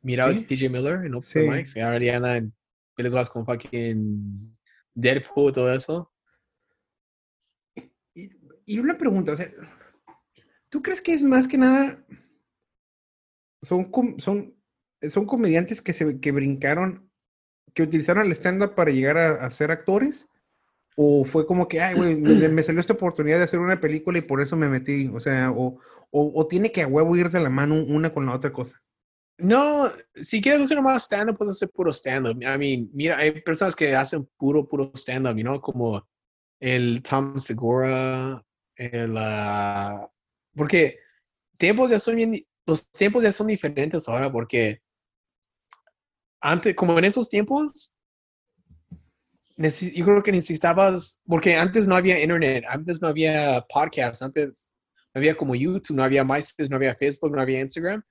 Miraba 0.02 0.32
¿Sí? 0.32 0.38
el 0.38 0.46
TJ 0.46 0.70
Miller 0.70 1.04
en 1.04 1.14
Open 1.14 1.28
Sí. 1.28 1.38
Mics. 1.40 1.76
Y 1.76 1.80
ahora 1.80 1.98
ya 1.98 2.16
anda 2.16 2.36
en 2.36 2.52
películas 2.94 3.30
como 3.30 3.46
fucking 3.46 4.56
Deadpool 4.94 5.50
y 5.50 5.52
todo 5.54 5.72
eso. 5.72 6.12
Y, 8.14 8.30
y 8.66 8.78
una 8.78 8.96
pregunta, 8.96 9.32
o 9.32 9.36
sea, 9.36 9.48
¿tú 10.68 10.82
crees 10.82 11.00
que 11.00 11.14
es 11.14 11.22
más 11.22 11.48
que 11.48 11.56
nada 11.56 12.04
son 13.62 13.90
son 14.18 14.54
son 15.08 15.26
comediantes 15.26 15.80
que 15.80 15.92
se 15.92 16.20
que 16.20 16.32
brincaron 16.32 17.10
que 17.74 17.82
utilizaron 17.82 18.26
el 18.26 18.32
stand-up 18.32 18.74
para 18.74 18.90
llegar 18.90 19.18
a, 19.18 19.50
ser 19.50 19.70
actores? 19.70 20.28
¿O 20.96 21.24
fue 21.24 21.46
como 21.46 21.68
que, 21.68 21.80
ay, 21.80 21.94
güey, 21.94 22.16
me, 22.16 22.62
salió 22.62 22.80
esta 22.80 22.94
oportunidad 22.94 23.38
de 23.38 23.44
hacer 23.44 23.60
una 23.60 23.80
película 23.80 24.18
y 24.18 24.22
por 24.22 24.40
eso 24.40 24.56
me 24.56 24.68
metí? 24.68 25.08
O 25.08 25.20
sea, 25.20 25.50
o, 25.50 25.78
o, 26.10 26.46
tiene 26.46 26.72
que 26.72 26.82
a 26.82 26.88
huevo 26.88 27.16
ir 27.16 27.30
de 27.30 27.40
la 27.40 27.48
mano 27.48 27.76
una 27.76 28.12
con 28.12 28.26
la 28.26 28.34
otra 28.34 28.52
cosa. 28.52 28.82
No, 29.38 29.88
si 30.14 30.42
quieres 30.42 30.60
hacer 30.60 30.82
más 30.82 31.04
stand-up, 31.04 31.38
puedes 31.38 31.56
hacer 31.56 31.70
puro 31.70 31.92
stand-up. 31.92 32.42
I 32.42 32.58
mean, 32.58 32.90
mira, 32.92 33.16
hay 33.18 33.40
personas 33.40 33.74
que 33.74 33.94
hacen 33.94 34.28
puro, 34.36 34.68
puro 34.68 34.90
stand-up, 34.94 35.36
you 35.36 35.42
know, 35.42 35.60
como 35.60 36.06
el 36.58 37.02
Tom 37.02 37.38
Segura, 37.38 38.44
el... 38.76 39.14
ah, 39.16 40.10
porque 40.54 40.98
tiempos 41.56 41.90
ya 41.90 41.98
son 41.98 42.16
bien, 42.16 42.44
los 42.66 42.90
tiempos 42.90 43.22
ya 43.22 43.32
son 43.32 43.48
diferentes 43.48 44.08
ahora 44.08 44.30
porque 44.30 44.80
antes, 46.40 46.74
como 46.74 46.98
en 46.98 47.04
esos 47.04 47.28
tiempos, 47.28 47.96
yo 49.56 50.04
creo 50.04 50.22
que 50.22 50.32
necesitabas, 50.32 51.22
porque 51.26 51.56
antes 51.56 51.86
no 51.86 51.96
había 51.96 52.22
internet, 52.22 52.64
antes 52.68 53.02
no 53.02 53.08
había 53.08 53.64
podcasts, 53.68 54.22
antes 54.22 54.72
no 55.14 55.18
había 55.18 55.36
como 55.36 55.54
YouTube, 55.54 55.96
no 55.96 56.04
había 56.04 56.24
MySpace, 56.24 56.70
no 56.70 56.76
había 56.76 56.94
Facebook, 56.94 57.32
no 57.32 57.42
había 57.42 57.60
Instagram 57.60 58.02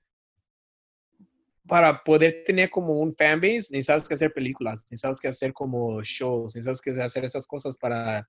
para 1.70 2.02
poder 2.02 2.42
tener 2.44 2.68
como 2.68 2.94
un 2.94 3.14
fanbase, 3.14 3.68
necesitas 3.70 4.08
que 4.08 4.14
hacer 4.14 4.32
películas, 4.32 4.82
necesitas 4.90 5.20
que 5.20 5.28
hacer 5.28 5.52
como 5.52 6.02
shows, 6.02 6.56
necesitas 6.56 6.80
que 6.80 6.90
hacer 7.00 7.24
esas 7.24 7.46
cosas 7.46 7.76
para, 7.76 8.28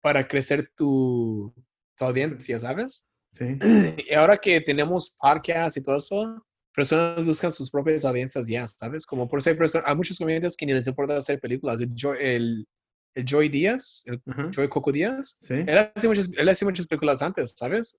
para 0.00 0.26
crecer 0.26 0.68
tu, 0.74 1.54
tu 1.96 2.04
audiencia, 2.04 2.58
¿sabes? 2.58 3.08
Sí. 3.32 3.44
Y 4.10 4.14
ahora 4.14 4.36
que 4.36 4.60
tenemos 4.60 5.16
podcasts 5.20 5.76
y 5.76 5.82
todo 5.82 5.96
eso, 5.96 6.44
personas 6.74 7.24
buscan 7.24 7.52
sus 7.52 7.70
propias 7.70 8.04
audiencias 8.04 8.46
ya, 8.48 8.66
¿sabes? 8.66 9.06
Como 9.06 9.28
por 9.28 9.40
hay, 9.46 9.54
personas, 9.54 9.88
hay 9.88 9.96
muchos 9.96 10.18
comediantes 10.18 10.56
que 10.56 10.66
ni 10.66 10.72
les 10.74 10.86
importa 10.86 11.16
hacer 11.16 11.40
películas. 11.40 11.80
El 11.80 11.94
Joy, 11.94 12.16
el, 12.20 12.66
el 13.14 13.24
Joy 13.24 13.48
Díaz, 13.48 14.02
el 14.06 14.20
Ajá. 14.26 14.50
Joy 14.50 14.68
Coco 14.68 14.92
Díaz, 14.92 15.38
Sí. 15.40 15.54
él 15.54 15.78
hace, 15.94 16.08
muchas, 16.08 16.30
él 16.36 16.48
hace 16.48 16.64
muchas 16.64 16.86
películas 16.86 17.22
antes, 17.22 17.54
¿sabes? 17.56 17.98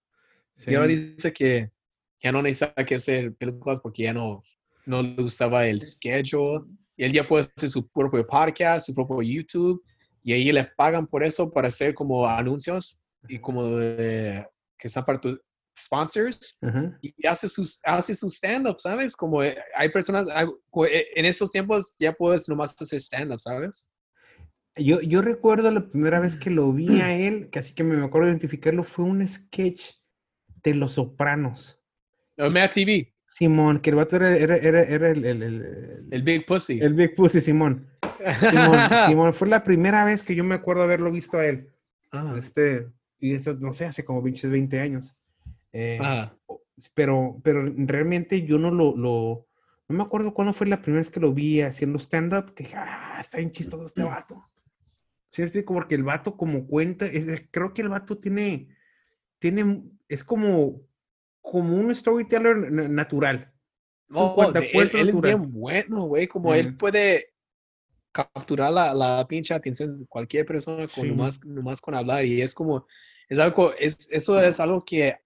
sí. 0.54 0.72
Y 0.72 0.76
ahora 0.76 0.88
dice 0.88 1.32
que 1.34 1.72
ya 2.22 2.32
no 2.32 2.42
necesita 2.42 2.86
que 2.86 2.96
hacer 2.96 3.34
películas 3.36 3.80
porque 3.82 4.04
ya 4.04 4.14
no, 4.14 4.44
no 4.86 5.02
le 5.04 5.22
gustaba 5.22 5.68
el 5.68 5.82
schedule. 5.82 6.64
Y 6.96 7.06
él 7.06 7.12
ya 7.12 7.28
puede 7.28 7.48
hacer 7.56 7.70
su 7.70 7.88
propio 7.88 8.26
podcast, 8.26 8.86
su 8.86 8.94
propio 8.94 9.22
YouTube. 9.22 9.84
Y 10.24 10.32
ahí 10.32 10.52
le 10.52 10.64
pagan 10.64 11.06
por 11.08 11.24
eso 11.24 11.52
para 11.52 11.68
hacer 11.68 11.94
como 11.96 12.26
anuncios 12.28 13.04
y 13.28 13.40
como 13.40 13.68
de, 13.68 14.46
que 14.84 14.90
están 14.90 15.06
para 15.06 15.22
tus 15.22 15.40
sponsors. 15.80 16.60
Y 17.02 17.26
hace 17.26 17.48
sus, 17.48 17.80
hace 17.86 18.14
su 18.14 18.28
stand-up, 18.30 18.82
¿sabes? 18.82 19.16
Como 19.16 19.42
eh, 19.42 19.56
hay 19.78 19.88
personas, 19.90 20.28
hay- 20.30 20.46
eh, 20.92 21.06
en 21.16 21.24
estos 21.26 21.52
tiempos 21.52 21.96
ya 21.98 22.12
puedes 22.12 22.50
nomás 22.50 22.76
hacer 22.82 23.00
stand-up, 23.00 23.40
¿sabes? 23.40 23.90
Yo, 24.76 25.00
yo 25.00 25.22
recuerdo 25.22 25.72
la 25.72 25.90
primera 25.90 26.20
vez 26.20 26.36
que 26.36 26.50
lo 26.50 26.74
vi 26.74 26.88
a 27.00 27.16
él, 27.16 27.50
que 27.50 27.60
así 27.60 27.74
que 27.74 27.86
me 27.86 28.04
acuerdo 28.04 28.28
identificarlo, 28.28 28.84
fue 28.84 29.06
un 29.06 29.26
sketch 29.26 29.92
de 30.66 30.74
Los 30.74 30.92
Sopranos. 30.94 31.80
O 32.38 32.50
Matt 32.50 32.74
TV, 32.74 33.14
Simón, 33.26 33.80
que 33.80 33.92
el 33.92 33.96
vato 33.96 34.18
era, 34.18 34.36
era, 34.36 34.58
era, 34.58 35.10
el, 35.12 35.24
el, 35.24 35.44
el- 35.44 36.08
el 36.12 36.24
Big 36.24 36.46
Pussy. 36.46 36.82
el 36.82 36.94
Big 36.94 37.16
Pussy, 37.16 37.40
Simón. 37.40 37.88
Simón, 38.50 38.80
Simón, 39.08 39.34
fue 39.34 39.48
la 39.48 39.64
primera 39.64 40.04
vez 40.04 40.24
que 40.24 40.36
yo 40.36 40.44
me 40.44 40.56
acuerdo 40.56 40.84
haberlo 40.84 41.10
visto 41.10 41.38
a 41.38 41.46
él. 41.46 41.70
Ah, 42.12 42.36
Este, 42.38 42.86
y 43.24 43.34
eso, 43.36 43.54
no 43.54 43.72
sé, 43.72 43.86
hace 43.86 44.04
como 44.04 44.22
pinches 44.22 44.52
20 44.52 44.80
años. 44.82 45.16
Eh, 45.72 45.98
ah. 46.02 46.34
pero, 46.94 47.40
pero 47.42 47.64
realmente 47.78 48.46
yo 48.46 48.58
no 48.60 48.70
lo, 48.70 48.98
lo, 48.98 49.48
no 49.88 49.96
me 49.98 50.04
acuerdo 50.04 50.34
cuándo 50.34 50.52
fue 50.52 50.68
la 50.68 50.82
primera 50.82 51.02
vez 51.02 51.10
que 51.10 51.22
lo 51.22 51.34
vi 51.34 51.62
haciendo 51.62 51.98
stand-up, 52.00 52.54
que 52.54 52.64
dije, 52.64 52.76
ah, 52.78 53.18
está 53.22 53.38
bien 53.38 53.52
chistoso 53.54 53.86
este 53.86 54.04
vato. 54.04 54.44
Sí, 55.32 55.42
explico, 55.42 55.74
porque 55.74 55.96
el 55.96 56.04
vato 56.04 56.36
como 56.36 56.68
cuenta, 56.68 57.06
es, 57.06 57.28
es- 57.28 57.48
creo 57.50 57.74
que 57.74 57.82
el 57.82 57.90
vato 57.90 58.18
tiene, 58.18 58.68
tiene, 59.40 59.84
es 60.10 60.24
como, 60.24 60.82
como 61.42 61.78
un 61.78 61.96
storyteller 61.96 62.72
na- 62.72 62.90
natural. 62.90 63.54
Es 64.10 64.18
un 64.18 64.24
Oh, 64.36 64.52
él, 64.54 64.92
él 64.94 65.10
es 65.10 65.22
bien 65.22 65.50
bueno, 65.52 66.04
güey. 66.08 66.28
Como 66.28 66.54
él 66.54 66.68
Ujú. 66.68 66.78
puede 66.78 67.34
capturar 68.12 68.72
la, 68.72 68.94
la 68.94 69.26
pinche 69.28 69.54
atención 69.54 69.98
de 69.98 70.06
cualquier 70.06 70.46
persona 70.46 70.86
con 70.88 71.04
Sí. 71.06 71.08
nomás, 71.08 71.44
nomás 71.46 71.82
con 71.82 71.96
hablar. 71.96 72.26
Y 72.26 72.42
es 72.42 72.54
como, 72.54 72.86
es 73.34 73.40
algo, 73.40 73.74
es, 73.76 74.08
eso 74.12 74.42
es 74.42 74.60
algo 74.60 74.82
que 74.86 75.18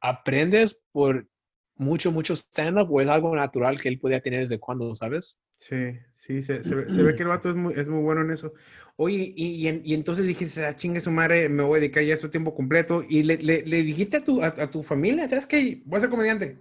aprendes 0.00 0.82
por 0.92 1.28
mucho, 1.76 2.10
mucho 2.10 2.34
stand-up 2.34 2.90
o 2.90 3.00
es 3.00 3.08
algo 3.08 3.34
natural 3.36 3.80
que 3.80 3.88
él 3.88 3.98
podía 3.98 4.20
tener 4.20 4.40
desde 4.40 4.58
cuando, 4.58 4.94
¿sabes? 4.94 5.38
Sí, 5.56 5.76
sí, 6.14 6.42
se, 6.42 6.64
se 6.64 6.74
ve, 6.74 6.90
se 6.90 7.02
ve 7.02 7.14
que 7.14 7.22
el 7.22 7.30
vato 7.30 7.48
es 7.48 7.56
muy, 7.56 7.72
es 7.74 7.86
muy 7.86 8.02
bueno 8.02 8.20
en 8.22 8.30
eso. 8.30 8.52
Oye, 8.96 9.32
y, 9.36 9.68
y, 9.68 9.80
y 9.84 9.94
entonces 9.94 10.26
dije, 10.26 10.46
ah, 10.64 10.76
chingue 10.76 11.00
su 11.00 11.10
madre, 11.10 11.48
me 11.48 11.62
voy 11.62 11.78
a 11.78 11.80
dedicar 11.80 12.02
ya 12.04 12.14
a 12.14 12.18
su 12.18 12.28
tiempo 12.30 12.54
completo. 12.54 13.02
Y 13.08 13.22
le, 13.22 13.38
le, 13.38 13.62
le 13.62 13.82
dijiste 13.82 14.18
a 14.18 14.24
tu, 14.24 14.42
a, 14.42 14.48
a 14.48 14.70
tu 14.70 14.82
familia, 14.82 15.28
¿sabes 15.28 15.46
qué? 15.46 15.82
Voy 15.86 15.98
a 15.98 16.00
ser 16.02 16.10
comediante. 16.10 16.58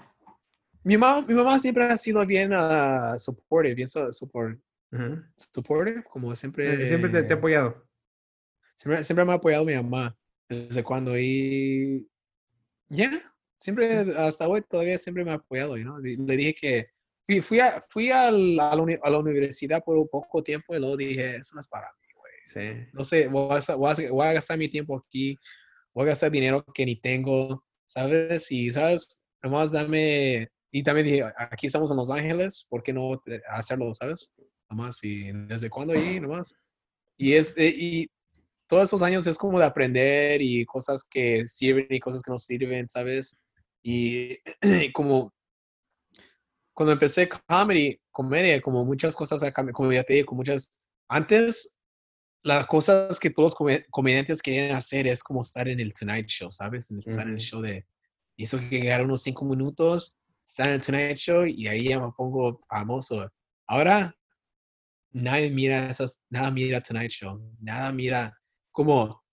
Mi 0.84 0.98
mamá, 0.98 1.26
mi 1.28 1.34
mamá 1.34 1.60
siempre 1.60 1.86
ha 1.86 1.98
sido 1.98 2.26
bien 2.26 2.54
uh, 2.54 3.18
supportive, 3.20 3.76
bien 3.76 3.88
su- 3.90 4.12
support, 4.14 4.60
Ajá. 4.92 5.30
supportive, 5.38 6.04
como 6.06 6.36
siempre. 6.36 6.84
Eh, 6.84 6.88
Siempre 6.88 7.10
te, 7.12 7.24
te 7.24 7.34
he 7.34 7.38
apoyado. 7.38 7.85
Siempre, 8.78 9.04
siempre 9.04 9.26
me 9.26 9.32
ha 9.32 9.36
apoyado 9.36 9.66
mi 9.66 9.74
mamá 9.76 10.16
desde 10.50 10.84
cuando 10.84 11.18
y 11.18 12.08
ya, 12.90 13.34
siempre, 13.58 14.00
hasta 14.18 14.48
hoy 14.48 14.62
todavía 14.70 14.98
siempre 14.98 15.26
me 15.26 15.32
ha 15.32 15.36
apoyado, 15.36 15.78
¿no? 15.78 16.00
Le 16.00 16.38
dije 16.38 16.54
que 16.54 16.86
fui, 17.26 17.42
fui, 17.42 17.60
a, 17.60 17.82
fui 17.90 18.12
a, 18.12 18.30
la, 18.32 18.70
a, 18.70 19.10
la, 19.10 19.20
universidad 19.20 19.84
por 19.84 19.98
un 19.98 20.08
poco 20.08 20.44
tiempo 20.44 20.76
y 20.76 20.80
luego 20.80 20.98
dije, 20.98 21.38
eso 21.38 21.56
no 21.56 21.62
es 21.62 21.68
para 21.68 21.88
mí, 21.88 22.08
güey. 22.16 22.34
Sí. 22.46 22.88
No 22.94 23.04
sé, 23.04 23.28
voy 23.28 23.60
a, 23.68 23.76
voy, 23.76 23.92
a, 23.92 24.12
voy 24.12 24.28
a, 24.28 24.34
gastar 24.34 24.58
mi 24.58 24.70
tiempo 24.70 24.98
aquí, 24.98 25.38
voy 25.94 26.04
a 26.04 26.10
gastar 26.10 26.32
dinero 26.32 26.64
que 26.74 26.86
ni 26.86 27.00
tengo, 27.00 27.66
¿sabes? 27.88 28.52
Y, 28.52 28.72
¿sabes? 28.72 29.26
Nomás 29.42 29.72
dame... 29.72 30.50
Y 30.72 30.84
también 30.84 31.08
dije, 31.08 31.24
aquí 31.38 31.68
estamos 31.68 31.90
en 31.90 31.98
Los 31.98 32.12
Ángeles, 32.12 32.68
¿por 32.70 32.84
qué 32.84 32.92
no 32.92 33.22
hacerlo, 33.48 33.94
¿sabes? 33.94 34.34
Nomás, 34.70 35.02
y 35.04 35.32
desde 35.48 35.70
cuándo 35.70 35.94
ahí, 35.94 36.20
nomás. 36.20 36.54
Y, 37.18 37.34
es, 37.34 37.54
y 37.58 38.10
todos 38.68 38.86
esos 38.86 39.02
años 39.02 39.28
es 39.28 39.38
como 39.38 39.60
de 39.60 39.66
aprender 39.66 40.42
y 40.42 40.66
cosas 40.66 41.04
que 41.10 41.48
sirven 41.48 41.88
y 41.90 42.00
cosas 42.00 42.22
que 42.22 42.32
no 42.32 42.40
sirven, 42.40 42.90
¿sabes? 42.90 43.40
Y, 43.84 44.38
como 44.94 45.34
cuando 46.74 46.92
empecé 46.92 47.30
comedy, 47.30 48.00
comedia, 48.12 48.62
como 48.62 48.84
muchas 48.84 49.16
cosas, 49.16 49.42
como 49.74 49.94
ya 49.94 50.04
te 50.04 50.14
digo, 50.14 50.36
muchas, 50.36 50.70
antes 51.08 51.78
las 52.44 52.68
cosas 52.68 53.20
que 53.20 53.30
todos 53.30 53.56
los 53.60 53.82
comediantes 53.90 54.42
quieren 54.42 54.76
hacer 54.76 55.08
es 55.08 55.24
como 55.24 55.42
estar 55.42 55.68
en 55.68 55.80
el 55.80 55.94
Tonight 55.94 56.28
Show, 56.28 56.52
¿sabes? 56.52 56.92
Estar 56.92 57.28
en 57.28 57.34
el 57.34 57.40
show 57.40 57.62
de, 57.62 57.88
y 58.36 58.44
eso 58.44 58.60
que 58.60 58.82
llegar 58.82 59.04
unos 59.04 59.24
cinco 59.24 59.46
minutos, 59.46 60.18
estar 60.46 60.68
en 60.68 60.74
el 60.74 60.82
Tonight 60.82 61.18
Show 61.18 61.46
y 61.46 61.68
ahí 61.68 61.90
ya 61.90 62.00
me 62.00 62.12
pongo 62.12 62.60
famoso. 62.70 63.32
Ahora, 63.68 64.16
nadie 65.12 65.50
mira 65.50 65.90
esas, 65.90 66.22
nada 66.30 66.52
mira 66.52 66.82
Tonight 66.82 67.10
Show, 67.10 67.42
nada 67.62 67.92
mira, 67.92 68.38
como, 68.76 69.24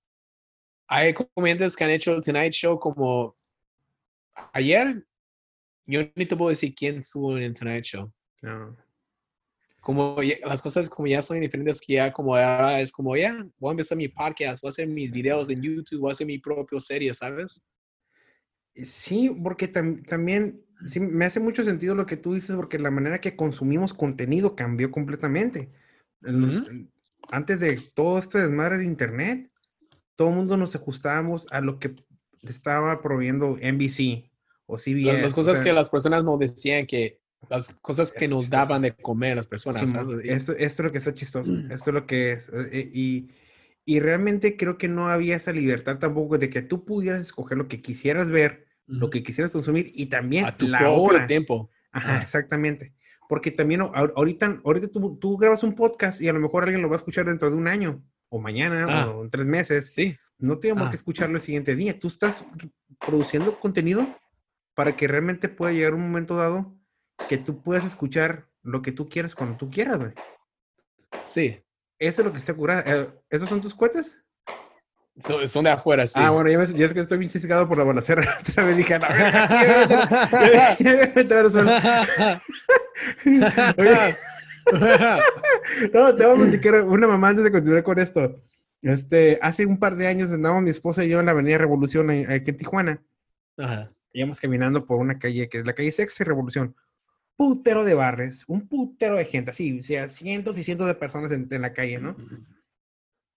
hay 0.86 1.12
comediantes 1.12 1.74
que 1.74 1.82
han 1.82 1.90
hecho 1.90 2.14
el 2.14 2.20
Tonight 2.20 2.52
Show 2.52 2.78
como 2.78 3.36
ayer, 4.52 5.04
yo 5.84 6.02
ni 6.14 6.26
te 6.26 6.36
puedo 6.36 6.50
decir 6.50 6.72
quién 6.76 6.98
estuvo 6.98 7.36
en 7.36 7.42
el 7.42 7.54
Tonight 7.54 7.84
Show. 7.84 8.12
No. 8.40 8.76
Como 9.80 10.16
las 10.44 10.62
cosas 10.62 10.88
como 10.88 11.08
ya 11.08 11.20
son 11.22 11.40
diferentes, 11.40 11.80
que 11.80 11.94
ya 11.94 12.12
como 12.12 12.36
ahora 12.36 12.80
es 12.80 12.92
como 12.92 13.16
ya, 13.16 13.34
voy 13.58 13.70
a 13.70 13.72
empezar 13.72 13.98
mi 13.98 14.06
podcast, 14.06 14.62
voy 14.62 14.68
a 14.68 14.70
hacer 14.70 14.86
mis 14.86 15.10
videos 15.10 15.50
en 15.50 15.60
YouTube, 15.60 15.98
voy 15.98 16.10
a 16.10 16.12
hacer 16.12 16.28
mi 16.28 16.38
propio 16.38 16.78
serie, 16.78 17.12
¿sabes? 17.12 17.66
Sí, 18.76 19.28
porque 19.42 19.66
también 19.66 20.64
sí, 20.86 21.00
me 21.00 21.24
hace 21.24 21.40
mucho 21.40 21.64
sentido 21.64 21.96
lo 21.96 22.06
que 22.06 22.16
tú 22.16 22.34
dices, 22.34 22.54
porque 22.54 22.78
la 22.78 22.92
manera 22.92 23.20
que 23.20 23.34
consumimos 23.34 23.92
contenido 23.92 24.54
cambió 24.54 24.92
completamente. 24.92 25.72
Antes 27.32 27.60
de 27.60 27.80
todo 27.94 28.18
este 28.18 28.40
desmadre 28.40 28.76
de 28.76 28.84
Internet, 28.84 29.50
todo 30.16 30.28
el 30.28 30.34
mundo 30.34 30.58
nos 30.58 30.76
ajustábamos 30.76 31.46
a 31.50 31.62
lo 31.62 31.78
que 31.78 31.94
estaba 32.42 33.00
proveyendo 33.00 33.56
NBC 33.56 34.30
o 34.66 34.76
CBS. 34.76 35.22
Las, 35.22 35.32
cosas 35.32 35.62
que 35.62 35.72
las 35.72 35.88
personas 35.88 36.24
nos 36.24 36.38
decían 36.38 36.86
que 36.86 37.22
las 37.48 37.72
cosas 37.80 38.12
que 38.12 38.28
nos 38.28 38.50
daban 38.50 38.82
de 38.82 38.94
comer 38.94 39.36
las 39.36 39.46
personas. 39.46 39.82
esto, 39.82 40.20
esto, 40.22 40.52
es 40.52 40.78
lo 40.78 40.92
que 40.92 40.98
está 40.98 41.14
chistoso. 41.14 41.50
Mm. 41.50 41.72
Esto 41.72 41.88
es 41.88 41.94
lo 41.94 42.06
que 42.06 42.32
es. 42.32 42.50
Eh, 42.50 42.68
eh, 42.70 42.90
y, 42.92 43.30
y, 43.86 44.00
realmente 44.00 44.58
creo 44.58 44.76
que 44.76 44.88
no 44.88 45.08
había 45.08 45.36
esa 45.36 45.52
libertad 45.52 45.98
tampoco 45.98 46.36
de 46.36 46.50
que 46.50 46.60
tú 46.60 46.84
pudieras 46.84 47.22
escoger 47.22 47.56
lo 47.56 47.66
que 47.66 47.80
quisieras 47.80 48.28
ver, 48.28 48.66
lo 48.86 49.08
que 49.08 49.22
quisieras 49.22 49.50
consumir 49.50 49.90
y 49.94 50.06
también 50.06 50.44
A 50.44 50.54
tu 50.54 50.68
la 50.68 50.90
hora. 50.90 51.26
tiempo. 51.26 51.70
Ajá, 51.92 52.20
exactamente. 52.20 52.92
Porque 53.32 53.50
también 53.50 53.80
ahorita, 53.80 54.60
ahorita 54.62 54.88
tú, 54.88 55.16
tú, 55.16 55.38
grabas 55.38 55.62
un 55.62 55.74
podcast 55.74 56.20
y 56.20 56.28
a 56.28 56.34
lo 56.34 56.38
mejor 56.38 56.64
alguien 56.64 56.82
lo 56.82 56.90
va 56.90 56.96
a 56.96 56.98
escuchar 56.98 57.24
dentro 57.24 57.48
de 57.48 57.56
un 57.56 57.66
año 57.66 58.04
o 58.28 58.38
mañana 58.38 58.84
ah. 58.90 59.08
o 59.08 59.24
en 59.24 59.30
tres 59.30 59.46
meses. 59.46 59.94
Sí. 59.94 60.14
No 60.36 60.58
tenemos 60.58 60.82
que 60.90 60.96
ah. 60.96 60.96
escucharlo 60.96 61.36
el 61.36 61.40
siguiente 61.40 61.74
día. 61.74 61.98
Tú 61.98 62.08
estás 62.08 62.44
produciendo 63.00 63.58
contenido 63.58 64.06
para 64.74 64.94
que 64.94 65.08
realmente 65.08 65.48
pueda 65.48 65.72
llegar 65.72 65.94
un 65.94 66.02
momento 66.02 66.36
dado 66.36 66.76
que 67.26 67.38
tú 67.38 67.62
puedas 67.62 67.86
escuchar 67.86 68.48
lo 68.62 68.82
que 68.82 68.92
tú 68.92 69.08
quieras 69.08 69.34
cuando 69.34 69.56
tú 69.56 69.70
quieras, 69.70 69.98
güey. 69.98 70.12
Sí. 71.24 71.58
Eso 71.98 72.20
es 72.20 72.26
lo 72.26 72.34
que 72.34 72.40
se 72.40 72.52
cura. 72.52 72.84
Eh, 72.86 73.08
¿Esos 73.30 73.48
son 73.48 73.62
tus 73.62 73.74
cohetes? 73.74 74.22
Son, 75.20 75.64
de 75.64 75.70
afuera, 75.70 76.06
sí. 76.06 76.18
Ah, 76.22 76.30
bueno, 76.30 76.50
ya, 76.50 76.56
ves, 76.56 76.72
ya 76.72 76.86
es 76.86 76.94
que 76.94 77.00
estoy 77.00 77.18
bien 77.18 77.30
ciscado 77.30 77.68
por 77.68 77.76
la 77.76 77.84
balacera. 77.84 78.22
Otra 78.48 78.64
vez 78.64 78.76
dije, 78.78 78.98
no, 78.98 79.08
no, 85.92 86.14
te 86.14 86.24
vamos 86.24 86.40
a 86.40 86.50
platicar 86.50 86.84
una 86.84 87.06
mamá 87.06 87.30
antes 87.30 87.44
de 87.44 87.52
continuar 87.52 87.82
con 87.82 87.98
esto. 87.98 88.42
Este, 88.82 89.38
hace 89.42 89.64
un 89.64 89.78
par 89.78 89.96
de 89.96 90.06
años 90.06 90.32
andábamos 90.32 90.64
mi 90.64 90.70
esposa 90.70 91.04
y 91.04 91.08
yo 91.08 91.20
en 91.20 91.26
la 91.26 91.32
Avenida 91.32 91.58
Revolución 91.58 92.10
aquí 92.10 92.50
en 92.50 92.56
Tijuana. 92.56 93.02
Ajá. 93.56 93.92
Íbamos 94.12 94.40
caminando 94.40 94.84
por 94.84 94.98
una 94.98 95.18
calle 95.18 95.48
que 95.48 95.58
es 95.58 95.66
la 95.66 95.74
calle 95.74 95.92
Sexta 95.92 96.22
y 96.22 96.26
Revolución. 96.26 96.74
Putero 97.36 97.84
de 97.84 97.94
barres, 97.94 98.44
un 98.46 98.68
putero 98.68 99.16
de 99.16 99.24
gente, 99.24 99.50
así, 99.50 99.78
o 99.78 99.82
sea, 99.82 100.08
cientos 100.08 100.58
y 100.58 100.64
cientos 100.64 100.86
de 100.86 100.94
personas 100.94 101.32
en, 101.32 101.62
la 101.62 101.72
calle, 101.72 101.98
¿no? 101.98 102.14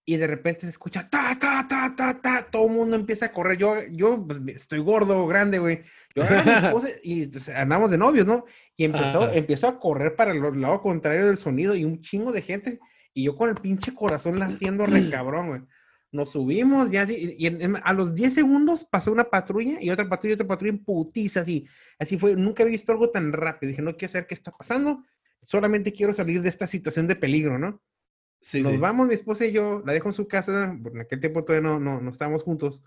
Y 0.08 0.18
de 0.18 0.28
repente 0.28 0.62
se 0.62 0.68
escucha 0.68 1.10
ta, 1.10 1.38
ta, 1.40 1.66
ta, 1.68 1.96
ta, 1.96 2.22
ta, 2.22 2.48
todo 2.52 2.68
el 2.68 2.74
mundo 2.74 2.96
empieza 2.96 3.28
a 3.28 3.32
correr. 3.32 3.58
Yo, 3.58 3.76
yo 3.92 4.24
pues, 4.26 4.40
estoy 4.56 4.80
gordo, 4.80 5.26
grande, 5.26 5.58
güey. 5.58 5.82
Yo 6.16 6.24
y 7.04 7.30
andamos 7.56 7.90
de 7.90 7.98
novios, 7.98 8.28
¿no? 8.28 8.46
Y 8.76 8.86
empezó, 8.86 9.32
empezó 9.32 9.68
a 9.68 9.80
correr 9.80 10.16
para 10.16 10.32
el 10.32 10.62
lado 10.62 10.82
contrario 10.82 11.26
del 11.26 11.38
sonido 11.38 11.76
y 11.76 11.86
un 11.86 12.02
chingo 12.02 12.32
de 12.32 12.42
gente 12.44 12.80
y 13.16 13.24
yo 13.24 13.36
con 13.36 13.50
el 13.50 13.56
pinche 13.56 13.96
corazón 13.96 14.38
latiendo 14.38 14.86
re 14.86 15.10
cabrón, 15.10 15.48
güey. 15.48 15.62
Nos 16.12 16.32
subimos, 16.32 16.92
ya 16.92 17.02
así, 17.02 17.36
y, 17.38 17.48
a 17.84 17.94
los 17.94 18.14
10 18.14 18.34
segundos 18.34 18.86
pasó 18.86 19.12
una 19.12 19.26
patrulla 19.26 19.82
y 19.82 19.90
otra 19.90 20.08
patrulla 20.08 20.34
y 20.34 20.36
otra 20.36 20.48
patrulla 20.48 20.74
en 20.74 20.84
putiza, 20.84 21.42
así. 21.42 21.68
Así 21.98 22.18
fue, 22.18 22.36
nunca 22.36 22.64
he 22.64 22.68
visto 22.68 22.92
algo 22.92 23.10
tan 23.10 23.34
rápido. 23.34 23.70
Dije, 23.70 23.82
no 23.82 23.98
quiero 23.98 24.12
saber 24.12 24.28
qué 24.28 24.36
está 24.36 24.52
pasando, 24.52 25.04
solamente 25.44 25.92
quiero 25.92 26.14
salir 26.14 26.42
de 26.42 26.50
esta 26.50 26.68
situación 26.68 27.08
de 27.08 27.16
peligro, 27.16 27.58
¿no? 27.58 27.82
Sí, 28.46 28.62
Nos 28.62 28.80
vamos, 28.80 29.08
mi 29.08 29.16
esposa 29.16 29.44
y 29.48 29.52
yo, 29.52 29.82
la 29.88 29.94
dejo 29.94 30.10
en 30.10 30.14
su 30.14 30.28
casa, 30.28 30.66
en 30.66 31.02
aquel 31.02 31.20
tiempo 31.20 31.44
todavía 31.44 31.68
no, 31.68 31.80
no, 31.80 32.00
no 32.00 32.12
estábamos 32.12 32.44
juntos. 32.44 32.84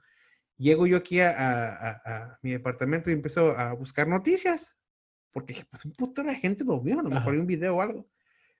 Llego 0.56 0.86
yo 0.86 0.98
aquí 0.98 1.18
a, 1.18 1.32
a, 1.32 1.90
a, 2.04 2.38
mi 2.42 2.52
departamento 2.52 3.10
y 3.10 3.14
empiezo 3.14 3.58
a 3.58 3.72
buscar 3.72 4.06
noticias, 4.06 4.76
porque 5.32 5.66
pues 5.68 5.84
un 5.84 5.94
puto 5.94 6.22
de 6.22 6.36
gente 6.36 6.62
lo 6.62 6.80
vio, 6.80 7.00
a 7.00 7.02
lo 7.02 7.10
mejor 7.10 7.32
hay 7.32 7.40
un 7.40 7.48
video 7.48 7.74
o 7.74 7.82
algo. 7.82 8.08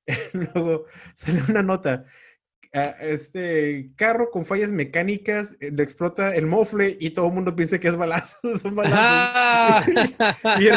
Luego 0.32 0.86
sale 1.14 1.40
una 1.49 1.62
nota. 1.62 2.05
Ah, 2.74 2.96
este 3.01 3.92
carro 3.94 4.32
con 4.32 4.44
fallas 4.44 4.68
mecánicas 4.68 5.57
eh, 5.61 5.70
le 5.70 5.84
explota 5.84 6.34
el 6.34 6.46
mofle 6.46 6.96
y 6.99 7.11
todo 7.11 7.28
el 7.28 7.32
mundo 7.32 7.55
piensa 7.55 7.78
que 7.78 7.86
es 7.86 7.96
balazo, 7.96 8.36
son 8.59 8.74
balazos. 8.74 9.94
y 10.61 10.68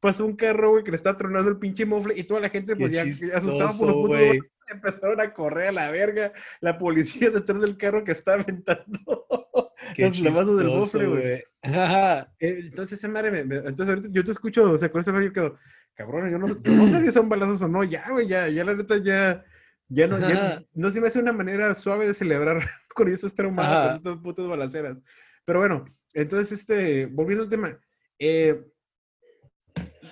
pasó 0.00 0.26
un 0.26 0.34
carro, 0.34 0.72
güey, 0.72 0.82
que 0.82 0.90
le 0.90 0.96
está 0.96 1.16
tronando 1.16 1.52
el 1.52 1.58
pinche 1.58 1.86
mofle 1.86 2.14
y 2.18 2.24
toda 2.24 2.40
la 2.40 2.48
gente, 2.48 2.74
pues 2.74 2.90
ya 2.90 3.02
asustada 3.02 3.70
por 3.78 3.86
los 3.86 3.96
putos 3.96 4.50
empezaron 4.72 5.20
a 5.20 5.32
correr 5.32 5.68
a 5.68 5.72
la 5.72 5.90
verga. 5.90 6.32
La 6.60 6.78
policía 6.78 7.30
detrás 7.30 7.60
del 7.60 7.76
carro 7.76 8.04
que 8.04 8.12
está 8.12 8.34
aventando 8.34 9.00
los 9.98 10.20
lavazos 10.20 10.92
del 10.92 11.08
güey. 11.08 11.42
Eh, 12.40 12.60
entonces, 12.64 12.98
esa 12.98 13.08
madre, 13.08 13.40
entonces 13.40 13.88
ahorita 13.88 14.08
yo 14.10 14.24
te 14.24 14.32
escucho, 14.32 14.70
o 14.70 14.78
sea, 14.78 14.90
con 14.90 15.02
ese 15.02 15.12
yo 15.12 15.32
quedo, 15.32 15.58
cabrón, 15.94 16.30
yo 16.30 16.38
no, 16.38 16.46
no 16.46 16.88
sé 16.88 17.02
si 17.02 17.12
son 17.12 17.28
balazos 17.28 17.60
o 17.60 17.68
no, 17.68 17.84
ya, 17.84 18.08
güey, 18.08 18.26
ya, 18.26 18.48
ya 18.48 18.64
la 18.64 18.74
neta 18.74 18.96
ya, 18.96 19.44
ya 19.88 20.06
no, 20.06 20.18
ya, 20.18 20.62
no 20.72 20.90
se 20.90 21.00
me 21.02 21.08
hace 21.08 21.18
una 21.18 21.34
manera 21.34 21.74
suave 21.74 22.06
de 22.06 22.14
celebrar 22.14 22.62
con 22.94 23.08
esos 23.08 23.34
traumados, 23.34 23.88
con 23.88 23.96
estas 23.96 24.16
putas 24.22 24.48
balaceras. 24.48 24.96
Pero 25.44 25.58
bueno, 25.58 25.84
entonces, 26.14 26.60
este, 26.60 27.04
volviendo 27.06 27.44
al 27.44 27.50
tema, 27.50 27.78
eh, 28.18 28.64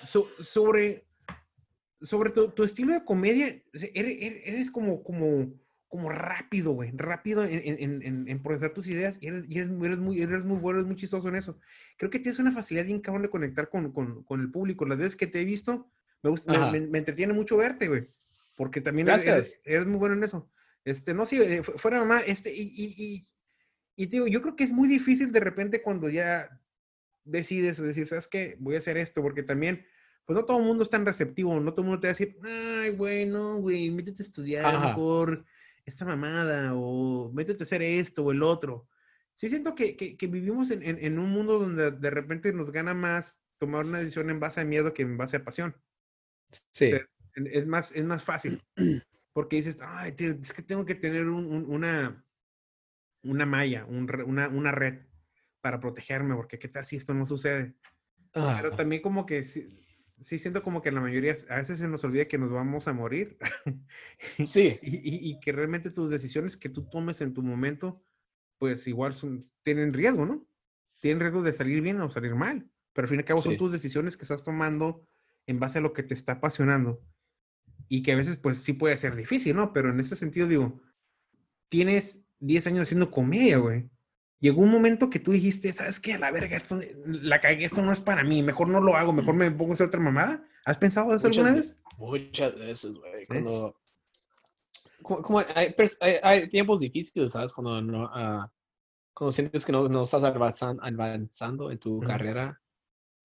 sobre, 0.03 1.05
sobre 2.01 2.31
tu, 2.31 2.49
tu, 2.49 2.63
estilo 2.63 2.93
de 2.93 3.03
comedia, 3.03 3.61
eres, 3.93 4.17
eres 4.45 4.71
como, 4.71 5.03
como, 5.03 5.53
como 5.87 6.09
rápido, 6.09 6.71
güey, 6.71 6.91
rápido 6.93 7.43
en, 7.43 7.61
en, 7.63 8.01
en, 8.01 8.27
en, 8.27 8.41
procesar 8.41 8.73
tus 8.73 8.87
ideas 8.87 9.17
y, 9.19 9.27
eres, 9.27 9.43
eres, 9.49 9.69
eres, 9.69 9.97
muy, 9.97 10.21
eres 10.21 10.45
muy 10.45 10.57
bueno, 10.57 10.79
eres 10.79 10.87
muy 10.87 10.95
chistoso 10.95 11.27
en 11.27 11.35
eso. 11.35 11.59
Creo 11.97 12.09
que 12.09 12.19
tienes 12.19 12.39
una 12.39 12.51
facilidad 12.51 12.85
bien 12.85 13.01
cabrón 13.01 13.23
de 13.23 13.29
conectar 13.29 13.69
con, 13.69 13.91
con, 13.91 14.23
con 14.23 14.39
el 14.39 14.51
público. 14.51 14.85
Las 14.85 14.97
veces 14.97 15.15
que 15.15 15.27
te 15.27 15.41
he 15.41 15.45
visto, 15.45 15.89
me, 16.23 16.29
gusta, 16.29 16.71
me, 16.71 16.81
me, 16.81 16.97
entretiene 16.99 17.33
mucho 17.33 17.57
verte, 17.57 17.87
güey, 17.87 18.07
porque 18.55 18.81
también 18.81 19.09
eres, 19.09 19.61
eres, 19.63 19.85
muy 19.85 19.97
bueno 19.97 20.15
en 20.15 20.23
eso. 20.23 20.49
Este, 20.85 21.13
no, 21.13 21.25
sí, 21.25 21.41
eh, 21.41 21.63
fuera 21.63 21.99
mamá, 21.99 22.21
este, 22.21 22.53
y, 22.53 22.61
y, 22.61 22.95
y, 22.97 23.27
y 23.95 24.05
digo, 24.05 24.27
yo 24.27 24.41
creo 24.41 24.55
que 24.55 24.63
es 24.63 24.71
muy 24.71 24.87
difícil 24.87 25.31
de 25.31 25.41
repente 25.41 25.81
cuando 25.81 26.09
ya 26.09 26.61
decides 27.25 27.77
decir, 27.81 28.07
¿sabes 28.07 28.27
qué? 28.27 28.55
Voy 28.59 28.75
a 28.75 28.79
hacer 28.79 28.97
esto, 28.97 29.21
porque 29.21 29.43
también 29.43 29.85
pues 30.29 30.37
no 30.37 30.45
todo 30.45 30.59
el 30.59 30.65
mundo 30.65 30.83
es 30.83 30.91
tan 30.91 31.07
receptivo, 31.07 31.59
no 31.59 31.71
todo 31.71 31.81
el 31.81 31.87
mundo 31.87 32.01
te 32.01 32.05
va 32.05 32.11
a 32.11 32.13
decir, 32.13 32.37
ay, 32.43 32.91
bueno, 32.91 33.55
güey, 33.55 33.89
métete 33.89 34.21
a 34.21 34.25
estudiar 34.27 34.93
por 34.93 35.43
esta 35.83 36.05
mamada 36.05 36.75
o 36.75 37.31
métete 37.33 37.63
a 37.63 37.65
hacer 37.65 37.81
esto 37.81 38.23
o 38.23 38.31
el 38.31 38.43
otro. 38.43 38.87
Sí 39.33 39.49
siento 39.49 39.73
que, 39.73 39.97
que, 39.97 40.27
vivimos 40.27 40.69
en, 40.69 40.83
en, 40.83 41.17
un 41.17 41.31
mundo 41.31 41.57
donde 41.57 41.89
de 41.89 42.09
repente 42.11 42.53
nos 42.53 42.69
gana 42.69 42.93
más 42.93 43.41
tomar 43.57 43.83
una 43.83 43.97
decisión 43.97 44.29
en 44.29 44.39
base 44.39 44.61
a 44.61 44.65
miedo 44.65 44.93
que 44.93 45.01
en 45.01 45.17
base 45.17 45.37
a 45.37 45.43
pasión. 45.43 45.75
Sí. 46.73 46.91
es, 47.33 47.65
más, 47.65 47.91
es 47.93 48.03
más 48.03 48.21
fácil. 48.21 48.61
Porque 49.33 49.55
dices, 49.55 49.79
ay, 49.81 50.11
tío, 50.11 50.37
es 50.39 50.53
que 50.53 50.61
tengo 50.61 50.85
que 50.85 50.93
tener 50.93 51.27
un, 51.27 51.65
una, 51.67 52.23
una 53.23 53.47
malla, 53.47 53.83
un, 53.85 54.07
una, 54.27 54.47
una 54.47 54.71
red. 54.71 55.07
para 55.61 55.79
protegerme, 55.79 56.35
porque 56.35 56.59
qué 56.59 56.67
tal 56.67 56.85
si 56.85 56.97
esto 56.97 57.15
no 57.15 57.25
sucede. 57.25 57.73
Pero 58.31 58.45
Ah, 58.45 58.75
también 58.77 59.01
como 59.01 59.25
que 59.25 59.43
sí, 60.21 60.37
siento 60.39 60.61
como 60.63 60.81
que 60.81 60.91
la 60.91 61.01
mayoría, 61.01 61.35
a 61.49 61.57
veces 61.57 61.79
se 61.79 61.87
nos 61.87 62.03
olvida 62.03 62.27
que 62.27 62.37
nos 62.37 62.51
vamos 62.51 62.87
a 62.87 62.93
morir 62.93 63.37
sí, 64.45 64.79
y, 64.81 64.97
y- 64.97 65.31
y 65.31 65.39
que 65.39 65.51
realmente 65.51 65.91
tus 65.91 66.09
decisiones 66.09 66.57
que 66.57 66.69
tú 66.69 66.83
tomes 66.89 67.21
en 67.21 67.33
tu 67.33 67.41
momento, 67.41 68.01
pues 68.57 68.87
igual 68.87 69.13
son, 69.13 69.41
tienen 69.63 69.93
riesgo, 69.93 70.25
¿no? 70.25 70.45
Tienen 70.99 71.21
riesgo 71.21 71.41
de 71.43 71.53
salir 71.53 71.81
bien 71.81 72.01
o 72.01 72.09
salir 72.11 72.35
mal, 72.35 72.69
pero 72.93 73.05
al 73.05 73.09
fin 73.09 73.19
y 73.19 73.21
al 73.21 73.25
cabo 73.25 73.41
son 73.41 73.53
Sí. 73.53 73.57
tus 73.57 73.71
decisiones 73.71 74.17
que 74.17 74.23
estás 74.23 74.43
tomando 74.43 75.07
en 75.47 75.59
base 75.59 75.79
a 75.79 75.81
lo 75.81 75.93
que 75.93 76.03
te 76.03 76.13
está 76.13 76.33
apasionando 76.33 77.01
y 77.87 78.03
que 78.03 78.11
a 78.11 78.17
veces 78.17 78.37
pues 78.37 78.59
sí 78.59 78.73
puede 78.73 78.97
ser 78.97 79.15
difícil, 79.15 79.55
¿no? 79.55 79.73
Pero 79.73 79.89
en 79.89 79.99
ese 79.99 80.15
sentido 80.15 80.47
digo, 80.47 80.81
tienes 81.69 82.21
10 82.39 82.67
años 82.67 82.81
haciendo 82.83 83.11
comedia, 83.11 83.57
güey. 83.57 83.89
Llegó 84.39 84.61
un 84.61 84.71
momento 84.71 85.09
que 85.09 85.19
tú 85.19 85.31
dijiste, 85.33 85.73
¿sabes 85.73 85.99
qué? 85.99 86.13
A 86.13 86.19
la 86.19 86.31
verga, 86.31 86.55
esto, 86.55 86.79
la 87.05 87.41
cagué, 87.41 87.65
esto 87.65 87.81
no 87.81 87.91
es 87.91 87.99
para 87.99 88.23
mí, 88.23 88.41
mejor 88.41 88.69
no 88.69 88.79
lo 88.79 88.95
hago, 88.95 89.11
mejor 89.11 89.33
me 89.35 89.51
pongo 89.51 89.71
a 89.71 89.73
hacer 89.73 89.87
otra 89.87 89.99
mamada. 89.99 90.43
¿Has 90.65 90.77
pensado 90.77 91.13
eso 91.13 91.27
Muchas 91.27 91.37
alguna 91.45 91.51
ve- 91.51 91.67
vez? 91.67 91.77
muchas 91.97 92.57
veces, 92.59 92.93
güey. 92.93 93.19
Sí. 93.21 93.25
Cuando. 93.27 93.75
Como, 95.01 95.21
como 95.21 95.39
hay, 95.39 95.75
hay- 96.01 96.15
hay 96.23 96.49
tiempos 96.49 96.79
difíciles, 96.79 97.33
¿sabes? 97.33 97.51
Cuando 97.53 97.81
no. 97.81 98.09
ah, 98.13 98.51
cuando 99.13 99.31
sientes 99.33 99.65
que 99.65 99.71
no, 99.73 99.89
no 99.89 100.03
estás 100.03 100.23
avanzan- 100.23 100.79
avanzando 100.81 101.71
en 101.71 101.77
tu 101.79 101.99
carrera 101.99 102.61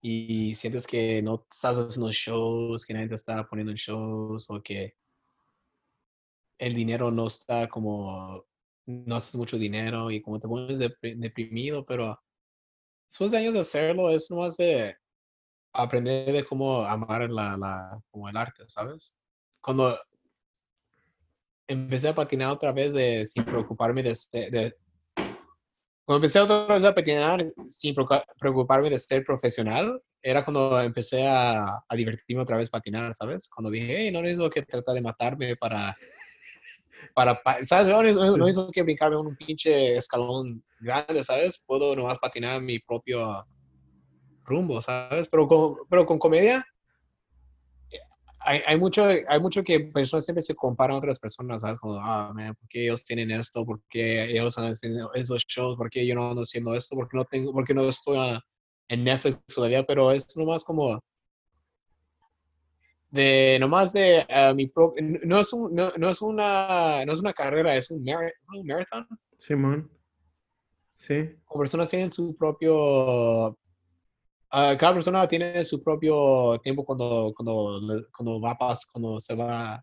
y 0.01 0.55
sientes 0.57 0.87
que 0.89 1.23
no 1.23 1.47
estás 1.49 1.79
haciendo 1.79 2.11
shows, 2.11 2.85
que 2.85 2.95
nadie 2.95 3.09
te 3.09 3.15
está 3.15 3.47
poniendo 3.47 3.71
en 3.71 3.77
shows 3.77 4.51
o 4.51 4.61
que 4.61 4.97
el 6.59 6.75
dinero 6.75 7.11
no 7.13 7.27
está 7.29 7.69
como, 7.69 8.45
no 8.87 9.17
haces 9.17 9.35
mucho 9.37 9.59
dinero 9.59 10.11
y 10.11 10.21
como 10.23 10.39
te 10.41 10.49
pones 10.49 10.79
depri- 10.79 11.17
deprimido, 11.19 11.85
pero 11.87 12.21
después 13.11 13.31
de 13.33 13.39
años 13.39 13.55
de 13.55 13.61
hacerlo 13.61 14.11
es 14.11 14.31
nomás 14.31 14.57
de 14.59 14.97
aprender 15.75 16.33
de 16.33 16.45
cómo 16.45 16.85
amar 16.85 17.31
la, 17.31 17.57
la, 17.57 18.01
como 18.11 18.29
el 18.29 18.37
arte, 18.37 18.65
¿sabes? 18.69 19.15
Cuando 19.63 19.99
empecé 21.69 22.09
a 22.09 22.15
patinar 22.15 22.51
otra 22.53 22.73
vez 22.73 22.93
de, 22.95 23.25
sin 23.27 23.45
preocuparme 23.45 24.03
de, 24.03 24.17
de- 24.33 24.73
cuando 26.05 26.19
empecé 26.19 26.41
otra 26.41 26.67
vez 26.67 26.85
a 26.85 26.95
patinar 26.95 27.43
sin 27.69 27.95
preocu- 27.95 28.25
preocuparme 28.39 28.91
de 28.91 28.99
ser 28.99 29.25
profesional, 29.25 30.01
era 30.23 30.45
cuando 30.45 30.81
empecé 30.83 31.27
a, 31.27 31.65
a 31.89 31.97
divertirme 31.97 32.43
otra 32.43 32.59
vez 32.59 32.69
patinar, 32.69 33.15
¿sabes? 33.15 33.49
Cuando 33.49 33.71
dije, 33.71 33.97
hey, 33.99 34.11
no 34.13 34.21
necesito 34.21 34.51
que 34.51 34.63
tratar 34.63 34.95
de 34.95 35.01
matarme 35.03 35.57
para, 35.57 35.97
para, 37.15 37.43
pa- 37.43 37.65
¿sabes? 37.65 37.89
No, 37.89 38.03
no 38.03 38.47
necesito 38.47 38.71
que 38.71 38.83
brincarme 38.83 39.17
un 39.17 39.37
pinche 39.37 39.97
escalón 39.97 40.63
grande, 40.81 41.23
¿sabes? 41.25 41.63
Puedo 41.67 41.95
nomás 41.97 42.19
patinar 42.19 42.61
mi 42.61 42.79
propio 42.79 43.47
rumbo, 44.45 44.81
¿sabes? 44.81 45.29
Pero 45.29 45.49
con, 45.49 45.77
pero 45.89 46.07
con 46.07 46.19
comedia 46.19 46.65
hay, 48.45 48.61
hay 48.67 48.77
mucho, 48.77 49.05
hay 49.05 49.41
mucho 49.41 49.63
que 49.65 49.81
personas 49.81 50.25
siempre 50.27 50.43
se 50.43 50.55
comparan 50.55 50.97
a 50.97 50.99
otras 50.99 51.19
personas, 51.19 51.63
¿sabes? 51.63 51.79
Como, 51.79 51.99
ah, 51.99 52.31
man, 52.35 52.55
¿por 52.55 52.69
qué 52.69 52.85
ellos 52.85 53.05
tienen 53.05 53.31
esto? 53.31 53.65
¿Por 53.65 53.81
qué 53.89 54.31
ellos 54.31 54.49
están 54.49 54.71
haciendo 54.71 55.13
esos 55.15 55.43
shows? 55.47 55.77
¿Por 55.77 55.89
qué 55.91 56.07
yo 56.07 56.15
no 56.15 56.31
ando 56.31 56.43
haciendo 56.43 56.75
esto? 56.75 56.95
¿Por 56.95 57.09
qué 57.09 57.17
no, 57.17 57.25
tengo, 57.25 57.53
por 57.53 57.65
qué 57.65 57.75
no 57.75 57.89
estoy 57.89 58.19
ah, 58.19 58.41
en 58.89 59.05
Netflix 59.05 59.39
todavía? 59.55 59.85
Pero 59.85 60.13
es 60.13 60.37
nomás 60.37 60.63
como 60.63 61.01
de, 63.15 63.59
nomás 63.61 63.93
de 63.93 64.27
ah, 64.29 64.53
mi 64.53 64.67
propio, 64.67 65.03
no 65.25 65.41
es, 65.41 65.53
un, 65.53 65.75
no, 65.75 65.93
no 65.97 66.11
es 66.11 66.21
una, 66.21 67.05
no 67.05 67.13
es 67.13 67.21
una 67.21 67.33
carrera, 67.33 67.77
es 67.77 67.91
un, 67.91 68.03
mar- 68.05 68.35
un 68.53 68.67
marathon. 68.67 69.07
Simón. 69.39 69.91
Sí. 70.95 71.37
Como 71.45 71.61
personas 71.61 71.91
tienen 71.91 72.11
su 72.11 72.37
propio 72.37 73.57
ah, 74.51 74.77
cada 74.79 74.95
persona 74.95 75.27
tiene 75.29 75.65
su 75.65 75.83
propio 75.83 76.59
tiempo 76.63 76.85
cuando, 76.85 77.33
cuando, 77.37 77.81
cuando 78.17 78.41
va 78.41 78.51
a 78.53 78.59
pas- 78.59 78.87
cuando 78.93 79.21
se 79.21 79.35
va 79.35 79.83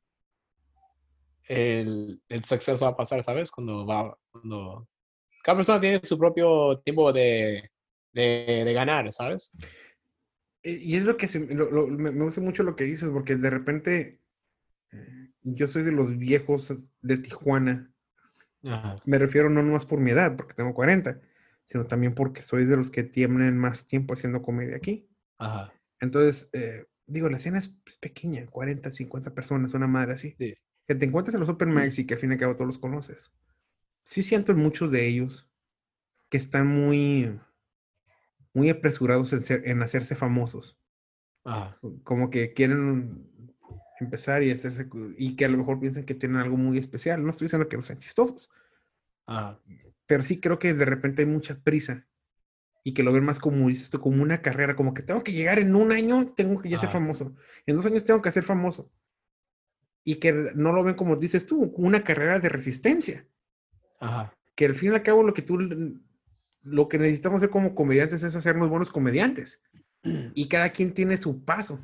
el, 1.48 2.22
el 2.30 2.46
success 2.46 2.82
va 2.82 2.90
a 2.90 2.96
pasar, 2.96 3.24
¿sabes? 3.24 3.52
Cuando 3.52 3.86
va, 3.86 4.16
cuando 4.32 4.88
cada 5.44 5.58
persona 5.58 5.80
tiene 5.82 6.00
su 6.04 6.18
propio 6.18 6.80
tiempo 6.80 7.12
de, 7.12 7.70
de, 8.14 8.64
de 8.66 8.74
ganar, 8.74 9.12
¿sabes? 9.12 9.52
Eh, 10.64 10.80
Y 10.82 10.96
es 10.98 11.04
lo 11.06 11.18
que 11.18 11.28
se- 11.28 11.54
lo- 11.54 11.72
lo- 11.72 11.88
me, 11.88 12.12
gusta 12.12 12.42
mucho 12.42 12.64
lo 12.64 12.76
que 12.76 12.84
dices, 12.86 13.10
porque 13.10 13.36
de 13.36 13.50
repente 13.50 14.22
eh, 14.92 15.30
yo 15.44 15.68
soy 15.68 15.84
de 15.84 15.92
los 15.92 16.18
viejos 16.18 16.90
de 17.02 17.18
Tijuana. 17.18 17.92
Ajá, 18.64 18.98
Me 19.06 19.18
refiero 19.20 19.50
no 19.50 19.64
nomás 19.64 19.86
por 19.86 20.00
mi 20.00 20.12
edad, 20.12 20.36
porque 20.36 20.54
tengo 20.54 20.74
40, 20.74 21.20
sino 21.66 21.86
también 21.86 22.14
porque 22.16 22.42
soy 22.42 22.66
de 22.66 22.78
los 22.78 22.92
que 22.92 23.04
tienen 23.04 23.58
más 23.58 23.88
tiempo 23.88 24.14
haciendo 24.14 24.42
comedia 24.42 24.76
aquí. 24.78 25.08
ajá, 25.38 25.74
Entonces, 26.00 26.50
eh, 26.54 26.86
digo, 27.08 27.30
la 27.30 27.38
escena 27.38 27.60
es 27.60 27.80
es 27.86 27.98
pequeña, 27.98 28.46
40, 28.48 28.92
50 28.92 29.34
personas, 29.34 29.74
una 29.74 29.88
madre 29.88 30.14
así. 30.14 30.38
sí, 30.38 30.56
Que 30.88 30.96
te 30.96 31.06
encuentras 31.06 31.36
en 31.36 31.42
los 31.42 31.50
Open 31.50 31.74
Mics 31.74 32.00
y 32.00 32.06
que 32.06 32.16
al 32.16 32.20
fin 32.20 32.32
y 32.32 32.34
al 32.34 32.40
cabo 32.40 32.56
todos 32.56 32.68
los 32.68 32.80
conoces. 32.80 33.32
Sí 34.04 34.24
siento 34.24 34.52
en 34.52 34.60
muchos 34.60 34.92
de 34.92 35.08
ellos 35.08 35.50
que 36.30 36.38
están 36.38 36.68
muy, 36.68 37.40
muy 38.54 38.70
apresurados 38.70 39.34
en, 39.34 39.42
ser- 39.44 39.68
en 39.68 39.82
hacerse 39.82 40.16
famosos. 40.16 40.78
ajá, 41.44 41.72
Como 42.04 42.30
que 42.30 42.54
quieren 42.54 43.28
empezar 44.00 44.44
y 44.44 44.52
hacerse, 44.52 44.88
y 45.18 45.36
que 45.36 45.46
a 45.46 45.50
lo 45.50 45.58
mejor 45.58 45.80
piensan 45.80 46.06
que 46.06 46.16
tienen 46.16 46.38
algo 46.38 46.58
muy 46.58 46.78
especial. 46.78 47.24
No 47.24 47.30
estoy 47.30 47.46
diciendo 47.46 47.68
que 47.70 47.78
no 47.78 47.84
sean 47.84 48.00
chistosos, 48.00 48.50
ajá, 49.26 49.60
pero 50.08 50.24
sí 50.24 50.40
creo 50.40 50.60
que 50.60 50.74
de 50.74 50.86
repente 50.86 51.22
hay 51.22 51.28
mucha 51.28 51.60
prisa 51.62 52.08
y 52.84 52.94
que 52.94 53.04
lo 53.04 53.14
ven 53.14 53.26
más 53.26 53.40
como, 53.40 53.68
dices 53.70 53.90
tú, 53.90 54.00
como 54.02 54.24
una 54.24 54.42
carrera, 54.42 54.76
como 54.76 54.94
que 54.94 55.04
tengo 55.04 55.24
que 55.24 55.34
llegar 55.34 55.60
en 55.60 55.76
un 55.76 55.92
año, 55.92 56.34
tengo 56.36 56.62
que 56.62 56.70
ya 56.70 56.80
ser 56.80 56.90
Ajá. 56.90 57.00
famoso. 57.00 57.36
En 57.66 57.76
dos 57.78 57.86
años 57.86 58.06
tengo 58.06 58.22
que 58.22 58.32
ser 58.32 58.44
famoso. 58.44 58.92
Y 60.04 60.16
que 60.20 60.32
no 60.54 60.72
lo 60.74 60.84
ven 60.84 60.94
como 60.96 61.16
dices 61.16 61.46
tú, 61.48 61.74
una 61.76 62.04
carrera 62.04 62.40
de 62.40 62.50
resistencia. 62.50 63.28
ajá, 64.00 64.34
Que 64.56 64.66
al 64.66 64.76
fin 64.76 64.92
y 64.92 64.96
al 64.96 65.04
cabo 65.04 65.24
lo 65.24 65.34
que 65.34 65.42
tú, 65.42 65.58
lo 66.64 66.88
que 66.88 66.98
necesitamos 66.98 67.38
hacer 67.38 67.50
como 67.50 67.74
comediantes 67.76 68.24
es 68.24 68.36
hacernos 68.36 68.70
buenos 68.70 68.90
comediantes. 68.92 69.62
Y 70.34 70.48
cada 70.48 70.70
quien 70.72 70.94
tiene 70.94 71.18
su 71.18 71.44
paso. 71.46 71.84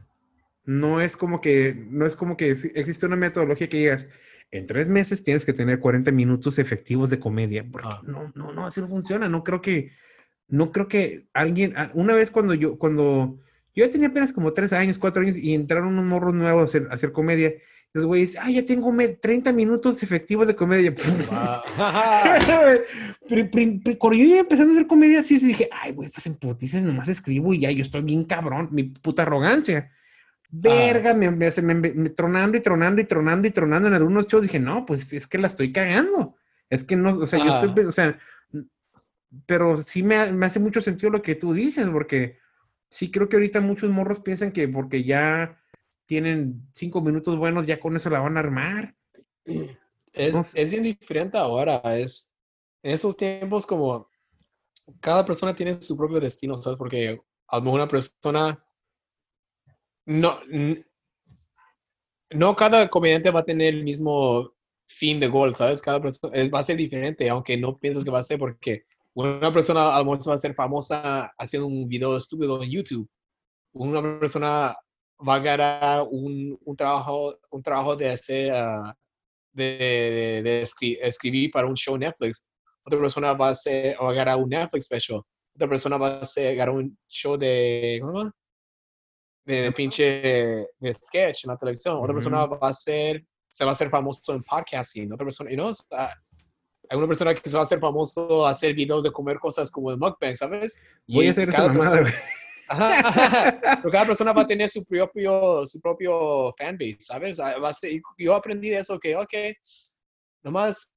No 0.65 0.99
es 1.01 1.15
como 1.15 1.39
que, 1.39 1.73
no 1.89 2.05
es 2.05 2.15
como 2.15 2.35
que 2.35 2.55
exi- 2.55 2.71
existe 2.75 3.05
una 3.05 3.15
metodología 3.15 3.69
que 3.69 3.77
digas, 3.77 4.09
en 4.51 4.65
tres 4.65 4.89
meses 4.89 5.23
tienes 5.23 5.45
que 5.45 5.53
tener 5.53 5.79
40 5.79 6.11
minutos 6.11 6.59
efectivos 6.59 7.09
de 7.09 7.19
comedia. 7.19 7.65
Porque 7.71 7.87
Ah. 7.91 8.01
no, 8.05 8.31
no, 8.35 8.51
no, 8.53 8.65
así 8.65 8.81
no 8.81 8.87
funciona. 8.87 9.29
No 9.29 9.43
creo 9.43 9.61
que, 9.61 9.91
no 10.47 10.71
creo 10.71 10.87
que 10.87 11.27
alguien, 11.33 11.73
una 11.93 12.13
vez 12.13 12.31
cuando 12.31 12.53
yo, 12.53 12.77
cuando 12.77 13.39
yo 13.75 13.89
tenía 13.89 14.07
apenas 14.09 14.33
como 14.33 14.51
tres 14.53 14.73
años, 14.73 14.97
cuatro 14.97 15.21
años 15.21 15.37
y 15.37 15.53
entraron 15.53 15.89
unos 15.89 16.05
morros 16.05 16.33
nuevos 16.33 16.61
a 16.61 16.65
hacer, 16.65 16.87
a 16.91 16.95
hacer 16.95 17.11
comedia, 17.11 17.53
los 17.93 18.05
güeyes, 18.05 18.37
ah, 18.39 18.49
ya 18.51 18.63
tengo 18.65 18.91
me- 18.91 19.07
30 19.07 19.51
minutos 19.51 20.03
efectivos 20.03 20.47
de 20.47 20.55
comedia. 20.55 20.93
Wow. 21.29 21.61
Cuando 23.99 24.17
yo 24.17 24.23
iba 24.25 24.39
empezando 24.39 24.71
a 24.71 24.75
hacer 24.75 24.87
comedia, 24.87 25.23
sí, 25.23 25.39
sí 25.39 25.47
dije, 25.47 25.69
ay, 25.71 25.93
güey, 25.93 26.09
pues 26.09 26.25
en 26.27 26.35
putiza 26.35 26.79
nomás 26.81 27.09
escribo 27.09 27.53
y 27.53 27.59
ya, 27.61 27.71
yo 27.71 27.81
estoy 27.81 28.01
bien 28.01 28.23
cabrón, 28.25 28.69
mi 28.71 28.83
puta 28.83 29.23
arrogancia. 29.23 29.91
Verga, 30.49 31.13
me, 31.13 31.29
me, 31.31 31.49
me- 31.61 31.73
me- 31.93 32.09
tronando 32.11 32.57
y 32.57 32.61
tronando 32.61 33.01
y 33.01 33.05
tronando 33.05 33.47
y 33.47 33.51
tronando 33.51 33.87
en 33.89 33.93
algunos 33.95 34.27
shows. 34.27 34.43
Dije, 34.43 34.59
no, 34.59 34.85
pues 34.85 35.11
es 35.11 35.27
que 35.27 35.37
la 35.37 35.47
estoy 35.47 35.71
cagando. 35.73 36.35
Es 36.69 36.83
que 36.83 36.95
no, 36.95 37.17
o 37.17 37.27
sea, 37.27 37.39
yo 37.39 37.51
estoy, 37.51 37.69
Ah. 37.69 37.75
pe- 37.75 37.85
o 37.85 37.91
sea, 37.91 38.17
pero 39.45 39.77
sí 39.77 40.03
me 40.03 40.15
hace 40.45 40.59
mucho 40.59 40.79
sentido 40.81 41.09
lo 41.11 41.21
que 41.21 41.35
tú 41.35 41.53
dices, 41.53 41.87
porque 41.89 42.37
sí 42.89 43.11
creo 43.11 43.27
que 43.27 43.35
ahorita 43.35 43.59
muchos 43.59 43.89
morros 43.91 44.21
piensan 44.21 44.51
que 44.51 44.67
porque 44.69 45.03
ya 45.03 45.57
tienen 46.07 46.67
cinco 46.73 47.01
minutos 47.01 47.37
buenos, 47.37 47.67
ya 47.67 47.79
con 47.79 47.95
eso 47.95 48.09
la 48.09 48.21
van 48.21 48.37
a 48.37 48.39
armar. 48.39 48.95
Es, 50.13 50.33
No 50.33 50.43
sé. 50.43 50.59
es 50.63 50.71
bien 50.71 50.81
diferente 50.81 51.37
ahora. 51.37 51.79
Es, 51.95 52.33
en 52.81 52.93
esos 52.93 53.15
tiempos 53.15 53.67
como 53.67 54.09
cada 54.99 55.23
persona 55.23 55.55
tiene 55.55 55.79
su 55.79 55.95
propio 55.95 56.19
destino, 56.19 56.57
¿sabes? 56.57 56.75
Porque 56.75 57.21
a 57.47 57.57
lo 57.57 57.61
mejor 57.61 57.81
una 57.81 57.87
persona 57.87 58.65
no, 60.07 60.39
no 62.31 62.55
cada 62.55 62.89
comediante 62.89 63.29
va 63.29 63.41
a 63.41 63.45
tener 63.45 63.75
el 63.75 63.83
mismo 63.83 64.53
fin 64.87 65.19
de 65.19 65.27
gol, 65.27 65.53
¿sabes? 65.53 65.83
Cada 65.83 66.01
persona 66.01 66.35
eh, 66.35 66.49
va 66.49 66.61
a 66.61 66.63
ser 66.63 66.77
diferente, 66.77 67.29
aunque 67.29 67.55
no 67.57 67.77
pienses 67.77 68.03
que 68.03 68.09
va 68.09 68.19
a 68.19 68.23
ser 68.23 68.39
porque 68.39 68.85
una 69.13 69.51
persona 69.53 69.95
a 69.95 69.99
lo 69.99 70.05
mejor 70.05 70.29
va 70.29 70.33
a 70.33 70.35
hacer 70.35 70.55
famosa 70.55 71.31
haciendo 71.37 71.67
un 71.67 71.87
video 71.87 72.15
estúpido 72.17 72.63
en 72.63 72.71
YouTube. 72.71 73.09
Una 73.73 74.01
persona 74.19 74.75
va 75.19 75.35
a 75.35 75.39
ganar 75.39 76.07
un, 76.09 76.57
un 76.63 76.75
trabajo, 76.75 77.37
un 77.49 77.61
trabajo 77.63 77.95
de 77.95 78.09
hacer, 78.09 78.51
ah, 78.53 78.95
de, 79.53 79.63
de- 79.63 80.41
de 80.43 80.61
escri- 80.61 80.97
escribir 81.01 81.51
para 81.51 81.67
un 81.67 81.75
show 81.75 81.97
Netflix. 81.97 82.47
Otra 82.83 82.99
persona 82.99 83.33
va 83.33 83.47
a 83.47 83.51
hacer, 83.51 83.97
va 84.01 84.11
a 84.11 84.13
ganar 84.13 84.37
un 84.37 84.49
Netflix 84.49 84.85
special. 84.85 85.21
Otra 85.55 85.67
persona 85.67 85.97
va 85.97 86.07
a 86.07 86.19
hacer, 86.21 86.55
ganar 86.55 86.75
un 86.75 86.97
show 87.07 87.35
de, 87.37 87.99
¿cómo? 88.01 88.31
De, 89.45 89.61
de 89.61 89.71
pinche, 89.71 90.03
de 90.79 90.93
sketch 90.93 91.45
en 91.45 91.51
la 91.51 91.57
televisión. 91.57 91.97
Otra 91.97 92.13
persona 92.13 92.45
va 92.45 92.69
a 92.69 92.73
ser, 92.73 93.25
se 93.47 93.63
va 93.65 93.71
a 93.71 93.73
hacer 93.73 93.89
famoso 93.89 94.33
en 94.33 94.43
podcasting. 94.43 95.11
Otra 95.11 95.25
persona, 95.25 95.49
you 95.49 95.55
know, 95.55 95.73
sea, 95.73 96.13
alguna 96.89 97.07
persona 97.07 97.33
que 97.33 97.49
se 97.49 97.55
va 97.55 97.63
a 97.63 97.65
hacer 97.65 97.79
famoso 97.79 98.45
a 98.45 98.51
hacer 98.51 98.73
videos 98.73 99.03
de 99.03 99.11
comer 99.11 99.39
cosas 99.39 99.71
como 99.71 99.89
el 99.91 99.97
mukbang, 99.97 100.35
¿sabes? 100.35 100.79
Voy 101.07 101.27
a 101.27 101.31
hacer 101.31 101.49
esa 101.49 101.63
mamada, 101.79 102.13
Ajá, 102.69 103.59
Pero 103.81 103.91
cada 103.91 104.05
persona 104.07 104.33
va 104.33 104.41
a 104.43 104.47
tener 104.47 104.69
su 104.69 104.83
propio, 104.85 105.65
su 105.65 105.79
propio 105.79 106.51
fanbase, 106.57 106.97
¿sabes? 106.99 107.39
Ah, 107.39 107.55
yo 108.17 108.35
aprendí 108.35 108.73
eso 108.73 108.99
que, 108.99 109.15
ok, 109.15 109.33
nomás 110.43 110.91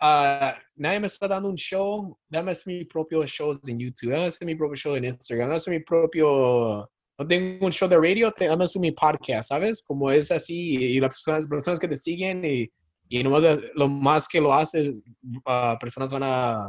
ah, 0.00 0.58
nadie 0.76 1.00
me 1.00 1.06
está 1.06 1.28
dando 1.28 1.48
un 1.48 1.56
show, 1.56 2.16
dame 2.28 2.52
mi 2.66 2.84
propio 2.84 3.24
shows 3.26 3.60
en 3.66 3.78
YouTube, 3.78 4.10
dame 4.10 4.30
mi 4.42 4.54
propio 4.54 4.76
show 4.76 4.94
en 4.96 5.04
Instagram, 5.06 5.48
dame 5.50 5.78
mi 5.78 5.84
propio, 5.84 6.88
no 7.18 7.26
tengo 7.26 7.66
un 7.66 7.72
show 7.72 7.88
de 7.88 7.96
radio, 7.98 8.32
dame 8.38 8.64
mi 8.80 8.92
podcast, 8.92 9.48
¿sabes? 9.48 9.82
Como 9.86 10.10
es 10.10 10.30
así, 10.30 10.74
y 10.76 11.00
las 11.00 11.10
personas, 11.10 11.48
personas 11.48 11.80
que 11.80 11.88
te 11.88 11.96
siguen 11.96 12.44
y, 12.44 12.70
y 13.08 13.22
nomás 13.22 13.42
lo 13.74 13.88
más 13.88 14.28
que 14.28 14.40
lo 14.40 14.52
haces, 14.52 15.02
ah, 15.46 15.76
personas 15.80 16.12
van 16.12 16.22
a, 16.24 16.66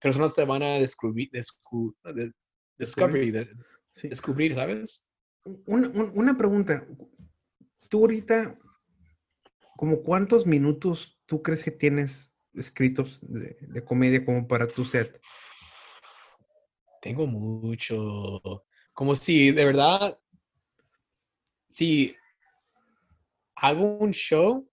personas 0.00 0.34
te 0.34 0.44
van 0.44 0.62
a 0.62 0.78
descubrir, 0.78 1.28
descu- 1.32 1.94
de- 2.14 2.32
discovery, 2.78 3.30
de- 3.30 3.48
Sí. 3.92 4.08
descubrir, 4.08 4.54
¿sabes? 4.54 5.10
Una, 5.66 5.88
un- 5.88 6.12
una 6.14 6.36
pregunta. 6.36 6.86
Tú 7.88 8.00
ahorita, 8.00 8.58
como 9.76 10.02
cuántos 10.02 10.46
minutos 10.46 11.18
tú 11.26 11.42
crees 11.42 11.62
que 11.64 11.70
tienes 11.70 12.30
escritos 12.54 13.18
de, 13.22 13.56
de 13.60 13.84
comedia 13.84 14.24
como 14.24 14.46
para 14.46 14.66
tu 14.66 14.84
set? 14.84 15.20
Tengo 17.00 17.26
mucho. 17.26 18.64
Como 18.92 19.14
si, 19.14 19.52
de 19.52 19.64
verdad, 19.64 20.18
si 21.70 22.14
hago 23.56 23.98
un 23.98 24.12
show 24.12 24.68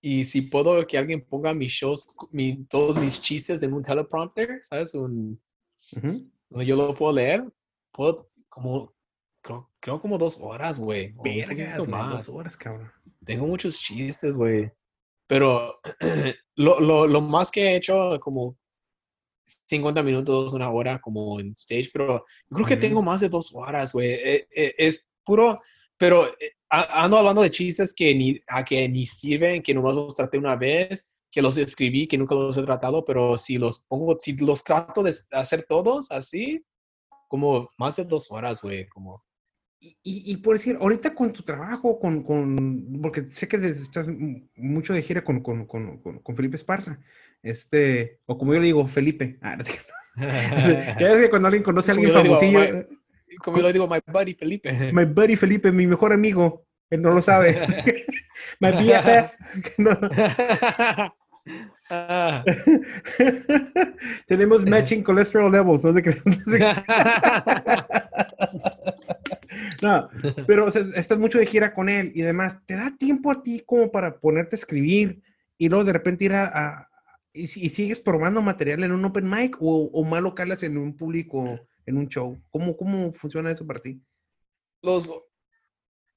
y 0.00 0.24
si 0.24 0.42
puedo 0.42 0.86
que 0.86 0.98
alguien 0.98 1.24
ponga 1.24 1.54
mis 1.54 1.72
shows, 1.72 2.08
mi- 2.30 2.64
todos 2.66 2.96
mis 2.96 3.20
chistes 3.20 3.62
en 3.62 3.72
un 3.72 3.82
teleprompter, 3.82 4.62
¿sabes? 4.62 4.94
Un, 4.94 5.40
yo 6.50 6.76
lo 6.76 6.94
puedo 6.94 7.12
leer, 7.12 7.44
puedo 7.92 8.28
como, 8.48 8.92
creo, 9.42 9.70
creo 9.80 10.00
como 10.00 10.18
dos 10.18 10.38
horas, 10.40 10.78
güey. 10.78 11.14
Vergas, 11.22 11.86
más. 11.88 12.26
dos 12.26 12.28
horas, 12.28 12.56
cabrón. 12.56 12.90
Tengo 13.24 13.46
muchos 13.46 13.80
chistes, 13.80 14.36
güey. 14.36 14.70
Pero 15.26 15.80
lo, 16.56 16.80
lo, 16.80 17.06
lo 17.06 17.20
más 17.20 17.50
que 17.50 17.62
he 17.62 17.76
hecho, 17.76 18.18
como 18.20 18.56
50 19.46 20.02
minutos, 20.02 20.52
una 20.52 20.70
hora, 20.70 21.00
como 21.00 21.38
en 21.40 21.52
stage, 21.52 21.90
pero 21.92 22.24
yo 22.48 22.54
creo 22.56 22.66
que 22.66 22.76
tengo 22.76 23.02
más 23.02 23.20
de 23.20 23.28
dos 23.28 23.54
horas, 23.54 23.92
güey. 23.92 24.12
Eh, 24.12 24.48
eh, 24.54 24.74
es 24.78 25.06
puro, 25.24 25.60
pero 25.96 26.28
eh, 26.28 26.52
ando 26.68 27.18
hablando 27.18 27.42
de 27.42 27.50
chistes 27.50 27.94
que 27.94 28.14
ni, 28.14 28.40
a 28.46 28.64
que 28.64 28.88
ni 28.88 29.06
sirven, 29.06 29.62
que 29.62 29.74
nomás 29.74 29.96
los 29.96 30.16
traté 30.16 30.38
una 30.38 30.56
vez, 30.56 31.13
que 31.34 31.42
los 31.42 31.56
escribí, 31.56 32.06
que 32.06 32.16
nunca 32.16 32.34
los 32.36 32.56
he 32.56 32.62
tratado, 32.62 33.04
pero 33.04 33.36
si 33.36 33.58
los 33.58 33.80
pongo, 33.86 34.16
si 34.18 34.36
los 34.36 34.62
trato 34.62 35.02
de 35.02 35.12
hacer 35.32 35.64
todos 35.68 36.10
así, 36.12 36.64
como 37.28 37.68
más 37.76 37.96
de 37.96 38.04
dos 38.04 38.30
horas, 38.30 38.62
güey, 38.62 38.86
como... 38.88 39.24
Y, 39.80 39.98
y- 40.02 40.32
y 40.32 40.36
por 40.38 40.54
decir, 40.54 40.78
ahorita 40.80 41.14
con 41.14 41.32
tu 41.32 41.42
trabajo, 41.42 41.98
con, 41.98 42.22
con 42.22 43.00
porque 43.02 43.26
sé 43.26 43.46
que 43.48 43.56
estás 43.56 44.06
mucho 44.56 44.94
de 44.94 45.02
gira 45.02 45.22
con, 45.24 45.42
con, 45.42 45.66
con, 45.66 45.98
con- 46.00 46.20
con 46.20 46.36
Felipe 46.36 46.56
Esparza, 46.56 47.00
este, 47.42 48.20
o 48.26 48.38
como 48.38 48.54
yo 48.54 48.60
le 48.60 48.66
digo, 48.66 48.86
Felipe. 48.86 49.38
Ah, 49.42 49.58
ya 50.16 51.08
ves 51.08 51.16
que 51.24 51.30
cuando 51.30 51.48
alguien 51.48 51.64
conoce 51.64 51.90
a 51.90 51.94
Como 51.96 52.06
alguien 52.06 52.14
yo 52.14 52.22
le 52.22 52.22
digo, 52.22 52.60
famosillo, 52.62 52.88
Como 53.42 53.56
yo 53.58 53.62
le 53.64 53.72
digo, 53.74 53.88
my 53.88 53.98
buddy 54.06 54.34
Felipe. 54.34 54.70
my 54.94 55.04
buddy 55.04 55.36
Felipe, 55.36 55.70
mi 55.72 55.86
mejor 55.86 56.12
amigo, 56.14 56.64
él 56.88 57.02
no 57.02 57.10
lo 57.10 57.20
sabe. 57.20 57.60
my 58.60 58.70
BFF. 58.72 59.34
No. 59.78 59.90
Ah. 61.90 62.42
Tenemos 64.26 64.64
matching 64.64 65.04
cholesterol 65.04 65.52
levels, 65.52 65.82
no 69.82 70.08
pero 70.46 70.66
o 70.66 70.70
sea, 70.70 70.82
estás 70.96 71.18
mucho 71.18 71.38
de 71.38 71.46
gira 71.46 71.74
con 71.74 71.88
él 71.88 72.12
y 72.14 72.22
demás. 72.22 72.64
¿Te 72.66 72.74
da 72.74 72.94
tiempo 72.96 73.30
a 73.30 73.42
ti 73.42 73.62
como 73.66 73.90
para 73.90 74.18
ponerte 74.18 74.56
a 74.56 74.58
escribir 74.58 75.22
y 75.58 75.68
luego 75.68 75.84
de 75.84 75.92
repente 75.92 76.24
ir 76.24 76.32
a... 76.32 76.46
a- 76.46 76.88
y, 77.36 77.66
y 77.66 77.68
sigues 77.68 78.00
probando 78.00 78.40
material 78.42 78.84
en 78.84 78.92
un 78.92 79.04
open 79.04 79.28
mic 79.28 79.56
o, 79.60 79.90
o 79.92 80.04
más 80.04 80.22
lo 80.22 80.36
calas 80.36 80.62
en 80.62 80.78
un 80.78 80.96
público, 80.96 81.58
en 81.84 81.98
un 81.98 82.06
show? 82.08 82.40
¿Cómo, 82.50 82.76
cómo 82.76 83.12
funciona 83.12 83.50
eso 83.50 83.66
para 83.66 83.80
ti? 83.80 84.00
Los 84.82 85.10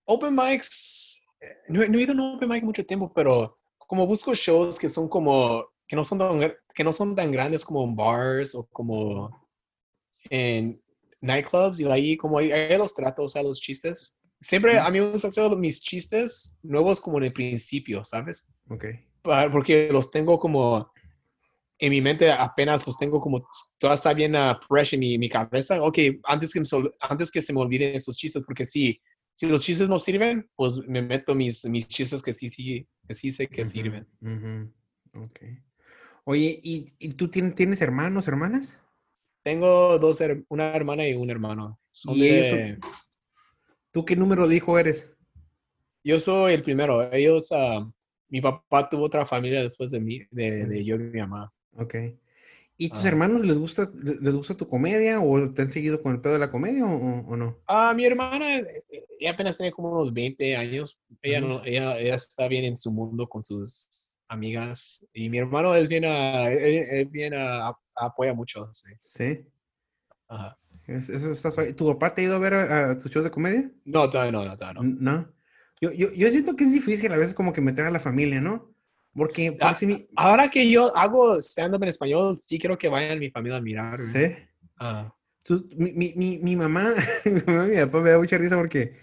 open 0.05 0.35
mics, 0.35 1.19
eh, 1.41 1.47
no, 1.69 1.81
he- 1.81 1.89
no 1.89 1.97
he 1.97 2.03
ido 2.03 2.11
a 2.11 2.15
un 2.15 2.35
open 2.35 2.47
mic 2.49 2.63
mucho 2.63 2.85
tiempo, 2.85 3.11
pero 3.15 3.56
como 3.87 4.05
busco 4.05 4.35
shows 4.35 4.77
que 4.77 4.89
son 4.89 5.09
como, 5.09 5.65
que 5.87 5.95
no 5.95 6.03
son 6.03 6.19
tan, 6.19 6.53
que 6.75 6.83
no 6.83 6.93
son 6.93 7.15
tan 7.15 7.31
grandes 7.31 7.65
como 7.65 7.83
en 7.83 7.95
bars 7.95 8.53
o 8.53 8.65
como 8.67 9.31
en 10.29 10.81
nightclubs 11.21 11.79
y 11.79 11.85
ahí 11.85 12.17
como 12.17 12.37
ahí, 12.37 12.51
ahí 12.51 12.77
los 12.77 12.93
trato, 12.93 13.23
o 13.23 13.29
sea, 13.29 13.43
los 13.43 13.59
chistes. 13.59 14.21
Siempre 14.39 14.77
a 14.77 14.89
mí 14.91 14.99
me 14.99 15.11
gusta 15.11 15.29
hacer 15.29 15.49
mis 15.55 15.81
chistes 15.81 16.57
nuevos 16.61 17.01
como 17.01 17.17
en 17.17 17.25
el 17.25 17.33
principio, 17.33 18.03
¿sabes? 18.03 18.53
Ok. 18.69 18.85
Porque 19.51 19.89
los 19.91 20.11
tengo 20.11 20.39
como 20.39 20.91
en 21.79 21.91
mi 21.91 22.01
mente 22.01 22.31
apenas 22.31 22.85
los 22.87 22.97
tengo 22.97 23.21
como 23.21 23.47
todo 23.77 23.93
está 23.93 24.13
bien 24.13 24.35
ah, 24.35 24.59
fresh 24.67 24.93
en 24.93 24.99
mi, 24.99 25.17
mi 25.17 25.29
cabeza. 25.29 25.81
Ok, 25.81 25.97
antes 26.23 26.53
que, 26.53 26.59
me 26.59 26.65
sol- 26.65 26.95
antes 26.99 27.31
que 27.31 27.41
se 27.41 27.53
me 27.53 27.59
olviden 27.61 27.95
esos 27.95 28.17
chistes, 28.17 28.43
porque 28.45 28.65
si, 28.65 28.99
si 29.37 29.45
los 29.45 29.63
chistes 29.63 29.87
no 29.87 29.99
sirven, 29.99 30.49
pues 30.55 30.79
me 30.87 31.01
meto 31.01 31.35
mis, 31.35 31.63
mis 31.65 31.87
chistes 31.87 32.23
que 32.23 32.33
sí, 32.33 32.49
sí, 32.49 32.87
que 33.07 33.13
sí 33.13 33.31
sé 33.31 33.47
que 33.47 33.65
sirven. 33.65 34.07
ujú, 34.21 34.73
Ok. 35.23 35.39
Oye, 36.25 36.59
¿y, 36.63 36.93
y 36.99 37.13
tú 37.13 37.29
tienes, 37.29 37.55
tienes 37.55 37.81
hermanos, 37.81 38.27
hermanas? 38.27 38.79
Tengo 39.43 39.97
dos, 39.99 40.19
her- 40.21 40.43
una 40.49 40.75
hermana 40.75 41.07
y 41.07 41.13
un 41.13 41.29
hermano. 41.29 41.79
Son 41.91 42.15
¿Y 42.15 42.23
ellos 42.29 42.49
de- 42.49 42.77
¿Tú 43.91 44.03
qué 44.05 44.15
número 44.15 44.47
de 44.47 44.55
hijo 44.55 44.77
eres? 44.79 45.13
yo 46.03 46.19
soy 46.19 46.53
el 46.55 46.63
primero. 46.63 47.11
Ellos, 47.13 47.49
ah, 47.51 47.87
mi 48.29 48.41
papá 48.41 48.89
tuvo 48.89 49.05
otra 49.05 49.25
familia 49.25 49.61
después 49.61 49.91
de 49.91 49.99
mí, 49.99 50.21
de, 50.31 50.65
de 50.65 50.83
yo 50.83 50.95
y 50.95 50.99
mi 50.99 51.19
mamá. 51.19 51.53
Ok. 51.77 51.95
¿Y 52.79 52.89
tus 52.89 52.99
Ajá. 52.99 53.07
hermanos 53.07 53.43
les 53.45 53.57
gusta, 53.57 53.89
le- 54.03 54.15
les 54.21 54.35
gusta 54.35 54.55
tu 54.55 54.67
comedia 54.67 55.19
o 55.19 55.51
te 55.51 55.63
han 55.63 55.67
seguido 55.69 56.01
con 56.01 56.13
el 56.13 56.21
pedo 56.21 56.33
de 56.33 56.39
la 56.39 56.51
comedia 56.51 56.85
o, 56.85 57.25
o- 57.27 57.35
no? 57.35 57.57
Ah, 57.67 57.93
mi 57.95 58.05
hermana, 58.05 58.57
eh, 58.59 58.83
ella 59.19 59.31
apenas 59.31 59.57
tiene 59.57 59.71
como 59.71 59.91
unos 59.91 60.13
20 60.13 60.55
años. 60.55 61.01
Ella, 61.21 61.41
no, 61.41 61.63
ella, 61.65 61.97
ella 61.99 62.15
está 62.15 62.47
bien 62.47 62.65
en 62.65 62.77
su 62.77 62.91
mundo 62.91 63.27
con 63.27 63.43
sus 63.43 64.15
amigas. 64.27 65.03
Y 65.11 65.29
mi 65.29 65.39
hermano 65.39 65.73
es 65.75 65.89
bien, 65.89 66.05
ah, 66.05 66.51
él, 66.51 66.85
él 66.91 67.05
bien 67.07 67.33
ah, 67.33 67.69
ap- 67.69 67.79
apoya 67.95 68.33
mucho. 68.35 68.71
Sí. 68.73 68.91
Sí. 68.99 69.47
Ajá. 70.27 70.57
Es- 70.85 71.09
Eso 71.09 71.31
está. 71.31 71.73
¿Tu 71.75 71.85
papá 71.87 72.13
te 72.13 72.21
ha 72.21 72.25
ido 72.25 72.35
a 72.35 72.39
ver 72.39 72.53
a, 72.53 72.91
a 72.91 72.97
tus 72.97 73.11
shows 73.11 73.23
de 73.23 73.31
comedia? 73.31 73.71
No, 73.85 74.09
todavía 74.09 74.31
no, 74.31 74.45
no, 74.45 74.55
todavía 74.55 74.81
no. 74.83 74.87
No. 74.99 75.33
Yo, 75.81 75.91
yo, 75.91 76.11
yo 76.13 76.29
siento 76.31 76.55
que 76.55 76.63
es 76.65 76.73
difícil 76.73 77.11
a 77.11 77.17
veces 77.17 77.33
como 77.33 77.53
que 77.53 77.61
meter 77.61 77.85
a 77.85 77.91
la 77.91 77.99
familia, 77.99 78.39
¿no? 78.39 78.71
Porque 79.17 79.51
por 79.51 79.69
Ah, 79.69 79.73
si 79.73 79.87
mi... 79.87 80.07
Ahora 80.15 80.49
que 80.49 80.69
yo 80.69 80.95
hago 80.95 81.41
stand-up 81.41 81.81
en 81.83 81.89
español, 81.89 82.37
sí 82.37 82.59
quiero 82.59 82.77
que 82.77 82.87
vayan 82.87 83.17
mi 83.19 83.31
familia 83.31 83.57
a 83.57 83.61
mirar. 83.61 83.97
güey. 83.97 84.07
Sí. 84.09 84.35
Ah, 84.77 85.13
Tú- 85.43 85.67
mi, 85.75 85.91
mi, 85.93 86.13
mi, 86.15 86.37
mi 86.37 86.55
mamá, 86.55 86.93
mi 87.25 87.41
mamá 87.45 87.65
y 87.67 87.71
mi 87.71 87.77
papá 87.77 88.01
me 88.01 88.09
da 88.11 88.17
mucha 88.19 88.37
risa 88.37 88.55
porque 88.55 88.95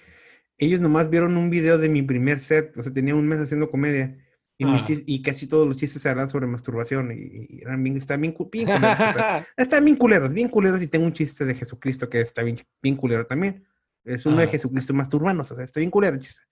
ellos 0.58 0.80
nomás 0.80 1.10
vieron 1.10 1.36
un 1.36 1.50
video 1.50 1.78
de 1.78 1.88
mi 1.88 2.02
primer 2.02 2.38
set, 2.38 2.76
o 2.76 2.82
sea, 2.82 2.92
tenía 2.92 3.14
un 3.14 3.26
mes 3.26 3.40
haciendo 3.40 3.70
comedia 3.70 4.16
y, 4.56 4.64
Ah. 4.66 4.84
chis- 4.86 5.02
y 5.06 5.20
casi 5.22 5.48
todos 5.48 5.66
los 5.66 5.76
chistes 5.76 6.04
eran 6.06 6.28
sobre 6.28 6.46
masturbación 6.46 7.10
y, 7.10 7.56
y 7.56 7.60
eran 7.62 7.82
bien, 7.82 7.96
estaban 7.96 8.20
bien, 8.20 8.36
bien 8.52 8.66
culeros. 8.68 9.00
o 9.00 9.12
sea, 9.12 9.46
Están 9.56 9.84
bien 9.84 9.96
culeros, 9.96 10.32
bien 10.32 10.48
culeros 10.48 10.80
y 10.82 10.86
tengo 10.86 11.06
un 11.06 11.12
chiste 11.12 11.44
de 11.44 11.54
Jesucristo 11.56 12.08
que 12.08 12.20
está 12.20 12.42
bien, 12.44 12.64
bien 12.80 12.94
culero 12.94 13.26
también. 13.26 13.66
Es 14.04 14.24
uno 14.26 14.36
de 14.36 14.44
Ajá. 14.44 14.52
Jesucristo 14.52 14.94
masturbanos, 14.94 15.50
o 15.50 15.56
sea, 15.56 15.64
está 15.64 15.80
bien 15.80 15.90
culero 15.90 16.14
el 16.14 16.22
chiste. 16.22 16.44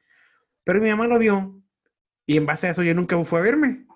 Pero 0.64 0.80
mi 0.80 0.88
mamá 0.88 1.06
lo 1.06 1.18
vio 1.18 1.62
y 2.26 2.36
en 2.36 2.46
base 2.46 2.66
a 2.66 2.70
eso 2.70 2.82
yo 2.82 2.94
nunca 2.94 3.22
fue 3.24 3.40
a 3.40 3.42
verme. 3.42 3.86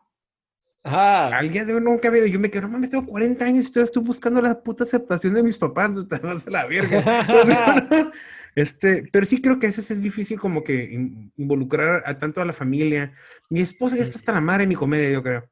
Ajá. 0.85 1.37
Al 1.39 1.51
día 1.51 1.65
de 1.65 1.81
nunca 1.81 2.17
ido. 2.17 2.27
Yo 2.27 2.39
me 2.39 2.49
quedo, 2.51 2.63
no 2.63 2.69
mames, 2.69 2.91
tengo 2.91 3.07
40 3.07 3.45
años 3.45 3.73
y 3.75 3.81
estoy 3.81 4.03
buscando 4.05 4.41
la 4.41 4.63
puta 4.63 4.85
aceptación 4.85 5.35
de 5.35 5.43
mis 5.43 5.59
papás. 5.59 5.91
no 5.97 6.07
te 6.07 6.19
vas 6.19 6.47
a 6.47 6.51
la 6.51 6.67
verga. 6.67 7.25
No, 7.97 8.11
este, 8.55 9.07
pero 9.13 9.27
sí 9.27 9.43
creo 9.43 9.59
que 9.59 9.67
a 9.67 9.69
veces 9.69 9.91
es 9.91 10.01
difícil 10.03 10.41
como 10.41 10.65
que 10.65 10.85
in- 10.85 11.31
involucrar 11.37 12.03
a 12.07 12.17
tanto 12.19 12.41
a 12.41 12.45
la 12.45 12.53
familia. 12.55 13.13
Mi 13.51 13.61
esposa 13.61 13.97
ya 13.97 14.03
está 14.03 14.17
hasta 14.17 14.33
la 14.33 14.41
madre 14.41 14.63
de 14.63 14.69
mi 14.69 14.75
comedia, 14.77 15.11
yo 15.11 15.23
creo. 15.23 15.51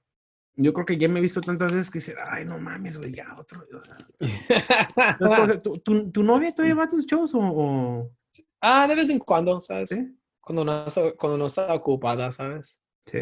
Yo 0.56 0.72
creo 0.72 0.86
que 0.86 0.96
ya 0.96 1.08
me 1.08 1.18
he 1.18 1.22
visto 1.22 1.40
tantas 1.40 1.72
veces 1.72 1.90
que 1.90 1.98
dice, 1.98 2.14
ay, 2.30 2.44
no 2.44 2.58
mames, 2.58 2.96
güey, 2.96 3.12
ya 3.12 3.34
otro. 3.36 3.66
o 3.70 5.28
sea, 5.28 5.60
¿tu, 5.62 5.78
tu, 5.80 6.10
tu 6.12 6.22
novia 6.22 6.54
todavía 6.54 6.76
va 6.76 6.84
a 6.84 6.88
tus 6.88 7.04
shows 7.06 7.34
o...? 7.34 7.40
o- 7.40 8.10
ah, 8.60 8.86
de 8.86 8.94
vez 8.94 9.10
en 9.10 9.18
cuando, 9.18 9.60
¿sabes? 9.60 9.90
¿Sí? 9.90 10.16
Cuando, 10.44 10.64
no, 10.64 10.86
está- 10.86 11.12
cuando 11.16 11.38
no 11.38 11.46
está 11.46 11.72
ocupada, 11.74 12.30
¿sabes? 12.32 12.80
Sí. 13.06 13.18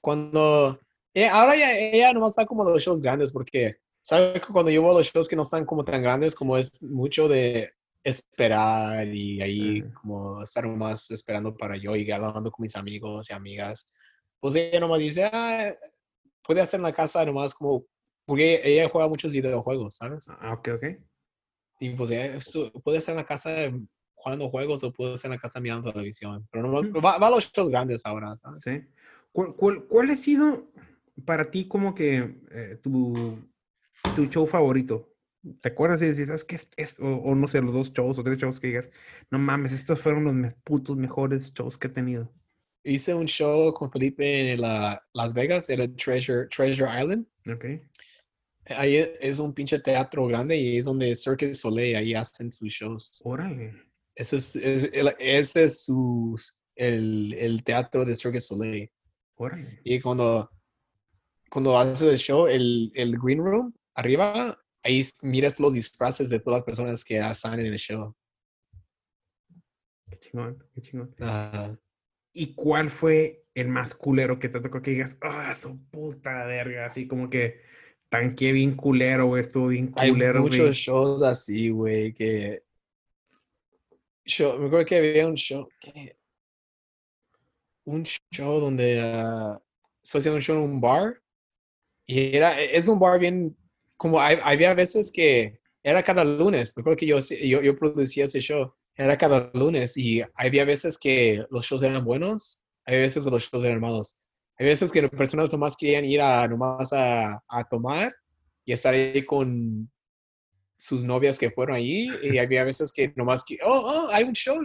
cuando 0.00 0.78
eh, 1.14 1.28
ahora 1.28 1.56
ya 1.56 1.72
ella 1.78 2.12
nomás 2.12 2.34
va 2.38 2.46
como 2.46 2.64
los 2.64 2.82
shows 2.82 3.00
grandes 3.00 3.30
porque 3.30 3.76
sabe 4.02 4.40
que 4.40 4.52
cuando 4.52 4.70
yo 4.72 4.82
voy 4.82 4.90
a 4.92 4.98
los 4.98 5.06
shows 5.06 5.28
que 5.28 5.36
no 5.36 5.42
están 5.42 5.64
como 5.66 5.84
tan 5.84 6.02
grandes 6.02 6.34
como 6.34 6.56
es 6.56 6.82
mucho 6.82 7.28
de 7.28 7.70
esperar 8.02 9.06
y 9.06 9.40
ahí 9.40 9.80
Ajá. 9.82 9.94
como 10.00 10.42
estar 10.42 10.66
más 10.66 11.10
esperando 11.12 11.56
para 11.56 11.76
yo 11.76 11.94
y 11.94 12.10
hablando 12.10 12.50
con 12.50 12.62
mis 12.64 12.74
amigos 12.76 13.30
y 13.30 13.34
amigas 13.34 13.88
pues 14.40 14.54
ella 14.56 14.80
nomás 14.80 14.98
dice 15.00 15.28
ah, 15.32 15.72
puede 16.42 16.60
hacer 16.62 16.78
en 16.80 16.84
la 16.84 16.92
casa 16.92 17.24
nomás 17.24 17.54
como, 17.54 17.84
porque 18.24 18.60
ella 18.64 18.88
juega 18.88 19.08
muchos 19.08 19.30
videojuegos, 19.32 19.96
¿sabes? 19.96 20.26
Ah, 20.40 20.54
ok, 20.54 20.68
ok. 20.74 20.84
Y 21.78 21.90
pues 21.90 22.10
ella 22.10 22.38
puede 22.82 22.98
estar 22.98 23.12
en 23.12 23.18
la 23.18 23.24
casa 23.26 23.50
jugando 24.22 24.48
juegos 24.50 24.82
o 24.84 24.92
puede 24.92 25.14
estar 25.14 25.30
en 25.30 25.36
la 25.36 25.40
casa 25.40 25.60
mirando 25.60 25.92
televisión. 25.92 26.46
Pero 26.50 26.68
no, 26.68 26.82
Mm. 26.82 27.04
va, 27.04 27.18
va 27.18 27.26
a 27.28 27.30
los 27.30 27.50
shows 27.52 27.70
grandes 27.70 28.04
ahora, 28.06 28.36
¿sabes? 28.36 28.62
Sí. 28.62 28.80
¿Cuál, 29.32 29.54
cuál, 29.56 29.84
cuál 29.84 30.10
ha 30.10 30.16
sido 30.16 30.70
para 31.24 31.50
ti 31.50 31.68
como 31.68 31.94
que 31.94 32.36
eh, 32.50 32.78
tu, 32.82 33.38
tu 34.14 34.26
show 34.26 34.46
favorito? 34.46 35.06
¿Te 35.62 35.70
acuerdas 35.70 36.02
y 36.02 36.10
dices, 36.10 36.26
¿sabes 36.26 36.44
qué? 36.44 36.56
Es, 36.56 36.68
es- 36.76 37.00
o, 37.00 37.06
o 37.06 37.34
no 37.34 37.48
sé, 37.48 37.62
los 37.62 37.72
dos 37.72 37.92
shows 37.92 38.18
o 38.18 38.22
tres 38.24 38.38
shows 38.38 38.60
que 38.60 38.66
digas, 38.68 38.90
no 39.30 39.38
mames, 39.38 39.72
estos 39.72 40.00
fueron 40.00 40.24
los 40.24 40.34
me- 40.34 40.50
putos 40.64 40.96
mejores 40.96 41.52
shows 41.54 41.78
que 41.78 41.86
he 41.86 41.90
tenido? 41.90 42.30
Hice 42.84 43.14
un 43.14 43.26
show 43.26 43.72
con 43.72 43.90
Felipe 43.90 44.52
en 44.52 44.60
la- 44.60 45.02
Las 45.14 45.32
Vegas, 45.32 45.70
era 45.70 45.86
Treasure, 45.88 46.46
Treasure 46.48 46.90
Island. 47.00 47.26
Ok. 47.46 47.64
Ahí 48.66 48.96
es 48.96 49.38
un 49.38 49.52
pinche 49.52 49.80
teatro 49.80 50.26
grande 50.26 50.56
y 50.56 50.76
es 50.78 50.84
donde 50.84 51.14
Cirque 51.16 51.48
du 51.48 51.54
Soleil, 51.54 51.96
ahí 51.96 52.14
hacen 52.14 52.52
sus 52.52 52.68
shows. 52.68 53.20
Órale. 53.24 53.74
Ese 54.14 54.36
es, 54.36 54.56
es- 54.56 54.90
el- 54.92 55.14
ese 55.18 55.64
es 55.64 55.84
su, 55.84 56.38
el, 56.76 57.34
el 57.34 57.62
teatro 57.64 58.04
de 58.04 58.16
Cirque 58.16 58.40
Soleil. 58.40 58.90
Órale. 59.36 59.80
Y 59.84 60.00
cuando, 60.00 60.50
cuando 61.50 61.78
haces 61.78 62.02
el 62.02 62.18
show, 62.18 62.46
el, 62.46 62.92
el 62.94 63.18
green 63.18 63.38
room, 63.44 63.74
arriba, 63.94 64.58
ahí 64.82 65.02
miras 65.22 65.58
los 65.60 65.74
disfraces 65.74 66.28
de 66.28 66.40
todas 66.40 66.58
las 66.58 66.64
personas 66.64 67.04
que 67.04 67.18
están 67.18 67.60
en 67.60 67.66
el 67.66 67.78
show. 67.78 68.14
Qué 70.10 70.18
chingón, 70.18 70.62
qué 70.74 70.80
chingón. 70.80 71.14
Ah, 71.20 71.74
¿Y 72.32 72.54
cuál 72.54 72.90
fue 72.90 73.44
el 73.54 73.68
más 73.68 73.94
culero 73.94 74.38
que 74.38 74.48
te 74.48 74.60
tocó 74.60 74.82
que 74.82 74.92
digas, 74.92 75.16
ah, 75.22 75.54
su 75.54 75.80
puta 75.90 76.46
verga? 76.46 76.86
Así 76.86 77.06
como 77.06 77.30
que 77.30 77.60
tanqué 78.08 78.52
bien 78.52 78.76
culero, 78.76 79.26
güey, 79.26 79.42
estuvo 79.42 79.68
bien 79.68 79.92
hay 79.96 80.10
culero, 80.10 80.42
muchos 80.42 80.58
güey. 80.58 80.72
shows 80.72 81.22
así, 81.22 81.70
güey, 81.70 82.12
que... 82.12 82.62
Show, 84.30 84.58
me 84.58 84.66
acuerdo 84.68 84.86
que 84.86 84.96
había 84.96 85.26
un 85.26 85.36
show, 85.36 85.68
que... 85.80 86.16
Un 87.84 88.04
show 88.32 88.60
donde... 88.60 89.00
ah, 89.02 89.60
estoy 90.02 90.18
haciendo 90.20 90.36
un 90.36 90.42
show 90.42 90.56
en 90.56 90.62
un 90.62 90.80
bar 90.80 91.20
y 92.06 92.36
era, 92.36 92.60
es 92.60 92.88
un 92.88 92.98
bar 92.98 93.18
bien... 93.18 93.56
Como 93.96 94.20
hay- 94.20 94.38
había 94.42 94.74
veces 94.74 95.10
que 95.12 95.60
era 95.82 96.02
cada 96.02 96.24
lunes. 96.24 96.74
Me 96.76 96.80
acuerdo 96.82 96.96
que 96.98 97.06
yo, 97.06 97.18
yo, 97.18 97.62
yo 97.62 97.76
producía 97.76 98.24
ese 98.26 98.40
show. 98.40 98.72
Era 98.96 99.16
cada 99.18 99.50
lunes 99.54 99.96
y 99.96 100.22
había 100.34 100.64
veces 100.64 100.98
que 100.98 101.44
los 101.50 101.64
shows 101.66 101.82
eran 101.82 102.04
buenos, 102.04 102.64
hay 102.84 102.98
veces 102.98 103.24
que 103.24 103.30
los 103.30 103.44
shows 103.50 103.64
eran 103.64 103.80
malos. 103.80 104.18
Hay 104.58 104.66
veces 104.66 104.90
que 104.92 105.02
las 105.02 105.10
personas 105.10 105.50
nomás 105.52 105.76
querían 105.76 106.04
ir 106.04 106.20
a, 106.20 106.46
nomás 106.48 106.92
a, 106.92 107.42
a 107.48 107.64
tomar 107.68 108.14
y 108.64 108.72
estar 108.72 108.92
ahí 108.94 109.24
con 109.24 109.90
sus 110.80 111.04
novias 111.04 111.38
que 111.38 111.50
fueron 111.50 111.76
ahí 111.76 112.08
y 112.22 112.38
había 112.38 112.64
veces 112.64 112.92
que 112.92 113.12
nomás 113.14 113.44
que, 113.44 113.58
oh, 113.62 113.80
oh, 113.84 114.08
hay 114.10 114.24
un 114.24 114.32
show. 114.32 114.58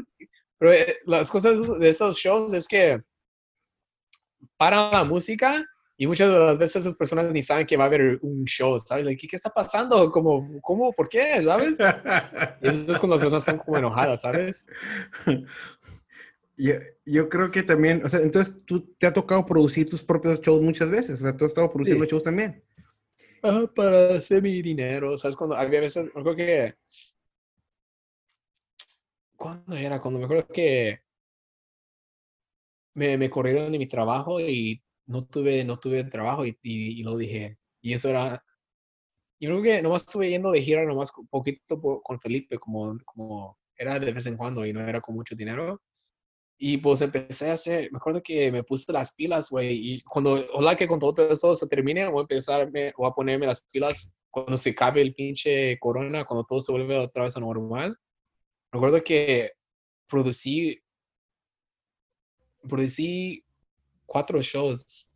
Pero 0.57 0.71
eh, 0.71 0.97
las 1.05 1.29
cosas 1.29 1.57
de 1.79 1.89
estos 1.89 2.17
shows 2.17 2.53
es 2.53 2.67
que 2.67 3.01
paran 4.57 4.91
la 4.91 5.03
música 5.03 5.65
y 5.97 6.07
muchas 6.07 6.29
de 6.29 6.39
las 6.39 6.57
veces 6.57 6.77
esas 6.77 6.95
personas 6.95 7.33
ni 7.33 7.41
saben 7.41 7.67
que 7.67 7.77
va 7.77 7.85
a 7.85 7.87
haber 7.87 8.19
un 8.21 8.45
show, 8.45 8.79
¿sabes? 8.79 9.05
Like, 9.05 9.19
¿qué, 9.19 9.27
qué 9.27 9.35
está 9.35 9.49
pasando? 9.49 10.09
Como, 10.11 10.61
¿Cómo? 10.61 10.93
¿Por 10.93 11.09
qué? 11.09 11.41
¿Sabes? 11.41 11.79
Y 12.61 12.67
eso 12.67 12.91
es 12.91 12.97
cuando 12.97 13.15
las 13.15 13.21
personas 13.21 13.43
están 13.43 13.57
como 13.57 13.77
enojadas, 13.77 14.21
¿sabes? 14.21 14.65
Yo, 16.57 16.75
yo 17.05 17.27
creo 17.27 17.51
que 17.51 17.63
también, 17.63 18.01
o 18.05 18.09
sea, 18.09 18.21
entonces 18.21 18.65
tú 18.65 18.93
te 18.97 19.07
ha 19.07 19.13
tocado 19.13 19.45
producir 19.45 19.89
tus 19.89 20.03
propios 20.03 20.39
shows 20.39 20.61
muchas 20.61 20.89
veces, 20.89 21.19
o 21.19 21.23
sea, 21.23 21.35
tú 21.35 21.43
has 21.43 21.51
estado 21.51 21.69
produciendo 21.69 22.05
Sí. 22.05 22.11
shows 22.11 22.23
también. 22.23 22.63
Ah, 23.47 23.65
para 23.75 24.15
hacer 24.15 24.41
mi 24.41 24.61
dinero, 24.61 25.15
¿sabes? 25.17 25.35
Cuando 25.37 25.55
había 25.55 25.79
veces, 25.81 26.05
me 26.05 26.09
acuerdo 26.21 26.35
que... 26.35 26.75
¿Cuándo 29.37 29.75
era? 29.77 30.01
Cuando 30.01 30.19
me 30.19 30.25
acuerdo 30.25 30.47
que 30.47 30.99
me, 32.93 33.17
me 33.17 33.29
corrieron 33.29 33.71
de 33.71 33.77
mi 33.79 33.87
trabajo 33.87 34.39
y 34.39 34.81
no 35.07 35.25
tuve, 35.25 35.63
no 35.63 35.77
tuve 35.79 36.03
trabajo 36.05 36.45
y, 36.45 36.57
y, 36.61 36.99
y 37.01 37.03
lo 37.03 37.17
dije. 37.17 37.57
Y 37.81 37.93
eso 37.93 38.09
era... 38.09 38.43
Yo 39.39 39.49
creo 39.51 39.63
que 39.63 39.81
nomás 39.81 40.03
estuve 40.03 40.29
yendo 40.29 40.51
de 40.51 40.61
gira 40.61 40.85
nomás 40.85 41.11
poquito 41.29 41.81
por- 41.81 42.01
con 42.03 42.19
Felipe, 42.21 42.57
como, 42.59 42.97
como 43.05 43.57
era 43.77 43.99
de 43.99 44.11
vez 44.13 44.25
en 44.27 44.37
cuando 44.37 44.65
y 44.65 44.73
no 44.73 44.81
era 44.87 45.01
con 45.01 45.15
mucho 45.15 45.35
dinero. 45.35 45.81
Y 46.57 46.77
pues 46.77 47.01
empecé 47.01 47.49
a 47.49 47.53
hacer, 47.53 47.91
me 47.91 47.97
acuerdo 47.97 48.23
que 48.23 48.51
me 48.51 48.63
puse 48.63 48.91
las 48.93 49.13
pilas, 49.13 49.49
güey, 49.49 49.95
y 49.95 50.01
cuando, 50.03 50.45
ojalá 50.53 50.75
que 50.75 50.87
cuando 50.87 51.13
todo 51.13 51.29
eso 51.29 51.53
se 51.53 51.67
termine, 51.67 52.07
voy 52.07 52.19
a 52.19 52.21
empezar, 52.21 52.71
voy 52.71 53.07
a 53.07 53.11
ponerme 53.11 53.45
las 53.45 53.61
pilas 53.61 54.15
cuando 54.31 54.55
se 54.57 54.69
acabe 54.69 55.01
el 55.01 55.13
pinche 55.13 55.77
corona, 55.79 56.25
cuando 56.25 56.45
todo 56.45 56.61
se 56.61 56.71
vuelve 56.71 56.97
otra 56.97 57.23
vez 57.23 57.35
a 57.35 57.39
normal. 57.41 57.97
Me 58.71 58.77
acuerdo 58.77 59.03
que 59.03 59.51
producí, 60.07 60.81
producí 62.67 63.45
cuatro 64.05 64.41
shows 64.41 65.11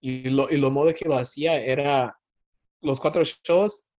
y 0.00 0.30
lo, 0.30 0.50
y 0.50 0.56
lo 0.56 0.70
modo 0.70 0.92
que 0.92 1.08
lo 1.08 1.16
hacía 1.16 1.58
era, 1.58 2.18
los 2.80 3.00
cuatro 3.00 3.22
shows 3.24 3.90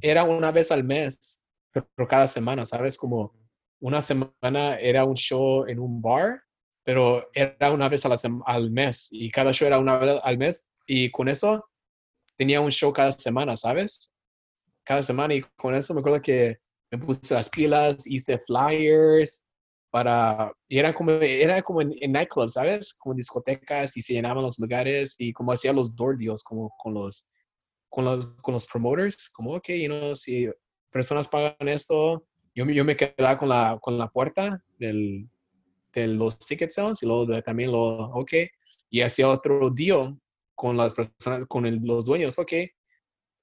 era 0.00 0.24
una 0.24 0.50
vez 0.50 0.70
al 0.72 0.84
mes, 0.84 1.44
pero 1.72 2.08
cada 2.08 2.26
semana, 2.26 2.64
¿sabes? 2.64 2.96
Como 2.96 3.32
una 3.80 4.02
semana 4.02 4.78
era 4.78 5.04
un 5.04 5.14
show 5.14 5.66
en 5.66 5.78
un 5.78 6.00
bar, 6.00 6.42
pero 6.84 7.28
era 7.34 7.72
una 7.72 7.88
vez 7.88 8.04
al 8.46 8.70
mes 8.70 9.08
y 9.10 9.30
cada 9.30 9.52
show 9.52 9.66
era 9.66 9.78
una 9.78 9.98
vez 9.98 10.20
al 10.22 10.38
mes 10.38 10.72
y 10.86 11.10
con 11.10 11.28
eso 11.28 11.68
tenía 12.36 12.60
un 12.60 12.70
show 12.70 12.92
cada 12.92 13.12
semana, 13.12 13.56
¿sabes? 13.56 14.12
Cada 14.84 15.02
semana 15.02 15.34
y 15.34 15.42
con 15.56 15.74
eso 15.74 15.94
me 15.94 16.00
acuerdo 16.00 16.22
que 16.22 16.58
me 16.90 16.98
puse 16.98 17.34
las 17.34 17.48
pilas, 17.48 18.06
hice 18.06 18.38
flyers 18.38 19.44
para, 19.90 20.52
y 20.68 20.78
era 20.78 20.94
como, 20.94 21.10
era 21.10 21.62
como 21.62 21.80
en, 21.80 21.94
en 22.00 22.12
nightclubs, 22.12 22.52
¿sabes? 22.52 22.94
Como 22.94 23.14
discotecas 23.14 23.96
y 23.96 24.02
se 24.02 24.12
llenaban 24.12 24.44
los 24.44 24.58
lugares 24.58 25.14
y 25.18 25.32
como 25.32 25.52
hacía 25.52 25.72
los 25.72 25.96
door 25.96 26.16
deals 26.16 26.42
como 26.42 26.70
con 26.78 26.94
los, 26.94 27.28
con 27.88 28.04
los, 28.04 28.26
con 28.42 28.54
los 28.54 28.66
promoters, 28.66 29.28
como, 29.30 29.54
ok, 29.54 29.68
you 29.70 30.14
si 30.14 30.48
personas 30.90 31.26
pagan 31.26 31.68
esto, 31.68 32.24
yo, 32.56 32.66
me- 32.66 32.74
yo 32.74 32.84
me 32.84 32.96
quedaba 32.96 33.38
con 33.38 33.48
la, 33.50 33.78
con 33.80 33.96
la 33.98 34.08
puerta 34.08 34.60
del, 34.78 35.28
de 35.92 36.06
los 36.08 36.38
ticket 36.38 36.70
sales 36.70 37.02
y 37.02 37.06
luego 37.06 37.26
de- 37.26 37.42
también 37.42 37.70
lo, 37.70 38.10
ok, 38.10 38.32
y 38.90 39.02
hacía 39.02 39.28
otro 39.28 39.70
deal 39.70 40.18
con 40.54 40.76
las 40.76 40.92
personas, 40.92 41.46
con 41.46 41.66
el- 41.66 41.80
los 41.84 42.04
dueños, 42.06 42.38
ok, 42.38 42.52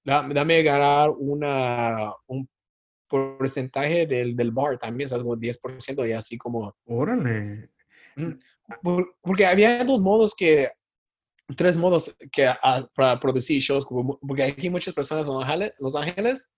da- 0.04 0.28
dame 0.34 0.64
ganar 0.64 1.12
una, 1.12 2.12
un 2.28 2.50
porcentaje 3.08 4.08
del, 4.08 4.36
del 4.36 4.52
bar 4.52 4.78
también, 4.80 5.08
¿sabes? 5.08 5.24
Como 5.24 5.36
10% 5.38 6.06
y 6.08 6.12
así 6.14 6.38
como, 6.38 6.76
Órale. 6.86 7.70
por- 8.82 9.16
porque 9.22 9.46
había 9.46 9.84
dos 9.86 10.02
modos 10.02 10.34
que, 10.36 10.72
tres 11.56 11.78
modos 11.78 12.16
que 12.32 12.48
ah, 12.48 12.88
para 12.96 13.20
producir 13.20 13.62
shows, 13.62 13.86
porque 14.22 14.44
aquí 14.44 14.70
muchas 14.70 14.94
personas 14.96 15.28
en 15.28 15.34
Los 15.36 15.44
Ángeles, 15.44 15.76
Los 15.80 15.96
Ángeles 15.96 16.54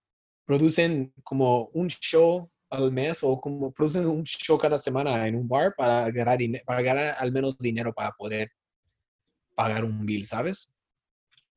producen 0.46 1.14
como 1.24 1.68
un 1.74 1.88
show 1.90 2.50
al 2.70 2.92
mes 2.92 3.20
o 3.24 3.40
como 3.40 3.72
producen 3.72 4.08
un 4.08 4.24
show 4.24 4.58
cada 4.58 4.78
semana 4.78 5.28
en 5.28 5.36
un 5.36 5.48
bar 5.48 5.74
para 5.78 6.10
ganar, 6.12 6.40
para 6.66 6.82
ganar 6.82 7.16
al 7.20 7.32
menos 7.32 7.58
dinero 7.58 7.94
para 7.94 8.12
poder 8.12 8.50
pagar 9.56 9.86
un 9.86 10.06
bill, 10.06 10.26
¿sabes? 10.26 10.74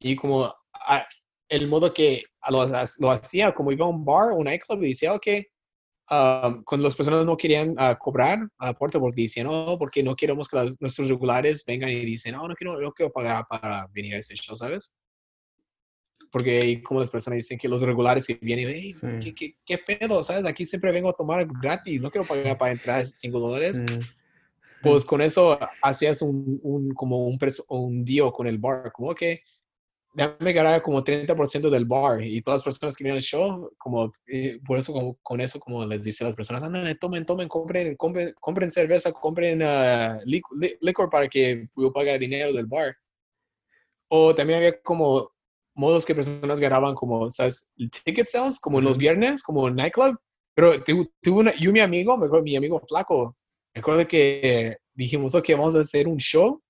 Y 0.01 0.17
como 0.17 0.55
ah, 0.75 1.07
el 1.49 1.69
modo 1.69 1.95
que 1.95 2.25
lo, 2.51 2.65
lo 3.01 3.11
hacía, 3.11 3.55
como 3.55 3.73
iba 3.73 3.87
a 3.87 3.91
un 3.91 4.05
bar 4.05 4.33
un 4.33 4.45
nightclub 4.47 4.83
y 4.85 4.89
decía, 4.91 5.15
ok, 5.15 5.27
um, 6.11 6.63
cuando 6.65 6.85
las 6.87 6.95
personas 6.97 7.27
no 7.27 7.37
querían 7.37 7.75
ah, 7.79 7.99
cobrar 7.99 8.41
a 8.59 8.75
puerta 8.75 9.01
porque 9.01 9.23
decían, 9.23 9.47
no, 9.49 9.77
porque 9.79 10.03
no 10.03 10.17
queremos 10.17 10.49
que 10.49 10.57
las- 10.59 10.81
nuestros 10.81 11.09
regulares 11.09 11.65
vengan 11.67 11.91
y 11.91 12.05
dicen, 12.05 12.35
no, 12.35 12.49
no 12.49 12.55
quiero, 12.55 12.81
no 12.81 12.93
quiero 12.93 13.13
pagar 13.13 13.47
para 13.49 13.87
venir 13.93 14.15
a 14.17 14.19
este 14.19 14.37
show, 14.37 14.57
¿sabes? 14.57 14.98
Porque 16.31 16.59
ahí 16.59 16.83
como 16.83 17.01
las 17.01 17.11
personas 17.11 17.37
dicen 17.39 17.59
que 17.59 17.69
los 17.69 17.83
regulares 17.83 18.27
que 18.27 18.35
vienen, 18.35 18.69
hey, 18.69 18.93
Sí. 18.93 19.07
¿qué, 19.23 19.35
qué, 19.35 19.57
qué 19.65 19.79
pedo? 19.79 20.23
¿Sabes? 20.23 20.45
Aquí 20.45 20.65
siempre 20.67 20.93
vengo 20.93 21.09
a 21.09 21.15
tomar 21.15 21.47
gratis, 21.61 22.03
no 22.03 22.11
quiero 22.11 22.27
pagar 22.27 22.59
para 22.59 22.73
entrar 22.73 23.05
5 23.07 23.41
dólares. 23.41 23.79
Sí. 23.79 24.01
Pues 24.81 25.05
con 25.05 25.21
eso 25.21 25.59
hacías 25.83 26.23
un, 26.23 26.61
un 26.63 26.95
como 26.95 27.27
un, 27.27 27.39
un 27.71 28.05
deal 28.05 28.31
con 28.33 28.47
el 28.47 28.59
bar, 28.59 28.93
como 28.93 29.15
que 29.15 29.41
déjame 30.15 30.53
ganar 30.53 30.83
como 30.83 31.03
30% 31.03 31.71
del 31.71 31.85
bar 31.85 32.23
y 32.23 32.41
todas 32.43 32.59
las 32.59 32.65
personas 32.65 32.97
que 32.97 33.05
vienen 33.05 33.19
al 33.19 33.23
show, 33.23 33.71
como 33.79 34.13
eh, 34.27 34.59
por 34.67 34.79
eso 34.79 34.93
como, 34.93 35.17
con 35.23 35.41
eso 35.41 35.59
como 35.61 35.85
les 35.87 36.03
dice 36.03 36.25
a 36.25 36.29
las 36.29 36.37
personas, 36.37 36.63
anda, 36.63 36.95
tomen, 36.95 37.25
tomen, 37.25 37.49
compren, 37.49 37.97
compren, 37.97 38.35
compren 38.41 38.71
cerveza, 38.71 39.13
compren 39.13 39.61
li- 40.25 40.43
licor 40.81 41.09
para 41.11 41.29
que 41.29 41.69
yo 41.77 41.93
pague 41.93 42.15
el 42.15 42.21
dinero 42.21 42.53
del 42.53 42.67
bar. 42.67 42.97
O 44.09 44.35
también 44.35 44.59
había 44.59 44.81
como 44.81 45.33
modos 45.79 46.05
que 46.05 46.15
personas 46.15 46.61
ganaban 46.61 46.95
como, 46.95 47.31
¿sabes? 47.31 47.73
Ticket 48.05 48.27
sales, 48.29 48.61
como 48.61 48.79
en 48.81 48.85
los 48.87 48.99
viernes, 48.99 49.43
como 49.43 49.69
en 49.69 49.77
nightclub. 49.77 50.19
Pero 50.55 50.83
tu- 50.85 51.11
tuve 51.23 51.39
una, 51.41 51.55
yo 51.57 51.71
y 51.71 51.73
mi 51.73 51.81
amigo, 51.81 52.17
me 52.17 52.27
acuerdo, 52.27 52.45
mi 52.45 52.57
amigo 52.57 52.81
flaco, 52.89 53.37
me 53.75 53.81
acuerdo 53.81 54.07
que 54.09 54.77
dijimos, 54.95 55.35
ok, 55.35 55.51
vamos 55.53 55.77
a 55.77 55.81
hacer 55.81 56.09
un 56.09 56.19
show 56.19 56.61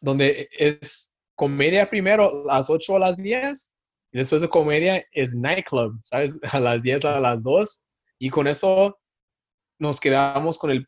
donde 0.00 0.48
es 0.58 1.12
comedia 1.34 1.88
primero 1.88 2.42
a 2.50 2.56
las 2.58 2.70
8 2.70 2.94
o 2.94 2.96
a 2.96 3.00
las 3.00 3.16
10 3.16 3.74
y 4.12 4.18
después 4.18 4.40
de 4.42 4.48
comedia 4.48 5.04
es 5.12 5.34
nightclub, 5.34 5.98
¿sabes? 6.02 6.38
A 6.52 6.60
las 6.60 6.82
10 6.82 7.04
a 7.04 7.18
las 7.20 7.42
2 7.42 7.82
y 8.18 8.28
con 8.30 8.46
eso 8.46 8.98
nos 9.78 10.00
quedamos 10.00 10.58
con 10.58 10.70
el, 10.70 10.86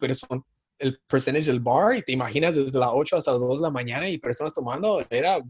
el 0.78 1.01
percentage 1.09 1.46
del 1.46 1.60
bar 1.60 1.96
y 1.96 2.02
te 2.02 2.12
imaginas 2.12 2.55
desde 2.55 2.78
las 2.78 2.90
8 2.92 3.16
hasta 3.16 3.32
las 3.32 3.40
2 3.40 3.59
de 3.60 3.62
la 3.64 3.70
mañana 3.70 4.09
y 4.09 4.18
personas 4.18 4.52
tomando, 4.55 5.05
era, 5.10 5.40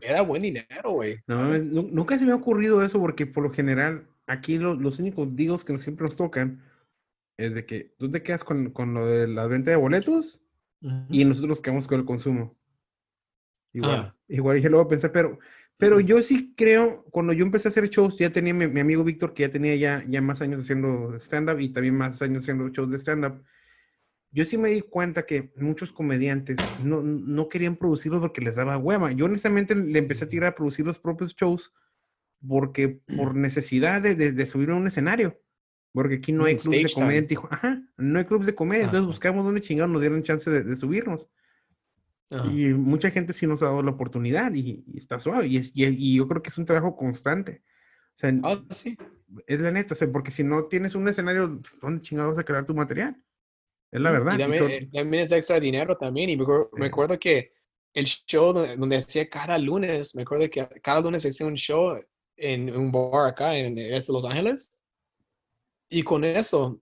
era 0.00 0.22
buen 0.22 0.42
dinero, 0.42 0.92
güey. 0.92 1.20
No, 1.26 1.56
nunca 1.56 2.18
se 2.18 2.24
me 2.24 2.32
ha 2.32 2.36
ocurrido 2.36 2.84
eso 2.84 3.00
porque 3.00 3.26
por 3.26 3.42
lo 3.44 3.50
general 3.50 4.06
aquí 4.26 4.58
los 4.58 4.98
únicos 4.98 5.34
digos 5.34 5.64
que 5.64 5.76
siempre 5.78 6.06
nos 6.06 6.16
tocan 6.16 6.62
es 7.36 7.54
de 7.54 7.66
que 7.66 7.94
tú 7.98 8.10
te 8.10 8.22
quedas 8.22 8.44
con, 8.44 8.70
con 8.70 8.94
lo 8.94 9.06
de 9.06 9.28
la 9.28 9.46
venta 9.46 9.70
de 9.70 9.76
boletos 9.76 10.42
y 11.08 11.24
nosotros 11.24 11.48
nos 11.48 11.62
quedamos 11.62 11.86
con 11.86 12.00
el 12.00 12.06
consumo. 12.06 12.56
Igual, 13.72 13.96
ah. 13.96 14.16
igual 14.28 14.56
dije, 14.56 14.70
lo 14.70 14.80
a 14.80 14.88
pensar, 14.88 15.12
pero, 15.12 15.38
pero 15.76 16.00
yo 16.00 16.22
sí 16.22 16.54
creo, 16.56 17.04
cuando 17.10 17.32
yo 17.32 17.44
empecé 17.44 17.68
a 17.68 17.70
hacer 17.70 17.88
shows, 17.88 18.16
ya 18.16 18.30
tenía 18.30 18.54
mi, 18.54 18.66
mi 18.68 18.80
amigo 18.80 19.04
Víctor, 19.04 19.34
que 19.34 19.42
ya 19.42 19.50
tenía 19.50 19.76
ya, 19.76 20.02
ya 20.08 20.22
más 20.22 20.40
años 20.40 20.60
haciendo 20.60 21.14
stand-up 21.18 21.60
y 21.60 21.70
también 21.70 21.94
más 21.94 22.22
años 22.22 22.44
haciendo 22.44 22.68
shows 22.68 22.90
de 22.90 22.98
stand-up. 22.98 23.42
Yo 24.30 24.44
sí 24.44 24.58
me 24.58 24.70
di 24.70 24.82
cuenta 24.82 25.24
que 25.24 25.52
muchos 25.56 25.92
comediantes 25.92 26.72
no, 26.76 27.02
no 27.02 27.48
querían 27.48 27.76
producirlos 27.76 28.20
porque 28.20 28.40
les 28.40 28.56
daba 28.56 28.76
hueva. 28.76 29.12
Yo 29.12 29.24
honestamente 29.24 29.74
le 29.74 29.98
empecé 29.98 30.24
a 30.24 30.28
tirar 30.28 30.52
a 30.52 30.54
producir 30.54 30.84
los 30.84 30.98
propios 30.98 31.34
shows 31.34 31.72
porque 32.46 33.00
por 33.16 33.34
necesidad 33.34 34.02
de, 34.02 34.14
de, 34.14 34.46
subir 34.46 34.70
a 34.70 34.74
un 34.74 34.86
escenario. 34.86 35.40
Porque 35.92 36.16
aquí 36.16 36.32
no 36.32 36.44
hay 36.44 36.56
clubes 36.56 36.82
de 36.82 36.92
comedia. 36.92 37.22
Dijo, 37.22 37.48
ajá, 37.50 37.82
no 37.96 38.18
hay 38.18 38.24
clubes 38.26 38.46
de 38.46 38.54
comedia. 38.54 38.84
Entonces 38.84 39.06
buscamos 39.06 39.44
donde 39.44 39.62
chingados 39.62 39.90
nos 39.90 40.02
dieron 40.02 40.22
chance 40.22 40.50
de, 40.50 40.62
de 40.62 40.76
subirnos. 40.76 41.28
Y 42.28 42.66
mucha 42.74 43.10
gente 43.10 43.32
sí 43.32 43.46
nos 43.46 43.62
ha 43.62 43.66
dado 43.66 43.82
la 43.82 43.92
oportunidad 43.92 44.52
y, 44.52 44.84
está 44.94 45.20
suave. 45.20 45.46
Y, 45.46 45.70
y, 45.74 46.16
yo 46.16 46.26
creo 46.26 46.42
que 46.42 46.50
es 46.50 46.58
un 46.58 46.64
trabajo 46.64 46.96
constante. 46.96 47.62
O 48.14 48.18
sea, 48.18 48.32
ah, 48.42 48.62
sí. 48.70 48.98
es 49.46 49.60
la 49.60 49.70
neta, 49.70 49.94
porque 50.12 50.30
si 50.30 50.42
no 50.42 50.64
tienes 50.64 50.94
un 50.94 51.08
escenario, 51.08 51.60
¿dónde 51.80 52.00
chingados 52.00 52.32
vas 52.32 52.38
a 52.40 52.44
crear 52.44 52.66
tu 52.66 52.74
material? 52.74 53.16
Es 53.90 54.00
la 54.00 54.10
verdad. 54.10 54.34
Y 54.34 54.38
también, 54.38 54.90
también 54.90 55.22
es 55.24 55.32
extra 55.32 55.60
dinero 55.60 55.96
también. 55.96 56.30
Y 56.30 56.36
me, 56.36 56.86
acuerdo 56.86 57.18
que 57.18 57.52
el 57.94 58.04
show 58.04 58.52
donde, 58.52 58.96
hacía 58.96 59.28
cada 59.28 59.58
lunes, 59.58 60.14
me 60.14 60.22
acuerdo 60.22 60.48
que 60.50 60.66
cada 60.82 61.00
lunes 61.00 61.24
hacía 61.24 61.46
un 61.46 61.54
show 61.54 61.98
en 62.36 62.74
un 62.76 62.92
bar 62.92 63.28
acá 63.28 63.56
en 63.56 63.78
este 63.78 64.12
Los 64.12 64.24
Ángeles. 64.24 64.78
Y 65.88 66.02
con 66.02 66.24
eso, 66.24 66.80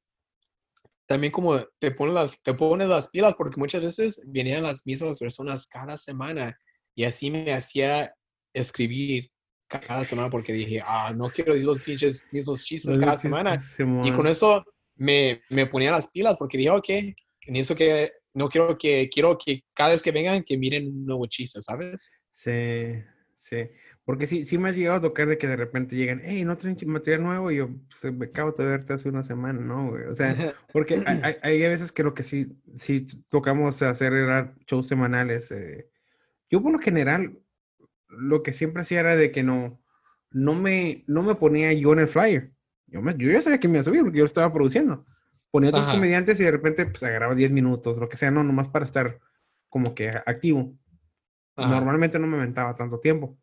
también 1.07 1.33
como 1.33 1.61
te 1.79 1.91
pones 1.91 2.15
las, 2.15 2.43
te 2.43 2.53
las 2.87 3.09
pilas 3.09 3.35
porque 3.37 3.61
muchas 3.61 3.83
veces 3.83 4.23
venían 4.27 4.63
las 4.63 4.87
mismas 4.87 5.19
personas 5.19 5.67
cada 5.67 5.97
semana 5.97 6.59
y 6.95 7.05
así 7.05 7.31
me 7.31 7.53
hacía 7.53 8.15
escribir 8.55 9.31
cada 9.69 10.05
semana 10.05 10.31
porque 10.31 10.53
dije, 10.53 10.81
ah, 10.85 11.13
no 11.15 11.29
quiero 11.29 11.53
decir 11.53 11.67
los 11.67 11.81
pinches 11.81 12.25
mismos 12.33 12.65
chistes 12.65 12.99
cada 12.99 13.17
semana. 13.17 13.61
Y 14.05 14.13
con 14.13 14.27
eso 14.27 14.65
me, 14.97 15.43
me 15.51 15.66
ponía 15.66 15.91
las 15.91 16.09
pilas 16.09 16.37
porque 16.39 16.59
dije, 16.59 16.71
ok, 16.71 16.89
en 16.89 17.57
eso 17.57 17.75
que 17.75 18.11
no 18.33 18.49
quiero 18.49 18.77
que, 18.77 19.09
quiero 19.12 19.39
que 19.39 19.62
cada 19.75 19.91
vez 19.91 20.03
que 20.03 20.12
vengan 20.12 20.43
que 20.43 20.59
miren 20.59 20.89
un 20.89 21.07
nuevo 21.07 21.27
chiste, 21.27 21.61
¿sabes? 21.62 22.11
Sí, 22.33 22.95
sí. 23.35 23.69
Porque 24.05 24.27
sí, 24.27 24.45
sí 24.45 24.59
me 24.59 24.69
ha 24.69 24.73
llegado 24.73 24.99
a 24.99 25.01
tocar 25.01 25.27
de 25.27 25.39
que 25.39 25.47
de 25.47 25.57
repente 25.57 25.97
llegan, 25.97 26.21
hey, 26.23 26.45
¿no 26.45 26.59
traen 26.59 26.77
material 26.87 27.23
nuevo? 27.23 27.51
Y 27.51 27.57
yo, 27.57 27.71
pues, 27.89 28.12
me 28.12 28.27
acabo 28.27 28.53
de 28.53 28.65
verte 28.65 28.93
hace 28.93 29.09
una 29.09 29.23
semana, 29.23 29.61
¿no, 29.61 29.89
güey? 29.91 30.05
O 30.05 30.15
sea, 30.15 30.35
porque 30.73 31.03
hay, 31.07 31.37
hay, 31.41 31.59
veces 31.61 31.91
que 31.91 32.03
lo 32.03 32.12
que 32.12 32.23
sí, 32.23 32.49
sí 32.77 33.07
tocamos 33.31 33.81
hacer 33.81 34.12
era 34.12 34.55
shows 34.66 34.89
semanales. 34.89 35.51
Eh. 35.53 35.89
Yo 36.51 36.62
por 36.62 36.73
lo 36.73 36.79
general, 36.79 37.39
lo 38.09 38.43
que 38.43 38.53
siempre 38.53 38.83
hacía 38.83 39.01
era 39.01 39.16
de 39.16 39.33
que 39.33 39.43
no, 39.43 39.81
no 40.31 40.55
me, 40.55 41.05
no 41.07 41.23
me 41.23 41.35
ponía 41.37 41.73
yo 41.73 41.95
en 41.95 42.01
el 42.01 42.09
flyer. 42.09 42.54
Yo, 42.86 43.02
me, 43.02 43.16
yo 43.16 43.31
ya 43.31 43.43
sabía 43.43 43.59
que 43.59 43.69
me 43.69 43.74
iba 43.74 43.81
a 43.81 43.85
subir 43.85 44.02
porque 44.02 44.19
yo 44.19 44.24
lo 44.24 44.27
estaba 44.27 44.52
produciendo. 44.52 45.05
Ponía 45.51 45.70
otros 45.70 45.86
comediantes 45.86 46.40
y 46.40 46.44
de 46.44 46.51
repente 46.51 46.86
pues 46.86 47.02
agarraba 47.02 47.35
10 47.35 47.51
minutos, 47.52 47.97
lo 47.97 48.09
que 48.09 48.16
sea, 48.16 48.31
no, 48.31 48.43
nomás 48.43 48.69
para 48.69 48.85
estar 48.85 49.20
como 49.69 49.94
que 49.94 50.09
activo. 50.09 50.77
Normalmente 51.56 52.19
no 52.19 52.27
me 52.27 52.36
aventaba 52.36 52.74
tanto 52.74 52.98
tiempo. 52.98 53.39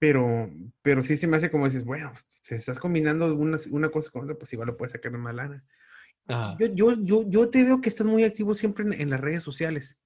Pero, 0.00 0.50
pero 0.82 1.02
sí 1.02 1.16
se 1.16 1.26
me 1.26 1.36
hace 1.36 1.50
como 1.50 1.64
dices, 1.64 1.84
bueno, 1.84 2.12
si 2.28 2.54
estás 2.54 2.78
combinando 2.78 3.34
una, 3.34 3.58
una 3.70 3.88
cosa 3.88 4.10
con 4.10 4.24
otra, 4.24 4.36
pues 4.36 4.52
igual 4.52 4.68
lo 4.68 4.76
puedes 4.76 4.92
sacar 4.92 5.12
de 5.12 5.18
más 5.18 5.34
lana. 5.34 5.64
Yo, 6.58 6.66
yo, 6.74 6.92
yo, 7.02 7.24
yo, 7.28 7.48
te 7.48 7.64
veo 7.64 7.80
que 7.80 7.88
estás 7.88 8.06
muy 8.06 8.22
activo 8.22 8.54
siempre 8.54 8.84
en, 8.84 9.10
las 9.10 9.20
redes 9.20 9.42
sociales. 9.42 9.98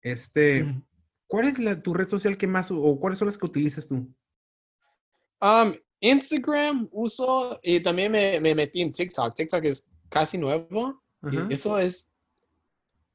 Este, 0.00 0.82
¿cuál 1.26 1.46
es 1.46 1.58
la, 1.58 1.82
tu 1.82 1.92
red 1.92 2.08
social 2.08 2.38
que 2.38 2.46
más, 2.46 2.70
o 2.70 2.98
cuáles 2.98 3.18
son 3.18 3.26
las 3.26 3.36
que 3.36 3.46
utilizas 3.46 3.86
tú? 3.86 4.12
Um, 5.40 5.74
Instagram 6.00 6.88
uso 6.92 7.58
y 7.62 7.80
también 7.80 8.12
me, 8.12 8.40
me, 8.40 8.54
metí 8.54 8.80
en 8.80 8.92
TikTok. 8.92 9.34
TikTok 9.34 9.64
es 9.64 9.88
casi 10.08 10.38
nuevo. 10.38 11.02
Y 11.32 11.52
eso 11.52 11.78
es, 11.78 12.08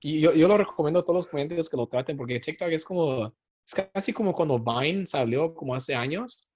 y 0.01 0.19
yo, 0.19 0.33
yo 0.33 0.49
lo 0.49 0.57
recomiendo 0.57 0.99
a 0.99 1.03
todos 1.03 1.15
los 1.15 1.27
clientes 1.27 1.69
que 1.69 1.77
lo 1.77 1.87
traten 1.87 2.17
porque 2.17 2.39
TikTok 2.41 2.67
es 2.69 2.83
como 2.83 3.33
es 3.65 3.89
casi 3.93 4.11
como 4.11 4.33
cuando 4.33 4.59
Vine 4.59 5.05
salió 5.05 5.53
como 5.53 5.73
hace 5.73 5.95
años, 5.95 6.49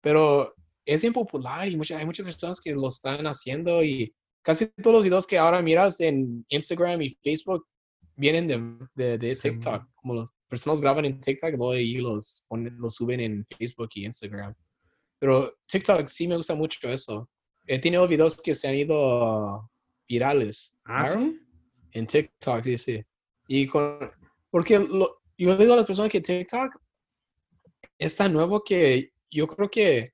pero 0.00 0.54
es 0.84 1.02
impopular 1.02 1.68
y 1.68 1.76
muchas, 1.76 1.98
hay 1.98 2.06
muchas 2.06 2.24
personas 2.24 2.60
que 2.60 2.72
lo 2.72 2.88
están 2.88 3.26
haciendo 3.26 3.82
y 3.82 4.14
casi 4.42 4.66
todos 4.66 4.94
los 4.94 5.04
videos 5.04 5.26
que 5.26 5.38
ahora 5.38 5.60
miras 5.62 5.98
en 6.00 6.44
Instagram 6.48 7.02
y 7.02 7.18
Facebook 7.22 7.66
vienen 8.14 8.46
de, 8.94 9.18
de, 9.18 9.34
TikTok. 9.34 9.84
Como 9.96 10.14
las 10.14 10.28
personas 10.48 10.80
graban 10.80 11.04
en 11.04 11.20
TikTok 11.20 11.54
y 11.74 11.94
los, 11.94 12.46
los 12.50 12.94
suben 12.94 13.20
en 13.20 13.46
Facebook 13.58 13.90
y 13.94 14.06
Instagram. 14.06 14.54
Pero 15.18 15.54
TikTok 15.66 16.08
sí 16.08 16.28
me 16.28 16.36
gusta 16.36 16.54
mucho 16.54 16.88
eso. 16.88 17.28
He 17.66 17.78
tenido 17.78 18.06
videos 18.06 18.40
que 18.40 18.54
se 18.54 18.68
han 18.68 18.74
ido 18.74 19.70
virales. 20.08 20.74
¿Ah, 20.84 21.10
sí? 21.10 21.40
En 21.92 22.06
TikTok, 22.06 22.62
sí, 22.62 22.78
sí. 22.78 23.04
Y 23.48 23.66
con, 23.66 24.10
porque 24.50 24.78
lo, 24.78 25.22
yo 25.38 25.56
digo 25.56 25.72
a 25.72 25.76
las 25.76 25.86
personas 25.86 26.10
que 26.10 26.20
TikTok 26.20 26.80
es 27.98 28.16
tan 28.16 28.32
nuevo 28.32 28.62
que 28.62 29.12
yo 29.30 29.46
creo 29.46 29.70
que 29.70 30.12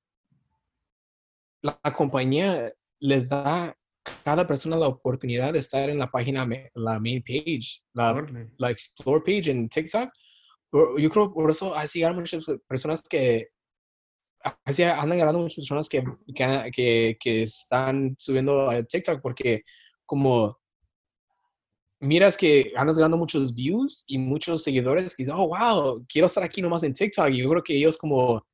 la, 1.63 1.79
compañía 1.95 2.73
les 3.01 3.29
da 3.29 3.65
a 3.65 3.77
cada 4.25 4.47
persona 4.47 4.77
la 4.77 4.89
oportunidad 4.89 5.53
de 5.53 5.61
estar 5.61 5.89
en 5.91 5.99
la 5.99 6.11
página, 6.11 6.49
la 6.75 6.99
main 6.99 7.23
page, 7.23 7.83
la, 7.95 8.27
la 8.59 8.71
explore 8.71 9.23
page 9.25 9.51
en 9.51 9.69
TikTok. 9.69 10.11
Yo 10.99 11.11
creo 11.11 11.33
por 11.33 11.51
eso 11.51 11.75
así 11.75 11.99
llegar 11.99 12.15
muchas 12.15 12.45
personas 12.67 13.03
que 13.03 13.49
así 14.65 14.83
andan 14.83 15.19
ganando 15.19 15.41
muchas 15.41 15.57
personas 15.57 15.89
que, 15.89 16.05
que, 16.35 17.17
que 17.21 17.43
están 17.43 18.15
subiendo 18.19 18.71
a 18.71 18.83
TikTok 18.83 19.21
porque 19.21 19.63
como 20.07 20.57
miras 22.03 22.37
que 22.37 22.73
andas 22.77 22.97
ganando 22.97 23.17
muchos 23.17 23.55
views 23.55 24.05
y 24.09 24.19
muchos 24.19 24.65
seguidores 24.65 25.15
que 25.15 25.23
dicen, 25.23 25.39
oh, 25.39 25.49
wow, 25.49 26.05
quiero 26.09 26.27
estar 26.27 26.43
aquí 26.43 26.61
nomás 26.61 26.83
en 26.83 26.93
TikTok. 26.93 27.31
Y 27.31 27.39
yo 27.39 27.49
creo 27.49 27.63
que 27.63 27.77
ellos 27.77 27.97
como 27.97 28.45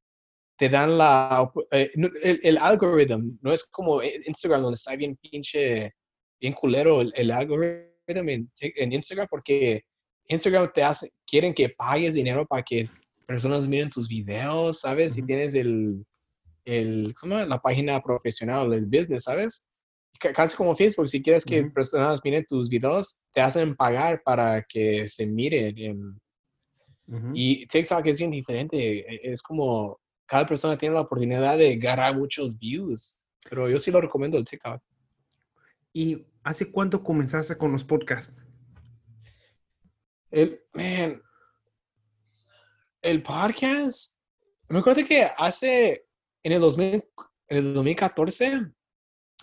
te 0.59 0.69
dan 0.69 0.99
la... 0.99 1.51
Eh, 1.73 1.91
el, 2.23 2.41
el 2.43 2.59
algoritmo, 2.59 3.33
no 3.41 3.53
es 3.53 3.65
como 3.65 4.03
Instagram 4.03 4.63
donde 4.63 4.75
está 4.75 4.95
bien 4.97 5.17
pinche, 5.17 5.95
bien 6.39 6.53
culero 6.53 7.01
el, 7.01 7.13
el 7.17 7.31
algoritmo 7.31 7.89
en, 8.07 8.51
en, 8.61 8.93
Instagram 8.93 9.29
porque 9.31 9.83
Instagram 10.27 10.71
te 10.75 10.83
hace, 10.83 11.11
quieren 11.27 11.55
que 11.55 11.71
pagues 11.71 12.15
dinero 12.15 12.47
para 12.47 12.63
que 12.63 12.89
personas 13.29 13.69
miren 13.69 13.91
tus 13.91 14.09
videos, 14.09 14.81
¿sabes? 14.81 15.13
Si 15.13 15.25
tienes 15.27 15.55
el, 15.55 16.03
el, 16.65 17.15
¿cómo? 17.15 17.37
La 17.37 17.61
página 17.61 18.01
profesional, 18.01 18.73
el 18.73 18.87
business, 18.87 19.25
¿sabes? 19.25 19.69
casi 20.19 20.57
como 20.57 20.75
Facebook, 20.75 21.07
si 21.07 21.23
quieres 21.23 21.45
que 21.45 21.63
personas 21.67 22.21
miren 22.25 22.45
tus 22.49 22.69
videos, 22.69 23.25
te 23.33 23.41
hacen 23.41 23.77
pagar 23.77 24.21
para 24.25 24.65
que 24.65 25.09
se 25.09 25.27
miren. 25.27 26.19
Y 27.35 27.67
TikTok 27.67 28.05
es 28.07 28.19
bien 28.19 28.31
diferente. 28.33 28.99
E, 28.99 29.21
es 29.23 29.41
como 29.41 30.01
cada 30.27 30.45
persona 30.45 30.77
tiene 30.77 30.97
la 30.97 31.03
oportunidad 31.03 31.57
de 31.57 31.77
ganar 31.77 32.17
muchos 32.17 32.59
views. 32.59 33.25
Pero 33.49 33.71
yo 33.71 33.79
sí 33.79 33.93
lo 33.93 34.01
recomiendo 34.01 34.37
el 34.39 34.45
TikTok. 34.45 34.83
¿Y 35.93 36.27
hace 36.43 36.71
cuánto 36.73 37.03
comenzaste 37.03 37.57
con 37.57 37.71
los 37.71 37.85
podcasts? 37.85 38.45
El, 40.31 40.61
man, 40.75 41.23
el 43.09 43.23
podcast, 43.23 44.21
me 44.69 44.81
acuerdo 44.81 45.03
que 45.07 45.27
hace, 45.39 46.05
en 46.43 46.53
el, 46.53 46.61
2000, 46.61 47.05
en 47.49 47.57
el 47.57 47.73
2014, 47.73 48.61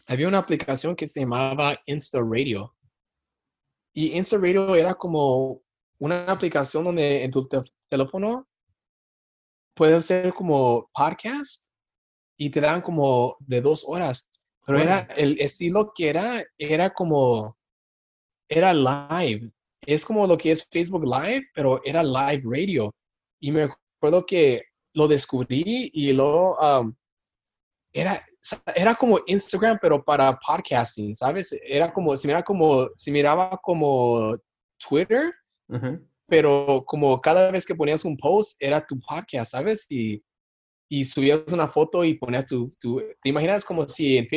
había 0.06 0.28
una 0.28 0.38
aplicación 0.38 0.96
que 0.96 1.08
se 1.08 1.22
llamaba 1.22 1.80
Insta 1.88 2.20
Radio. 2.22 2.76
Y 3.92 4.16
Insta 4.16 4.38
Radio 4.38 4.76
era 4.76 4.94
como 4.94 5.64
una 5.98 6.32
aplicación 6.32 6.84
donde 6.84 7.24
en 7.24 7.32
tu 7.32 7.50
teléfono 7.90 8.48
puedes 9.74 9.96
hacer 9.96 10.32
como 10.36 10.88
podcast 10.94 11.72
y 12.38 12.52
te 12.52 12.62
dan 12.62 12.82
como 12.82 13.36
de 13.40 13.62
dos 13.62 13.84
horas. 13.88 14.30
Pero 14.68 14.80
era 14.80 15.00
el 15.18 15.40
estilo 15.40 15.92
que 15.96 16.10
era, 16.10 16.46
era 16.60 16.94
como, 16.94 17.58
era 18.48 18.76
live. 18.76 19.52
Es 19.82 20.06
como 20.06 20.28
lo 20.28 20.38
que 20.38 20.52
es 20.52 20.68
Facebook 20.72 21.04
Live, 21.04 21.48
pero 21.56 21.82
era 21.84 22.04
live 22.04 22.44
radio. 22.46 22.94
Y 23.40 23.52
me 23.52 23.68
recuerdo 23.68 24.26
que 24.26 24.64
lo 24.94 25.08
descubrí 25.08 25.92
y 25.94 26.14
luego 26.14 26.58
um, 26.60 26.96
era, 27.94 28.26
era 28.76 28.96
como 28.96 29.20
Instagram, 29.26 29.80
pero 29.82 30.04
para 30.04 30.38
podcasting, 30.38 31.16
¿sabes? 31.16 31.58
Era 31.64 31.94
como, 31.94 32.16
se 32.18 32.28
miraba 32.28 32.44
como, 32.44 32.90
se 32.96 33.12
miraba 33.12 33.60
como 33.62 34.38
Twitter, 34.78 35.32
pero 36.28 36.84
como 36.86 37.22
cada 37.22 37.52
vez 37.52 37.66
que 37.66 37.76
ponías 37.76 38.04
un 38.06 38.18
post 38.18 38.62
era 38.62 38.86
tu 38.86 39.00
podcast, 39.00 39.52
¿sabes? 39.52 39.86
Y, 39.90 40.22
y 40.90 41.04
subías 41.04 41.42
una 41.52 41.68
foto 41.68 42.04
y 42.04 42.16
ponías 42.16 42.46
tu, 42.48 42.70
tu 42.80 43.02
¿te 43.22 43.30
imaginas 43.30 43.64
como 43.64 43.88
si 43.88 44.18
en, 44.18 44.28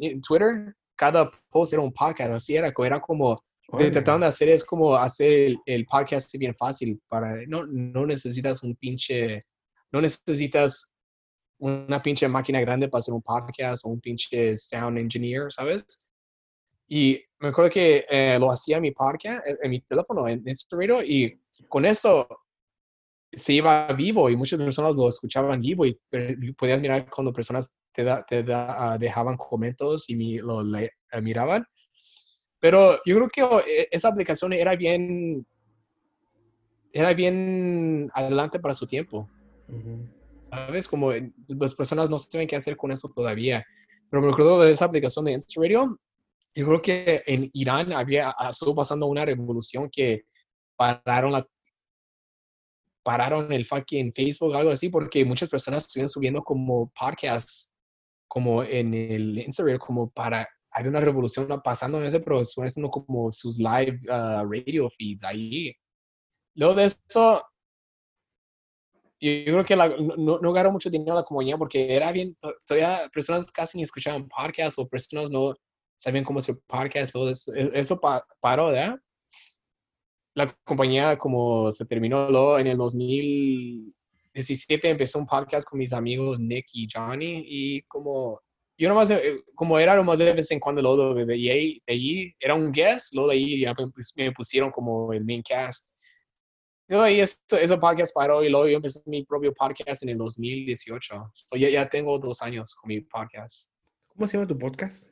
en, 0.00 0.20
Twitter 0.20 0.74
cada 0.96 1.30
post 1.50 1.72
era 1.72 1.82
un 1.82 1.92
podcast, 1.92 2.32
así 2.32 2.56
era, 2.56 2.72
era 2.76 3.00
como, 3.00 3.42
lo 3.68 3.78
que 3.78 3.90
trataban 3.90 4.20
de 4.20 4.26
hacer 4.26 4.48
es 4.48 4.64
como 4.64 4.94
hacer 4.96 5.32
el, 5.32 5.58
el, 5.66 5.86
podcast 5.86 6.32
bien 6.38 6.54
fácil, 6.54 7.00
para, 7.08 7.44
no, 7.46 7.66
no 7.66 8.06
necesitas 8.06 8.62
un 8.62 8.76
pinche, 8.76 9.42
no 9.90 10.00
necesitas 10.00 10.92
una 11.58 12.02
pinche 12.02 12.28
máquina 12.28 12.60
grande 12.60 12.88
para 12.88 13.00
hacer 13.00 13.14
un 13.14 13.22
podcast 13.22 13.84
o 13.84 13.88
un 13.88 14.00
pinche 14.00 14.56
sound 14.56 14.98
engineer, 14.98 15.52
¿sabes? 15.52 15.84
Y 16.86 17.20
me 17.38 17.48
acuerdo 17.48 17.70
que 17.70 18.04
eh, 18.08 18.38
lo 18.38 18.50
hacía 18.50 18.76
en 18.76 18.82
mi 18.82 18.90
podcast, 18.90 19.46
en, 19.46 19.70
mi 19.70 19.80
teléfono, 19.80 20.28
en 20.28 20.46
Instagram, 20.46 21.02
y 21.06 21.40
con 21.68 21.84
eso 21.84 22.28
se 23.32 23.54
iba 23.54 23.88
vivo 23.88 24.30
y 24.30 24.36
muchas 24.36 24.60
personas 24.60 24.94
lo 24.94 25.08
escuchaban 25.08 25.60
vivo 25.60 25.86
y 25.86 25.98
podías 26.56 26.80
mirar 26.80 27.08
cuando 27.10 27.32
personas 27.32 27.74
te, 27.92 28.04
te 28.28 28.44
ah, 28.52 28.96
dejaban 28.98 29.36
comentarios 29.36 30.08
y 30.08 30.38
lo 30.38 30.62
le, 30.62 30.92
eh, 31.10 31.20
miraban. 31.20 31.66
Pero 32.64 32.98
yo 33.04 33.16
creo 33.16 33.28
que 33.28 33.42
oh, 33.42 33.60
e, 33.60 33.88
esa 33.90 34.08
aplicación 34.08 34.54
era 34.54 34.74
bien, 34.74 35.46
era 36.94 37.12
bien 37.12 38.10
adelante 38.14 38.58
para 38.58 38.72
su 38.72 38.86
tiempo. 38.86 39.28
¿Sabes? 40.48 40.88
Como 40.88 41.12
las 41.46 41.74
personas 41.74 42.08
no 42.08 42.18
saben 42.18 42.48
qué 42.48 42.56
hacer 42.56 42.78
con 42.78 42.90
eso 42.90 43.10
todavía. 43.14 43.62
Pero 44.08 44.22
me 44.22 44.32
acuerdo 44.32 44.62
de 44.62 44.72
esa 44.72 44.86
aplicación 44.86 45.26
de 45.26 45.32
Insta 45.32 45.60
Radio. 45.60 46.00
Yo 46.54 46.64
creo 46.64 46.80
que 46.80 47.22
en 47.26 47.50
Irán 47.52 47.92
había, 47.92 48.34
estuvo 48.48 48.76
pasando 48.76 49.08
una 49.08 49.26
revolución 49.26 49.90
que 49.92 50.22
pararon 50.74 51.32
la 51.32 51.46
pararon 53.02 53.52
el 53.52 53.66
fucking 53.66 54.14
Facebook 54.14 54.56
algo 54.56 54.70
así 54.70 54.88
porque 54.88 55.22
muchas 55.26 55.50
personas 55.50 55.82
estuvieron 55.82 56.08
subiendo 56.08 56.42
como 56.42 56.90
podcasts 56.98 57.70
como 58.26 58.64
en 58.64 58.94
el 58.94 59.38
Instagram 59.38 59.76
como 59.76 60.08
para 60.08 60.48
hay 60.74 60.88
una 60.88 61.00
revolución 61.00 61.48
pasando 61.62 61.98
en 61.98 62.04
ese 62.04 62.18
están 62.18 62.66
haciendo 62.66 62.90
como 62.90 63.30
sus 63.30 63.58
live 63.58 64.00
uh, 64.08 64.42
radio 64.50 64.90
feeds 64.90 65.22
ahí 65.22 65.72
luego 66.54 66.74
de 66.74 66.84
eso 66.84 67.42
yo, 69.20 69.44
creo 69.44 69.64
que 69.64 69.76
no, 69.76 70.40
no 70.40 70.52
ganó 70.52 70.72
mucho 70.72 70.90
dinero 70.90 71.14
la 71.14 71.22
compañía 71.22 71.56
porque 71.56 71.94
era 71.94 72.10
bien 72.10 72.36
todavía 72.66 73.08
personas 73.12 73.50
casi 73.52 73.78
ni 73.78 73.84
escuchaban 73.84 74.28
podcasts 74.28 74.78
o 74.78 74.88
personas 74.88 75.30
no 75.30 75.54
sabían 75.96 76.24
cómo 76.24 76.40
hacer 76.40 76.56
podcasts 76.66 77.12
todo 77.12 77.30
eso, 77.30 77.54
e, 77.54 77.70
eso 77.74 78.00
paró 78.40 78.66
¿verdad? 78.66 78.96
la 80.34 80.52
compañía 80.64 81.16
como 81.16 81.70
se 81.70 81.86
terminó 81.86 82.28
luego 82.28 82.58
en 82.58 82.66
el 82.66 82.76
2017 82.76 84.90
empezó 84.90 85.20
un 85.20 85.26
podcast 85.26 85.68
con 85.68 85.78
mis 85.78 85.92
amigos 85.92 86.40
Nick 86.40 86.66
y 86.72 86.88
Johnny 86.92 87.44
y 87.46 87.82
como 87.82 88.40
yo 88.76 88.88
nomás 88.88 89.10
eh, 89.10 89.42
como 89.54 89.78
era 89.78 90.00
más 90.02 90.18
de 90.18 90.32
vez 90.32 90.50
en 90.50 90.60
cuando 90.60 90.82
luego 90.82 91.14
de, 91.14 91.32
ahí, 91.34 91.82
de 91.86 91.94
allí 91.94 92.36
era 92.40 92.54
un 92.54 92.72
guest 92.72 93.14
luego 93.14 93.30
de 93.30 93.36
ahí 93.36 93.60
ya 93.60 93.74
me 94.16 94.32
pusieron 94.32 94.70
como 94.70 95.12
el 95.12 95.24
main 95.24 95.42
cast. 95.42 95.90
Luego 96.86 97.04
ahí 97.04 97.20
ese, 97.20 97.78
podcast 97.78 98.14
paró 98.14 98.44
y 98.44 98.50
luego 98.50 98.68
yo 98.68 98.76
empecé 98.76 99.00
mi 99.06 99.24
propio 99.24 99.54
podcast 99.54 100.02
en 100.02 100.10
el 100.10 100.18
2018 100.18 101.32
ya, 101.52 101.70
ya 101.70 101.88
tengo 101.88 102.18
dos 102.18 102.42
años 102.42 102.74
con 102.74 102.88
mi 102.88 103.00
podcast. 103.00 103.70
¿cómo 104.14 104.28
se 104.28 104.36
llama 104.36 104.46
tu 104.48 104.58
podcast? 104.58 105.10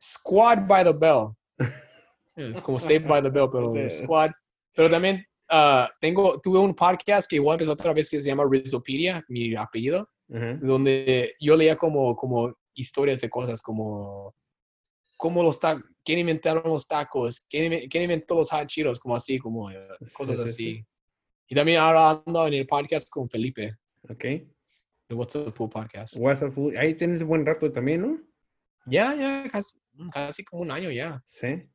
Squad 0.00 0.66
by 0.66 0.84
the 0.84 0.92
Bell. 0.92 1.34
Es 2.34 2.62
como 2.62 2.78
Saved 2.78 3.06
by 3.06 3.22
the 3.22 3.28
Bell 3.28 3.48
pero 3.52 3.68
Squad. 3.90 4.30
Pero 4.74 4.90
también 4.90 5.24
uh, 5.50 5.86
tengo, 6.00 6.40
tuve 6.40 6.58
un 6.58 6.74
podcast 6.74 7.28
que 7.28 7.36
igual 7.36 7.56
empezó 7.56 7.72
otra 7.72 7.92
vez 7.92 8.08
que 8.08 8.20
se 8.20 8.28
llama 8.28 8.46
Rizopedia, 8.48 9.22
mi 9.28 9.54
apellido, 9.54 10.08
donde 10.28 11.34
yo 11.40 11.56
leía 11.56 11.76
como, 11.76 12.16
como 12.16 12.54
historias 12.74 13.20
de 13.20 13.30
cosas 13.30 13.62
como 13.62 14.34
cómo 15.16 15.42
los 15.42 15.60
tacos, 15.60 15.84
quién 16.04 16.18
inventaron 16.18 16.64
los 16.64 16.88
tacos, 16.88 17.46
quién, 17.48 17.88
quién 17.88 18.02
inventó 18.02 18.34
los 18.34 18.50
hot 18.50 18.66
Cheetos, 18.66 18.98
como 18.98 19.14
así, 19.14 19.38
como 19.38 19.70
eh, 19.70 19.88
cosas 20.12 20.38
así. 20.40 20.84
Y 21.46 21.54
también 21.54 21.78
ahora 21.78 22.22
ando 22.26 22.46
en 22.48 22.54
el 22.54 22.66
podcast 22.66 23.08
con 23.08 23.30
Felipe. 23.30 23.76
Ok. 24.08 24.24
El 24.24 25.16
What's 25.16 25.36
Up 25.36 25.52
Food 25.52 25.70
Podcast. 25.70 26.16
What's 26.16 26.42
Up 26.42 26.52
Food. 26.52 26.76
Ahí 26.76 26.94
tienes 26.94 27.22
buen 27.22 27.46
rato 27.46 27.70
también, 27.70 28.02
¿no? 28.02 28.20
Ya, 28.86 29.14
ya, 29.14 29.48
casi, 29.48 29.78
casi 30.12 30.44
como 30.44 30.62
un 30.62 30.72
año 30.72 30.90
ya. 30.90 31.22
Sí. 31.24 31.68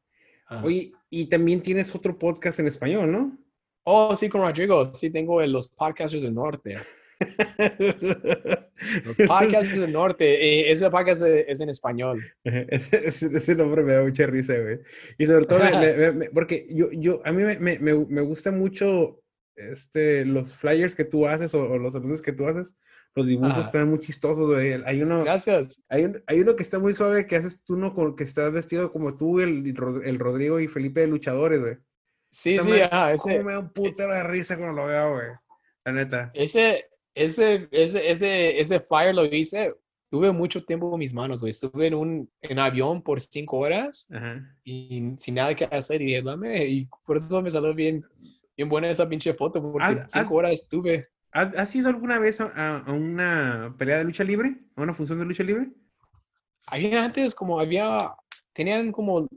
Oye, 0.63 0.91
y 1.09 1.27
también 1.27 1.61
tienes 1.61 1.93
otro 1.95 2.17
podcast 2.17 2.59
en 2.59 2.67
español, 2.67 3.11
¿no? 3.11 3.37
Oh, 3.83 4.13
sí, 4.15 4.27
con 4.27 4.41
Rodrigo. 4.41 4.93
Sí, 4.93 5.09
tengo 5.09 5.41
los 5.45 5.69
podcasters 5.69 6.23
del 6.23 6.33
norte. 6.33 6.75
los 9.05 9.15
podcasters 9.27 9.79
del 9.79 9.93
norte. 9.93 10.25
Eh, 10.25 10.71
ese 10.71 10.89
podcast 10.89 11.23
es, 11.23 11.59
en 11.61 11.69
español. 11.69 12.23
Ese, 12.43 13.07
ese, 13.07 13.55
nombre 13.55 13.83
me 13.83 13.93
da 13.93 14.03
mucha 14.03 14.25
risa, 14.27 14.55
güey. 14.57 14.79
Y 15.17 15.25
sobre 15.25 15.45
todo, 15.45 15.59
porque 16.33 16.67
yo, 16.69 16.91
yo, 16.91 17.21
a 17.25 17.31
mí 17.31 17.43
me, 17.43 17.57
me, 17.57 17.77
me, 17.79 18.21
gusta 18.21 18.51
mucho 18.51 19.21
este, 19.55 20.25
los 20.25 20.55
flyers 20.55 20.95
que 20.95 21.05
tú 21.05 21.27
haces 21.27 21.53
o, 21.55 21.63
o 21.63 21.77
los 21.77 21.95
anuncios 21.95 22.21
que 22.21 22.33
tú 22.33 22.47
haces 22.47 22.75
los 23.17 23.25
dibujos 23.25 23.65
están 23.65 23.89
muy 23.89 23.99
chistosos, 23.99 24.47
güey. 24.47 24.73
Hay 24.85 25.01
uno. 25.01 25.23
Gracias. 25.23 25.81
Hay, 25.89 26.05
hay, 26.27 26.39
uno 26.39 26.55
que 26.55 26.61
está 26.61 26.77
muy 26.77 26.93
suave 26.93 27.25
que 27.25 27.35
haces 27.35 27.63
tú, 27.63 27.75
¿no? 27.75 27.93
Con, 27.93 28.15
que 28.15 28.23
estás 28.23 28.53
vestido 28.53 28.91
como 28.91 29.17
tú, 29.17 29.39
el, 29.39 29.75
el 30.05 30.19
Rodrigo 30.19 30.59
y 30.59 30.67
Felipe 30.67 31.01
de 31.01 31.07
luchadores, 31.07 31.59
güey. 31.59 31.77
Sí, 32.29 32.59
sí, 32.59 32.79
ajá. 32.79 33.13
Ese, 33.13 33.43
me 33.43 33.53
da 33.53 33.59
un 33.59 33.73
putero 33.73 34.13
de 34.13 34.23
risa 34.23 34.55
cuando 34.57 34.81
lo 34.81 34.87
veo, 34.87 35.13
güey. 35.13 35.27
La 35.85 35.91
neta. 35.93 36.31
Ese, 36.35 36.85
ese, 37.17 37.67
ese, 37.71 38.09
ese, 38.09 38.59
ese 38.59 38.79
fire 38.79 39.15
lo 39.15 39.25
hice. 39.25 39.73
Tuve 40.09 40.31
mucho 40.31 40.63
tiempo 40.63 40.93
en 40.93 40.99
mis 40.99 41.13
manos, 41.13 41.41
güey. 41.41 41.49
Estuve 41.49 41.87
en 41.87 41.93
un 41.93 42.29
en 42.41 42.59
avión 42.59 43.01
por 43.01 43.19
cinco 43.19 43.57
horas 43.57 44.07
y 44.63 45.15
sin 45.17 45.35
nada 45.35 45.53
que 45.53 45.65
hacer. 45.65 46.01
Y 46.01 46.05
dije, 46.05 46.21
dame. 46.21 46.65
Y 46.65 46.87
por 47.05 47.17
eso 47.17 47.41
me 47.41 47.49
salió 47.49 47.73
bien, 47.73 48.05
bien 48.55 48.69
buena 48.69 48.89
esa 48.89 49.09
pinche 49.09 49.33
foto, 49.33 49.61
porque 49.61 49.99
ah. 49.99 50.07
cinco 50.07 50.35
horas 50.35 50.53
estuve. 50.53 51.09
¿Has 51.31 51.75
ido 51.75 51.89
alguna 51.89 52.19
vez 52.19 52.39
a, 52.39 52.85
una 52.87 53.75
pelea 53.77 53.97
de 53.97 54.05
lucha 54.05 54.23
libre? 54.23 54.55
¿A 54.75 54.81
una 54.81 54.93
función 54.93 55.19
de 55.19 55.25
lucha 55.25 55.43
libre? 55.43 55.69
Había 56.67 57.03
antes 57.03 57.35
como 57.35 57.59
había, 57.59 57.97
tenían 58.53 58.91
como 58.91 59.27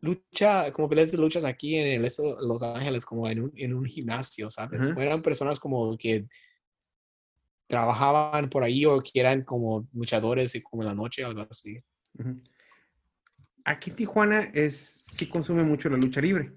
lucha, 0.00 0.72
como 0.72 0.88
peleas 0.88 1.10
de 1.10 1.18
luchas 1.18 1.44
aquí 1.44 1.76
en 1.76 2.04
el 2.04 2.12
Los 2.46 2.62
Ángeles, 2.62 3.04
como 3.04 3.28
en 3.28 3.42
un, 3.42 3.52
en 3.56 3.74
un 3.74 3.86
gimnasio, 3.86 4.50
¿sabes? 4.50 4.86
Eran 4.96 5.22
personas 5.22 5.58
como 5.58 5.96
que 5.96 6.28
trabajaban 7.68 8.48
por 8.48 8.64
ahí 8.64 8.84
o 8.84 9.00
que 9.00 9.20
eran 9.20 9.44
como 9.44 9.86
luchadores 9.92 10.54
y 10.54 10.62
como 10.62 10.82
en 10.82 10.88
la 10.88 10.94
noche 10.94 11.24
o 11.24 11.28
algo 11.28 11.46
así. 11.48 11.80
Aquí 13.64 13.90
Tijuana 13.92 14.50
es, 14.54 14.76
sí 14.76 15.28
consume 15.28 15.62
mucho 15.62 15.88
la 15.88 15.98
lucha 15.98 16.20
libre. 16.20 16.52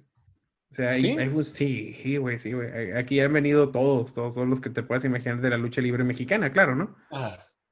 O 0.71 0.73
sea, 0.73 0.95
¿Sí? 0.95 1.17
sí, 1.43 2.17
güey, 2.17 2.37
sí, 2.37 2.53
güey. 2.53 2.93
Aquí 2.93 3.19
han 3.19 3.33
venido 3.33 3.71
todos, 3.71 4.13
todos, 4.13 4.33
todos 4.33 4.47
los 4.47 4.61
que 4.61 4.69
te 4.69 4.83
puedas 4.83 5.03
imaginar 5.03 5.41
de 5.41 5.49
la 5.49 5.57
lucha 5.57 5.81
libre 5.81 6.05
mexicana, 6.05 6.53
claro, 6.53 6.75
¿no? 6.75 6.95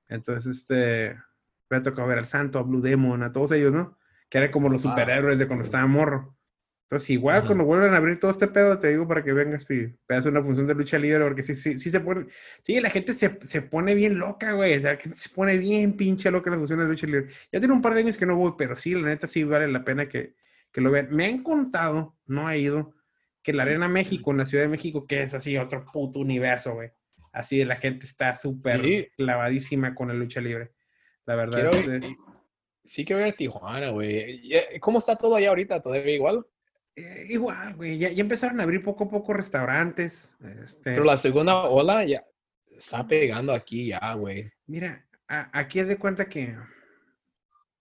Entonces, 0.10 0.58
este, 0.58 1.16
me 1.70 1.78
ha 1.78 1.84
tocado 1.84 2.10
ver 2.10 2.18
al 2.18 2.26
Santo, 2.26 2.60
a 2.60 2.64
Blue 2.64 2.82
Demon, 2.82 3.24
a 3.24 3.32
todos 3.32 3.54
ellos, 3.54 3.74
¿no? 3.74 3.98
Que 4.30 4.40
eran 4.40 4.52
como 4.52 4.68
los 4.68 4.86
ah, 4.86 4.90
superhéroes 4.90 5.40
de 5.40 5.48
cuando 5.48 5.64
estaba 5.64 5.88
morro. 5.88 6.38
Entonces, 6.90 7.12
igual 7.12 7.46
cuando 7.46 7.66
vuelvan 7.66 7.94
a 7.94 7.98
abrir 7.98 8.20
todo 8.20 8.32
este 8.32 8.48
pedo, 8.48 8.80
te 8.80 8.88
digo 8.88 9.08
para 9.08 9.24
que 9.24 9.32
vengas 9.32 9.64
y 9.70 9.94
veas 10.08 10.26
una 10.26 10.42
función 10.42 10.66
de 10.66 10.74
lucha 10.74 10.98
libre, 10.98 11.24
porque 11.24 11.44
sí, 11.44 11.54
sí, 11.54 11.78
sí 11.78 11.92
se 11.92 12.00
pone, 12.00 12.26
sí, 12.64 12.80
la 12.80 12.90
gente 12.90 13.14
se, 13.14 13.38
se 13.46 13.62
pone 13.62 13.94
bien 13.94 14.18
loca, 14.18 14.54
güey. 14.54 14.80
La 14.82 14.98
gente 14.98 15.16
se 15.16 15.30
pone 15.30 15.56
bien 15.58 15.96
pinche 15.96 16.32
loca 16.32 16.50
en 16.50 16.54
la 16.54 16.58
función 16.58 16.80
de 16.80 16.88
lucha 16.88 17.06
libre. 17.06 17.28
Ya 17.52 17.60
tiene 17.60 17.76
un 17.76 17.84
par 17.84 17.94
de 17.94 18.00
años 18.00 18.18
que 18.18 18.26
no 18.26 18.36
voy, 18.36 18.54
pero 18.58 18.76
sí, 18.76 18.96
la 18.96 19.08
neta 19.08 19.28
sí 19.28 19.44
vale 19.44 19.68
la 19.68 19.84
pena 19.84 20.10
que, 20.10 20.34
que 20.72 20.82
lo 20.82 20.90
vean. 20.90 21.10
Me 21.12 21.28
han 21.28 21.44
contado, 21.44 22.18
no 22.26 22.50
he 22.50 22.58
ido, 22.58 22.96
que 23.44 23.54
la 23.54 23.62
Arena 23.62 23.88
México, 23.88 24.32
en 24.32 24.38
la 24.38 24.48
Ciudad 24.48 24.64
de 24.64 24.70
México, 24.70 25.06
que 25.06 25.22
es 25.22 25.36
así 25.36 25.58
otro 25.58 25.86
puto 25.94 26.18
universo, 26.18 26.74
güey. 26.74 26.90
Así 27.32 27.64
la 27.66 27.76
gente 27.76 28.08
está 28.08 28.36
súper 28.36 29.12
clavadísima 29.16 29.94
con 29.94 30.08
la 30.08 30.16
lucha 30.16 30.42
libre. 30.42 30.72
La 31.28 31.36
verdad. 31.36 31.70
Quiero, 31.70 32.16
Sí 32.84 33.06
quiero 33.06 33.22
ver 33.22 33.36
Tijuana, 33.36 33.92
güey. 33.92 34.42
¿Cómo 34.80 34.98
está 34.98 35.16
todo 35.16 35.36
allá 35.36 35.50
ahorita? 35.50 35.80
¿Todavía 35.80 36.16
igual? 36.16 36.44
Eh, 37.00 37.28
igual, 37.30 37.76
güey. 37.76 37.98
Ya, 37.98 38.10
empezaron 38.10 38.60
a 38.60 38.64
abrir 38.64 38.84
poco 38.84 39.06
a 39.06 39.10
poco 39.10 39.34
restaurantes. 39.34 40.30
Este 40.64 40.92
Pero 40.92 41.04
la 41.04 41.18
segunda 41.18 41.56
ola 41.56 42.04
ya 42.04 42.22
está 42.78 43.08
pegando 43.08 43.54
aquí 43.54 43.88
ya, 43.88 44.14
güey. 44.16 44.52
Mira, 44.68 45.06
aquí 45.28 45.80
es 45.80 45.88
de 45.88 45.98
cuenta 45.98 46.28
que... 46.28 46.58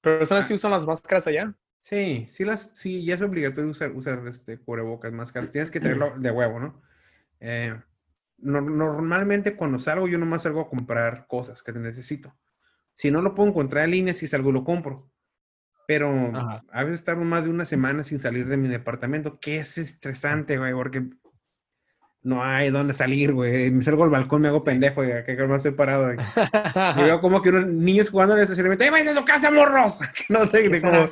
¿Personas 0.01 0.47
sí 0.47 0.55
usan 0.55 0.71
las 0.71 0.87
máscaras 0.87 1.27
allá? 1.27 1.53
Sí, 1.81 2.27
sí, 2.31 2.45
las, 2.45 2.71
sí, 2.75 3.05
ya 3.05 3.15
es 3.15 3.23
obligatorio 3.23 3.71
usar, 3.71 3.91
usar 3.93 4.23
este 4.29 4.59
cubrebocas, 4.59 5.13
máscaras. 5.13 5.51
Tienes 5.51 5.71
que 5.71 5.81
tenerlo 5.81 6.15
de 6.17 6.31
huevo, 6.31 6.61
¿no? 6.61 6.81
Eh, 7.41 7.75
normalmente 8.39 9.57
cuando 9.57 9.79
salgo 9.79 10.07
yo 10.07 10.19
nomás 10.19 10.43
salgo 10.43 10.61
a 10.61 10.69
comprar 10.69 11.27
cosas 11.27 11.63
que 11.63 11.73
necesito. 11.73 12.37
Si 12.95 13.11
no 13.11 13.23
lo 13.23 13.35
puedo 13.35 13.49
encontrar 13.49 13.85
en 13.85 13.91
línea, 13.93 14.15
si 14.15 14.29
salgo 14.29 14.53
lo 14.53 14.65
compro. 14.65 15.11
Pero 15.89 16.31
a 16.71 16.85
veces 16.85 17.03
tardo 17.03 17.25
más 17.25 17.45
de 17.45 17.49
una 17.49 17.65
semana 17.65 18.05
sin 18.05 18.21
salir 18.21 18.47
de 18.47 18.59
mi 18.59 18.69
departamento, 18.69 19.41
que 19.41 19.57
es 19.57 19.79
estresante, 19.79 20.59
güey, 20.59 20.75
porque 20.75 21.05
no 22.23 22.45
hay 22.45 22.69
dónde 22.69 22.93
salir, 22.93 23.33
güey. 23.33 23.71
Me 23.71 23.83
salgo 23.83 24.05
al 24.05 24.11
balcón, 24.11 24.43
me 24.43 24.49
hago 24.49 24.63
pendejo, 24.63 24.97
güey, 25.03 25.25
que 25.25 25.35
me 25.35 25.57
estoy 25.57 25.71
parado. 25.71 26.13
Güey. 26.13 26.19
y 26.99 27.03
veo 27.05 27.21
como 27.23 27.41
que 27.41 27.49
unos 27.49 27.69
niños 27.69 28.11
jugando 28.11 28.37
en 28.37 28.43
ese 28.43 28.63
¡ay, 28.63 28.91
vais 28.91 29.09
a 29.09 29.15
su 29.15 29.25
casa, 29.25 29.51
morros! 29.51 29.99
no 30.29 30.47
sé 30.49 30.69
de 30.69 30.83
cómo. 30.83 31.07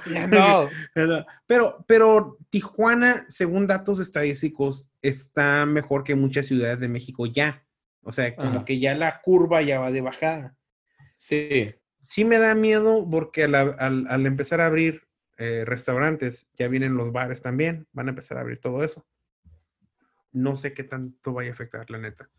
pero, 1.46 1.82
pero 1.86 2.36
Tijuana, 2.50 3.24
según 3.30 3.66
datos 3.66 3.98
estadísticos, 3.98 4.90
está 5.00 5.64
mejor 5.64 6.04
que 6.04 6.14
muchas 6.14 6.44
ciudades 6.44 6.80
de 6.80 6.88
México 6.88 7.24
ya. 7.24 7.64
O 8.02 8.12
sea, 8.12 8.36
como 8.36 8.66
que 8.66 8.78
ya 8.78 8.94
la 8.94 9.22
curva 9.22 9.62
ya 9.62 9.80
va 9.80 9.90
de 9.90 10.02
bajada. 10.02 10.54
Sí 11.16 11.76
sí 12.06 12.24
me 12.24 12.38
da 12.38 12.54
miedo 12.54 13.06
porque 13.10 13.44
al, 13.44 14.26
empezar 14.26 14.60
a 14.60 14.66
abrir 14.66 15.02
eh, 15.38 15.64
restaurantes, 15.66 16.46
ya 16.54 16.68
vienen 16.68 16.96
los 16.96 17.12
bares 17.12 17.42
también, 17.42 17.88
van 17.92 18.06
a 18.06 18.10
empezar 18.10 18.38
a 18.38 18.42
abrir 18.42 18.60
todo 18.60 18.84
eso. 18.84 19.04
No 20.32 20.54
sé 20.54 20.72
qué 20.72 20.84
tanto 20.84 21.32
vaya 21.32 21.50
a 21.50 21.52
afectar, 21.52 21.90
la 21.90 21.98
neta. 21.98 22.30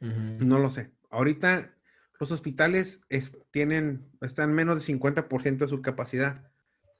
No 0.00 0.58
lo 0.58 0.68
sé. 0.68 0.92
Ahorita 1.10 1.74
los 2.18 2.30
hospitales 2.30 3.06
tienen, 3.50 4.10
están 4.20 4.54
menos 4.54 4.86
del 4.86 4.98
50% 4.98 5.58
de 5.58 5.68
su 5.68 5.82
capacidad. 5.82 6.50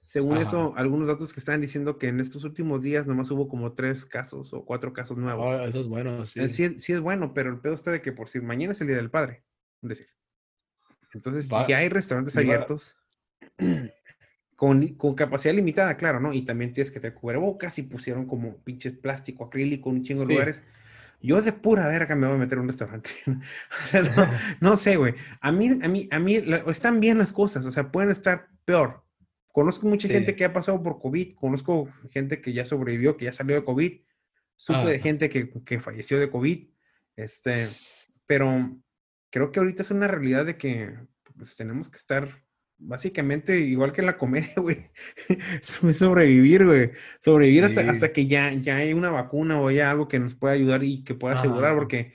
Según 0.04 0.38
eso, 0.38 0.74
algunos 0.76 1.08
datos 1.08 1.32
que 1.32 1.40
están 1.40 1.60
diciendo 1.60 1.98
que 1.98 2.08
en 2.08 2.20
estos 2.20 2.44
últimos 2.44 2.82
días 2.82 3.06
nomás 3.06 3.30
hubo 3.30 3.48
como 3.48 3.72
tres 3.72 4.04
casos 4.04 4.52
o 4.52 4.64
cuatro 4.64 4.92
casos 4.92 5.16
nuevos. 5.16 5.44
Oh, 5.44 5.64
eso 5.66 5.80
es 5.80 5.88
bueno, 5.88 6.24
sí. 6.26 6.48
Sí. 6.48 6.78
sí. 6.78 6.92
es 6.92 7.00
bueno, 7.00 7.34
pero 7.34 7.50
el 7.50 7.58
pedo 7.58 7.74
está 7.74 7.90
de 7.90 8.02
que 8.02 8.12
por 8.12 8.28
si 8.28 8.40
mañana 8.40 8.72
es 8.72 8.80
el 8.80 8.86
Día 8.86 8.96
del 8.96 9.10
Padre. 9.10 9.44
Es 9.82 9.88
decir, 9.88 10.08
entonces 11.16 11.48
ya 11.66 11.78
hay 11.78 11.88
restaurantes 11.88 12.36
abiertos 12.36 12.94
con, 14.56 14.86
con, 14.94 15.14
capacidad 15.14 15.54
limitada, 15.54 15.96
claro, 15.96 16.20
¿no? 16.20 16.32
Y 16.32 16.42
también 16.42 16.72
tienes 16.72 16.90
que 16.90 17.00
tener 17.00 17.14
cubrebocas 17.14 17.78
y 17.78 17.82
pusieron 17.82 18.26
como 18.26 18.56
pinches 18.58 18.92
plástico 18.94 19.44
acrílico 19.44 19.90
un 19.90 20.02
chingo 20.02 20.24
de 20.26 20.34
lugares. 20.34 20.62
Yo 21.22 21.40
de 21.40 21.52
pura 21.52 21.88
verga 21.88 22.14
me 22.14 22.26
voy 22.26 22.36
a 22.36 22.38
meter 22.38 22.58
en 22.58 22.62
un 22.62 22.68
restaurante. 22.68 23.10
o 23.26 23.86
sea, 23.86 24.02
no, 24.60 24.76
sé, 24.76 24.96
güey. 24.96 25.14
A 25.40 25.50
mí, 25.50 25.78
a 25.82 25.88
mí, 25.88 26.08
a 26.10 26.18
mí 26.18 26.42
están 26.68 27.00
bien 27.00 27.18
las 27.18 27.32
cosas, 27.32 27.64
o 27.64 27.70
sea, 27.70 27.90
pueden 27.90 28.10
estar 28.10 28.48
peor. 28.64 29.02
Conozco 29.52 29.88
mucha 29.88 30.08
gente 30.08 30.36
que 30.36 30.44
ha 30.44 30.52
pasado 30.52 30.82
por 30.82 31.00
COVID, 31.00 31.34
conozco 31.34 31.88
gente 32.10 32.42
que 32.42 32.52
ya 32.52 32.66
sobrevivió, 32.66 33.16
que 33.16 33.24
ya 33.24 33.32
salió 33.32 33.56
de 33.56 33.64
COVID, 33.64 34.00
supe 34.54 34.86
de 34.86 34.98
gente 35.00 35.30
que, 35.30 35.50
que 35.64 35.80
falleció 35.80 36.20
de 36.20 36.28
COVID, 36.28 36.68
este, 37.16 37.66
pero 38.26 38.76
creo 39.30 39.52
que 39.52 39.60
ahorita 39.60 39.82
es 39.82 39.90
una 39.90 40.08
realidad 40.08 40.46
de 40.46 40.56
que 40.56 40.94
pues, 41.36 41.56
tenemos 41.56 41.88
que 41.88 41.98
estar 41.98 42.28
básicamente 42.78 43.58
igual 43.58 43.92
que 43.92 44.02
en 44.02 44.06
la 44.06 44.18
comedia, 44.18 44.52
güey. 44.56 44.90
sobrevivir, 45.62 46.64
güey. 46.64 46.92
Sobrevivir 47.20 47.64
hasta, 47.64 47.88
hasta 47.90 48.12
que 48.12 48.26
ya, 48.26 48.52
ya 48.52 48.76
hay 48.76 48.92
una 48.92 49.10
vacuna 49.10 49.60
o 49.60 49.68
haya 49.68 49.90
algo 49.90 50.08
que 50.08 50.18
nos 50.18 50.34
pueda 50.34 50.54
ayudar 50.54 50.84
y 50.84 51.04
que 51.04 51.14
pueda 51.14 51.34
asegurar, 51.34 51.74
porque 51.74 52.14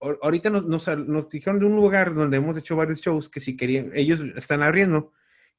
ahorita 0.00 0.50
nos, 0.50 0.64
nos, 0.66 1.28
dijeron 1.28 1.58
de 1.58 1.66
un 1.66 1.76
lugar 1.76 2.14
donde 2.14 2.36
hemos 2.36 2.56
hecho 2.56 2.76
varios 2.76 3.00
shows 3.00 3.28
que 3.28 3.40
si 3.40 3.56
querían, 3.56 3.90
ellos 3.94 4.20
están 4.36 4.62
abriendo, 4.62 5.12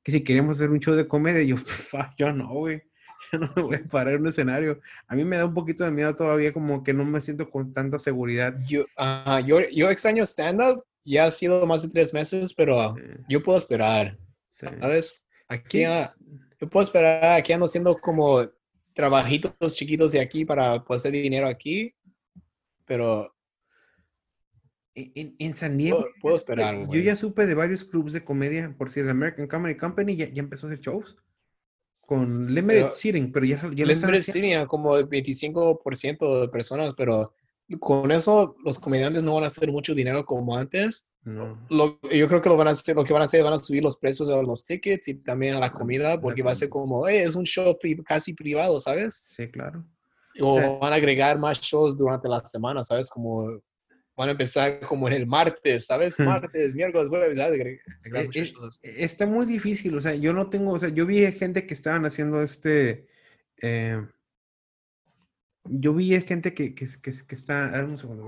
que 0.04 0.12
si 0.12 0.24
queríamos 0.24 0.58
hacer 0.58 0.70
un 0.70 0.80
show 0.80 0.96
de 0.96 1.08
comedia, 1.08 1.44
yo, 1.44 1.56
yo 2.18 2.32
no, 2.32 2.50
güey. 2.50 2.84
Yo 3.32 3.40
no 3.40 3.52
me 3.56 3.62
voy 3.62 3.76
a 3.76 3.84
parar 3.86 4.16
en 4.16 4.22
un 4.22 4.28
escenario. 4.28 4.80
A 5.08 5.16
mí 5.16 5.24
me 5.24 5.38
da 5.38 5.46
un 5.46 5.54
poquito 5.54 5.84
de 5.84 5.92
miedo 5.92 6.16
todavía, 6.16 6.54
como 6.54 6.84
que 6.84 6.94
no 6.94 7.06
me 7.06 7.22
siento 7.22 7.50
con 7.50 7.74
tanta 7.74 8.00
seguridad. 8.00 8.56
Yo, 8.68 8.86
yo, 9.46 9.60
yo 9.70 9.90
extraño 9.90 10.26
stand-up. 10.26 10.84
Ya 11.06 11.26
ha 11.26 11.32
sido 11.32 11.66
más 11.66 11.82
de 11.82 11.90
tres 11.90 12.14
meses, 12.14 12.54
pero 12.54 12.96
yo 13.28 13.42
puedo 13.42 13.58
esperar. 13.58 14.18
¿Sabes? 14.52 15.26
Aquí, 15.48 15.84
yo 15.84 16.70
puedo 16.70 16.84
esperar. 16.84 17.38
Aquí 17.38 17.54
ando 17.54 17.66
haciendo 17.66 17.96
como 17.98 18.48
trabajitos 18.94 19.74
chiquitos 19.74 20.12
de 20.12 20.20
aquí 20.20 20.46
para 20.46 20.84
poder 20.84 21.00
hacer 21.00 21.12
dinero 21.14 21.48
aquí. 21.48 21.94
Pero 22.86 23.34
en, 24.94 25.36
en, 25.40 25.54
San 25.54 25.78
Diego. 25.78 26.06
Puedo, 26.22 26.36
esperar. 26.36 26.88
Yo 26.90 27.00
ya 27.00 27.16
supe 27.16 27.46
de 27.46 27.56
varios 27.56 27.86
clubs 27.86 28.14
de 28.14 28.24
comedia, 28.24 28.76
por 28.78 28.92
si 28.92 29.00
el 29.00 29.10
American 29.10 29.48
Comedy 29.48 29.78
Company 29.78 30.16
ya, 30.16 30.28
ya 30.28 30.42
empezó 30.42 30.68
a 30.68 30.72
hacer 30.72 30.82
shows 30.82 31.18
con 32.10 32.52
limited 32.52 32.90
seating, 32.90 33.32
pero 33.32 33.46
ya, 33.46 33.62
ya 33.72 33.86
limited 33.86 34.22
seating 34.22 34.66
como 34.66 34.98
el 34.98 35.08
25% 35.08 36.42
de 36.42 36.48
personas, 36.48 36.96
pero 36.98 37.36
con 37.80 38.12
eso 38.12 38.56
los 38.66 38.80
comediantes 38.80 39.22
no 39.22 39.36
van 39.36 39.44
a 39.44 39.48
hacer 39.48 39.72
mucho 39.72 39.94
dinero 39.94 40.26
como 40.26 40.58
antes. 40.58 41.12
No. 41.24 41.60
yo 41.70 42.28
creo 42.28 42.42
que 42.42 42.50
lo 42.50 42.58
van 42.58 42.70
a 42.70 42.72
hacer, 42.72 42.96
lo 42.96 43.04
que 43.04 43.14
van 43.14 43.22
a 43.22 43.26
hacer, 43.26 43.44
van 43.44 43.54
a 43.54 43.60
subir 43.60 43.84
los 43.84 43.98
precios 43.98 44.28
de 44.28 44.42
los 44.42 44.66
tickets 44.66 45.08
y 45.08 45.22
también 45.22 45.54
a 45.54 45.60
la 45.60 45.72
comida, 45.72 46.20
porque 46.20 46.42
va 46.42 46.54
a 46.54 46.56
ser 46.56 46.70
como, 46.70 47.08
es 47.08 47.36
un 47.36 47.46
show 47.46 47.78
casi 48.04 48.34
privado, 48.34 48.80
¿sabes? 48.80 49.24
Sí, 49.28 49.48
claro. 49.48 49.86
O, 50.42 50.80
van 50.80 50.94
a 50.94 50.96
agregar 50.96 51.38
más 51.38 51.62
shows 51.62 51.96
durante 51.96 52.28
la 52.28 52.40
semana, 52.40 52.84
¿sabes? 52.84 53.08
Como 53.08 53.62
van 54.20 54.28
a 54.28 54.32
empezar 54.34 54.82
como 54.82 55.08
en 55.08 55.14
el 55.14 55.26
martes, 55.26 55.86
¿sabes? 55.86 56.20
Martes, 56.20 56.76
miércoles, 56.76 57.08
jueves, 57.08 57.38
¿sabes? 57.38 57.62
Eh, 57.62 57.80
eh, 58.34 58.72
está 58.98 59.26
muy 59.26 59.46
difícil, 59.46 59.96
o 59.96 60.02
sea, 60.02 60.14
yo 60.14 60.34
no 60.34 60.50
tengo, 60.50 60.74
o 60.74 60.80
sea, 60.80 60.90
yo 60.90 61.06
vi 61.06 61.32
gente 61.32 61.66
que 61.66 61.74
estaban 61.74 62.06
haciendo 62.06 62.44
este, 62.44 63.08
eh, 63.62 64.06
yo 65.64 65.94
vi 65.94 66.20
gente 66.20 66.54
que, 66.54 66.76
que, 66.76 66.86
que, 67.02 67.14
que 67.26 67.36
está, 67.36 67.72
un 67.88 67.98
segundo, 67.98 68.28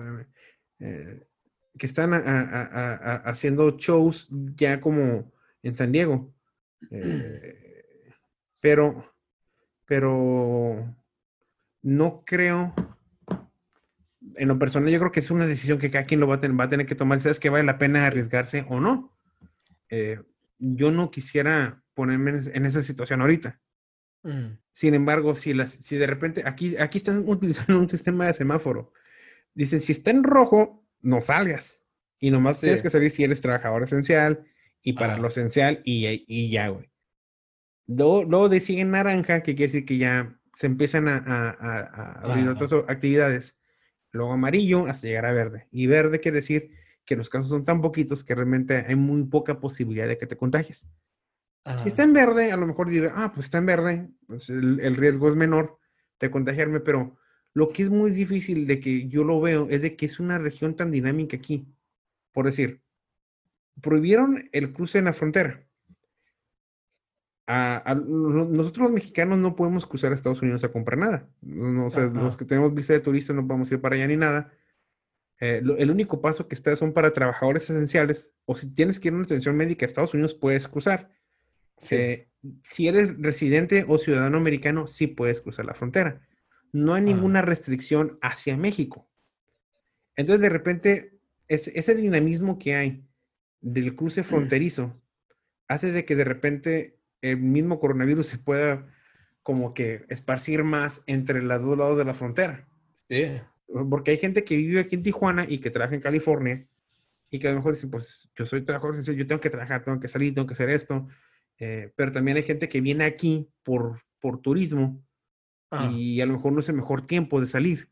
que 0.80 1.85
están 1.85 2.13
haciendo 3.26 3.77
shows 3.77 4.30
ya 4.55 4.80
como 4.80 5.34
en 5.61 5.76
San 5.76 5.91
Diego, 5.91 6.34
pero, 8.61 9.13
pero 9.85 10.95
no 11.81 12.23
creo 12.26 12.73
en 14.35 14.48
lo 14.48 14.60
personal 14.60 14.91
yo 14.91 14.99
creo 14.99 15.11
que 15.11 15.19
es 15.19 15.31
una 15.31 15.48
decisión 15.48 15.80
que 15.80 15.91
cada 15.91 16.06
quien 16.06 16.19
lo 16.19 16.27
va 16.27 16.35
a, 16.35 16.39
tener, 16.39 16.60
va 16.60 16.65
a 16.65 16.69
tener 16.69 16.85
que 16.85 16.95
tomar. 16.95 17.19
¿Sabes 17.19 17.39
que 17.39 17.49
vale 17.49 17.64
la 17.64 17.77
pena 17.77 18.06
arriesgarse 18.06 18.65
o 18.69 18.80
no? 18.80 19.18
Eh, 19.89 20.19
yo 20.60 20.91
no 20.91 21.10
quisiera 21.11 21.84
ponerme 21.93 22.39
en, 22.53 22.65
esa 22.65 22.81
situación 22.81 23.22
ahorita. 23.22 23.60
Mm. 24.23 24.57
Sin 24.72 24.93
embargo, 24.93 25.35
si, 25.35 25.53
las, 25.53 25.72
si 25.72 25.98
de 25.98 26.07
repente 26.07 26.43
aquí, 26.45 26.77
aquí 26.77 26.99
están 26.99 27.23
utilizando 27.27 27.80
un 27.80 27.89
sistema 27.89 28.27
de 28.27 28.34
semáforo, 28.34 28.93
dicen, 29.53 29.81
si 29.81 29.91
está 29.91 30.11
en 30.11 30.23
rojo, 30.23 30.85
no 31.02 31.22
salgas. 31.22 31.81
Y 32.19 32.30
nomás 32.30 32.61
tienes 32.61 32.84
que 32.84 32.91
salir 32.91 33.10
si 33.10 33.23
eres 33.23 33.41
trabajador 33.41 33.81
esencial 33.81 34.45
y 34.84 34.93
para 34.93 35.18
lo 35.18 35.27
esencial 35.27 35.81
y, 35.84 36.23
y 36.27 36.52
ya, 36.52 36.68
güey. 36.68 36.91
Luego, 37.88 38.23
luego 38.23 38.48
decide 38.48 38.85
naranja, 38.85 39.41
que 39.41 39.56
quiere 39.56 39.72
decir 39.72 39.85
que 39.85 39.98
ya 39.98 40.39
se 40.53 40.68
empiezan 40.68 41.07
a, 41.07 41.18
a, 41.18 41.49
a 41.49 42.11
abrir 42.22 42.48
otras 42.48 42.73
actividades 42.88 43.60
luego 44.11 44.33
amarillo 44.33 44.85
hasta 44.88 45.07
llegar 45.07 45.25
a 45.25 45.33
verde. 45.33 45.67
Y 45.71 45.88
verde 45.88 46.19
quiere 46.19 46.38
decir 46.38 46.71
que 47.05 47.15
los 47.15 47.29
casos 47.29 47.49
son 47.49 47.63
tan 47.63 47.81
poquitos 47.81 48.23
que 48.23 48.35
realmente 48.35 48.85
hay 48.88 48.95
muy 48.95 49.23
poca 49.23 49.59
posibilidad 49.59 50.07
de 50.07 50.17
que 50.17 50.27
te 50.27 50.38
contagies. 50.38 50.85
Si 51.83 51.89
está 51.89 52.03
en 52.03 52.13
verde, 52.13 52.51
a 52.51 52.57
lo 52.57 52.65
mejor 52.65 52.89
diré, 52.89 53.11
ah, 53.13 53.31
pues 53.33 53.45
está 53.45 53.59
en 53.59 53.67
verde, 53.67 54.09
pues 54.25 54.49
el, 54.49 54.95
riesgo 54.95 55.29
es 55.29 55.35
menor 55.35 55.77
de 56.19 56.31
contagiarme, 56.31 56.79
pero 56.79 57.17
lo 57.53 57.69
que 57.69 57.83
es 57.83 57.89
muy 57.89 58.09
difícil 58.11 58.65
de 58.65 58.79
que 58.79 59.07
yo 59.07 59.23
lo 59.23 59.39
veo 59.39 59.67
es 59.69 59.83
de 59.83 59.95
que 59.95 60.07
es 60.07 60.19
una 60.19 60.39
región 60.39 60.75
tan 60.75 60.89
dinámica 60.89 61.38
aquí. 61.38 61.67
Por 62.31 62.45
decir, 62.45 62.81
prohibieron 63.79 64.49
el 64.51 64.73
cruce 64.73 64.97
en 64.97 65.05
la 65.05 65.13
frontera 65.13 65.63
nosotros 67.51 68.83
los 68.83 68.91
mexicanos 68.91 69.37
no 69.37 69.55
podemos 69.55 69.85
cruzar 69.85 70.11
a 70.11 70.15
Estados 70.15 70.41
Unidos 70.41 70.63
a 70.63 70.71
comprar 70.71 70.97
nada. 70.97 71.27
No, 71.41 71.89
los 71.89 72.37
que 72.37 72.45
tenemos 72.45 72.73
visa 72.73 72.93
de 72.93 72.99
turista 72.99 73.33
no 73.33 73.47
podemos 73.47 73.71
ir 73.71 73.81
para 73.81 73.95
allá 73.95 74.07
ni 74.07 74.17
nada. 74.17 74.53
Eh, 75.39 75.61
el 75.77 75.89
único 75.89 76.21
paso 76.21 76.47
que 76.47 76.55
está 76.55 76.75
son 76.75 76.93
para 76.93 77.11
trabajadores 77.11 77.69
esenciales 77.69 78.35
o 78.45 78.55
si 78.55 78.67
tienes 78.67 78.99
que 78.99 79.07
ir 79.07 79.13
a 79.13 79.17
una 79.17 79.25
atención 79.25 79.57
médica 79.57 79.85
a 79.85 79.87
Estados 79.87 80.13
Unidos 80.13 80.33
puedes 80.35 80.67
cruzar. 80.67 81.09
Eh, 81.89 82.29
si 82.63 82.87
eres 82.87 83.19
residente 83.19 83.85
o 83.87 83.97
ciudadano 83.97 84.37
americano, 84.37 84.85
sí 84.87 85.07
puedes 85.07 85.41
cruzar 85.41 85.65
la 85.65 85.73
frontera. 85.73 86.21
No 86.71 86.93
hay 86.93 87.01
ninguna 87.01 87.41
restricción 87.41 88.19
hacia 88.21 88.55
México. 88.55 89.09
Entonces, 90.15 90.41
de 90.41 90.49
repente, 90.49 91.19
ese 91.47 91.95
dinamismo 91.95 92.59
que 92.59 92.75
hay 92.75 93.03
del 93.61 93.95
cruce 93.95 94.23
fronterizo 94.23 95.01
hace 95.67 95.91
de 95.91 96.05
que 96.05 96.15
de 96.15 96.23
repente 96.23 97.00
el 97.22 97.38
mismo 97.38 97.80
coronavirus 97.80 98.26
se 98.26 98.38
pueda 98.38 98.88
como 99.43 99.73
que 99.73 100.06
esparcir 100.10 100.64
más 100.64 101.03
entre 101.07 101.41
los 101.41 101.61
dos 101.61 101.77
lados 101.77 101.98
de 101.98 102.06
la 102.06 102.14
frontera. 102.14 102.68
Sí. 102.93 103.26
Porque 103.89 104.11
hay 104.11 104.18
gente 104.18 104.43
que 104.43 104.56
vive 104.56 104.81
aquí 104.81 104.95
en 104.95 105.03
Tijuana 105.03 105.45
y 105.48 105.60
que 105.60 105.72
trabaja 105.72 105.95
en 105.95 106.02
California 106.02 106.65
y 107.30 107.39
que 107.39 107.48
a 107.48 107.52
lo 107.52 107.57
mejor 107.57 107.73
dicen, 107.73 107.89
pues 107.89 108.30
yo 108.35 108.45
soy 108.45 108.61
trabajador, 108.64 109.02
yo 109.02 109.27
tengo 109.27 109.41
que 109.41 109.49
trabajar, 109.49 109.84
tengo 109.84 109.99
que 109.99 110.07
salir, 110.07 110.34
tengo 110.34 110.48
que 110.48 110.53
hacer 110.53 110.69
esto. 110.69 111.07
Eh, 111.57 111.91
pero 111.95 112.11
también 112.11 112.38
hay 112.38 112.43
gente 112.43 112.68
que 112.68 112.81
viene 112.81 113.06
aquí 113.06 113.49
por, 113.64 114.02
por 114.19 114.41
turismo 114.41 115.02
y 115.93 116.19
a 116.19 116.26
lo 116.26 116.34
mejor 116.34 116.52
no 116.52 116.60
es 116.60 116.68
el 116.69 116.76
mejor 116.76 117.07
tiempo 117.07 117.39
de 117.39 117.48
salir. 117.48 117.89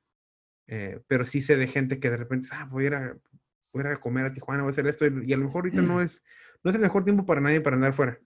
Eh, 0.68 1.00
pero 1.08 1.24
sí 1.24 1.42
sé 1.42 1.56
de 1.56 1.68
gente 1.68 2.00
que 2.00 2.10
de 2.10 2.18
repente, 2.18 2.50
ah, 2.52 2.68
voy 2.70 2.84
a 2.84 2.88
ir 2.88 2.96
a, 2.96 3.18
voy 3.72 3.84
a, 3.84 3.88
ir 3.88 3.94
a 3.94 4.00
comer 4.00 4.26
a 4.26 4.34
Tijuana, 4.34 4.64
voy 4.64 4.70
a 4.70 4.72
hacer 4.72 4.86
esto, 4.86 5.08
y 5.08 5.34
a 5.34 5.38
lo 5.38 5.46
mejor 5.46 5.66
ahorita 5.66 5.82
no 5.82 6.02
es, 6.02 6.24
no 6.64 6.70
es 6.70 6.76
el 6.76 6.82
mejor 6.82 7.04
tiempo 7.04 7.26
para 7.26 7.42
nadie 7.42 7.62
para 7.62 7.76
andar 7.76 7.94
fuera. 7.94 8.20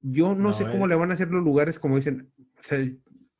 Yo 0.00 0.34
no, 0.34 0.52
sé 0.52 0.64
cómo 0.64 0.86
eh. 0.86 0.88
le 0.88 0.94
van 0.94 1.10
a 1.10 1.14
hacer 1.14 1.28
los 1.28 1.42
lugares, 1.42 1.78
como 1.78 1.96
dicen, 1.96 2.30
o 2.38 2.62
sea, 2.62 2.78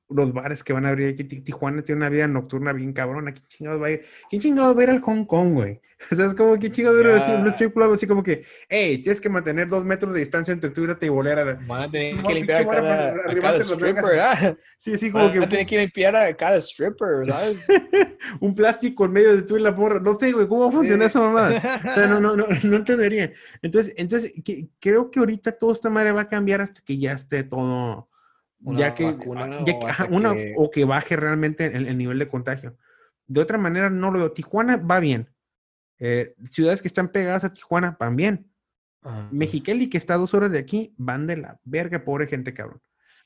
los 0.08 0.32
bares 0.32 0.62
que 0.62 0.72
van 0.72 0.86
a 0.86 0.90
abrir 0.90 1.08
aquí. 1.08 1.24
Tijuana 1.24 1.82
tiene 1.82 1.98
una 2.00 2.08
vida 2.08 2.28
nocturna 2.28 2.72
bien 2.72 2.92
cabrona. 2.92 3.32
¿Quién 3.32 3.46
chingados 3.48 3.82
va 3.82 3.86
a 3.86 3.90
ir? 3.90 4.04
¿Quién 4.30 4.42
chingados 4.42 4.76
va 4.76 4.80
a 4.80 4.84
ir 4.84 4.90
al 4.90 5.00
Hong 5.00 5.24
Kong, 5.24 5.54
güey? 5.54 5.80
O 6.12 6.14
sea, 6.14 6.26
es 6.26 6.34
como 6.34 6.58
que 6.58 6.70
chingados 6.70 7.02
va 7.02 7.24
a 7.24 7.34
ir 7.34 7.40
un 7.40 7.48
strip 7.48 7.72
club 7.72 7.94
así 7.94 8.06
como 8.06 8.22
que, 8.22 8.44
hey, 8.68 8.98
tienes 8.98 9.18
que 9.18 9.30
mantener 9.30 9.66
dos 9.66 9.82
metros 9.86 10.12
de 10.12 10.20
distancia 10.20 10.52
entre 10.52 10.68
tú 10.68 10.86
y 11.00 11.08
bolera. 11.08 11.58
Van 11.66 11.82
a 11.84 11.90
tener 11.90 12.22
que 12.22 12.34
limpiar 12.34 12.62
a 12.62 12.66
cada, 12.66 13.08
a 13.08 13.34
cada 13.40 13.58
stripper, 13.58 14.04
¿verdad? 14.04 14.58
Sí, 14.76 14.98
sí, 14.98 15.10
como 15.10 15.32
que. 15.32 15.38
Van 15.38 15.46
a 15.46 15.48
tener 15.50 15.66
que 15.66 15.78
limpiar 15.78 16.14
a 16.14 16.36
cada 16.36 16.58
stripper, 16.58 17.26
¿sabes? 17.26 17.66
un 18.40 18.54
plástico 18.54 19.06
en 19.06 19.12
medio 19.12 19.36
de 19.36 19.42
tú 19.42 19.56
y 19.56 19.62
la 19.62 19.74
porra. 19.74 19.98
No 19.98 20.14
sé, 20.16 20.32
güey, 20.32 20.46
¿cómo 20.46 20.70
funciona 20.70 21.06
esa 21.06 21.20
mamada? 21.20 21.56
O 21.56 21.94
sea, 21.94 22.06
no, 22.06 22.20
no, 22.20 22.36
no, 22.36 22.46
no 22.62 22.76
entendería. 22.76 23.32
Entonces, 23.62 23.94
entonces 23.96 24.34
que, 24.44 24.68
creo 24.78 25.10
que 25.10 25.18
ahorita 25.18 25.52
toda 25.52 25.72
esta 25.72 25.88
madre 25.88 26.12
va 26.12 26.22
a 26.22 26.28
cambiar 26.28 26.60
hasta 26.60 26.82
que 26.84 26.98
ya 26.98 27.12
esté 27.12 27.42
todo 27.42 28.06
ya 28.60 28.94
que, 28.94 29.04
ya 29.04 29.10
o, 29.10 30.14
una, 30.14 30.34
que... 30.34 30.54
o 30.56 30.70
que 30.70 30.84
baje 30.84 31.16
realmente 31.16 31.66
el, 31.66 31.86
el, 31.86 31.98
nivel 31.98 32.18
de 32.18 32.28
contagio. 32.28 32.76
De 33.26 33.40
otra 33.40 33.58
manera, 33.58 33.90
no 33.90 34.10
lo 34.10 34.18
veo. 34.18 34.32
Tijuana 34.32 34.76
va 34.76 35.00
bien. 35.00 35.30
Eh, 35.98 36.34
ciudades 36.44 36.82
que 36.82 36.88
están 36.88 37.08
pegadas 37.08 37.44
a 37.44 37.52
Tijuana 37.52 37.96
van 37.98 38.16
bien. 38.16 38.50
Uh, 39.02 39.28
Mexicali, 39.30 39.88
que 39.88 39.98
está 39.98 40.14
a 40.14 40.18
dos 40.18 40.34
horas 40.34 40.50
de 40.50 40.58
aquí, 40.58 40.94
van 40.96 41.26
de 41.26 41.36
la 41.36 41.60
verga, 41.64 42.04
pobre 42.04 42.26
gente, 42.26 42.54
cabrón. 42.54 42.80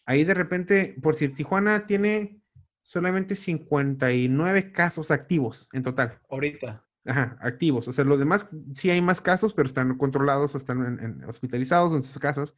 Ahí 0.04 0.24
de 0.24 0.34
repente, 0.34 0.96
por 1.02 1.14
si 1.14 1.28
Tijuana 1.28 1.86
tiene 1.86 2.40
solamente 2.82 3.36
59 3.36 4.72
casos 4.72 5.10
activos 5.10 5.68
en 5.72 5.82
total. 5.82 6.18
Ahorita. 6.28 6.84
Ajá, 7.06 7.38
activos. 7.40 7.88
O 7.88 7.92
sea, 7.92 8.04
los 8.04 8.18
demás 8.18 8.48
sí 8.74 8.90
hay 8.90 9.00
más 9.00 9.20
casos, 9.20 9.54
pero 9.54 9.66
están 9.66 9.96
controlados 9.96 10.54
o 10.54 10.58
están 10.58 10.84
en, 10.84 11.04
en, 11.04 11.24
hospitalizados 11.24 11.92
en 11.92 12.04
sus 12.04 12.18
casos. 12.18 12.54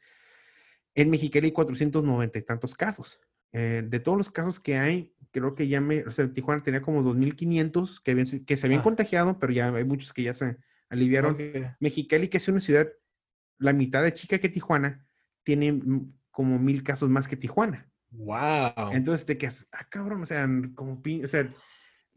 En 0.94 1.10
Mexicali 1.10 1.46
hay 1.46 1.52
490 1.52 2.38
y 2.38 2.42
tantos 2.42 2.74
casos. 2.74 3.20
Eh, 3.52 3.82
de 3.86 4.00
todos 4.00 4.16
los 4.16 4.30
casos 4.30 4.58
que 4.60 4.78
hay, 4.78 5.14
creo 5.30 5.54
que 5.54 5.68
ya 5.68 5.80
me, 5.80 6.02
o 6.04 6.12
sea, 6.12 6.30
Tijuana 6.32 6.62
tenía 6.62 6.80
como 6.80 7.02
2.500 7.02 8.02
que, 8.02 8.10
habían, 8.12 8.26
que 8.26 8.56
se 8.56 8.66
habían 8.66 8.80
ah. 8.80 8.84
contagiado, 8.84 9.38
pero 9.38 9.52
ya 9.52 9.68
hay 9.74 9.84
muchos 9.84 10.12
que 10.12 10.22
ya 10.22 10.34
se 10.34 10.56
aliviaron. 10.88 11.34
Okay. 11.34 11.66
Mexicali, 11.80 12.28
que 12.28 12.38
es 12.38 12.48
una 12.48 12.60
ciudad, 12.60 12.88
la 13.58 13.72
mitad 13.72 14.02
de 14.02 14.14
chica 14.14 14.38
que 14.38 14.48
Tijuana, 14.48 15.06
tiene 15.42 15.80
como 16.30 16.58
mil 16.58 16.82
casos 16.82 17.10
más 17.10 17.28
que 17.28 17.36
Tijuana. 17.36 17.90
Wow. 18.10 18.92
Entonces, 18.92 19.26
te 19.26 19.36
quedas, 19.36 19.68
ah, 19.72 19.86
cabrón, 19.88 20.22
o 20.22 20.26
sea, 20.26 20.48
como, 20.74 21.02
o 21.22 21.28
sea, 21.28 21.52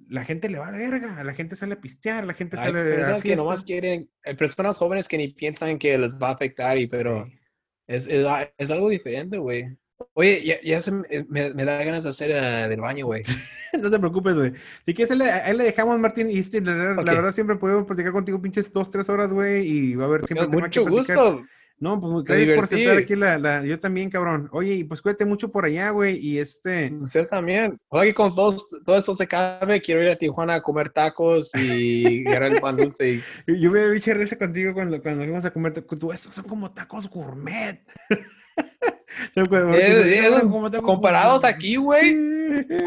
la 0.08 0.24
gente 0.26 0.50
le 0.50 0.60
va 0.60 0.68
a 0.68 0.72
la 0.72 0.78
verga, 0.78 1.24
la 1.24 1.34
gente 1.34 1.56
sale 1.56 1.76
a 1.76 1.82
pistear, 1.82 2.26
la 2.26 2.34
gente 2.34 2.58
hay 2.58 2.66
sale 2.66 2.84
personas 2.84 3.24
que 3.24 3.36
nomás 3.36 3.64
quieren, 3.64 4.10
hay 4.24 4.36
personas 4.36 4.78
jóvenes 4.78 5.08
que 5.08 5.18
ni 5.18 5.30
piensan 5.30 5.80
que 5.80 5.98
les 5.98 6.16
va 6.18 6.30
a 6.30 6.34
afectar, 6.34 6.78
y 6.78 6.88
pero... 6.88 7.26
Sí. 7.26 7.40
Es, 7.88 8.08
es, 8.08 8.26
es, 8.58 8.72
algo 8.72 8.90
diferente, 8.90 9.38
güey. 9.38 9.78
Oye, 10.14 10.44
ya, 10.44 10.62
ya 10.62 10.82
se 10.82 10.92
me, 10.92 11.06
me, 11.30 11.66
da 11.66 11.84
ganas 11.84 12.04
de 12.04 12.10
hacer 12.10 12.32
uh, 12.32 12.70
del 12.70 12.82
baño, 12.82 13.06
güey. 13.06 13.22
no 13.82 13.92
te 13.92 14.00
preocupes, 14.00 14.36
güey. 14.36 14.54
Si 14.86 14.94
quieres, 14.94 15.12
ahí 15.12 15.18
le, 15.18 15.32
ahí 15.32 15.58
le 15.58 15.64
dejamos, 15.66 16.00
Martín. 16.00 16.30
Y 16.30 16.40
este, 16.40 16.62
la, 16.62 16.94
okay. 16.94 17.06
la, 17.06 17.14
verdad, 17.14 17.32
siempre 17.32 17.56
podemos 17.56 17.86
platicar 17.86 18.12
contigo 18.12 18.42
pinches 18.42 18.72
dos, 18.74 18.90
tres 18.90 19.08
horas, 19.10 19.32
güey. 19.32 19.68
Y 19.68 19.96
va 19.96 20.06
a 20.06 20.08
haber 20.08 20.26
siempre 20.26 20.48
Mucho 20.48 20.86
gusto. 20.86 21.46
No, 21.78 22.00
pues 22.00 22.24
gracias 22.24 22.56
por 22.56 22.68
sentar 22.68 22.98
aquí 22.98 23.16
la, 23.16 23.38
la, 23.38 23.66
Yo 23.66 23.78
también, 23.78 24.10
cabrón. 24.10 24.48
Oye, 24.54 24.76
y 24.76 24.84
pues 24.86 25.02
cuídate 25.02 25.26
mucho 25.26 25.52
por 25.52 25.66
allá, 25.66 25.90
güey. 25.90 26.18
Y 26.18 26.40
este. 26.40 26.94
Ustedes 26.94 27.30
también. 27.30 27.78
Oye, 27.90 28.14
con 28.14 28.34
todos, 28.34 28.70
todo 28.86 28.96
esto 28.96 29.14
se 29.14 29.28
cabe, 29.28 29.82
quiero 29.82 30.02
ir 30.02 30.10
a 30.10 30.16
Tijuana 30.16 30.56
a 30.56 30.62
comer 30.62 30.90
tacos 30.90 31.54
y 31.54 32.26
agarrar 32.28 32.54
el 32.54 32.62
pan 32.62 32.78
dulce. 32.78 33.22
Y... 33.48 33.60
Yo 33.60 33.72
me 33.72 33.90
biche 33.92 34.14
risa 34.14 34.38
contigo 34.38 34.74
cuando, 34.74 35.02
cuando 35.02 35.26
fuimos 35.26 35.44
a 35.44 35.52
comer 35.52 35.74
tacos. 35.74 36.00
Estos 36.14 36.34
son 36.34 36.46
como 36.46 36.72
tacos 36.72 37.10
gourmet. 37.10 37.86
es, 39.36 39.46
es, 39.46 40.48
como 40.48 40.72
comparados 40.82 41.42
gourmet. 41.42 41.56
aquí, 41.56 41.76
güey. 41.76 42.16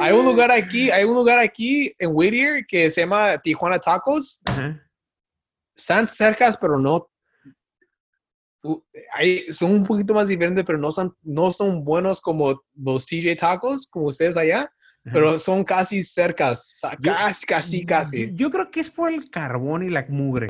Hay 0.01 0.15
un 0.15 0.25
lugar 0.25 0.51
aquí, 0.51 0.91
hay 0.91 1.05
un 1.05 1.15
lugar 1.15 1.41
aquí 1.41 1.93
en 1.99 2.11
Whittier 2.15 2.65
que 2.67 2.89
se 2.89 3.03
llama 3.03 3.37
Tijuana 3.37 3.79
Tacos. 3.79 4.41
Ajá. 4.47 4.83
Están 5.77 6.09
cercas, 6.09 6.57
pero 6.57 6.79
no 6.79 7.09
hay, 9.15 9.45
son 9.51 9.73
un 9.73 9.85
poquito 9.85 10.15
más 10.15 10.29
diferentes, 10.29 10.65
pero 10.65 10.79
no 10.79 10.91
son, 10.91 11.15
no 11.23 11.53
son 11.53 11.85
buenos 11.85 12.21
como 12.21 12.63
los 12.75 13.07
TJ 13.07 13.37
Tacos, 13.37 13.87
como 13.87 14.07
ustedes 14.07 14.37
allá, 14.37 14.71
pero 15.05 15.39
son 15.39 15.65
casi 15.65 16.03
cercas, 16.03 16.81
casi, 17.03 17.47
casi, 17.47 17.87
casi. 17.87 18.27
Yo, 18.27 18.35
yo, 18.35 18.51
creo 18.51 18.71
que 18.71 18.81
es 18.81 18.91
por 18.91 19.11
el 19.11 19.31
carbón 19.31 19.83
y 19.83 19.91
la 19.91 20.05
mugre. 20.09 20.49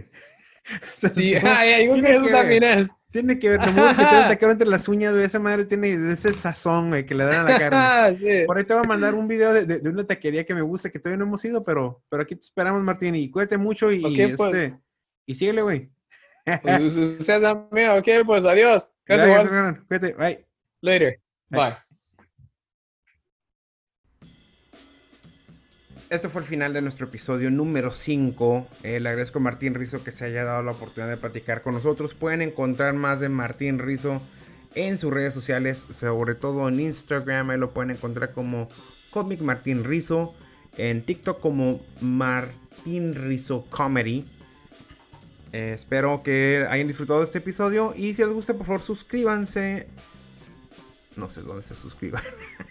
Sí, 1.15 1.35
hay 1.45 1.89
un 1.89 2.03
que 2.03 2.17
eso 2.17 2.27
también 2.27 2.63
es. 2.63 2.91
Tiene 3.11 3.39
que 3.39 3.49
ver, 3.49 3.61
que 3.61 3.71
tiene 3.73 4.39
que 4.39 4.45
entre 4.45 4.69
las 4.69 4.87
uñas, 4.87 5.15
de 5.15 5.25
esa 5.25 5.39
madre 5.39 5.65
tiene 5.65 6.13
ese 6.13 6.35
sazón 6.35 6.91
güey, 6.91 7.07
que 7.07 7.15
le 7.15 7.25
dan 7.25 7.47
a 7.47 7.51
la 7.51 7.59
carne. 7.59 8.17
sí. 8.17 8.45
Por 8.47 8.59
ahí 8.59 8.65
te 8.65 8.75
voy 8.75 8.83
a 8.85 8.89
mandar 8.89 9.15
un 9.15 9.27
video 9.27 9.55
de, 9.55 9.65
de, 9.65 9.79
de, 9.79 9.89
una 9.89 10.07
taquería 10.07 10.45
que 10.45 10.55
me 10.55 10.61
gusta, 10.61 10.91
que 10.91 10.99
todavía 10.99 11.17
no 11.17 11.25
hemos 11.25 11.43
ido, 11.43 11.65
pero, 11.65 12.05
pero 12.11 12.23
aquí 12.23 12.37
te 12.37 12.45
esperamos, 12.45 12.83
Martín, 12.83 13.15
y 13.15 13.31
cuídate 13.31 13.57
mucho 13.57 13.91
y, 13.91 14.05
okay, 14.05 14.37
pues. 14.37 14.55
este, 14.55 14.79
y 15.25 15.35
síguele, 15.35 15.63
güey. 15.63 15.91
Pues 16.63 16.97
ustedes 16.97 17.45
ok, 17.45 18.27
pues 18.27 18.45
adiós. 18.45 18.97
Gracias, 19.07 19.29
Gracias 19.29 19.49
Juan. 19.49 19.85
Cuídate, 19.87 20.13
bye. 20.15 20.47
Later. 20.81 21.21
Bye. 21.51 21.61
bye. 21.61 21.89
Este 26.11 26.31
fue 26.31 26.41
el 26.41 26.49
final 26.49 26.73
de 26.73 26.81
nuestro 26.81 27.07
episodio 27.07 27.51
número 27.51 27.93
5. 27.93 28.67
Eh, 28.83 28.99
le 28.99 29.09
agradezco 29.11 29.41
a 29.41 29.43
Martín 29.43 29.75
Rizo 29.75 30.03
que 30.03 30.11
se 30.11 30.25
haya 30.25 30.43
dado 30.43 30.63
la 30.63 30.73
oportunidad 30.73 31.11
de 31.11 31.19
platicar 31.19 31.61
con 31.61 31.75
nosotros. 31.75 32.15
Pueden 32.15 32.41
encontrar 32.41 32.95
más 32.95 33.21
de 33.21 33.29
Martín 33.29 33.79
Rizo 33.79 34.23
en 34.75 34.97
sus 34.97 35.13
redes 35.13 35.35
sociales, 35.35 35.87
sobre 35.91 36.35
todo 36.35 36.67
en 36.67 36.81
Instagram. 36.81 37.51
Ahí 37.51 37.59
lo 37.59 37.75
pueden 37.75 37.91
encontrar 37.91 38.33
como 38.33 38.69
Comic 39.11 39.41
Martín 39.41 39.85
Rizo. 39.85 40.35
En 40.79 41.03
TikTok 41.03 41.41
como 41.41 41.81
Martín 42.01 43.15
Rizo 43.15 43.67
Comedy. 43.69 44.25
Eh, 45.53 45.73
espero 45.75 46.23
que 46.23 46.67
hayan 46.69 46.87
disfrutado 46.87 47.21
de 47.21 47.27
este 47.27 47.39
episodio 47.39 47.95
y 47.97 48.15
si 48.15 48.23
les 48.23 48.33
gusta 48.33 48.55
por 48.55 48.67
favor 48.67 48.83
suscríbanse. 48.83 49.87
No 51.17 51.29
sé 51.29 51.41
dónde 51.41 51.63
se 51.63 51.75
suscriban. 51.75 52.23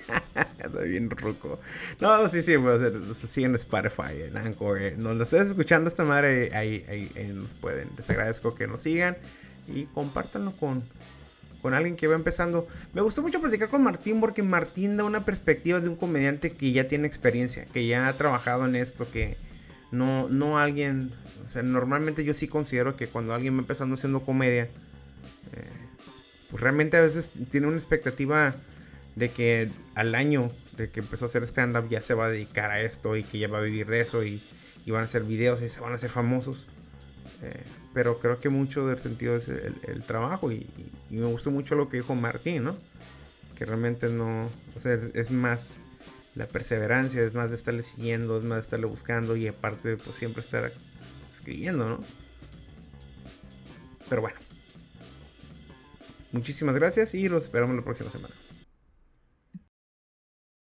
Estoy 0.63 0.89
bien 0.89 1.09
ruco. 1.09 1.59
No, 1.99 2.29
sí, 2.29 2.41
sí, 2.41 2.57
pues, 2.57 2.81
sí 3.17 3.43
en 3.43 3.55
Spotify, 3.55 4.21
en 4.27 4.37
Anchor. 4.37 4.81
Eh, 4.81 4.95
no, 4.97 5.11
estés 5.21 5.49
escuchando 5.49 5.89
esta 5.89 6.05
madre, 6.05 6.55
ahí, 6.55 6.85
ahí, 6.87 7.11
ahí, 7.17 7.27
nos 7.33 7.53
pueden. 7.55 7.89
Les 7.97 8.09
agradezco 8.09 8.55
que 8.55 8.67
nos 8.67 8.81
sigan 8.81 9.17
y 9.67 9.83
compártanlo 9.87 10.53
con, 10.53 10.83
con 11.61 11.73
alguien 11.73 11.97
que 11.97 12.07
va 12.07 12.15
empezando. 12.15 12.67
Me 12.93 13.01
gustó 13.01 13.21
mucho 13.21 13.41
platicar 13.41 13.67
con 13.67 13.83
Martín 13.83 14.21
porque 14.21 14.43
Martín 14.43 14.95
da 14.95 15.03
una 15.03 15.25
perspectiva 15.25 15.81
de 15.81 15.89
un 15.89 15.97
comediante 15.97 16.51
que 16.51 16.71
ya 16.71 16.87
tiene 16.87 17.05
experiencia, 17.05 17.65
que 17.65 17.85
ya 17.85 18.07
ha 18.07 18.13
trabajado 18.13 18.65
en 18.65 18.77
esto, 18.77 19.11
que 19.11 19.35
no, 19.91 20.29
no 20.29 20.57
alguien 20.57 21.11
o 21.47 21.49
sea, 21.49 21.63
normalmente 21.63 22.25
yo 22.25 22.33
sí 22.33 22.47
considero 22.47 22.97
que 22.97 23.07
cuando 23.07 23.33
alguien 23.33 23.55
va 23.55 23.59
empezando 23.59 23.95
haciendo 23.95 24.19
comedia, 24.19 24.63
eh, 24.63 24.69
pues 26.49 26.61
realmente 26.61 26.97
a 26.97 27.01
veces 27.01 27.29
tiene 27.49 27.67
una 27.67 27.77
expectativa 27.77 28.53
de 29.15 29.29
que 29.31 29.71
al 29.95 30.13
año 30.13 30.49
de 30.75 30.89
que 30.89 30.99
empezó 30.99 31.25
a 31.25 31.27
hacer 31.27 31.43
stand-up 31.43 31.89
ya 31.89 32.01
se 32.01 32.13
va 32.13 32.25
a 32.25 32.29
dedicar 32.29 32.69
a 32.69 32.81
esto 32.81 33.15
y 33.15 33.23
que 33.23 33.39
ya 33.39 33.47
va 33.47 33.59
a 33.59 33.61
vivir 33.61 33.87
de 33.87 34.01
eso 34.01 34.23
y, 34.23 34.43
van 34.87 35.01
a 35.01 35.03
hacer 35.03 35.23
videos 35.23 35.61
y 35.61 35.67
se 35.67 35.81
van 35.81 35.91
a 35.91 35.95
hacer 35.95 36.09
famosos. 36.09 36.65
Eh, 37.41 37.63
pero 37.93 38.19
creo 38.19 38.39
que 38.39 38.49
mucho 38.49 38.87
del 38.87 38.99
sentido 38.99 39.35
es 39.35 39.49
el, 39.49 40.03
trabajo 40.05 40.51
y, 40.51 40.67
y, 41.09 41.15
me 41.15 41.25
gustó 41.25 41.51
mucho 41.51 41.75
lo 41.75 41.89
que 41.89 41.97
dijo 41.97 42.15
Martín, 42.15 42.63
¿no? 42.63 42.77
Que 43.57 43.65
realmente 43.65 44.07
no, 44.07 44.49
o 44.75 44.81
sea, 44.81 44.97
es 45.13 45.31
más 45.31 45.75
la 46.35 46.47
perseverancia, 46.47 47.21
es 47.21 47.33
más 47.33 47.49
de 47.49 47.55
estarle 47.55 47.83
siguiendo, 47.83 48.37
es 48.37 48.43
más 48.43 48.57
de 48.57 48.61
estarle 48.61 48.85
buscando 48.85 49.35
y 49.35 49.47
aparte 49.47 49.97
pues 49.97 50.15
siempre 50.15 50.41
estar 50.41 50.71
escribiendo, 51.47 51.87
¿no? 51.87 51.99
Pero 54.09 54.21
bueno. 54.21 54.37
Muchísimas 56.33 56.75
gracias 56.75 57.13
y 57.13 57.29
los 57.29 57.43
esperamos 57.43 57.75
la 57.77 57.83
próxima 57.83 58.11
semana. 58.11 58.35